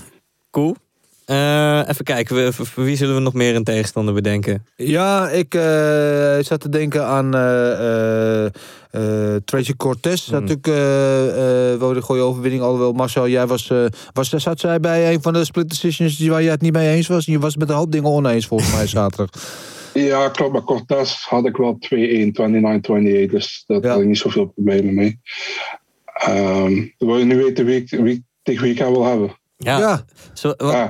cool. 0.51 0.77
Eh, 1.27 1.89
even 1.89 2.05
kijken, 2.05 2.37
we, 2.37 2.53
voor 2.53 2.67
voor 2.67 2.85
wie 2.85 2.97
zullen 2.97 3.15
we 3.15 3.21
nog 3.21 3.33
meer 3.33 3.55
een 3.55 3.65
tegenstander 3.65 4.15
bedenken? 4.15 4.67
Ja, 4.77 5.29
ik 5.31 5.55
eh, 5.55 6.39
zat 6.41 6.61
te 6.61 6.69
denken 6.69 7.07
aan 7.07 7.35
eh, 7.35 7.73
eh, 7.73 8.45
eh, 8.91 9.41
Tracy 9.45 9.75
Cortez. 9.77 10.25
Hmm. 10.27 10.35
Natuurlijk 10.35 10.67
eh 10.67 11.73
eh 11.73 11.79
wel 11.79 11.93
de 11.93 12.01
goede 12.03 12.23
overwinning. 12.23 12.63
Alhoewel, 12.63 12.93
Marcel, 12.93 13.29
jij 13.29 13.47
was, 13.47 13.71
eh, 13.71 13.85
was... 14.13 14.29
Zat 14.29 14.61
zij 14.61 14.81
bij 14.81 15.13
een 15.13 15.23
van 15.23 15.33
de 15.33 15.45
split 15.45 15.69
decisions 15.69 16.17
die 16.17 16.31
waar 16.31 16.43
je 16.43 16.51
het 16.51 16.61
niet 16.61 16.73
mee 16.73 16.95
eens 16.95 17.07
was? 17.09 17.25
Je 17.25 17.39
was 17.39 17.51
het 17.51 17.61
met 17.61 17.69
een 17.69 17.77
hoop 17.77 17.93
dingen 17.93 18.11
oneens 18.11 18.47
volgens 18.47 18.73
mij 18.73 18.87
zaterdag. 18.99 19.29
Ja, 19.95 20.29
klopt. 20.29 20.53
Maar 20.53 20.63
Cortez 20.63 21.25
had 21.25 21.47
ik 21.47 21.57
wel 21.57 21.79
2-1, 21.79 21.87
29-28. 21.87 23.31
Dus 23.31 23.65
daar 23.67 23.83
Ja. 23.83 23.89
had 23.91 24.01
ik 24.01 24.07
niet 24.07 24.19
zoveel 24.19 24.47
problemen 24.47 24.95
mee. 24.95 25.21
Ehm 26.15 26.83
wil 26.99 27.19
je 27.19 27.25
nu 27.25 27.37
weten 27.37 27.65
wie 27.65 27.77
ik, 27.77 27.91
wie, 27.91 28.15
ik- 28.15 28.23
tegen 28.43 28.63
wie 28.63 28.73
ik 28.73 28.79
haar 28.79 28.91
wil 28.93 29.05
hebben? 29.05 29.43
Ja. 29.65 29.79
Ja. 29.79 30.05
Zo, 30.33 30.55
wat- 30.57 30.73
Ja. 30.73 30.89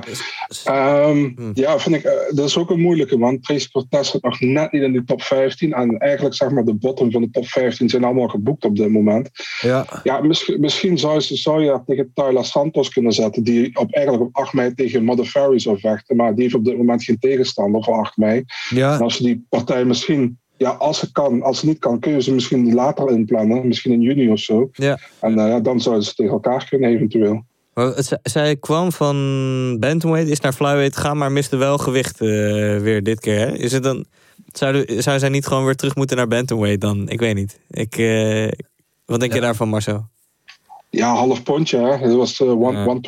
Ehm, 0.63 1.29
Ja, 1.53 1.79
vind 1.79 1.95
ik, 1.95 2.03
eh, 2.03 2.11
dat 2.35 2.45
is 2.45 2.57
ook 2.57 2.69
een 2.69 2.79
moeilijke, 2.79 3.17
man. 3.17 3.39
Tracy 3.39 3.69
Cortez 3.71 4.09
zit 4.11 4.21
nog 4.23 4.39
net 4.39 4.71
niet 4.71 4.81
in 4.81 4.93
de 4.93 5.03
top 5.03 5.21
15. 5.21 5.73
En 5.73 5.97
eigenlijk, 5.97 6.35
zeg 6.35 6.49
maar, 6.49 6.65
de 6.65 6.73
bottom 6.73 7.11
van 7.11 7.21
de 7.21 7.29
top 7.29 7.47
15 7.47 7.89
zijn 7.89 8.03
allemaal 8.03 8.27
geboekt 8.27 8.65
op 8.65 8.75
dit 8.75 8.89
moment. 8.89 9.29
Ja, 9.61 9.85
Ja, 10.03 10.21
misschien, 10.21 10.59
misschien 10.59 10.97
zou, 10.97 11.13
je, 11.27 11.35
zou 11.35 11.63
je 11.63 11.79
tegen 11.85 12.11
Tyler 12.13 12.45
Santos 12.45 12.89
kunnen 12.89 13.11
zetten, 13.11 13.43
die 13.43 13.77
op, 13.79 13.93
eigenlijk 13.93 14.25
op 14.25 14.35
8 14.35 14.53
mei 14.53 14.73
tegen 14.73 15.03
Modafferi 15.03 15.59
zou 15.59 15.79
vechten. 15.79 16.15
Maar 16.15 16.33
die 16.33 16.43
heeft 16.43 16.55
op 16.55 16.65
dit 16.65 16.77
moment 16.77 17.03
geen 17.03 17.19
tegenstander 17.19 17.83
voor 17.83 17.93
8 17.93 18.17
mei. 18.17 18.37
En 18.69 18.75
ja. 18.77 18.97
als 18.97 19.17
die 19.17 19.45
partij 19.49 19.85
misschien, 19.85 20.39
ja, 20.57 20.69
als 20.69 20.99
ze 20.99 21.11
kan, 21.11 21.41
als 21.41 21.59
ze 21.59 21.65
niet 21.65 21.79
kan, 21.79 21.99
kun 21.99 22.11
je 22.11 22.21
ze 22.21 22.33
misschien 22.33 22.73
later 22.73 23.09
inplannen, 23.11 23.67
misschien 23.67 23.91
in 23.91 24.01
juni 24.01 24.29
of 24.31 24.39
zo. 24.39 24.69
Ja. 24.71 24.97
En 25.19 25.39
eh, 25.39 25.55
dan 25.61 25.79
zouden 25.81 26.03
ze 26.05 26.13
tegen 26.13 26.31
elkaar 26.31 26.65
kunnen, 26.69 26.89
eventueel. 26.89 27.45
Het- 27.75 28.19
zij 28.23 28.55
kwam 28.55 28.91
van 28.91 29.15
bantamweight, 29.79 30.29
is 30.31 30.39
naar 30.39 30.53
flyweight 30.53 30.95
gegaan, 30.95 31.17
maar 31.17 31.31
miste 31.31 31.57
wel 31.57 31.77
gewicht 31.77 32.21
eh, 32.21 32.27
weer 32.79 33.03
dit 33.03 33.19
keer. 33.19 33.39
Hè? 33.39 33.51
Is 33.51 33.71
het 33.71 33.83
dan, 33.83 34.05
zou, 34.53 35.01
zou 35.01 35.19
zij 35.19 35.29
niet 35.29 35.47
gewoon 35.47 35.65
weer 35.65 35.75
terug 35.75 35.95
moeten 35.95 36.17
naar 36.17 36.27
bantamweight 36.27 36.81
dan? 36.81 37.09
Ik 37.09 37.19
weet 37.19 37.35
niet. 37.35 37.59
Ik, 37.69 37.97
eh, 37.97 38.47
wat 39.05 39.19
denk 39.19 39.33
je 39.33 39.41
daarvan, 39.41 39.69
Marcel? 39.69 40.09
Ja, 40.95 41.13
half 41.15 41.43
pondje. 41.43 41.77
Hè? 41.77 42.07
Dat 42.07 42.15
was 42.17 42.39
uh, 42.39 42.61
one- 42.61 43.01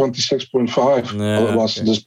126.5. 1.12 1.16
Ja, 1.18 1.40
dat 1.40 1.54
was 1.54 1.76
dus 1.76 2.06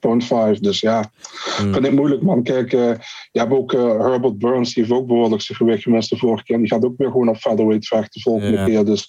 0.5. 0.55 0.59
Dus 0.61 0.81
ja, 0.81 1.11
vind 1.57 1.85
ik 1.85 1.93
moeilijk, 1.93 2.22
man. 2.22 2.43
Kijk, 2.43 2.72
eh, 2.72 2.93
je 3.33 3.39
hebt 3.39 3.53
ook 3.53 3.72
eh, 3.72 3.81
Herbert 3.99 4.39
Burns, 4.39 4.74
die 4.74 4.83
heeft 4.85 4.97
ook 4.97 5.07
behoorlijk 5.07 5.43
zijn 5.43 5.59
gewicht 5.59 5.83
gemist 5.83 6.11
de 6.11 6.16
vorige 6.16 6.45
keer. 6.45 6.59
Die 6.59 6.66
gaat 6.68 6.85
ook 6.85 6.95
weer 6.97 7.11
gewoon 7.11 7.28
op 7.28 7.37
featherweight 7.37 7.87
vechten 7.87 8.11
de 8.12 8.20
volgende 8.20 8.57
Ja. 8.57 8.64
keer. 8.64 8.85
Dus 8.85 9.09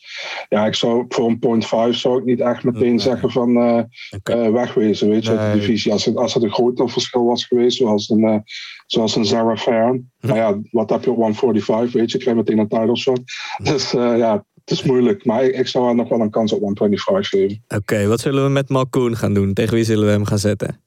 ja, 0.50 0.66
ik 0.66 0.76
zou 0.76 1.06
voor 1.10 1.28
een 1.30 1.40
0.5 1.40 1.98
zou 1.98 2.20
ik 2.20 2.26
niet 2.26 2.40
echt 2.40 2.64
meteen 2.64 3.00
zeggen 3.00 3.32
van 3.32 3.56
eh, 3.58 3.78
eh, 4.24 4.52
wegwezen, 4.52 5.10
weet 5.10 5.26
je, 5.26 5.38
uit 5.38 5.54
de 5.54 5.60
divisie. 5.60 5.92
Als 5.92 6.06
het, 6.06 6.16
als 6.18 6.34
het 6.34 6.44
een 6.44 6.52
groter 6.54 6.90
verschil 6.90 7.26
was 7.26 7.46
geweest, 7.46 7.78
zoals 7.78 8.10
een, 8.10 8.24
eh, 8.24 8.38
zoals 8.86 9.16
een 9.16 9.26
Sarah 9.26 9.58
Fairn. 9.58 10.12
Nou 10.20 10.38
ja, 10.38 10.60
wat 10.72 10.90
heb 10.90 11.04
je 11.04 11.10
op 11.12 11.16
145, 11.16 11.94
weet 11.94 12.12
je, 12.12 12.18
krijg 12.18 12.38
je 12.38 12.44
meteen 12.44 12.58
een 12.60 12.68
title 12.68 12.98
shot. 12.98 13.22
Dus 13.64 13.94
eh, 13.94 14.18
ja, 14.18 14.46
het 14.66 14.72
is 14.72 14.84
moeilijk. 14.84 15.26
Maar 15.26 15.44
ik, 15.44 15.56
ik 15.56 15.68
zou 15.68 15.86
haar 15.86 15.96
nog 15.96 16.10
wel 16.10 16.20
een 16.20 16.30
kans 16.30 16.54
op 16.54 16.60
125 16.60 17.28
geven. 17.28 17.64
Oké, 17.68 18.08
wat 18.08 18.20
zullen 18.20 18.44
we 18.44 18.50
met 18.50 18.70
Malkoen 18.70 19.18
gaan 19.18 19.34
doen? 19.34 19.54
Tegen 19.54 19.74
wie 19.76 19.84
zullen 19.84 20.06
we 20.06 20.12
hem 20.12 20.26
gaan 20.26 20.40
zetten? 20.40 20.82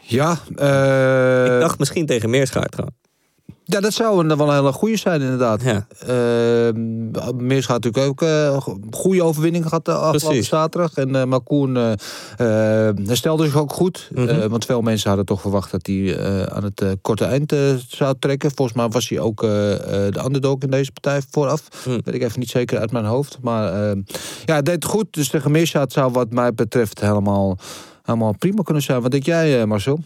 Ja, 0.00 0.38
eh, 0.56 1.54
Ik 1.54 1.60
dacht 1.60 1.78
misschien 1.78 2.06
tegen 2.06 2.30
Meerschaart 2.30 2.74
gewoon. 2.74 2.94
Ja, 3.64 3.80
dat 3.80 3.92
zou 3.92 4.20
een, 4.28 4.36
wel 4.36 4.48
een 4.48 4.54
hele 4.54 4.72
goede 4.72 4.96
zijn, 4.96 5.20
inderdaad. 5.20 5.62
Ja. 5.62 5.86
Eh, 6.06 6.74
Meers 7.36 7.66
gaat 7.66 7.84
natuurlijk 7.84 8.06
ook 8.06 8.22
eh, 8.22 8.62
goede 8.90 9.22
overwinning 9.22 9.64
gehad 9.64 9.84
de 9.84 9.92
afgelopen 9.92 10.28
Precies. 10.28 10.48
zaterdag. 10.48 10.94
En 10.94 11.16
eh 11.16 11.24
Malkoen 11.24 11.76
eh, 11.76 11.92
eh, 12.88 12.96
herstelde 13.06 13.44
zich 13.44 13.56
ook 13.56 13.72
goed. 13.72 14.08
Mhm. 14.14 14.28
Eh, 14.28 14.46
want 14.46 14.64
veel 14.64 14.80
mensen 14.80 15.08
hadden 15.08 15.26
toch 15.26 15.40
verwacht 15.40 15.70
dat 15.70 15.86
hij 15.86 16.16
eh, 16.16 16.42
aan 16.42 16.64
het 16.64 16.80
eh, 16.80 16.88
korte 17.02 17.24
eind 17.24 17.52
eh, 17.52 17.58
zou 17.88 18.14
trekken. 18.18 18.50
Volgens 18.54 18.76
mij 18.76 18.88
was 18.88 19.08
hij 19.08 19.18
ook 19.20 19.42
eh, 19.42 19.72
eh, 19.72 20.12
de 20.12 20.24
underdog 20.24 20.58
in 20.58 20.70
deze 20.70 20.92
partij 20.92 21.20
vooraf. 21.30 21.62
Mhm. 21.86 22.00
Weet 22.04 22.14
ik 22.14 22.22
even 22.22 22.40
niet 22.40 22.50
zeker 22.50 22.78
uit 22.78 22.92
mijn 22.92 23.04
hoofd. 23.04 23.38
Maar 23.42 23.90
eh, 23.90 23.96
ja, 24.44 24.54
het 24.54 24.66
deed 24.66 24.84
goed. 24.84 25.06
Dus 25.10 25.28
tegen 25.28 25.50
Meerschaat 25.50 25.92
zou 25.92 26.12
wat 26.12 26.32
mij 26.32 26.54
betreft 26.54 27.00
helemaal, 27.00 27.58
helemaal 28.02 28.34
prima 28.38 28.62
kunnen 28.62 28.82
zijn. 28.82 29.00
Wat 29.02 29.10
denk 29.10 29.24
jij, 29.24 29.60
eh, 29.60 29.66
Marcel? 29.66 29.98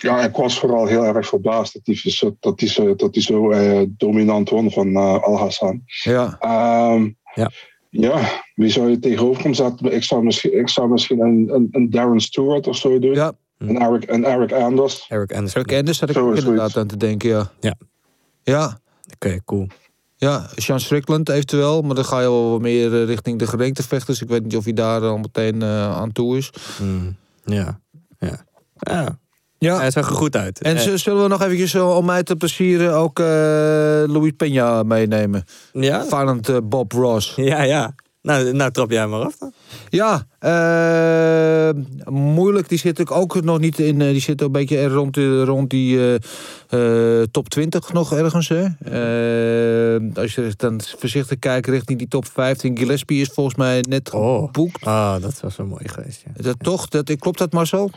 Ja, 0.00 0.20
ik 0.24 0.36
was 0.36 0.58
vooral 0.58 0.86
heel 0.86 1.04
erg 1.04 1.26
verbaasd 1.28 1.72
dat 1.72 1.82
hij 1.84 1.94
zo, 2.12 2.36
dat 2.40 2.60
hij 2.60 2.68
zo, 2.68 2.94
dat 2.94 3.14
hij 3.14 3.22
zo 3.22 3.50
eh, 3.50 3.82
dominant 3.88 4.48
won 4.50 4.70
van 4.70 4.94
eh, 4.96 5.22
Al 5.22 5.38
Hassan. 5.38 5.82
Ja. 5.86 6.36
Ehm, 6.40 7.10
Ja. 7.34 7.50
ja, 7.90 8.42
wie 8.54 8.70
zou 8.70 8.90
je 8.90 8.98
tegenover 8.98 9.42
hem 9.42 9.54
zetten? 9.54 9.94
Ik 9.94 10.02
zou 10.04 10.24
misschien, 10.24 10.58
ik 10.58 10.68
zou 10.68 10.88
misschien 10.88 11.20
een, 11.20 11.48
een, 11.54 11.68
een 11.70 11.90
Darren 11.90 12.20
Stewart 12.20 12.66
of 12.66 12.76
zo 12.76 12.98
doen. 12.98 13.14
Ja. 13.14 13.32
En 13.58 13.76
Eric, 13.80 14.04
en 14.04 14.24
Eric 14.24 14.52
Anders. 14.52 15.06
Eric 15.08 15.32
Anderson. 15.34 15.62
Rick 15.62 15.76
Anders 15.78 16.00
had 16.00 16.10
ik 16.10 16.16
ook 16.16 16.26
inderdaad 16.36 16.56
zoiets. 16.56 16.76
aan 16.76 16.86
te 16.86 16.96
denken, 16.96 17.28
ja. 17.28 17.50
Ja. 17.60 17.74
Ja, 18.42 18.78
Oké, 19.14 19.38
cool. 19.44 19.66
Ja, 20.16 20.50
Sean 20.54 20.80
Strickland 20.80 21.28
eventueel. 21.28 21.82
Maar 21.82 21.94
dan 21.94 22.04
ga 22.04 22.20
je 22.20 22.26
wel 22.30 22.50
wat 22.50 22.60
meer 22.60 22.94
eh, 23.00 23.04
richting 23.06 23.38
de 23.38 23.46
gerenktevechters. 23.46 24.22
Ik 24.22 24.28
weet 24.28 24.42
niet 24.42 24.56
of 24.56 24.64
hij 24.64 24.72
daar 24.72 25.02
al 25.02 25.18
meteen 25.18 25.62
eh, 25.62 25.96
aan 25.96 26.12
toe 26.12 26.36
is. 26.36 26.50
Mm, 26.82 27.16
ja. 27.44 27.80
Ja. 28.18 28.44
ja. 28.76 29.18
Ja. 29.58 29.76
Hij 29.78 29.90
zag 29.90 30.08
er 30.08 30.14
goed 30.14 30.36
uit. 30.36 30.60
En 30.62 30.76
Eh, 30.76 30.82
z- 30.82 30.94
zullen 30.94 31.22
we 31.22 31.28
nog 31.28 31.42
eventjes 31.42 31.74
eh, 31.74 31.96
om 31.96 32.04
mij 32.04 32.22
te 32.22 32.36
plezieren 32.36 32.94
ook 32.94 33.18
eh, 33.18 33.26
Louis 34.06 34.32
Peña 34.44 34.86
meenemen? 34.86 35.44
ja? 35.72 36.04
Eh, 36.08 36.56
Bob 36.64 36.92
Ross. 36.92 37.32
ja, 37.36 37.62
ja. 37.62 37.94
Nou, 38.22 38.52
nou, 38.52 38.70
trap 38.70 38.90
jij 38.90 39.06
maar 39.06 39.20
af 39.24 39.36
dan. 39.38 39.52
Ja, 39.88 40.26
moeilijk. 42.10 42.68
Die 42.68 42.78
zit 42.78 43.10
ook 43.10 43.42
nog 43.42 43.58
niet 43.58 43.78
in. 43.78 43.98
die 43.98 44.20
zit 44.20 44.40
een 44.40 44.52
beetje 44.52 44.88
rond, 44.88 45.16
rond 45.44 45.70
die 45.70 46.18
top 47.30 47.48
20 47.48 47.92
nog 47.92 48.12
ergens. 48.12 48.48
Hè? 48.48 48.62
Als 50.14 50.34
je 50.34 50.52
dan 50.56 50.80
voorzichtig 50.98 51.38
kijkt 51.38 51.66
richting 51.66 51.98
die 51.98 52.08
top 52.08 52.26
15. 52.26 52.78
Gillespie 52.78 53.20
is 53.20 53.28
volgens 53.28 53.56
mij 53.56 53.84
net 53.88 54.12
Oh. 54.12 54.44
geboekt. 54.44 54.84
Ah, 54.84 55.22
dat 55.22 55.40
was 55.40 55.56
wel 55.56 55.66
mooi 55.66 55.88
geweest. 55.88 56.22
Ja. 56.24 56.42
Dat, 56.42 56.56
toch? 56.58 56.88
Dat, 56.88 57.16
klopt 57.16 57.38
dat 57.38 57.52
Marcel? 57.52 57.90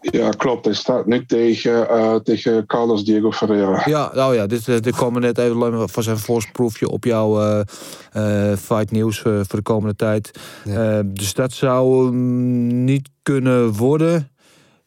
Ja, 0.00 0.30
klopt. 0.30 0.64
Hij 0.64 0.74
staat 0.74 1.06
nu 1.06 1.26
tegen, 1.26 1.88
eh, 1.88 2.14
tegen 2.14 2.66
Carlos 2.66 3.04
Diego 3.04 3.32
Ferreira. 3.32 3.82
Ja, 3.84 4.10
nou 4.14 4.34
ja, 4.34 4.46
dit, 4.46 4.68
eh, 4.68 4.80
dit 4.80 4.96
komen 4.96 5.20
net 5.20 5.38
even 5.38 5.88
van 5.88 6.02
zijn 6.02 6.18
voorsproefje 6.18 6.88
op 6.88 7.04
jouw 7.04 7.40
eh, 7.40 7.60
eh, 8.12 8.58
fight 8.58 8.90
nieuws 8.90 9.22
eh, 9.22 9.32
voor 9.32 9.58
de 9.58 9.62
komende 9.62 9.96
tijd. 9.96 10.30
Ja. 10.64 10.98
Eh, 10.98 11.04
dus 11.04 11.34
dat 11.34 11.52
zou 11.52 12.14
niet 12.14 13.08
kunnen 13.22 13.72
worden. 13.72 14.29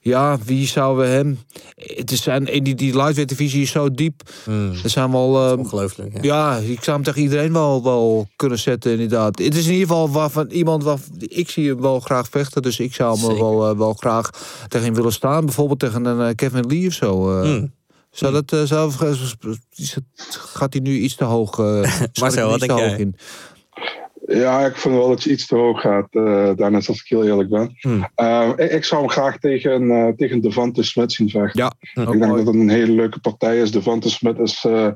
Ja, 0.05 0.37
wie 0.45 0.67
zouden 0.67 1.05
we 1.05 1.11
hem... 1.11 1.39
Het 1.75 2.11
is 2.11 2.21
zijn, 2.23 2.43
die, 2.45 2.75
die 2.75 2.95
lightweight 2.95 3.29
divisie 3.29 3.61
is 3.61 3.71
zo 3.71 3.91
diep. 3.91 4.21
Mm, 4.45 4.71
Er 4.83 4.89
zijn 4.89 5.11
wel... 5.11 5.51
eh, 5.51 5.57
ongelooflijk. 5.57 6.13
Ja. 6.13 6.21
ja, 6.21 6.57
ik 6.57 6.83
zou 6.83 6.95
hem 6.95 7.05
tegen 7.05 7.21
iedereen 7.21 7.53
wel, 7.53 7.83
wel 7.83 8.27
kunnen 8.35 8.59
zetten, 8.59 8.91
inderdaad. 8.91 9.39
Het 9.39 9.55
is 9.55 9.65
in 9.65 9.71
ieder 9.71 9.87
geval 9.87 10.09
waarvan 10.11 10.47
iemand... 10.49 10.83
Waar, 10.83 10.97
ik 11.19 11.49
zie 11.49 11.69
hem 11.69 11.81
wel 11.81 11.99
graag 11.99 12.27
vechten, 12.29 12.61
dus 12.61 12.79
ik 12.79 12.93
zou 12.93 13.19
hem 13.19 13.37
wel, 13.37 13.69
eh, 13.69 13.77
wel 13.77 13.93
graag 13.93 14.29
tegen 14.67 14.85
hem 14.85 14.95
willen 14.95 15.13
staan. 15.13 15.45
Bijvoorbeeld 15.45 15.79
tegen 15.79 16.05
een 16.05 16.27
eh, 16.29 16.35
Kevin 16.35 16.67
Lee 16.67 16.87
of 16.87 16.93
zo. 16.93 17.41
eh. 17.41 17.49
Mm. 17.49 17.73
Zou 18.11 18.33
dat 18.43 18.67
zou, 18.67 18.91
is 19.75 19.93
het, 19.95 20.03
gaat 20.29 20.73
hij 20.73 20.81
nu 20.81 20.97
iets 20.97 21.15
te 21.15 21.23
hoog? 21.23 21.57
Marcel, 22.19 22.49
wat 22.49 22.59
denk 22.59 22.71
te 22.71 22.77
jij? 22.77 22.97
in? 22.97 23.15
Ja, 24.35 24.65
ik 24.65 24.75
vind 24.77 24.95
wel 24.95 25.07
dat 25.07 25.23
je 25.23 25.31
iets 25.31 25.47
te 25.47 25.55
hoog 25.55 25.81
gaat, 25.81 26.07
eh 26.11 26.55
Dennis, 26.55 26.87
als 26.87 26.99
ik 27.01 27.07
heel 27.07 27.25
eerlijk 27.25 27.49
ben. 27.49 27.75
Hmm. 27.79 28.07
Eh, 28.15 28.49
ik, 28.55 28.71
ik 28.71 28.83
zou 28.83 29.01
hem 29.01 29.09
graag 29.09 29.37
tegen, 29.39 29.91
eh 29.91 30.07
tegen 30.15 30.41
Devante 30.41 30.83
Smith 30.83 31.11
zien 31.11 31.29
vechten. 31.29 31.61
Ja, 31.63 31.71
ook 32.03 32.13
Ik 32.13 32.19
denk 32.19 32.31
mooi. 32.31 32.43
dat 32.43 32.53
het 32.53 32.63
een 32.63 32.69
hele 32.69 32.91
leuke 32.91 33.19
partij 33.19 33.59
is. 33.61 33.71
Devante 33.71 34.09
Smith 34.09 34.39
is, 34.39 34.65
eh, 34.65 34.87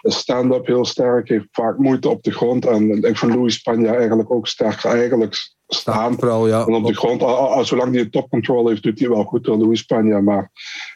is 0.00 0.16
stand-up 0.16 0.66
heel 0.66 0.84
sterk, 0.84 1.28
heeft 1.28 1.46
vaak 1.50 1.78
moeite 1.78 2.08
op 2.08 2.22
de 2.22 2.30
grond. 2.32 2.66
En 2.66 3.02
ik 3.02 3.18
vind 3.18 3.34
Louis 3.34 3.54
Spanja 3.54 3.94
eigenlijk 3.94 4.30
ook 4.30 4.46
sterk 4.46 4.84
eigenlijk 4.84 5.36
staan. 5.66 6.14
Vooral, 6.18 6.48
ja. 6.48 6.66
En 6.66 6.74
op 6.74 6.86
de 6.86 6.94
grond, 6.96 7.22
al, 7.22 7.36
al- 7.36 7.52
al- 7.52 7.64
zolang 7.64 7.94
hij 7.94 8.08
top 8.08 8.30
control 8.30 8.68
heeft, 8.68 8.82
doet 8.82 8.98
hij 8.98 9.08
wel 9.08 9.24
goed 9.24 9.44
door 9.44 9.56
Louis 9.56 9.78
Spanja. 9.80 10.20
Maar 10.20 10.50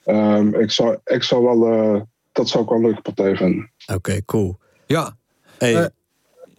ehm, 0.04 0.54
ik, 0.54 0.70
zou, 0.70 0.96
ik 1.04 1.22
zou 1.22 1.42
wel, 1.44 1.66
eh, 1.72 2.00
dat 2.32 2.48
zou 2.48 2.62
ik 2.62 2.68
wel 2.68 2.78
een 2.78 2.84
leuke 2.84 3.02
partij 3.02 3.36
vinden. 3.36 3.72
Oké, 3.94 4.24
cool. 4.24 4.58
Ja, 4.86 5.16
Hey, 5.58 5.90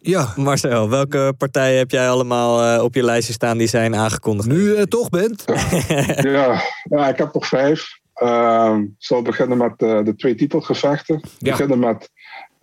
ja. 0.04 0.34
Marcel, 0.36 0.89
welke 0.89 1.34
partijen 1.38 1.78
heb 1.78 1.91
jij 1.91 2.10
allemaal 2.10 2.64
eh, 2.64 2.84
op 2.84 2.95
je 2.95 3.04
lijstje 3.04 3.34
staan 3.34 3.58
die 3.58 3.68
zijn 3.68 3.95
aangekondigd? 3.95 4.47
Nu 4.47 4.78
je 4.78 4.88
toch 4.88 5.10
bent. 5.10 5.43
ja, 6.22 6.62
ja, 6.84 7.08
ik 7.08 7.18
heb 7.18 7.34
nog 7.34 7.47
vijf. 7.47 7.99
Ehm, 8.14 8.80
ik 8.82 8.89
zal 8.97 9.22
beginnen 9.22 9.58
met 9.58 9.82
eh, 9.82 10.04
de 10.04 10.16
twee 10.16 10.36
titelgevechten. 10.36 11.22
Ja. 11.38 11.51
Beginnen 11.51 11.80
met, 11.80 12.10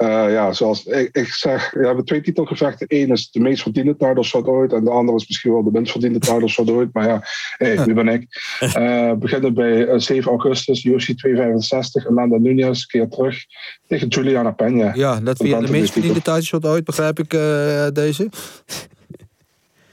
eh, 0.00 0.32
ja, 0.32 0.52
zoals 0.52 0.84
ik, 0.86 1.16
ik 1.16 1.26
zeg, 1.26 1.70
we 1.70 1.86
hebben 1.86 2.04
twee 2.04 2.20
titelgevechten. 2.20 2.86
Eén 2.88 3.10
is 3.10 3.30
de 3.30 3.40
meest 3.40 3.62
verdiende 3.62 3.96
title 3.96 4.46
ooit. 4.46 4.72
En 4.72 4.84
de 4.84 4.90
andere 4.90 5.18
is 5.18 5.28
misschien 5.28 5.52
wel 5.52 5.64
de 5.64 5.70
minst 5.72 5.92
verdiende 5.92 6.18
title 6.18 6.72
ooit. 6.72 6.88
Maar 6.92 7.08
ja, 7.08 7.22
hey, 7.56 7.78
wie 7.84 7.94
ben 7.94 8.08
ik? 8.08 8.26
Eh 8.60 9.12
beginnen 9.18 9.54
bij 9.54 9.86
eh, 9.86 9.98
7 9.98 10.30
augustus, 10.30 10.84
UFC 10.84 11.18
265. 11.18 12.06
Amanda 12.06 12.36
Nunez 12.36 12.84
keert 12.84 13.12
terug 13.12 13.44
tegen 13.86 14.08
Juliana 14.08 14.54
Peña. 14.62 14.94
Ja, 14.94 15.20
dat 15.20 15.38
weer 15.38 15.60
de 15.60 15.70
minst 15.70 15.92
verdiende 15.92 16.22
tijdshot 16.22 16.64
ooit, 16.64 16.84
begrijp 16.84 17.18
ik 17.18 17.32
eh, 17.32 17.86
deze. 17.92 18.28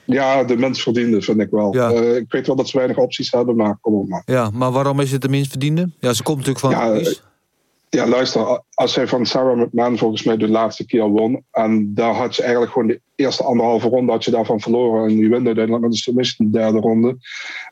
Ja, 0.05 0.43
de 0.43 0.57
minst 0.57 0.81
verdiende 0.81 1.21
vind 1.21 1.39
ik 1.39 1.49
wel. 1.49 1.73
Ja. 1.73 1.91
Eh, 1.91 2.15
ik 2.15 2.31
weet 2.31 2.47
wel 2.47 2.55
dat 2.55 2.69
ze 2.69 2.77
weinig 2.77 2.97
opties 2.97 3.31
hebben, 3.31 3.55
maar 3.55 3.77
kom 3.81 3.93
op 3.93 4.09
man. 4.09 4.21
Ja, 4.25 4.49
maar 4.49 4.71
waarom 4.71 4.99
is 4.99 5.11
het 5.11 5.21
de 5.21 5.29
minst 5.29 5.49
verdiende? 5.49 5.89
Ja, 5.99 6.13
ze 6.13 6.23
komt 6.23 6.37
natuurlijk 6.37 6.65
van 6.65 6.71
Ja. 6.71 7.13
Ja, 7.89 8.07
luister, 8.07 8.61
als 8.73 8.95
hij 8.95 9.07
van 9.07 9.25
Sarah 9.25 9.57
McMahon 9.57 9.97
volgens 9.97 10.23
mij 10.23 10.37
de 10.37 10.47
laatste 10.47 10.85
keer 10.85 11.09
won. 11.09 11.43
En 11.51 11.93
daar 11.93 12.13
had 12.13 12.35
je 12.35 12.41
eigenlijk 12.41 12.71
gewoon 12.71 12.87
de 12.87 13.01
eerste 13.15 13.43
anderhalve 13.43 13.87
ronde 13.87 14.11
had 14.11 14.23
je 14.25 14.31
daarvan 14.31 14.59
verloren. 14.59 15.09
En 15.09 15.17
je 15.17 15.29
wint 15.29 15.45
uiteindelijk 15.45 15.83
met 15.83 15.91
een 15.91 15.97
submission 15.97 16.51
de 16.51 16.57
derde 16.57 16.79
ronde. 16.79 17.17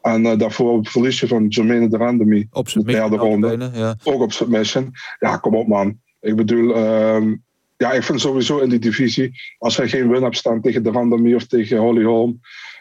En 0.02 0.26
eh, 0.26 0.38
daarvoor 0.38 0.80
verlies 0.86 1.20
je 1.20 1.28
van 1.28 1.48
Jermaine 1.48 1.88
de 1.88 1.98
Randemi. 1.98 2.48
Op 2.52 2.72
de 2.72 2.84
derde 2.84 3.16
ronde. 3.16 3.70
Ja. 3.74 3.96
Ook 4.04 4.22
op 4.22 4.32
submission. 4.32 4.92
Ja, 5.20 5.38
kom 5.38 5.56
op 5.56 5.68
man. 5.68 6.00
Ik 6.22 6.36
bedoel, 6.36 6.76
ehm, 6.76 7.36
ja, 7.78 7.92
ik 7.92 8.04
vind 8.04 8.22
sowieso 8.22 8.60
in 8.60 8.70
die 8.70 8.80
divisie, 8.80 9.32
als 9.58 9.78
hij 9.78 9.88
geen 9.88 10.10
win 10.10 10.24
hebt 10.24 10.38
staan 10.38 10.62
tegen 10.62 10.84
de 10.84 10.92
Randemi 10.92 11.36
of 11.36 11.46
tegen 11.46 11.78
Holly 11.78 12.04
Holm, 12.04 12.40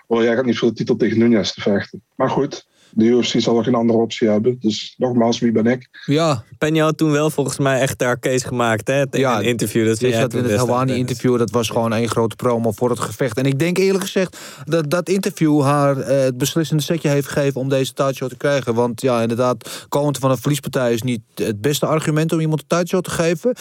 wil 0.09 0.23
jij 0.23 0.35
gaat 0.35 0.45
niet 0.45 0.59
voor 0.59 0.69
de 0.69 0.75
titel 0.75 0.97
tegen 0.97 1.19
Nunez 1.19 1.53
te 1.53 1.61
vechten. 1.61 2.03
Maar 2.15 2.31
goed, 2.31 2.67
de 2.95 3.05
UFC 3.05 3.41
zal 3.41 3.63
geen 3.63 3.75
andere 3.75 3.99
optie 3.99 4.29
hebben. 4.29 4.57
Dus 4.61 4.95
nogmaals, 4.97 5.39
wie 5.39 5.53
ben 5.53 5.67
ik? 5.67 5.89
Ja, 6.05 6.45
Penja 6.59 6.85
had 6.85 6.97
toen 6.97 7.11
wel 7.11 7.31
volgens 7.31 7.59
mij 7.59 7.81
echt 7.81 8.01
haar 8.03 8.19
case 8.19 8.47
gemaakt 8.47 8.89
hè, 8.89 9.07
tegen 9.11 9.29
Ja, 9.29 9.39
een 9.39 9.45
interview. 9.45 9.87
Dat 9.87 9.99
toen 10.31 10.45
in 10.45 10.51
het. 10.51 10.57
Hawani-interview, 10.57 11.39
dat 11.39 11.51
was 11.51 11.69
gewoon 11.69 11.93
één 11.93 12.09
grote 12.09 12.37
promo 12.37 12.73
voor 12.73 12.91
het 12.91 13.01
gevecht. 13.01 13.37
En 13.37 13.45
ik 13.45 13.59
denk 13.59 13.79
eerlijk 13.79 14.05
gezegd 14.05 14.39
dat 14.65 14.91
dat 14.91 15.09
interview 15.09 15.63
haar 15.63 15.99
eh, 15.99 16.21
het 16.21 16.39
beslissende 16.39 16.83
setje 16.83 17.09
heeft 17.09 17.29
gegeven 17.29 17.61
om 17.61 17.69
deze 17.69 17.93
titleshot 17.93 18.31
te 18.31 18.37
krijgen. 18.37 18.75
Want 18.75 19.01
ja, 19.01 19.23
inderdaad, 19.23 19.87
komend 19.89 20.19
van 20.19 20.31
een 20.31 20.39
verliespartij 20.39 20.93
is 20.93 21.03
niet 21.03 21.23
het 21.35 21.61
beste 21.61 21.87
argument 21.87 22.33
om 22.33 22.41
iemand 22.41 22.61
een 22.61 22.67
titleshot 22.67 23.05
te 23.05 23.11
geven. 23.11 23.55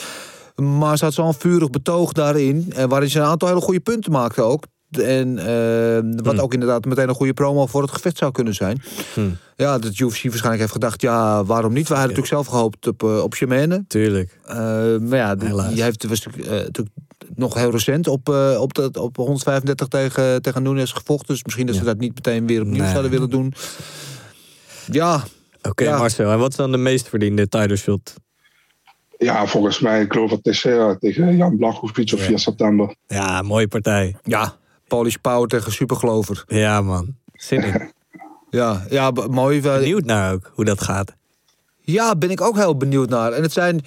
Maar 0.55 0.97
ze 0.97 1.03
had 1.03 1.13
zo'n 1.13 1.33
vurig 1.33 1.69
betoog 1.69 2.11
daarin, 2.11 2.73
eh, 2.75 2.83
waarin 2.83 3.09
ze 3.09 3.19
een 3.19 3.25
aantal 3.25 3.47
hele 3.47 3.61
goede 3.61 3.79
punten 3.79 4.11
maakte 4.11 4.41
ook. 4.41 4.63
En 4.97 5.37
eh, 5.37 6.21
wat 6.23 6.33
Hmm. 6.33 6.41
ook 6.41 6.53
inderdaad 6.53 6.85
meteen 6.85 7.09
een 7.09 7.15
goede 7.15 7.33
promo 7.33 7.65
voor 7.65 7.81
het 7.81 7.91
gevecht 7.91 8.17
zou 8.17 8.31
kunnen 8.31 8.53
zijn. 8.53 8.81
Hmm. 9.13 9.37
Ja, 9.55 9.77
dat 9.79 9.91
UFC 9.97 10.01
waarschijnlijk 10.23 10.59
heeft 10.59 10.71
gedacht, 10.71 11.01
ja, 11.01 11.43
waarom 11.45 11.73
niet? 11.73 11.87
We 11.87 11.93
hadden 11.95 12.15
natuurlijk 12.15 12.43
zelf 12.43 12.47
gehoopt 12.47 12.87
op, 12.87 13.03
eh, 13.03 13.23
op 13.23 13.35
Shemane. 13.35 13.83
Tuurlijk. 13.87 14.39
Eh, 14.45 14.55
maar 14.99 15.17
ja, 15.17 15.35
Helaas. 15.39 15.73
die 15.73 15.83
heeft 15.83 16.07
was 16.07 16.25
natuurlijk, 16.25 16.53
eh, 16.53 16.57
natuurlijk 16.65 16.95
nog 17.35 17.53
heel 17.53 17.71
recent 17.71 18.07
op, 18.07 18.29
op, 18.59 18.73
de, 18.73 18.89
op 19.01 19.15
135 19.17 19.87
tegen, 19.87 20.41
tegen 20.41 20.63
Nunes 20.63 20.91
gevochten. 20.91 21.33
Dus 21.33 21.43
misschien 21.43 21.65
dat 21.65 21.75
ze 21.75 21.83
dat 21.83 21.97
niet 21.99 22.13
meteen 22.15 22.47
weer 22.47 22.61
opnieuw 22.61 22.81
Nee. 22.81 22.89
zouden 22.89 23.11
willen 23.11 23.29
doen. 23.29 23.53
Ja, 24.91 25.23
Oké, 25.69 25.83
Ja. 25.83 25.97
Marcel. 25.97 26.31
En 26.31 26.39
wat 26.39 26.49
is 26.49 26.55
dan 26.55 26.71
de 26.71 26.77
meest 26.77 27.07
verdiende 27.09 27.47
title 27.47 27.75
shot? 27.75 28.13
Ja, 29.17 29.45
volgens 29.45 29.79
mij 29.79 30.05
Glover 30.07 30.41
Teixeira 30.41 30.95
tegen 30.99 31.37
Jan 31.37 31.57
Blachowicz 31.57 32.13
op 32.13 32.19
4 32.19 32.39
september. 32.39 32.95
Ja, 33.07 33.41
mooie 33.41 33.67
partij. 33.67 34.15
ja. 34.23 34.55
Polish 34.95 35.15
Power 35.21 35.47
tegen 35.47 35.71
Supergelover. 35.71 36.43
Ja, 36.47 36.81
man. 36.81 37.15
Zin 37.33 37.63
in. 37.63 37.81
Ja, 38.49 38.85
ja 38.89 39.11
mooi. 39.29 39.61
We- 39.61 39.69
Benieuwd 39.79 40.05
naar 40.05 40.33
ook 40.33 40.51
hoe 40.53 40.65
dat 40.65 40.81
gaat. 40.81 41.13
Ja, 41.81 42.15
ben 42.15 42.29
ik 42.31 42.41
ook 42.41 42.55
heel 42.55 42.77
benieuwd 42.77 43.09
naar. 43.09 43.31
En 43.31 43.41
het 43.41 43.51
zijn 43.51 43.81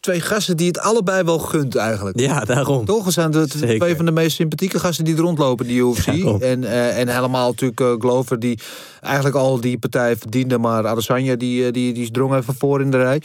twee 0.00 0.20
gasten 0.20 0.56
die 0.56 0.66
het 0.66 0.78
allebei 0.78 1.22
wel 1.24 1.38
gunt 1.38 1.76
eigenlijk. 1.76 2.18
Ja, 2.20 2.40
daarom. 2.44 2.84
Toch? 2.84 3.04
Het 3.04 3.14
zijn 3.14 3.30
de 3.30 3.46
Zeker. 3.48 3.78
twee 3.78 3.96
van 3.96 4.04
de 4.04 4.10
meest 4.12 4.36
sympathieke 4.36 4.78
gasten 4.78 5.04
die 5.04 5.14
er 5.14 5.20
rondlopen, 5.20 5.66
die 5.66 5.80
UFC. 5.82 6.06
Daarom. 6.06 6.40
En, 6.42 6.64
eh, 6.64 6.98
en 6.98 7.08
helemaal 7.08 7.48
natuurlijk 7.50 7.80
eh, 7.80 7.94
Glover, 7.98 8.38
die 8.38 8.58
eigenlijk 9.00 9.36
al 9.36 9.60
die 9.60 9.78
partij 9.78 10.16
verdiende. 10.16 10.58
Maar 10.58 10.86
Adesanya, 10.86 11.34
die, 11.36 11.66
eh, 11.66 11.72
die, 11.72 11.92
die 11.92 12.10
drong 12.10 12.34
even 12.34 12.54
voor 12.54 12.80
in 12.80 12.90
de 12.90 12.96
rij. 12.96 13.22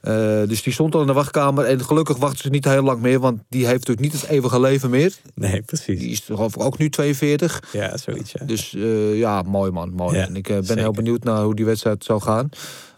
Eh, 0.00 0.12
dus 0.48 0.62
die 0.62 0.72
stond 0.72 0.94
al 0.94 1.00
in 1.00 1.06
de 1.06 1.12
wachtkamer. 1.12 1.64
En 1.64 1.84
gelukkig 1.84 2.16
wachten 2.16 2.38
ze 2.38 2.48
niet 2.48 2.64
heel 2.64 2.82
lang 2.82 3.00
meer. 3.00 3.20
Want 3.20 3.42
die 3.48 3.66
heeft 3.66 3.78
natuurlijk 3.86 4.12
niet 4.12 4.20
het 4.22 4.30
eeuwige 4.30 4.60
leven 4.60 4.90
meer. 4.90 5.12
Nee, 5.34 5.62
precies. 5.62 5.98
Die 5.98 6.10
is 6.10 6.20
geloof 6.20 6.54
ik 6.56 6.62
ook 6.62 6.78
nu 6.78 6.88
42. 6.90 7.62
Ja, 7.72 7.96
zoiets, 7.96 8.32
ja. 8.32 8.44
Dus 8.44 8.74
eh, 8.74 9.18
ja, 9.18 9.42
mooi 9.42 9.70
man. 9.70 9.92
Mooi. 9.92 10.16
Ja, 10.16 10.26
en 10.26 10.36
ik 10.36 10.48
eh, 10.48 10.54
ben 10.54 10.64
zeker. 10.64 10.82
heel 10.82 10.92
benieuwd 10.92 11.24
naar 11.24 11.42
hoe 11.42 11.54
die 11.54 11.64
wedstrijd 11.64 12.04
zal 12.04 12.20
gaan. 12.20 12.48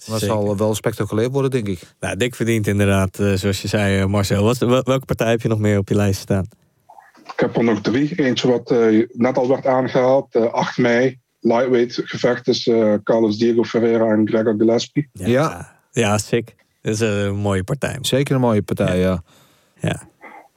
Maar 0.06 0.16
het 0.18 0.24
zal 0.28 0.56
wel 0.56 0.74
spectaculair 0.74 1.30
worden, 1.30 1.50
denk 1.50 1.68
ik. 1.68 1.80
Nou, 2.00 2.16
dik 2.16 2.34
verdiend 2.34 2.66
inderdaad, 2.66 3.18
eh, 3.18 3.32
zoals 3.32 3.62
je 3.62 3.68
zei, 3.68 4.06
Marcel. 4.06 4.44
Wat, 4.44 4.58
wel- 4.58 4.82
welke 4.82 5.04
partij 5.04 5.30
heb 5.30 5.42
je 5.42 5.48
nog 5.48 5.58
meer 5.58 5.78
op 5.78 5.88
je 5.88 5.94
lijst 5.94 6.20
staan? 6.20 6.46
Ik 7.24 7.40
heb 7.40 7.56
er 7.56 7.64
nog 7.64 7.80
drie. 7.80 8.14
Eentje 8.16 8.48
wat 8.48 8.70
eh, 8.70 9.06
net 9.12 9.36
al 9.36 9.48
werd 9.48 9.66
aangehaald. 9.66 10.34
eh 10.34 10.52
8 10.52 10.78
mei. 10.78 11.20
Lightweight 11.40 12.00
gevecht 12.04 12.44
tussen 12.44 12.92
eh, 12.92 12.98
Carlos 13.04 13.38
Diego 13.38 13.62
Ferreira 13.64 14.12
en 14.12 14.28
Gregor 14.28 14.54
Gillespie. 14.58 15.08
Ja. 15.12 15.76
Ja, 15.90 16.18
sick. 16.18 16.54
Dat 16.82 16.94
is 16.94 17.00
een 17.00 17.34
mooie 17.36 17.64
partij. 17.64 17.98
Zeker 18.00 18.34
een 18.34 18.40
mooie 18.40 18.62
partij, 18.62 18.98
ja. 18.98 19.22
Ja. 19.80 20.02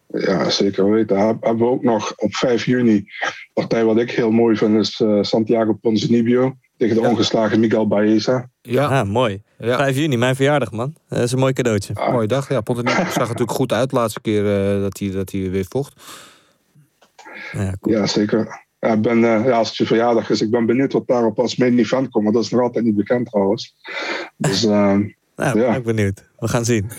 Ja, 0.08 0.50
zeker 0.50 0.90
weten. 0.90 1.28
Heb- 1.28 1.44
Hebben 1.44 1.66
we 1.66 1.72
ook 1.72 1.84
nog 1.84 2.14
op 2.18 2.36
5 2.36 2.66
juni. 2.66 2.96
Een 2.96 3.06
partij 3.54 3.84
wat 3.86 3.98
ik 3.98 4.12
heel 4.12 4.32
mooi 4.32 4.56
vind 4.58 4.76
is 4.80 5.00
eh, 5.00 5.18
Santiago 5.22 5.74
Ponzinibbio 5.74 6.56
tegen 6.78 6.96
de 6.96 7.02
ongeslagen 7.08 7.60
Miguel 7.60 7.88
Baeza. 7.88 8.50
Ja, 8.62 8.86
Ah, 9.00 9.08
mooi. 9.10 9.42
Ja. 9.58 9.78
5 9.78 9.96
juni, 9.98 10.18
mijn 10.18 10.36
verjaardag, 10.36 10.72
man. 10.72 10.96
Dat 11.10 11.20
is 11.20 11.32
een 11.32 11.40
mooi 11.40 11.54
cadeautje. 11.54 11.94
mooie 12.12 12.28
dag. 12.28 12.50
Ja, 12.50 12.62
Pontennier 12.62 12.96
zag 13.06 13.14
er 13.14 13.20
natuurlijk 13.20 13.52
goed 13.52 13.72
uit 13.74 13.90
de 13.90 13.96
laatste 13.96 14.22
keer 14.22 14.74
eh, 14.76 14.82
dat, 14.82 15.00
hij, 15.00 15.12
dat 15.12 15.32
hij 15.32 15.50
weer 15.52 15.66
vocht. 15.70 16.02
Ja, 17.52 17.76
cool. 17.80 17.96
Ja, 17.96 18.06
zeker. 18.08 18.64
Ja, 18.80 18.94
ik 18.94 19.02
ben, 19.02 19.24
eh, 19.24 19.46
ja, 19.46 19.58
als 19.58 19.68
het 19.68 19.78
je 19.78 19.86
verjaardag 19.86 20.30
is, 20.30 20.42
ik 20.42 20.50
ben 20.52 20.66
benieuwd 20.66 20.94
wat 20.94 21.08
daarop 21.08 21.40
als 21.40 21.56
main 21.56 21.80
event 21.80 22.10
komt. 22.10 22.24
Maar 22.24 22.34
dat 22.34 22.44
is 22.44 22.50
nog 22.50 22.62
altijd 22.62 22.86
niet 22.86 22.96
bekend 22.96 23.26
trouwens. 23.30 23.76
Dus 24.38 24.64
Nou, 25.36 25.54
ben 25.54 25.64
Ja. 25.68 25.76
ik 25.76 25.84
benieuwd. 25.84 26.24
We 26.40 26.48
gaan 26.48 26.66
zien. 26.66 26.92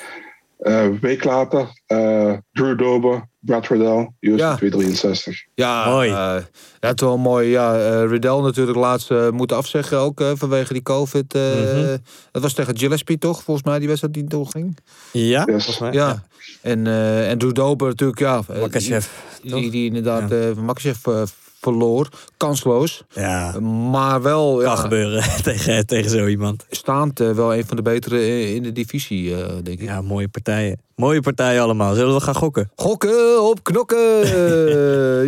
eh, 0.59 0.83
een 0.83 0.99
week 1.01 1.25
later, 1.25 1.81
eh, 1.87 2.33
Drew 2.53 2.79
Dober, 2.79 3.29
Brad 3.39 3.67
Riddell, 3.67 4.11
UFC 4.21 4.39
Ja. 4.39 4.57
263. 4.57 5.45
Ja, 5.55 5.89
Mooi. 5.91 6.09
ja, 6.09 6.43
het 6.81 7.01
is 7.01 7.07
wel 7.07 7.19
mooi. 7.19 7.49
Ja, 7.49 7.75
eh, 7.79 8.09
Riddell 8.09 8.41
natuurlijk 8.41 8.79
laatst 8.79 9.11
moeten 9.31 9.57
afzeggen 9.57 9.99
ook 9.99 10.21
vanwege 10.35 10.73
die 10.73 10.83
COVID. 10.83 11.35
eh 11.35 11.43
Mhm. 11.43 11.97
Dat 12.33 12.43
was 12.43 12.53
tegen 12.53 12.79
Gillespie 12.79 13.19
toch, 13.19 13.43
volgens 13.43 13.67
mij, 13.67 13.79
die 13.79 13.87
wedstrijd 13.89 14.15
die 14.15 14.25
doorging. 14.25 14.79
Ja, 15.13 15.43
Yes. 15.47 15.47
volgens 15.65 15.79
mij. 15.79 15.93
Ja. 15.93 16.23
En, 16.63 16.87
eh 16.87 17.31
en 17.31 17.39
Drew 17.39 17.53
Dober 17.55 17.89
natuurlijk, 17.89 18.19
ja. 18.19 18.43
Makachev, 18.61 19.07
Die, 19.43 19.55
die, 19.55 19.71
die 19.71 19.87
inderdaad 19.87 20.31
eh 20.31 20.39
van 20.55 20.65
Makachev 20.65 21.07
verloor. 21.67 22.09
Kansloos. 22.37 23.05
Ja, 23.09 23.61
Maar 23.91 24.23
wel 24.23 24.57
kan 24.57 24.65
ja, 24.65 24.77
gebeuren 24.77 25.23
tegen, 25.43 25.87
tegen 25.87 26.11
zo 26.11 26.27
iemand. 26.27 26.67
staand 26.71 27.21
eh, 27.21 27.31
wel 27.31 27.55
een 27.55 27.67
van 27.67 27.77
de 27.77 27.83
betere 27.83 28.19
eh, 28.19 28.55
in 28.55 28.63
de 28.63 28.73
divisie, 28.73 29.35
eh, 29.35 29.47
denk 29.63 29.81
ik. 29.81 29.89
Ja, 29.89 30.01
mooie 30.01 30.29
partijen. 30.29 30.81
Mooie 30.95 31.21
partijen 31.21 31.63
allemaal. 31.63 31.95
Zullen 31.95 32.15
we 32.15 32.21
gaan 32.21 32.35
gokken? 32.35 32.71
Gokken 32.77 33.43
op 33.43 33.63
knokken. 33.63 34.05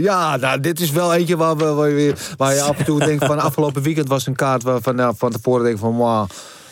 Ja, 0.02 0.36
nou, 0.36 0.60
dit 0.60 0.80
is 0.80 0.90
wel 0.90 1.14
eentje 1.14 1.36
waar, 1.36 1.56
we, 1.56 1.64
waar, 1.64 1.90
je, 1.90 2.14
waar 2.36 2.54
je 2.54 2.62
af 2.62 2.78
en 2.78 2.84
toe 2.84 2.98
denkt 2.98 3.24
van 3.24 3.38
afgelopen 3.38 3.82
weekend 3.82 4.08
was 4.08 4.26
een 4.26 4.34
kaart 4.34 4.62
waarvan 4.62 4.94
nou, 4.94 5.14
van 5.16 5.30
tevoren 5.30 5.64
denk 5.64 5.78
van 5.78 5.96
wow, 5.96 6.28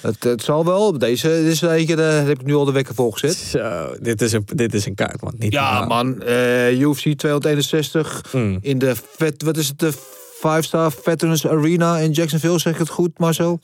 het, 0.07 0.25
het 0.25 0.43
zal 0.43 0.65
wel. 0.65 0.99
Deze 0.99 1.29
dit 1.29 1.47
is 1.53 1.61
eentje, 1.63 1.97
daar 1.97 2.27
heb 2.27 2.41
ik 2.41 2.47
nu 2.47 2.55
al 2.55 2.65
de 2.65 2.73
wekker 2.73 2.95
voor 2.95 3.13
gezet. 3.13 3.35
Zo, 3.37 3.95
dit 4.01 4.21
is 4.23 4.33
een, 4.33 4.45
dit 4.55 4.75
is 4.75 4.87
een 4.87 4.95
kaart, 4.95 5.21
man. 5.23 5.35
Niet 5.39 5.53
Ja, 5.53 5.79
normaal. 5.79 6.05
man. 6.05 6.23
eh, 6.23 6.81
UFC 6.81 7.13
261 7.19 8.25
Mm. 8.33 8.59
in 8.61 8.79
de 8.79 8.95
vet, 9.17 9.43
wat 9.43 9.57
is 9.57 9.69
het, 9.69 9.79
de 9.79 9.93
5-star 10.41 10.93
Veterans 11.03 11.47
Arena 11.47 11.99
in 11.99 12.11
Jacksonville, 12.11 12.59
zeg 12.59 12.73
ik 12.73 12.79
het 12.79 12.89
goed, 12.89 13.19
Marcel? 13.19 13.61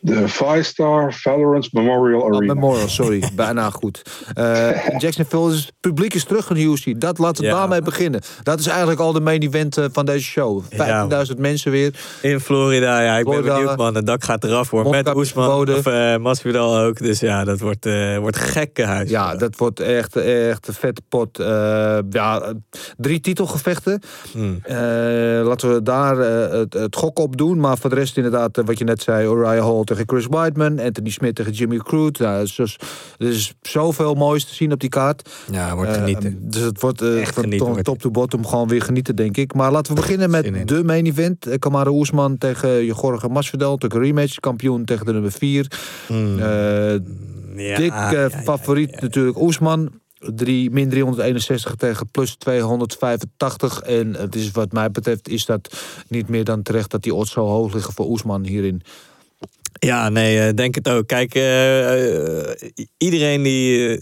De 0.00 0.28
Five 0.28 0.62
Star 0.62 1.14
Valorant 1.14 1.72
Memorial 1.72 2.20
Oh, 2.20 2.26
Arena. 2.36 2.54
Memorial, 2.54 2.88
sorry. 2.88 3.30
Bijna 3.34 3.70
goed. 3.70 4.02
Eh, 4.34 4.88
in 4.88 4.98
Jacksonville 4.98 5.50
is 5.52 5.56
het 5.56 5.72
publiek 5.80 6.14
is 6.14 6.24
terug 6.24 6.50
in 6.50 6.56
UFC. 6.56 7.00
Dat 7.00 7.18
laten 7.18 7.42
we 7.42 7.48
Ja, 7.48 7.56
daarmee 7.56 7.82
beginnen. 7.82 8.20
Dat 8.42 8.58
is 8.58 8.66
eigenlijk 8.66 9.00
al 9.00 9.12
de 9.12 9.20
main 9.20 9.42
event 9.42 9.76
eh, 9.76 9.84
van 9.92 10.04
deze 10.06 10.24
show. 10.24 10.62
15.000 11.30 11.38
mensen 11.38 11.70
weer. 11.70 11.94
In 12.22 12.40
Florida, 12.40 13.00
ja, 13.02 13.16
ik 13.16 13.22
Florida. 13.24 13.42
ben 13.42 13.54
benieuwd, 13.54 13.76
man. 13.76 13.94
Het 13.94 14.06
dak 14.06 14.24
gaat 14.24 14.44
eraf, 14.44 14.70
hoor. 14.70 14.90
Met 14.90 15.14
Oesman, 15.14 15.68
of 15.70 15.86
eh 15.86 16.16
Masvidal 16.16 16.78
ook. 16.78 16.98
Dus 16.98 17.20
ja, 17.20 17.44
dat 17.44 17.60
wordt, 17.60 17.86
eh 17.86 18.18
wordt 18.18 18.36
gekke 18.36 18.82
huis. 18.84 19.10
Ja, 19.10 19.34
dat 19.36 19.56
wordt 19.56 19.80
echt, 19.80 20.16
echt 20.16 20.68
een 20.68 20.74
vette 20.74 21.02
pot. 21.08 21.38
Eh, 21.38 21.98
ja, 22.10 22.52
drie 22.96 23.20
titelgevechten. 23.20 24.00
Hmm. 24.32 24.58
Eh, 24.62 24.76
laten 25.44 25.74
we 25.74 25.82
daar 25.82 26.18
eh, 26.18 26.58
het, 26.58 26.72
het 26.72 26.96
gok 26.96 27.18
op 27.18 27.36
doen. 27.36 27.60
Maar 27.60 27.78
voor 27.78 27.90
de 27.90 27.96
rest 27.96 28.16
inderdaad, 28.16 28.58
eh, 28.58 28.64
wat 28.64 28.78
je 28.78 28.84
net 28.84 29.02
zei... 29.02 29.26
Uriah 29.42 29.64
Hall 29.64 29.84
tegen 29.84 30.04
Chris 30.06 30.26
Weidman. 30.26 30.80
Anthony 30.80 31.10
Smith 31.10 31.34
tegen 31.34 31.52
Jimmy 31.52 31.76
Crute. 31.76 32.22
Nou, 32.22 32.40
dus, 32.40 32.54
dus- 32.54 32.76
er 33.18 33.28
is 33.28 33.54
zoveel 33.62 34.14
moois 34.14 34.44
te 34.44 34.54
zien 34.54 34.72
op 34.72 34.80
die 34.80 34.88
kaart. 34.88 35.30
Ja, 35.52 35.74
wordt 35.74 35.90
Eh, 35.90 35.96
genieten. 35.96 36.38
dus 36.50 36.62
het 36.62 36.80
wordt 36.80 37.02
eh, 37.02 37.20
Echt 37.20 37.34
van 37.34 37.42
genieten 37.42 37.82
top 37.82 37.98
to 37.98 38.10
bottom 38.10 38.46
gewoon 38.46 38.68
weer 38.68 38.82
genieten, 38.82 39.16
denk 39.16 39.36
ik. 39.36 39.54
Maar 39.54 39.72
laten 39.72 39.94
we 39.94 40.00
beginnen 40.00 40.30
met 40.30 40.68
de 40.68 40.84
main 40.84 41.06
event. 41.06 41.46
Eh, 41.46 41.58
Kamaru 41.58 41.90
Oesman 41.90 42.38
tegen 42.38 42.84
Jorge 42.84 43.28
Masvidal. 43.28 43.76
Een 43.78 44.00
rematch. 44.02 44.40
Kampioen 44.40 44.84
tegen 44.84 45.06
de 45.06 45.12
nummer 45.12 45.32
4. 45.32 45.66
Hmm. 46.06 46.38
Ja, 46.38 47.76
dik 47.76 47.90
ja, 47.92 48.06
eh, 48.06 48.12
ja, 48.12 48.20
ja, 48.20 48.30
favoriet 48.30 49.00
natuurlijk 49.00 49.40
Oesman. 49.40 49.90
Drie, 50.34 50.70
min 50.70 50.88
361 50.88 51.74
tegen 51.74 52.10
plus 52.10 52.34
285. 52.36 53.80
En 53.80 54.14
het 54.14 54.34
is 54.34 54.50
wat 54.50 54.72
mij 54.72 54.90
betreft 54.90 55.28
is 55.28 55.44
dat 55.46 55.74
niet 56.08 56.28
meer 56.28 56.44
dan 56.44 56.62
terecht 56.62 56.90
dat 56.90 57.02
die 57.02 57.14
odds 57.14 57.30
zo 57.30 57.46
hoog 57.46 57.72
liggen 57.74 57.92
voor 57.92 58.06
Oesman 58.06 58.44
hierin. 58.44 58.82
Ja, 59.86 60.08
nee, 60.08 60.40
eh, 60.46 60.54
denk 60.54 60.74
het 60.74 60.88
ook. 60.88 61.06
Kijk, 61.06 61.34
eh, 61.34 62.50
eh, 62.50 62.56
iedereen 62.98 63.42
die 63.42 63.98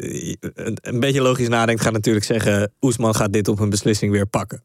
een, 0.81 1.01
beetje 1.01 1.23
logisch 1.23 1.49
nadenkt, 1.49 1.83
gaat 1.83 1.93
natuurlijk 1.93 2.25
zeggen: 2.25 2.73
Oesman 2.81 3.15
gaat 3.15 3.33
dit 3.33 3.49
op 3.49 3.59
een 3.61 3.71
beslissing 3.71 4.13
weer 4.13 4.27
pakken. 4.27 4.63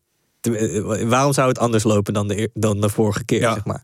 Waarom 1.08 1.34
zou 1.34 1.48
het 1.48 1.60
anders 1.60 1.84
lopen 1.84 2.14
dan 2.14 2.28
de, 2.28 2.50
dan 2.54 2.82
de 2.82 2.90
vorige 2.90 3.26
keer, 3.26 3.40
Ja. 3.40 3.54
zeg 3.54 3.66
maar. 3.66 3.82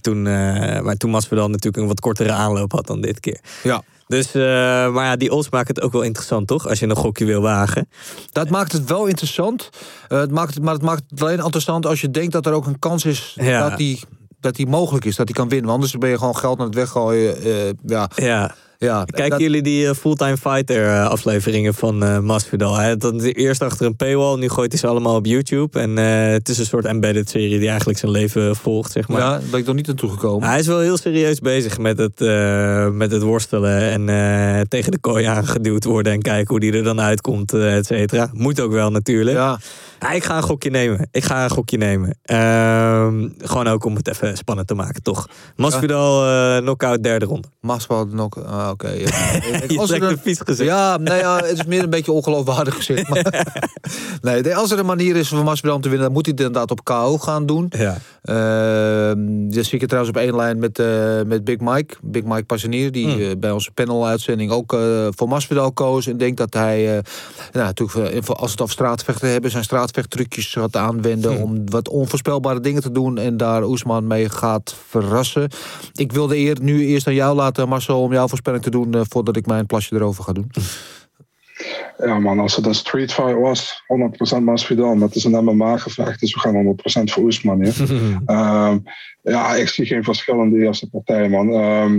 Toen, 0.00 0.26
eh, 0.26 0.80
maar 0.80 0.96
toen 0.96 1.10
Masvidal 1.10 1.48
natuurlijk 1.48 1.76
een 1.76 1.86
wat 1.88 2.00
kortere 2.00 2.32
aanloop 2.32 2.72
had 2.72 2.86
dan 2.86 3.00
dit 3.00 3.20
keer. 3.20 3.40
Ja. 3.62 3.82
Dus, 4.06 4.32
maar 4.32 5.04
ja, 5.04 5.16
die 5.16 5.32
odds 5.32 5.50
maken 5.50 5.74
het 5.74 5.84
ook 5.84 5.92
wel 5.92 6.02
interessant, 6.02 6.46
toch? 6.46 6.68
Als 6.68 6.78
je 6.78 6.86
een 6.88 6.96
gokje 6.96 7.24
wil 7.24 7.40
wagen. 7.40 7.88
Dat 8.32 8.50
maakt 8.50 8.72
het 8.72 8.88
wel 8.88 9.06
interessant. 9.06 9.70
Het 10.08 10.30
maakt 10.30 10.60
maar 10.60 10.74
het 10.74 10.82
maakt 10.82 11.02
het 11.08 11.22
alleen 11.22 11.38
interessant 11.38 11.86
als 11.86 12.00
je 12.00 12.10
denkt 12.10 12.32
dat 12.32 12.46
er 12.46 12.52
ook 12.52 12.66
een 12.66 12.78
kans 12.78 13.04
is 13.04 13.36
Ja. 13.40 13.68
dat 13.68 13.78
die 13.78 14.00
dat 14.40 14.56
die 14.56 14.66
mogelijk 14.66 15.04
is, 15.04 15.16
dat 15.16 15.26
die 15.26 15.34
kan 15.34 15.48
winnen. 15.48 15.66
Want 15.66 15.82
anders 15.82 15.98
ben 16.00 16.10
je 16.10 16.18
gewoon 16.18 16.36
geld 16.36 16.58
aan 16.58 16.66
het 16.66 16.74
weggooien. 16.74 17.36
eh, 17.42 17.70
ja, 17.86 18.10
Ja. 18.16 18.54
Ja. 18.78 19.04
Kijken 19.04 19.30
dat- 19.30 19.40
jullie 19.40 19.62
die 19.62 19.88
eh, 19.88 19.94
Fulltime 19.94 20.36
Fighter 20.36 20.86
eh, 20.86 21.08
afleveringen 21.08 21.74
van 21.74 22.02
eh 22.02 22.18
Masvidal? 22.18 22.76
Hè? 22.76 22.96
Dat 22.96 23.22
eerst 23.22 23.62
achter 23.62 23.86
een 23.86 23.96
paywall, 23.96 24.38
nu 24.38 24.48
gooit 24.48 24.70
hij 24.72 24.80
ze 24.80 24.86
allemaal 24.86 25.14
op 25.16 25.26
YouTube. 25.26 25.80
En 25.80 25.96
het 26.32 26.48
is 26.48 26.58
een 26.58 26.66
soort 26.66 26.84
embedded 26.84 27.28
serie 27.30 27.58
die 27.58 27.68
eigenlijk 27.68 27.98
zijn 27.98 28.12
leven 28.12 28.56
volgt, 28.56 28.92
zeg 28.92 29.08
maar. 29.08 29.20
ja, 29.20 29.30
daar 29.30 29.42
ben 29.50 29.60
ik 29.60 29.66
nog 29.66 29.74
niet 29.74 29.86
naartoe 29.86 30.10
gekomen. 30.10 30.48
Hij 30.48 30.58
is 30.58 30.66
wel 30.66 30.80
heel 30.80 30.96
serieus 30.96 31.38
bezig 31.40 31.78
met 31.78 31.98
het, 31.98 32.18
met 32.94 33.10
het 33.12 33.22
worstelen 33.22 34.08
en 34.08 34.68
tegen 34.68 34.90
de 34.92 34.98
kooi 34.98 35.24
aangeduwd 35.24 35.84
worden 35.84 36.12
en 36.12 36.22
kijken 36.22 36.48
hoe 36.48 36.60
die 36.60 36.72
er 36.72 36.82
dan 36.84 37.00
uitkomt, 37.00 37.52
et 37.52 37.86
cetera. 37.86 38.30
Moet 38.32 38.60
ook 38.60 38.72
wel 38.72 38.90
natuurlijk. 38.90 39.36
Ja, 39.36 39.58
Ja, 40.00 40.12
ik 40.12 40.24
ga 40.24 40.36
een 40.36 40.42
gokje 40.42 40.70
nemen. 40.70 41.08
Ik 41.10 41.24
ga 41.24 41.44
een 41.44 41.50
gokje 41.50 41.76
nemen. 41.76 42.18
Ehm, 42.22 43.28
gewoon 43.38 43.66
ook 43.66 43.84
om 43.84 43.94
het 43.96 44.08
even 44.08 44.36
spannend 44.36 44.68
te 44.68 44.74
maken, 44.74 45.02
toch? 45.02 45.28
Masvidal, 45.56 46.60
knockout 46.60 47.02
derde 47.02 47.24
ronde. 47.24 47.48
Masvidal 47.60 48.06
nog. 48.06 48.36
Ja, 48.68 48.74
oké. 48.74 48.88
ja. 48.88 49.76
Als 49.80 49.90
er 49.90 50.02
een- 50.02 50.18
vies 50.22 50.40
gezicht. 50.44 50.68
Ja, 50.68 50.96
nee, 50.96 51.18
ja, 51.18 51.36
het 51.36 51.58
is 51.58 51.64
meer 51.64 51.82
een 51.82 51.90
beetje 51.90 52.12
ongeloofwaardig 52.12 52.76
gezicht. 52.76 53.08
Maar 53.08 53.44
nee, 54.42 54.56
als 54.56 54.70
er 54.70 54.78
een 54.78 54.86
manier 54.86 55.16
is 55.16 55.28
voor 55.28 55.44
Masvidal 55.44 55.76
om 55.76 55.82
te 55.82 55.88
winnen, 55.88 56.06
dan 56.06 56.14
moet 56.16 56.26
hij 56.26 56.34
het 56.36 56.46
inderdaad 56.46 56.70
op 56.70 56.84
KO 56.84 57.18
gaan 57.18 57.46
doen. 57.46 57.66
Ja. 57.76 57.96
Ehm 58.22 59.38
dan 59.50 59.64
zie 59.64 59.74
ik 59.74 59.80
het 59.80 59.88
trouwens 59.88 60.16
op 60.16 60.22
één 60.22 60.36
lijn 60.36 60.58
met, 60.58 60.78
eh, 60.78 61.22
met 61.26 61.44
Big 61.44 61.58
Mike. 61.58 61.94
Big 62.02 62.24
Mike 62.24 62.44
Passanier, 62.44 62.92
die 62.92 63.08
Hmm. 63.08 63.20
eh, 63.20 63.30
bij 63.38 63.50
onze 63.50 63.70
panel-uitzending 63.70 64.50
ook 64.50 64.72
eh, 64.72 65.06
voor 65.10 65.28
Masvidal 65.28 65.72
koos. 65.72 66.06
En 66.06 66.16
denkt 66.16 66.36
dat 66.36 66.54
hij, 66.54 67.02
nou, 67.52 67.66
natuurlijk, 67.66 68.28
als 68.28 68.50
het 68.50 68.60
over 68.60 68.72
straatvechten 68.74 69.30
hebben, 69.30 69.50
zijn 69.50 69.64
straatvechttrucjes 69.64 70.52
gaat 70.52 70.76
aanwenden 70.76 71.32
Hmm. 71.32 71.42
om 71.42 71.70
wat 71.70 71.88
onvoorspelbare 71.88 72.60
dingen 72.60 72.82
te 72.82 72.90
doen 72.90 73.18
en 73.18 73.36
daar 73.36 73.64
Oesman 73.64 74.06
mee 74.06 74.28
gaat 74.28 74.76
verrassen. 74.88 75.50
Ik 75.94 76.12
wilde 76.12 76.36
eer, 76.36 76.56
nu 76.60 76.86
eerst 76.86 77.06
aan 77.06 77.14
jou 77.14 77.36
laten, 77.36 77.68
Marcel, 77.68 78.02
om 78.02 78.12
jouw 78.12 78.28
voorspelling 78.28 78.62
te 78.62 78.70
doen 78.70 78.94
voordat 79.08 79.36
ik 79.36 79.46
mijn 79.46 79.66
plasje 79.66 79.94
erover 79.94 80.24
ga 80.24 80.32
doen. 80.32 80.50
Ja 82.04 82.18
man, 82.18 82.38
als 82.38 82.56
het 82.56 82.66
een 82.66 82.74
street 82.74 83.12
fight 83.12 83.38
was, 83.38 83.82
100% 84.38 84.42
Masvidal. 84.42 84.94
Maar 84.94 85.06
het 85.06 85.16
is 85.16 85.24
een 85.24 85.44
MMA-gevecht, 85.44 86.20
dus 86.20 86.34
we 86.34 86.40
gaan 86.40 86.76
100% 87.08 87.12
voor 87.12 87.22
Oesman. 87.22 87.64
Ja. 87.64 87.72
Ehm, 88.26 88.78
ja, 89.22 89.54
ik 89.54 89.68
zie 89.68 89.86
geen 89.86 90.04
verschil 90.04 90.42
in 90.42 90.50
de 90.50 90.64
eerste 90.64 90.88
partij, 90.88 91.28
man. 91.28 91.46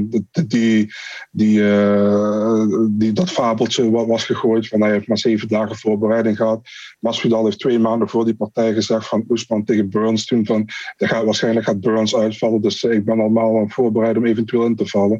De- 0.09 0.23
de- 0.31 0.47
die, 0.47 0.93
die, 1.31 1.69
eh, 1.69 2.65
die, 2.89 3.11
dat 3.13 3.31
fabeltje 3.31 3.91
wat 3.91 4.07
was 4.07 4.25
gegooid 4.25 4.67
van 4.67 4.81
hij 4.81 4.91
heeft 4.91 5.07
maar 5.07 5.17
zeven 5.17 5.47
dagen 5.47 5.75
voorbereiding 5.75 6.37
gehad. 6.37 6.61
Masvidal 6.99 7.45
heeft 7.45 7.59
twee 7.59 7.79
maanden 7.79 8.09
voor 8.09 8.25
die 8.25 8.35
partij 8.35 8.73
gezegd 8.73 9.07
van 9.07 9.25
Oesman 9.29 9.63
tegen 9.63 9.89
Burns 9.89 10.25
toen 10.25 10.45
van 10.45 10.67
er 10.97 11.07
gaat, 11.07 11.23
waarschijnlijk 11.23 11.65
gaat 11.65 11.79
Burns 11.79 12.15
uitvallen. 12.15 12.61
Dus 12.61 12.83
ik 12.83 13.05
ben 13.05 13.19
allemaal 13.19 13.55
aan 13.55 13.63
het 13.63 13.73
voorbereiden 13.73 14.21
om 14.21 14.27
eventueel 14.27 14.65
in 14.65 14.75
te 14.75 14.87
vallen. 14.87 15.19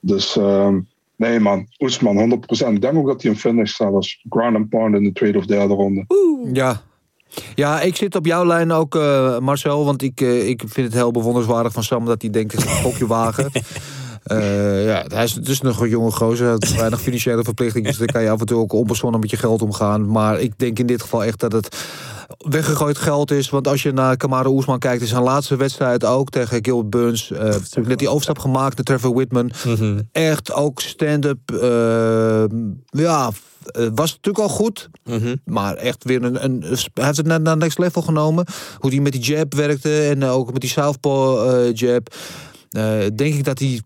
Dus 0.00 0.36
ehm, 0.36 0.78
nee 1.18 1.40
man, 1.40 1.66
Oesman 1.78 2.16
100%. 2.16 2.72
Ik 2.72 2.80
denk 2.80 2.96
ook 2.96 3.06
dat 3.06 3.22
hij 3.22 3.30
een 3.30 3.38
finish 3.38 3.76
zelfs 3.76 4.24
ground 4.28 4.56
and 4.56 4.68
pound 4.68 4.94
in 4.94 5.04
de 5.04 5.12
tweede 5.12 5.38
of 5.38 5.46
derde 5.46 5.74
ronde. 5.74 6.04
Ja. 6.52 6.82
Ja, 7.54 7.80
ik 7.80 7.96
zit 7.96 8.16
op 8.16 8.26
jouw 8.26 8.44
lijn 8.46 8.72
ook, 8.72 8.94
eh, 8.94 9.38
Marcel. 9.38 9.84
Want 9.84 10.02
ik, 10.02 10.20
eh, 10.20 10.48
ik 10.48 10.62
vind 10.66 10.86
het 10.86 10.96
heel 10.96 11.10
bewonderenswaardig 11.10 11.72
van 11.72 11.82
Sam 11.82 12.04
dat 12.04 12.22
hij 12.22 12.30
denkt: 12.30 12.52
ik 12.52 12.60
ga 12.60 12.70
een 12.70 12.82
gokje 12.82 13.06
wagen. 13.06 13.50
Eh, 14.28 14.84
ja, 14.86 15.04
hij 15.08 15.24
is 15.24 15.34
dus 15.34 15.60
nog 15.60 15.80
een 15.80 15.88
jonge 15.88 16.10
gozer. 16.10 16.56
Hij 16.58 16.76
weinig 16.76 17.00
financiële 17.00 17.44
verplichtingen. 17.44 17.88
Dus 17.88 17.98
dan 17.98 18.06
kan 18.06 18.22
je 18.22 18.30
af 18.30 18.40
en 18.40 18.46
toe 18.46 18.58
ook 18.58 18.72
onbezonnen 18.72 19.20
met 19.20 19.30
je 19.30 19.36
geld 19.36 19.62
omgaan. 19.62 20.10
Maar 20.10 20.40
ik 20.40 20.58
denk 20.58 20.78
in 20.78 20.86
dit 20.86 21.02
geval 21.02 21.24
echt 21.24 21.40
dat 21.40 21.52
het 21.52 21.76
weggegooid 22.38 22.98
geld 22.98 23.30
is. 23.30 23.50
Want 23.50 23.68
als 23.68 23.82
je 23.82 23.92
naar 23.92 24.16
Kamara 24.16 24.48
Oesman 24.48 24.78
kijkt, 24.78 25.02
is 25.02 25.08
zijn 25.08 25.22
laatste 25.22 25.56
wedstrijd 25.56 26.04
ook 26.04 26.30
tegen 26.30 26.64
Gilbert 26.64 26.90
Burns. 26.90 27.28
natuurlijk 27.30 27.88
net 27.88 27.98
die 27.98 28.08
overstap 28.08 28.38
gemaakt 28.38 28.76
naar 28.76 28.84
Trevor 28.84 29.14
Whitman. 29.14 29.50
Echt 30.12 30.52
ook 30.52 30.80
stand-up. 30.80 31.50
eh, 31.50 32.44
ja, 32.90 33.30
was 33.94 34.10
natuurlijk 34.14 34.38
al 34.38 34.48
goed. 34.48 34.88
Maar 35.44 35.74
echt 35.74 36.04
weer 36.04 36.22
een, 36.22 36.44
een. 36.44 36.60
Hij 36.94 37.04
heeft 37.04 37.16
het 37.16 37.26
naar, 37.26 37.40
naar 37.40 37.56
next 37.56 37.78
level 37.78 38.02
genomen. 38.02 38.46
Hoe 38.78 38.90
hij 38.90 39.00
met 39.00 39.12
die 39.12 39.20
jab 39.22 39.54
werkte 39.54 40.00
en 40.02 40.24
ook 40.24 40.52
met 40.52 40.60
die 40.60 40.70
southpaw 40.70 41.76
jab. 41.76 42.14
Denk 43.14 43.34
ik 43.34 43.44
dat 43.44 43.58
hij 43.58 43.80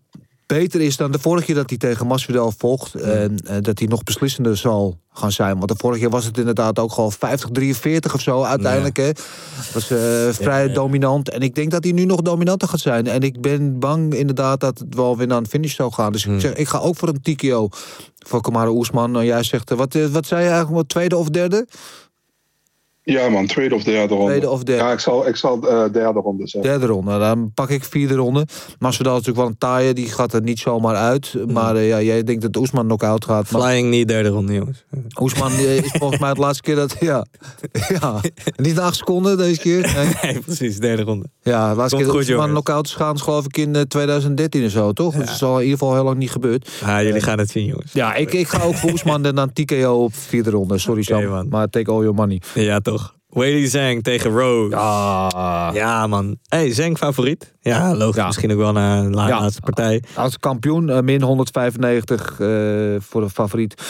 beter 0.53 0.81
is 0.81 0.97
dan 0.97 1.11
de 1.11 1.19
vorige 1.19 1.45
keer 1.45 1.55
dat 1.55 1.69
hij 1.69 1.77
tegen 1.77 2.07
Masvidal 2.07 2.53
vocht. 2.57 2.95
En 2.95 3.37
eh, 3.45 3.57
dat 3.61 3.79
hij 3.79 3.87
nog 3.87 4.03
beslissender 4.03 4.57
zal 4.57 4.97
gaan 5.13 5.31
zijn. 5.31 5.57
Want 5.57 5.67
de 5.67 5.75
vorige 5.77 5.99
keer 5.99 6.09
was 6.09 6.25
het 6.25 6.37
inderdaad 6.37 6.79
ook 6.79 6.91
gewoon 6.91 7.13
50-43 7.13 8.13
of 8.13 8.21
zo 8.21 8.43
uiteindelijk. 8.43 8.97
Hè. 8.97 9.11
was 9.73 9.91
eh, 9.91 10.29
vrij 10.29 10.73
dominant. 10.73 11.29
En 11.29 11.41
ik 11.41 11.55
denk 11.55 11.71
dat 11.71 11.83
hij 11.83 11.93
nu 11.93 12.05
nog 12.05 12.21
dominanter 12.21 12.67
gaat 12.67 12.79
zijn. 12.79 13.07
En 13.07 13.21
ik 13.21 13.41
ben 13.41 13.79
bang 13.79 14.13
inderdaad 14.13 14.59
dat 14.59 14.79
het 14.79 14.95
wel 14.95 15.17
weer 15.17 15.27
naar 15.27 15.37
een 15.37 15.47
finish 15.47 15.75
zou 15.75 15.91
gaan. 15.91 16.11
Dus 16.11 16.25
ik, 16.25 16.39
zeg, 16.39 16.53
ik 16.53 16.67
ga 16.67 16.77
ook 16.77 16.95
voor 16.95 17.07
een 17.07 17.21
TKO 17.21 17.69
voor 18.19 18.41
Kamara 18.41 18.69
Oesman. 18.69 19.17
En 19.17 19.25
jij 19.25 19.43
zegt, 19.43 19.71
eh, 19.71 19.77
wat, 19.77 19.97
wat 20.11 20.25
zei 20.25 20.41
je 20.41 20.47
eigenlijk, 20.47 20.77
wat, 20.77 20.89
tweede 20.89 21.17
of 21.17 21.29
derde? 21.29 21.67
Ja 23.05 23.29
man, 23.29 23.45
tweede 23.47 23.75
of 23.75 23.83
derde 23.83 24.13
ronde. 24.13 24.29
Tweede 24.29 24.49
of 24.49 24.63
derde. 24.63 24.83
Ja, 24.83 24.91
ik 24.91 24.99
zal, 24.99 25.27
ik 25.27 25.35
zal 25.35 25.67
eh, 25.67 25.91
derde 25.91 26.19
ronde 26.19 26.47
zeggen. 26.47 26.71
Derde 26.71 26.85
ronde. 26.85 27.09
Nou, 27.11 27.21
Dan 27.21 27.51
pak 27.53 27.69
ik 27.69 27.83
vierde 27.83 28.15
ronde. 28.15 28.45
Masvidal 28.79 29.17
is 29.17 29.25
natuurlijk 29.25 29.37
wel 29.37 29.47
een 29.47 29.57
taaie. 29.57 29.93
Die 29.93 30.07
gaat 30.09 30.33
er 30.33 30.41
niet 30.41 30.59
zomaar 30.59 30.95
uit. 30.95 31.35
Maar 31.47 31.75
eh, 31.75 31.87
ja, 31.87 32.01
jij 32.01 32.23
denkt 32.23 32.41
dat 32.41 32.55
Oesman 32.55 32.85
knock-out 32.85 33.25
gaat. 33.25 33.51
Maar 33.51 33.61
Flying 33.61 33.89
niet 33.89 34.07
derde 34.07 34.29
ronde, 34.29 34.53
jongens. 34.53 34.85
Oesman 35.19 35.51
eh, 35.51 35.77
is 35.77 35.91
volgens 35.91 36.19
mij 36.19 36.29
het 36.29 36.37
laatste 36.37 36.61
keer 36.63 36.75
dat... 36.75 36.95
Ja, 36.99 37.25
ja. 37.99 38.21
niet 38.55 38.79
acht 38.79 38.95
seconden 38.95 39.37
deze 39.37 39.59
keer. 39.59 39.81
Nee. 39.93 40.13
Nee, 40.21 40.39
precies, 40.39 40.79
derde 40.79 41.03
ronde. 41.03 41.25
Ja, 41.41 41.69
de 41.69 41.75
laatste 41.75 41.95
Komt 41.95 42.07
keer 42.09 42.19
dat 42.19 42.29
Oesman 42.29 42.49
knock-out 42.49 42.85
is 42.85 42.93
gaan 42.93 43.15
is 43.15 43.21
geloof 43.21 43.45
ik 43.45 43.57
in 43.57 43.75
eh, 43.75 43.81
2013 43.81 44.65
of 44.65 44.71
zo, 44.71 44.91
toch? 44.91 45.15
Dus 45.15 45.25
dat 45.25 45.35
is 45.35 45.43
al 45.43 45.55
in 45.57 45.63
ieder 45.63 45.77
geval 45.77 45.93
heel 45.93 46.03
lang 46.03 46.17
niet 46.17 46.31
gebeurd. 46.31 46.69
Ah, 46.83 47.01
jullie 47.01 47.21
gaan 47.21 47.37
het 47.37 47.49
zien, 47.49 47.65
jongens. 47.65 47.93
Ja, 47.93 48.15
ik, 48.15 48.33
ik 48.33 48.47
ga 48.47 48.63
ook 48.63 48.75
voor 48.75 48.91
Oesman 48.91 49.25
en 49.25 49.35
dan 49.35 49.53
TKO 49.53 50.03
op 50.03 50.13
vierde 50.15 50.49
ronde. 50.49 50.77
Sorry 50.77 51.01
Oké, 51.01 51.21
Sam, 51.21 51.29
man. 51.29 51.47
maar 51.49 51.69
take 51.69 51.91
all 51.91 51.99
your 51.99 52.13
money. 52.15 52.41
Ja, 52.53 52.79
toch. 52.79 52.92
Weili 53.33 53.67
Zhang 53.67 54.03
tegen 54.03 54.31
Rose. 54.31 54.69
Ja, 54.75 55.71
Ja, 55.73 56.07
man. 56.07 56.37
Hey, 56.47 56.73
Zhang 56.73 56.97
favoriet? 56.97 57.53
Ja, 57.61 57.95
logisch. 57.95 58.15
Ja. 58.15 58.25
Misschien 58.25 58.51
ook 58.51 58.57
wel 58.57 58.71
na 58.71 58.97
een 58.97 59.13
la- 59.13 59.27
Ja. 59.27 59.39
laatste 59.39 59.61
partij. 59.61 60.03
Als 60.15 60.39
kampioen, 60.39 60.89
eh, 60.89 60.99
min 60.99 61.21
195 61.21 62.39
eh, 62.39 62.47
voor 62.99 63.21
de 63.21 63.29
favoriet. 63.29 63.81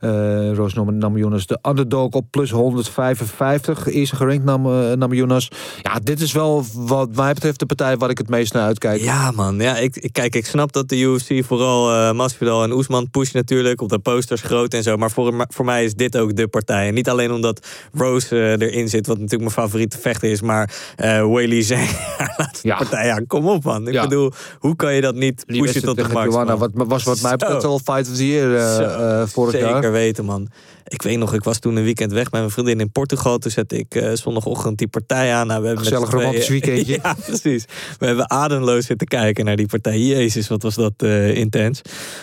eh 0.00 0.52
Roos 0.54 0.74
Nam- 0.74 0.98
Namajunas. 0.98 1.46
De 1.46 1.58
underdog 1.68 2.10
op 2.10 2.24
plus 2.30 2.50
155. 2.50 3.86
Eerste 3.88 4.16
gerankt 4.16 4.44
Nam, 4.44 4.66
eh, 4.66 4.92
Namajunas. 4.92 5.48
Ja, 5.82 5.98
dit 6.02 6.20
is 6.20 6.32
wel 6.32 6.64
wat 6.74 7.14
mij 7.16 7.32
betreft 7.32 7.58
de 7.58 7.66
partij 7.66 7.96
waar 7.96 8.10
ik 8.10 8.18
het 8.18 8.28
meest 8.28 8.52
naar 8.52 8.64
uitkijk. 8.64 9.00
Ja, 9.00 9.30
man. 9.30 9.56
Ja, 9.60 9.76
ik, 9.76 9.96
ik- 9.96 10.12
kijk, 10.12 10.34
ik 10.34 10.46
snap 10.46 10.72
dat 10.72 10.88
de 10.88 10.98
UFC 11.00 11.44
vooral 11.44 11.90
eh 11.92 12.12
Masvidal 12.12 12.62
en 12.62 12.72
Oesman 12.72 13.10
pusht 13.10 13.34
natuurlijk. 13.34 13.80
Op 13.80 13.88
de 13.88 13.98
posters 13.98 14.40
groot 14.42 14.74
en 14.74 14.82
zo. 14.82 14.96
Maar 14.96 15.10
voor, 15.10 15.44
voor 15.48 15.64
mij 15.64 15.84
is 15.84 15.94
dit 15.94 16.16
ook 16.16 16.36
de 16.36 16.48
partij. 16.48 16.88
En 16.88 16.94
niet 16.94 17.08
alleen 17.08 17.32
omdat 17.32 17.66
Rose 17.92 18.28
eh, 18.40 18.66
erin 18.68 18.88
zit, 18.92 19.06
wat 19.06 19.16
natuurlijk 19.18 19.54
mijn 19.54 19.66
favoriete 19.66 19.98
vechter 19.98 20.30
is. 20.30 20.40
Maar 20.42 20.74
eh 20.96 21.26
Weili 21.32 21.62
Zhang, 21.68 21.88
haar 22.18 22.34
laatste 22.36 22.68
Ja. 22.68 22.76
partij. 22.76 23.06
Ja, 23.06 23.20
kom 23.26 23.48
op, 23.48 23.64
man. 23.64 23.88
Ik 23.88 23.94
Ja. 23.94 24.02
bedoel, 24.02 24.32
hoe 24.58 24.76
kan 24.76 24.94
je 24.94 25.00
dat 25.00 25.14
niet 25.14 25.42
Die 25.46 25.60
pushen 25.62 25.82
tot 25.82 25.96
de 25.96 26.02
tegen 26.02 26.16
max? 26.16 26.32
Joanna, 26.34 26.56
man? 26.56 26.70
wat, 26.74 26.86
was 26.88 27.02
wat 27.02 27.20
mij 27.22 27.36
betreft 27.36 27.66
Fight 27.84 28.08
of 28.10 28.16
the 28.16 28.26
Year 28.26 28.56
eh, 28.56 29.20
eh, 29.20 29.28
vorig 29.28 29.52
Zeker 29.54 29.68
jaar. 29.82 29.92
weten, 29.92 30.24
man. 30.24 30.48
Ik 30.84 31.02
weet 31.02 31.18
nog, 31.18 31.34
ik 31.34 31.44
was 31.44 31.58
toen 31.58 31.76
een 31.76 31.84
weekend 31.84 32.12
weg 32.12 32.22
met 32.22 32.32
mijn 32.40 32.50
vriendin 32.50 32.80
in 32.80 32.90
Portugal. 32.92 33.38
Toen 33.38 33.50
zette 33.50 33.78
ik 33.78 33.94
eh, 33.94 34.12
zondagochtend 34.12 34.78
die 34.78 34.88
partij 34.88 35.34
aan. 35.34 35.46
Nou, 35.46 35.60
we 35.60 35.66
hebben 35.66 35.84
Gezellig 35.84 36.10
romantisch 36.10 36.48
weekendje. 36.48 36.98
ja, 37.02 37.14
precies. 37.26 37.64
We 37.98 38.06
hebben 38.06 38.30
ademloos 38.30 38.86
zitten 38.86 39.06
kijken 39.06 39.44
naar 39.44 39.56
die 39.56 39.66
partij. 39.66 39.98
Jezus, 39.98 40.48
wat 40.48 40.62
was 40.62 40.74
dat 40.74 40.92
eh, 40.96 41.34
intens. 41.36 41.80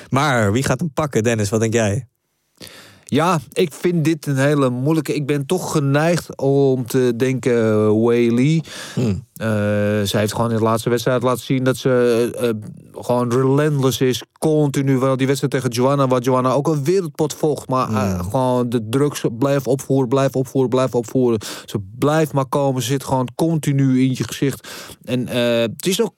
Maar 0.10 0.52
wie 0.52 0.64
gaat 0.64 0.80
hem 0.80 0.92
pakken, 0.94 1.24
Dennis? 1.24 1.50
Wat 1.50 1.60
denk 1.60 1.74
jij? 1.74 2.08
Ja, 3.10 3.40
ik 3.52 3.74
vind 3.74 4.06
dit 4.06 4.26
een 4.26 4.38
hele 4.38 4.70
moeilijke. 4.70 5.14
Ik 5.14 5.26
ben 5.26 5.46
toch 5.46 5.72
geneigd 5.72 6.38
om 6.38 6.88
te 6.88 7.14
denken 7.18 7.54
uh, 7.54 8.06
Wei 8.06 8.34
Lee. 8.34 8.62
Hmm. 8.94 9.28
Uh, 9.42 9.48
zij 10.04 10.20
heeft 10.20 10.34
gewoon 10.34 10.52
in 10.52 10.58
de 10.58 10.64
laatste 10.64 10.90
wedstrijd 10.90 11.24
laten 11.24 11.44
zien 11.44 11.64
dat 11.64 11.78
ze 11.78 12.32
uh, 12.36 12.44
uh, 12.44 12.54
gewoon 12.94 13.32
relentless 13.32 14.02
is. 14.02 14.24
Continu. 14.40 14.98
Wel 14.98 15.18
die 15.18 15.28
wedstrijd 15.28 15.54
tegen 15.54 15.70
Joanna, 15.70 16.08
waar 16.08 16.22
Joanna 16.22 16.52
ook 16.52 16.68
een 16.68 16.84
wereldpot 16.84 17.34
volgt. 17.34 17.70
Maar 17.70 17.88
hmm. 17.88 18.24
gewoon 18.24 18.70
de 18.70 18.90
drugs 18.90 19.24
blijft 19.40 19.68
opvoeren, 19.68 20.10
blijft 20.10 20.36
opvoeren, 20.36 20.70
blijft 20.70 20.96
opvoeren. 20.96 21.40
Ze 21.66 21.80
blijft 22.00 22.34
maar 22.34 22.46
komen. 22.46 22.82
Ze 22.82 22.88
zit 22.88 23.04
gewoon 23.04 23.28
continu 23.36 24.02
in 24.02 24.10
je 24.10 24.24
gezicht. 24.24 24.68
En 25.04 25.28
uh, 25.28 25.60
het 25.60 25.86
is 25.86 26.02
ook 26.02 26.14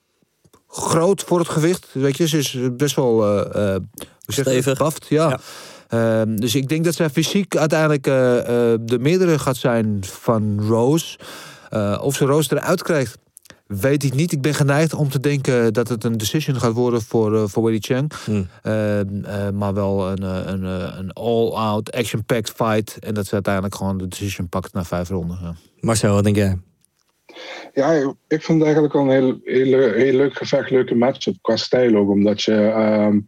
groot 0.68 1.22
voor 1.22 1.38
het 1.38 1.48
gewicht. 1.48 1.86
Weet 1.92 2.16
je, 2.16 2.28
ze 2.28 2.38
is 2.38 2.58
best 2.76 2.96
wel 2.96 3.38
uh, 3.56 3.76
stevig. 4.26 4.78
Baft, 4.78 5.06
ja. 5.08 5.28
ja. 5.28 5.40
Uh, 5.94 6.22
dus 6.26 6.54
ik 6.54 6.68
denk 6.68 6.84
dat 6.84 6.94
zij 6.94 7.10
fysiek 7.10 7.56
uiteindelijk 7.56 8.06
uh, 8.06 8.14
uh, 8.14 8.44
de 8.80 8.98
meerdere 9.00 9.38
gaat 9.38 9.56
zijn 9.56 9.98
van 10.00 10.60
Rose. 10.60 11.18
Uh, 11.70 12.00
of 12.02 12.14
ze 12.14 12.24
Rose 12.24 12.56
eruit 12.56 12.82
krijgt, 12.82 13.18
weet 13.66 14.04
ik 14.04 14.14
niet. 14.14 14.32
Ik 14.32 14.40
ben 14.40 14.54
geneigd 14.54 14.94
om 14.94 15.08
te 15.08 15.20
denken 15.20 15.72
dat 15.72 15.88
het 15.88 16.04
een 16.04 16.16
decision 16.18 16.56
gaat 16.56 16.72
worden 16.72 17.02
voor, 17.02 17.48
voor 17.48 17.64
Willie 17.64 17.80
Chang. 17.80 18.12
Hmm. 18.24 18.48
maar 19.58 19.74
wel 19.74 20.10
een, 20.10 20.22
een, 20.22 20.64
een 20.98 21.12
all-out, 21.12 21.92
action-packed 21.92 22.50
fight. 22.50 22.98
En 22.98 23.14
dat 23.14 23.26
ze 23.26 23.34
uiteindelijk 23.34 23.74
gewoon 23.74 23.98
de 23.98 24.08
decision 24.08 24.48
pakt 24.48 24.72
na 24.72 24.84
vijf 24.84 25.08
ronden. 25.08 25.38
Ja. 25.42 25.54
Marcel, 25.80 26.14
wat 26.14 26.24
denk 26.24 26.36
jij? 26.36 26.58
Ja, 27.74 27.92
ik 28.28 28.42
vind 28.42 28.58
het 28.58 28.62
eigenlijk 28.62 28.92
wel 28.92 29.02
een 29.02 29.10
heel, 29.10 29.40
heel, 29.44 29.92
heel 29.92 30.12
leuk 30.12 30.36
gevecht, 30.36 30.70
leuke 30.70 30.94
matchup 30.94 31.34
qua 31.40 31.56
stijl 31.56 31.96
ook. 31.96 32.10
Omdat 32.10 32.42
je 32.42 32.52
um, 32.52 33.26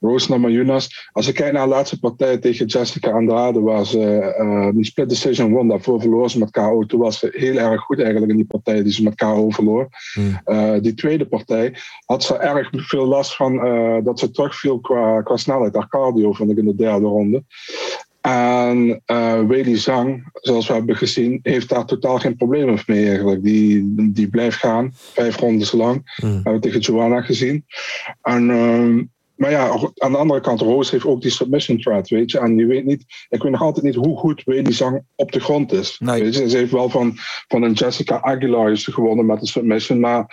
Rose 0.00 0.30
Namajunas, 0.30 1.08
als 1.12 1.28
ik 1.28 1.34
kijk 1.34 1.52
naar 1.52 1.62
de 1.62 1.68
laatste 1.68 1.98
partij 1.98 2.38
tegen 2.38 2.66
Jessica 2.66 3.10
Andrade, 3.10 3.60
waar 3.60 3.86
ze 3.86 4.34
uh, 4.40 4.68
die 4.74 4.84
split 4.84 5.08
decision 5.08 5.52
won, 5.52 5.68
daarvoor 5.68 6.00
verloor 6.00 6.30
ze 6.30 6.38
met 6.38 6.50
KO. 6.50 6.84
Toen 6.86 7.00
was 7.00 7.18
ze 7.18 7.28
heel 7.32 7.56
erg 7.56 7.80
goed 7.80 8.00
eigenlijk 8.00 8.30
in 8.30 8.36
die 8.36 8.46
partij 8.46 8.82
die 8.82 8.92
ze 8.92 9.02
met 9.02 9.14
KO 9.14 9.50
verloor. 9.50 9.88
Hmm. 10.12 10.40
Uh, 10.46 10.80
die 10.80 10.94
tweede 10.94 11.26
partij 11.26 11.74
had 12.04 12.22
ze 12.22 12.36
erg 12.36 12.68
veel 12.72 13.06
last 13.06 13.36
van 13.36 13.66
uh, 13.66 13.96
dat 14.04 14.18
ze 14.18 14.30
terugviel 14.30 14.80
qua, 14.80 15.22
qua 15.22 15.36
snelheid, 15.36 15.74
haar 15.74 15.88
cardio, 15.88 16.32
vond 16.32 16.50
ik 16.50 16.58
in 16.58 16.66
de 16.66 16.74
derde 16.74 17.06
ronde. 17.06 17.44
En 18.20 19.02
uh, 19.06 19.46
Weili 19.46 19.76
Zhang, 19.76 20.30
zoals 20.32 20.66
we 20.66 20.72
hebben 20.72 20.96
gezien, 20.96 21.40
heeft 21.42 21.68
daar 21.68 21.84
totaal 21.84 22.18
geen 22.18 22.36
probleem 22.36 22.78
mee 22.86 23.08
eigenlijk. 23.08 23.42
Die, 23.42 23.94
die 24.12 24.28
blijft 24.28 24.56
gaan, 24.56 24.90
vijf 24.94 25.36
rondes 25.36 25.72
lang. 25.72 26.18
Mm. 26.22 26.30
Hebben 26.32 26.52
we 26.52 26.60
tegen 26.60 26.80
Joanna 26.80 27.20
gezien. 27.20 27.64
En 28.22 28.48
uh, 28.48 29.02
maar 29.40 29.50
ja, 29.50 29.68
aan 29.96 30.12
de 30.12 30.18
andere 30.18 30.40
kant, 30.40 30.60
Roos 30.60 30.90
heeft 30.90 31.04
ook 31.04 31.22
die 31.22 31.30
submission 31.30 31.78
threat, 31.78 32.08
weet 32.08 32.30
je. 32.30 32.38
En 32.38 32.56
je 32.56 32.66
weet 32.66 32.84
niet, 32.84 33.04
ik 33.28 33.42
weet 33.42 33.52
nog 33.52 33.62
altijd 33.62 33.84
niet 33.84 33.94
hoe 33.94 34.16
goed 34.16 34.42
Weili 34.44 34.72
Zhang 34.72 35.02
op 35.14 35.32
de 35.32 35.40
grond 35.40 35.72
is. 35.72 35.98
Weet 35.98 36.34
je? 36.34 36.48
Ze 36.48 36.56
heeft 36.56 36.72
wel 36.72 36.88
van, 36.88 37.12
van 37.48 37.62
een 37.62 37.72
Jessica 37.72 38.20
Aguilar 38.20 38.76
gewonnen 38.76 39.26
met 39.26 39.40
de 39.40 39.46
submission, 39.46 40.00
maar 40.00 40.26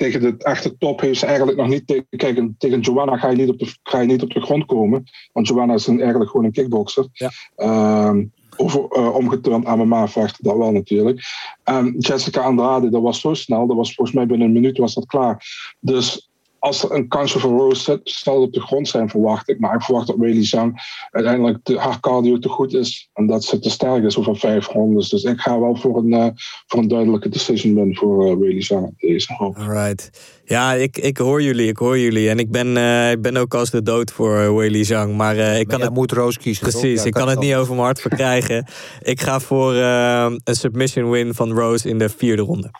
tegen 0.00 0.20
de 0.20 0.34
echte 0.38 0.76
top 0.78 1.00
heeft 1.00 1.18
ze 1.18 1.26
eigenlijk 1.26 1.58
nog 1.58 1.68
niet 1.68 1.86
tegen. 1.86 2.06
Kijk, 2.10 2.48
tegen 2.58 2.80
Joanna 2.80 3.16
ga 3.16 3.30
je 3.30 3.36
niet 3.36 3.48
op 3.48 3.58
de, 3.58 3.74
ga 3.82 4.00
je 4.00 4.06
niet 4.06 4.22
op 4.22 4.30
de 4.30 4.40
grond 4.40 4.64
komen. 4.64 5.04
Want 5.32 5.48
Joanna 5.48 5.74
is 5.74 5.86
een, 5.86 6.00
eigenlijk 6.00 6.30
gewoon 6.30 6.46
een 6.46 6.52
kickboxer. 6.52 7.08
Ja. 7.12 7.30
Ehm, 7.56 8.24
over, 8.56 8.98
uh, 8.98 9.14
omgeturnd 9.14 9.64
MMA 9.64 10.08
vechten, 10.08 10.44
dat 10.44 10.56
wel 10.56 10.72
natuurlijk. 10.72 11.22
En 11.64 11.94
Jessica 11.98 12.40
Andrade, 12.40 12.90
dat 12.90 13.02
was 13.02 13.20
zo 13.20 13.34
snel. 13.34 13.66
Dat 13.66 13.76
was 13.76 13.94
volgens 13.94 14.16
mij 14.16 14.26
binnen 14.26 14.46
een 14.46 14.52
minuut 14.52 14.78
was 14.78 14.94
dat 14.94 15.06
klaar. 15.06 15.44
Dus 15.80 16.29
als 16.60 16.84
er 16.84 16.92
een 16.92 17.08
kansje 17.08 17.38
voor 17.38 17.58
Rose 17.58 18.00
zal 18.04 18.42
op 18.42 18.52
de 18.52 18.60
grond 18.60 18.88
zijn, 18.88 19.08
verwacht 19.08 19.48
ik. 19.48 19.60
Maar 19.60 19.74
ik 19.74 19.82
verwacht 19.82 20.06
dat 20.06 20.16
Weili 20.16 20.44
Zhang 20.44 20.80
uiteindelijk 21.10 21.58
de, 21.62 21.78
haar 21.78 22.00
cardio 22.00 22.38
te 22.38 22.48
goed 22.48 22.74
is. 22.74 23.08
En 23.12 23.26
dat 23.26 23.44
ze 23.44 23.58
te 23.58 23.70
sterk 23.70 24.04
is 24.04 24.18
over 24.18 24.36
vijf 24.36 24.66
rondes. 24.66 25.08
Dus 25.08 25.22
ik 25.22 25.40
ga 25.40 25.60
wel 25.60 25.76
voor 25.76 25.96
een, 25.96 26.12
uh, 26.12 26.26
voor 26.66 26.78
een 26.78 26.88
duidelijke 26.88 27.28
decision 27.28 27.74
win 27.74 27.96
voor 27.96 28.26
uh, 28.26 28.36
Weili 28.36 28.62
Zhang 28.62 28.94
deze 28.98 29.34
hoop. 29.34 29.56
Alright. 29.56 30.10
Ja, 30.44 30.72
ik, 30.72 30.98
ik 30.98 31.16
hoor 31.16 31.42
jullie, 31.42 31.68
ik 31.68 31.76
hoor 31.76 31.98
jullie. 31.98 32.28
En 32.28 32.38
ik 32.38 32.50
ben, 32.50 32.76
uh, 32.76 33.10
ik 33.10 33.22
ben 33.22 33.36
ook 33.36 33.54
als 33.54 33.70
de 33.70 33.82
dood 33.82 34.12
voor 34.12 34.56
Weili 34.56 34.84
Zhang. 34.84 35.16
Maar 35.16 35.36
uh, 35.36 35.58
ik 35.58 35.68
kan 35.68 35.80
het... 35.80 35.94
moet 35.94 36.12
Roos 36.12 36.38
kiezen. 36.38 36.70
Precies, 36.70 37.00
ja, 37.00 37.06
ik 37.06 37.12
kan 37.12 37.28
het 37.28 37.38
niet 37.38 37.54
over 37.54 37.72
mijn 37.72 37.84
hart 37.84 38.00
verkrijgen. 38.00 38.66
ik 39.02 39.20
ga 39.20 39.40
voor 39.40 39.74
een 39.74 40.40
submission 40.44 41.10
win 41.10 41.34
van 41.34 41.52
Rose 41.52 41.88
in 41.88 41.98
de 41.98 42.08
vierde 42.08 42.42
ronde 42.42 42.70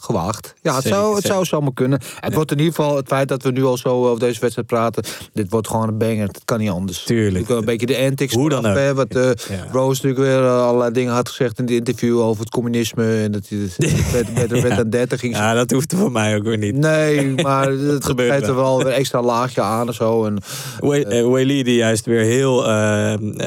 gewaagd. 0.00 0.54
Ja, 0.62 0.74
het, 0.74 0.84
zou, 0.84 1.16
het 1.16 1.24
zou 1.24 1.44
zomaar 1.44 1.72
kunnen. 1.74 2.00
Het 2.20 2.34
wordt 2.34 2.50
in 2.50 2.58
ieder 2.58 2.74
geval 2.74 2.96
het 2.96 3.08
feit 3.08 3.28
dat 3.28 3.42
we 3.42 3.50
nu 3.50 3.64
al 3.64 3.76
zo 3.76 3.88
over 3.88 4.18
deze 4.18 4.40
wedstrijd 4.40 4.68
praten. 4.68 5.04
Dit 5.32 5.50
wordt 5.50 5.68
gewoon 5.68 5.88
een 5.88 5.98
banger. 5.98 6.26
Het 6.26 6.42
kan 6.44 6.58
niet 6.58 6.70
anders. 6.70 7.02
Tuurlijk. 7.02 7.48
Een 7.48 7.64
beetje 7.64 7.86
de 7.86 7.98
antics. 7.98 8.34
Hoe 8.34 8.48
dan 8.48 8.66
ook. 8.66 8.76
Hè, 8.76 8.94
wat 8.94 9.14
uh, 9.14 9.24
ja. 9.24 9.66
Rose 9.72 10.06
natuurlijk 10.06 10.30
weer 10.30 10.42
uh, 10.42 10.66
allerlei 10.66 10.92
dingen 10.92 11.12
had 11.12 11.28
gezegd 11.28 11.58
in 11.58 11.64
het 11.64 11.74
interview 11.74 12.20
over 12.20 12.40
het 12.40 12.50
communisme. 12.50 13.22
En 13.22 13.32
dat 13.32 13.48
hij 13.48 13.58
met, 14.12 14.34
met, 14.34 14.62
met, 14.62 14.78
een 14.78 14.90
30 14.90 15.20
ging. 15.20 15.36
Ja, 15.36 15.54
dat 15.54 15.70
hoeft 15.70 15.94
voor 15.94 16.12
mij 16.12 16.36
ook 16.36 16.42
weer 16.42 16.58
niet. 16.58 16.76
Nee, 16.76 17.34
maar 17.34 17.70
het 17.94 18.04
gebeurt 18.04 18.46
er 18.46 18.54
wel 18.54 18.84
weer 18.84 18.92
extra 18.92 19.22
laagje 19.22 19.60
aan 19.60 19.86
en 19.86 19.94
zo. 19.94 20.24
En, 20.24 20.38
uh, 20.82 21.46
die 21.64 21.74
juist 21.74 22.06
weer 22.06 22.24
heel, 22.24 22.64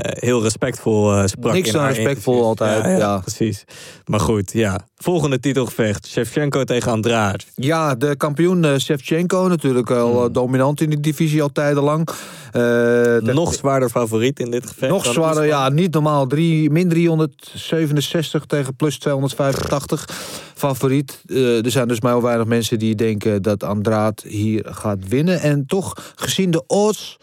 heel 0.01 0.41
respectvol 0.41 1.27
sprak. 1.27 1.53
Niks 1.53 1.71
dan 1.71 1.85
respectvol 1.85 2.43
altijd. 2.43 2.83
Ja, 2.83 2.89
ja, 2.89 2.97
ja, 2.97 3.17
precies. 3.17 3.63
Maar 4.05 4.19
goed, 4.19 4.51
ja. 4.53 4.87
Volgende 4.95 5.39
titelgevecht. 5.39 6.07
Shevchenko 6.41 6.63
tegen 6.63 6.91
Andrade. 6.91 7.43
Ja, 7.55 7.95
de 7.95 8.15
kampioen 8.15 8.63
uh, 8.63 8.77
Shevchenko 8.77 9.47
natuurlijk 9.47 9.91
al 9.91 10.21
hmm. 10.23 10.33
dominant 10.33 10.81
in 10.81 10.89
die 10.89 10.99
divisie 10.99 11.41
al 11.41 11.51
tijdenlang. 11.51 12.09
Uh, 12.55 13.17
nog 13.17 13.53
zwaarder 13.53 13.89
favoriet 13.89 14.39
in 14.39 14.51
dit 14.51 14.67
gevecht. 14.67 14.91
Nog 14.91 15.05
zwaarder, 15.05 15.45
ja, 15.45 15.69
niet 15.69 15.93
normaal. 15.93 16.27
Drie, 16.27 16.69
min 16.69 16.89
367 16.89 18.45
tegen 18.45 18.75
plus 18.75 18.97
285 18.99 20.09
favoriet. 20.55 21.21
Uh, 21.25 21.65
er 21.65 21.71
zijn 21.71 21.87
dus 21.87 22.01
maar 22.01 22.11
heel 22.11 22.21
weinig 22.21 22.45
mensen 22.45 22.79
die 22.79 22.95
denken 22.95 23.41
dat 23.41 23.63
Andrade 23.63 24.21
hier 24.27 24.65
gaat 24.69 25.07
winnen. 25.07 25.39
En 25.39 25.65
toch, 25.65 26.13
gezien 26.15 26.51
de 26.51 26.63
odds, 26.67 27.17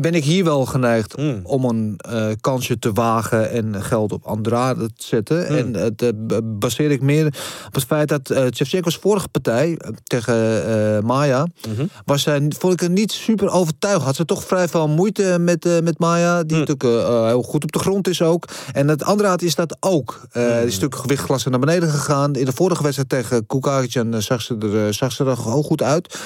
ben 0.00 0.14
ik 0.14 0.24
hier 0.24 0.44
wel 0.44 0.66
geneigd 0.66 1.16
mm. 1.16 1.40
om 1.42 1.64
een 1.64 2.00
uh, 2.12 2.26
kansje 2.40 2.78
te 2.78 2.92
wagen 2.92 3.50
en 3.50 3.82
geld 3.82 4.12
op 4.12 4.24
Andrade 4.24 4.86
te 4.86 5.04
zetten. 5.06 5.36
Mm. 5.48 5.56
En 5.56 5.72
dat 5.72 6.12
uh, 6.28 6.38
baseer 6.44 6.90
ik 6.90 7.00
meer 7.00 7.26
op 7.66 7.74
het 7.74 7.84
feit 7.84 8.08
dat 8.08 8.30
uh, 8.30 8.44
Shevchenko's 8.54 8.96
vorige 8.96 9.28
partij 9.28 9.78
tegen 10.04 11.06
Maya, 11.06 11.46
mm 11.68 11.74
-hmm. 11.76 11.90
was 12.04 12.26
vond 12.48 12.72
ik 12.72 12.82
er 12.82 12.90
niet 12.90 13.12
super 13.12 13.50
overtuigd. 13.50 14.04
Had 14.04 14.16
ze 14.16 14.24
toch 14.24 14.44
vrij 14.44 14.68
veel 14.68 14.88
moeite 14.88 15.36
met, 15.40 15.82
met 15.82 15.98
Maya, 15.98 16.42
die 16.42 16.58
Mm. 16.60 16.66
natuurlijk 16.66 17.26
heel 17.26 17.42
goed 17.42 17.62
op 17.62 17.72
de 17.72 17.78
grond 17.78 18.08
is 18.08 18.22
ook. 18.22 18.48
En 18.72 18.88
het 18.88 19.04
Andrade 19.04 19.44
is 19.44 19.54
dat 19.54 19.76
ook. 19.80 20.20
Die 20.32 20.42
is 20.42 20.78
natuurlijk 20.78 21.44
naar 21.50 21.58
beneden 21.58 21.88
gegaan. 21.88 22.34
In 22.34 22.44
de 22.44 22.52
vorige 22.52 22.82
wedstrijd 22.82 23.08
tegen 23.08 23.46
Kukagic 23.46 24.04
zag 24.18 24.42
ze 24.42 24.56
er, 24.72 24.94
zag 24.94 25.12
ze 25.12 25.24
er 25.24 25.36
gewoon 25.36 25.62
goed 25.62 25.82
uit. 25.82 26.18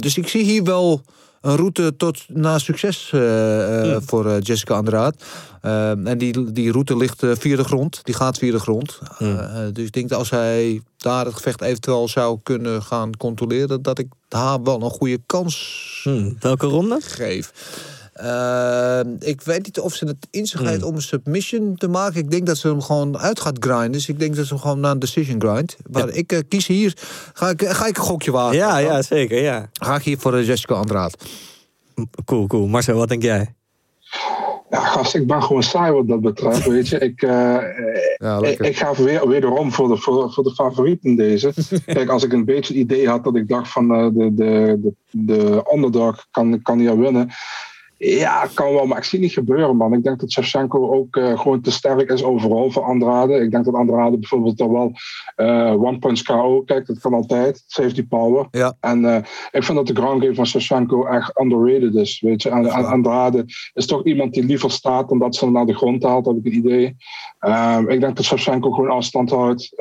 dus 0.00 0.16
ik 0.16 0.28
zie 0.28 0.44
hier 0.44 0.64
wel 0.64 1.02
een 1.44 1.56
route 1.56 1.96
tot 1.96 2.24
naar 2.28 2.60
succes 2.60 3.10
uh, 3.14 3.20
mm. 3.20 4.02
voor 4.06 4.26
uh, 4.26 4.36
Jessica 4.40 4.74
Andrade. 4.74 5.16
en 6.04 6.18
die, 6.18 6.52
die 6.52 6.72
route 6.72 6.96
ligt 6.96 7.22
via 7.26 7.56
de 7.56 7.64
grond. 7.64 8.00
Die 8.02 8.14
gaat 8.14 8.38
via 8.38 8.52
de 8.52 8.60
grond. 8.60 8.98
Mm. 9.18 9.38
dus 9.72 9.84
ik 9.84 9.92
denk 9.92 10.08
dat 10.08 10.18
als 10.18 10.30
hij 10.30 10.82
daar 10.96 11.24
het 11.24 11.34
gevecht 11.34 11.60
eventueel 11.60 12.08
zou 12.08 12.38
kunnen 12.42 12.82
gaan 12.82 13.16
controleren... 13.16 13.82
dat 13.82 13.98
ik 13.98 14.06
haar 14.28 14.62
wel 14.62 14.82
een 14.82 14.90
goede 14.90 15.18
kans 15.26 16.00
mm. 16.04 16.36
Welke 16.40 16.66
ronde? 16.66 16.98
geef. 17.00 17.52
Uh, 18.22 19.00
ik 19.18 19.40
weet 19.42 19.64
niet 19.64 19.80
of 19.80 19.94
ze 19.94 20.06
het 20.06 20.26
in 20.30 20.46
zich 20.46 20.60
heeft 20.60 20.80
Hmm. 20.80 20.88
om 20.88 20.94
een 20.94 21.02
submission 21.02 21.76
te 21.76 21.88
maken. 21.88 22.20
Ik 22.20 22.30
denk 22.30 22.46
dat 22.46 22.56
ze 22.56 22.68
hem 22.68 22.80
gewoon 22.82 23.18
uit 23.18 23.40
gaat 23.40 23.56
grinden. 23.60 23.92
Dus 23.92 24.08
ik 24.08 24.18
denk 24.18 24.36
dat 24.36 24.46
ze 24.46 24.52
hem 24.52 24.62
gewoon 24.62 24.80
naar 24.80 24.90
een 24.90 24.98
decision 24.98 25.40
grind. 25.40 25.76
Maar 25.90 26.06
Ja. 26.06 26.12
ik 26.12 26.32
uh, 26.32 26.38
kies 26.48 26.66
hier. 26.66 26.96
Ga 27.32 27.48
ik, 27.48 27.62
ga 27.62 27.86
ik 27.86 27.96
een 27.96 28.02
gokje 28.02 28.30
wagen? 28.30 28.56
Ja, 28.56 28.78
ja, 28.78 29.02
zeker, 29.02 29.42
ja. 29.42 29.68
Ga 29.72 29.94
ik 29.94 30.02
hier 30.02 30.18
voor 30.18 30.38
uh, 30.38 30.46
Jessica 30.46 30.74
Andrade. 30.74 31.14
Cool, 32.24 32.46
cool. 32.46 32.66
Marcel, 32.66 32.96
wat 32.96 33.08
denk 33.08 33.22
jij? 33.22 33.54
Ja, 34.70 34.80
gast, 34.80 35.14
ik 35.14 35.26
ben 35.26 35.42
gewoon 35.42 35.62
saai 35.62 35.92
wat 35.92 36.08
dat 36.08 36.20
betreft, 36.20 36.66
weet 36.66 36.88
je. 36.88 36.98
Ik, 36.98 37.22
uh, 37.22 37.30
ja, 38.18 38.42
ik, 38.42 38.58
ik, 38.58 38.76
ga 38.76 38.94
weer, 38.94 39.28
wederom 39.28 39.72
voor 39.72 39.88
de, 39.88 39.96
voor, 39.96 40.32
voor 40.32 40.44
de 40.44 40.54
favoriet 40.54 41.04
in 41.04 41.16
deze. 41.16 41.52
Kijk, 41.86 42.08
als 42.08 42.24
ik 42.24 42.32
een 42.32 42.44
beetje 42.44 42.72
het 42.74 42.82
idee 42.82 43.08
had 43.08 43.24
dat 43.24 43.36
ik 43.36 43.48
dacht 43.48 43.70
van 43.70 43.90
uh, 43.92 44.08
de, 44.12 44.34
de, 44.34 44.78
de, 44.82 44.92
de 45.10 45.70
underdog 45.74 46.26
kan, 46.30 46.62
kan 46.62 46.78
hier 46.78 46.98
winnen. 46.98 47.30
Ja, 47.96 48.46
kan 48.54 48.72
wel, 48.72 48.86
maar 48.86 48.98
ik 48.98 49.04
zie 49.04 49.18
het 49.18 49.28
niet 49.28 49.36
gebeuren, 49.36 49.76
man. 49.76 49.92
Ik 49.92 50.02
denk 50.02 50.20
dat 50.20 50.30
Shevchenko 50.30 50.92
ook 50.92 51.16
uh, 51.16 51.38
gewoon 51.38 51.60
te 51.60 51.70
sterk 51.70 52.10
is 52.10 52.22
overal 52.22 52.70
voor 52.70 52.82
Andrade. 52.82 53.34
Ik 53.34 53.50
denk 53.50 53.64
dat 53.64 53.74
Andrade 53.74 54.18
bijvoorbeeld 54.18 54.60
er 54.60 54.72
wel 54.72 54.92
uh, 55.36 55.82
one 55.82 55.98
punch 55.98 56.22
KO, 56.22 56.62
kijk, 56.62 56.86
dat 56.86 56.98
kan 56.98 57.14
altijd. 57.14 57.64
Ze 57.66 57.82
heeft 57.82 57.94
die 57.94 58.06
power. 58.06 58.46
Ja. 58.50 58.76
En 58.80 59.02
uh, 59.02 59.16
ik 59.50 59.64
vind 59.64 59.78
dat 59.78 59.86
de 59.86 59.94
ground 59.94 60.22
game 60.22 60.34
van 60.34 60.46
Shevchenko 60.46 61.04
echt 61.04 61.40
underrated 61.40 61.94
is, 61.94 62.20
weet 62.20 62.42
je. 62.42 62.50
En, 62.50 62.66
en 62.66 62.84
Andrade 62.84 63.44
is 63.74 63.86
toch 63.86 64.04
iemand 64.04 64.34
die 64.34 64.44
liever 64.44 64.70
staat 64.70 65.08
dan 65.08 65.18
dat 65.18 65.36
ze 65.36 65.44
hem 65.44 65.54
naar 65.54 65.66
de 65.66 65.76
grond 65.76 66.02
haalt, 66.02 66.26
heb 66.26 66.36
ik 66.36 66.44
het 66.44 66.54
idee. 66.54 66.96
Um, 67.40 67.88
ik 67.88 68.00
denk 68.00 68.16
dat 68.16 68.24
Shevchenko 68.24 68.70
gewoon 68.70 68.90
afstand 68.90 69.30
houdt, 69.30 69.72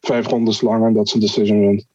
vijf 0.00 0.26
rondes 0.26 0.60
lang 0.60 0.84
en 0.84 0.92
dat 0.92 1.08
ze 1.08 1.14
een 1.14 1.20
decision 1.20 1.60
wint. 1.60 1.86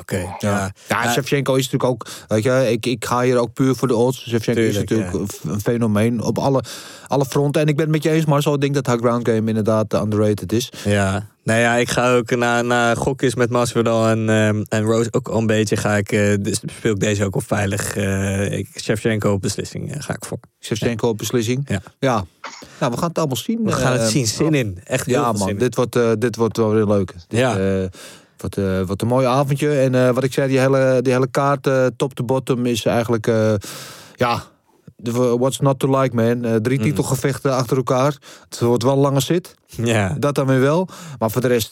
Oké, 0.00 0.14
okay, 0.14 0.36
ja. 0.38 0.72
Ja, 0.88 1.12
Shevchenko 1.12 1.54
is 1.54 1.70
natuurlijk 1.70 1.90
ook... 1.90 2.06
Weet 2.28 2.42
je, 2.42 2.70
ik, 2.70 2.86
ik 2.86 3.04
ga 3.04 3.22
hier 3.22 3.38
ook 3.38 3.52
puur 3.52 3.74
voor 3.74 3.88
de 3.88 3.96
odds. 3.96 4.28
Shevchenko 4.28 4.60
is 4.60 4.76
natuurlijk 4.76 5.12
ja. 5.12 5.50
een 5.50 5.60
fenomeen 5.60 6.22
op 6.22 6.38
alle, 6.38 6.62
alle 7.06 7.24
fronten. 7.24 7.62
En 7.62 7.68
ik 7.68 7.76
ben 7.76 7.84
het 7.84 7.94
met 7.94 8.02
je 8.02 8.10
eens, 8.10 8.24
Marcel. 8.24 8.54
Ik 8.54 8.60
denk 8.60 8.74
dat 8.74 8.86
haar 8.86 8.98
ground 8.98 9.28
game 9.28 9.48
inderdaad 9.48 9.94
underrated 9.94 10.52
is. 10.52 10.72
Ja, 10.84 11.26
nou 11.44 11.60
ja, 11.60 11.74
ik 11.74 11.88
ga 11.88 12.14
ook 12.14 12.36
naar, 12.36 12.64
naar 12.64 12.96
gokjes 12.96 13.34
met 13.34 13.50
Masvidal 13.50 14.08
en, 14.08 14.28
um, 14.28 14.64
en 14.68 14.82
Rose 14.82 15.08
ook 15.12 15.28
al 15.28 15.38
een 15.38 15.46
beetje. 15.46 15.76
Ga 15.76 15.96
ik, 15.96 16.12
uh, 16.12 16.34
dus 16.40 16.60
speel 16.66 16.92
ik 16.92 17.00
deze 17.00 17.24
ook 17.24 17.36
op 17.36 17.46
veilig. 17.46 17.96
Uh, 17.96 18.52
ik, 18.52 18.68
Shevchenko 18.80 19.32
op 19.32 19.40
beslissing 19.40 19.94
uh, 19.94 20.02
ga 20.02 20.14
ik 20.14 20.24
voor. 20.24 20.38
Shevchenko 20.60 21.08
op 21.08 21.18
beslissing? 21.18 21.64
Ja. 21.68 21.82
ja. 21.98 22.24
Nou, 22.80 22.92
we 22.92 22.98
gaan 22.98 23.08
het 23.08 23.18
allemaal 23.18 23.36
zien. 23.36 23.64
We 23.64 23.72
gaan 23.72 23.92
het 23.92 24.10
zien. 24.10 24.26
Zin 24.26 24.54
in. 24.54 24.78
Echt 24.84 25.06
Ja, 25.06 25.32
man. 25.32 25.56
Dit 25.56 25.74
wordt, 25.74 25.98
dit 26.18 26.36
wordt 26.36 26.56
wel 26.56 26.72
weer 26.72 26.86
leuk. 26.86 27.14
Ja. 27.28 27.56
Wat, 28.44 28.56
uh, 28.56 28.80
wat 28.80 29.02
een 29.02 29.08
mooi 29.08 29.26
avondje. 29.26 29.80
En 29.80 29.94
uh, 29.94 30.10
wat 30.10 30.24
ik 30.24 30.32
zei, 30.32 30.48
die 30.48 30.58
hele, 30.58 30.98
die 31.02 31.12
hele 31.12 31.26
kaart 31.26 31.66
uh, 31.66 31.86
top 31.96 32.14
to 32.14 32.24
bottom 32.24 32.66
is 32.66 32.84
eigenlijk... 32.84 33.26
ja, 34.14 34.42
what's 35.38 35.60
not 35.60 35.78
to 35.78 36.00
like, 36.00 36.14
man. 36.14 36.62
drie 36.62 36.78
mm. 36.78 36.84
titelgevechten 36.84 37.52
achter 37.54 37.76
elkaar. 37.76 38.16
Het 38.48 38.60
wordt 38.60 38.82
wel 38.82 38.92
een 38.92 38.98
lange 38.98 39.20
zit. 39.20 39.54
Dat 40.18 40.34
dan 40.34 40.46
weer 40.46 40.60
wel. 40.60 40.88
Maar 41.18 41.30
voor 41.30 41.40
de 41.40 41.48
rest 41.48 41.68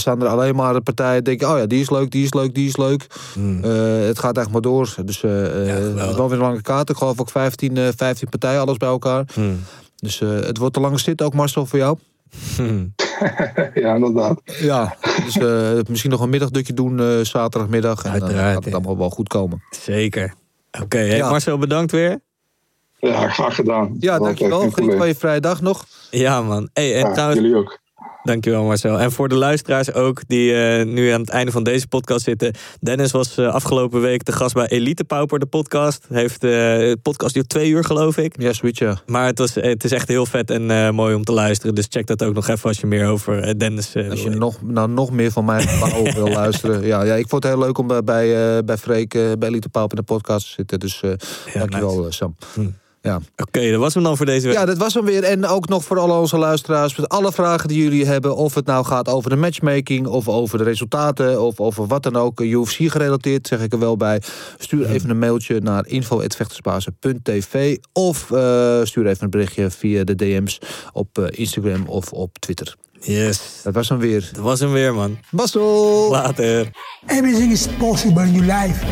staan 0.00 0.22
er 0.22 0.28
alleen 0.28 0.56
maar 0.56 0.80
partijen... 0.80 1.24
denken, 1.24 1.50
oh 1.50 1.58
ja, 1.58 1.66
die 1.66 1.80
is 1.80 1.90
leuk, 1.90 2.10
die 2.10 2.24
is 2.24 2.32
leuk, 2.32 2.54
die 2.54 2.68
is 2.68 2.76
leuk. 2.76 3.06
Mm. 3.34 3.62
het 3.62 4.18
gaat 4.18 4.38
echt 4.38 4.50
maar 4.50 4.60
door. 4.60 4.94
Dus 5.04 5.20
ja, 5.20 5.28
wel 6.14 6.28
weer 6.28 6.38
een 6.38 6.44
lange 6.44 6.62
kaart. 6.62 6.90
Ik 6.90 6.96
geloof 6.96 7.20
ook 7.20 7.30
15, 7.30 7.92
15 7.96 8.28
partijen, 8.28 8.60
alles 8.60 8.76
bij 8.76 8.88
elkaar. 8.88 9.24
Mm. 9.34 9.60
Dus 9.96 10.18
het 10.18 10.58
wordt 10.58 10.76
een 10.76 10.82
lange 10.82 10.98
zit 10.98 11.22
ook, 11.22 11.34
Marcel, 11.34 11.66
voor 11.66 11.78
jou. 11.78 11.98
Ja, 13.82 13.94
inderdaad. 13.94 14.40
Ja, 14.44 14.96
dus 15.24 15.36
uh, 15.36 15.80
misschien 15.88 16.10
nog 16.10 16.20
een 16.20 16.30
middagdutje 16.30 16.72
doen 16.74 17.00
uh, 17.00 17.20
zaterdagmiddag. 17.20 18.04
En 18.04 18.18
dan 18.18 18.30
gaat 18.30 18.64
het 18.64 18.74
allemaal 18.74 18.98
wel 18.98 19.10
goed 19.10 19.28
komen. 19.28 19.62
Zeker. 19.70 20.34
Oké, 20.70 20.82
okay, 20.84 21.08
hey, 21.08 21.16
ja. 21.16 21.30
Marcel, 21.30 21.58
bedankt 21.58 21.92
weer. 21.92 22.20
Ja, 22.98 23.28
graag 23.28 23.54
gedaan. 23.54 23.96
Ja, 24.00 24.18
dankjewel. 24.18 24.70
Geniet 24.70 24.94
van 24.96 25.06
je 25.06 25.14
vrije 25.14 25.40
dag 25.40 25.60
nog. 25.60 25.84
Ja, 26.10 26.42
man. 26.42 26.68
Hey, 26.72 26.94
en 26.94 27.06
ja, 27.06 27.12
trouwens, 27.12 27.40
jullie 27.40 27.56
ook. 27.56 27.78
Dankjewel 28.28 28.64
Marcel. 28.64 29.00
En 29.00 29.12
voor 29.12 29.28
de 29.28 29.34
luisteraars 29.34 29.92
ook 29.92 30.22
die 30.26 30.52
uh, 30.52 30.84
nu 30.84 31.10
aan 31.10 31.20
het 31.20 31.30
einde 31.30 31.52
van 31.52 31.62
deze 31.62 31.86
podcast 31.86 32.24
zitten. 32.24 32.54
Dennis 32.80 33.10
was 33.10 33.38
uh, 33.38 33.48
afgelopen 33.48 34.00
week 34.00 34.24
de 34.24 34.32
gast 34.32 34.54
bij 34.54 34.66
Elite 34.66 35.04
Pauper, 35.04 35.38
de 35.38 35.46
podcast. 35.46 36.06
Heeft 36.08 36.44
uh, 36.44 36.92
podcast 37.02 37.34
duurt 37.34 37.48
twee 37.48 37.70
uur 37.70 37.84
geloof 37.84 38.16
ik. 38.16 38.42
Ja, 38.42 38.52
ja. 38.62 39.00
Maar 39.06 39.26
het, 39.26 39.38
was, 39.38 39.54
het 39.54 39.84
is 39.84 39.92
echt 39.92 40.08
heel 40.08 40.26
vet 40.26 40.50
en 40.50 40.94
mooi 40.94 41.14
om 41.14 41.24
te 41.24 41.32
luisteren. 41.32 41.74
Dus 41.74 41.86
check 41.88 42.06
dat 42.06 42.22
ook 42.22 42.34
nog 42.34 42.48
even 42.48 42.68
als 42.68 42.80
je 42.80 42.86
meer 42.86 43.06
over 43.06 43.58
Dennis 43.58 43.96
Als 44.10 44.22
je 44.22 44.30
nog, 44.30 44.62
nou, 44.62 44.88
nog 44.88 45.10
meer 45.10 45.30
van 45.30 45.44
mij 45.44 45.64
wil 46.14 46.28
luisteren. 46.28 46.86
Ja, 46.86 47.02
ja, 47.02 47.14
ik 47.14 47.28
vond 47.28 47.42
het 47.42 47.52
heel 47.52 47.62
leuk 47.62 47.78
om 47.78 47.86
bij, 47.86 48.04
bij, 48.04 48.64
bij 48.64 48.76
Freek, 48.76 49.12
bij 49.12 49.48
Elite 49.48 49.68
Pauper 49.68 49.98
in 49.98 50.04
de 50.06 50.12
podcast 50.12 50.46
te 50.46 50.52
zitten. 50.52 50.78
Dus 50.78 51.00
ja, 51.00 51.58
dankjewel 51.58 52.00
nice. 52.00 52.12
Sam. 52.12 52.36
Hm. 52.54 52.66
Ja. 53.02 53.16
Oké, 53.16 53.42
okay, 53.42 53.70
dat 53.70 53.80
was 53.80 53.94
hem 53.94 54.02
dan 54.02 54.16
voor 54.16 54.26
deze 54.26 54.46
week. 54.46 54.56
Ja, 54.56 54.64
dat 54.64 54.76
was 54.76 54.94
hem 54.94 55.04
weer. 55.04 55.24
En 55.24 55.46
ook 55.46 55.68
nog 55.68 55.84
voor 55.84 55.98
alle 55.98 56.18
onze 56.18 56.38
luisteraars. 56.38 56.96
Met 56.96 57.08
alle 57.08 57.32
vragen 57.32 57.68
die 57.68 57.82
jullie 57.82 58.06
hebben. 58.06 58.36
Of 58.36 58.54
het 58.54 58.66
nou 58.66 58.84
gaat 58.84 59.08
over 59.08 59.30
de 59.30 59.36
matchmaking. 59.36 60.06
Of 60.06 60.28
over 60.28 60.58
de 60.58 60.64
resultaten. 60.64 61.42
Of 61.42 61.60
over 61.60 61.86
wat 61.86 62.02
dan 62.02 62.16
ook. 62.16 62.40
UFC 62.40 62.76
gerelateerd, 62.76 63.46
zeg 63.46 63.60
ik 63.60 63.72
er 63.72 63.78
wel 63.78 63.96
bij. 63.96 64.22
Stuur 64.58 64.86
even 64.86 65.10
een 65.10 65.18
mailtje 65.18 65.60
naar 65.60 65.86
info.vechtersbazen.tv. 65.86 67.76
Of 67.92 68.30
uh, 68.30 68.80
stuur 68.82 69.06
even 69.06 69.24
een 69.24 69.30
berichtje 69.30 69.70
via 69.70 70.04
de 70.04 70.14
DM's 70.14 70.58
op 70.92 71.18
uh, 71.18 71.26
Instagram 71.30 71.86
of 71.86 72.12
op 72.12 72.38
Twitter. 72.38 72.76
Yes. 73.00 73.60
Dat 73.62 73.74
was 73.74 73.88
hem 73.88 73.98
weer. 73.98 74.28
Dat 74.32 74.42
was 74.42 74.60
hem 74.60 74.72
weer, 74.72 74.94
man. 74.94 75.18
Mazzel. 75.30 76.10
Later. 76.10 76.70
Everything 77.06 77.52
is 77.52 77.66
possible 77.78 78.22
in 78.22 78.32
your 78.32 78.46
life 78.46 78.84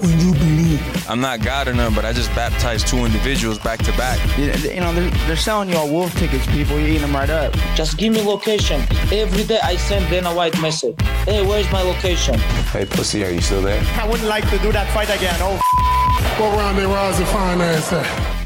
when 0.00 0.18
you 0.20 0.32
believe. 0.32 0.80
I'm 1.08 1.20
not 1.20 1.40
God 1.42 1.68
or 1.68 1.74
none, 1.74 1.94
but 1.94 2.04
I 2.04 2.12
just 2.12 2.34
baptized 2.34 2.86
two 2.88 3.04
individuals 3.04 3.58
back 3.58 3.82
to 3.82 3.92
back. 3.96 4.18
You, 4.36 4.44
you 4.74 4.80
know, 4.80 4.92
they're, 4.94 5.10
they're 5.26 5.36
selling 5.36 5.68
you 5.68 5.76
all 5.76 5.88
wolf 5.88 6.12
tickets, 6.18 6.46
people. 6.46 6.78
You're 6.78 6.88
eating 6.88 7.02
them 7.02 7.14
right 7.14 7.30
up. 7.30 7.52
Just 7.74 7.96
give 7.96 8.12
me 8.12 8.22
location. 8.22 8.80
Every 9.12 9.44
day 9.44 9.58
I 9.62 9.76
send 9.76 10.08
Dana 10.10 10.30
White 10.34 10.60
message. 10.60 10.94
Hey, 11.24 11.42
where's 11.46 11.70
my 11.70 11.82
location? 11.82 12.38
Hey, 12.72 12.86
pussy, 12.86 13.24
are 13.24 13.30
you 13.30 13.40
still 13.40 13.62
there? 13.62 13.82
I 14.00 14.08
wouldn't 14.08 14.28
like 14.28 14.48
to 14.50 14.58
do 14.58 14.72
that 14.72 14.88
fight 14.94 15.10
again. 15.10 15.36
Oh, 15.40 15.58
Go 16.38 16.48
around 16.56 16.76
there, 16.76 16.88
where's 16.88 17.18
the 17.18 17.26
fine 17.26 17.60
ass 17.60 17.92
at? 17.92 18.39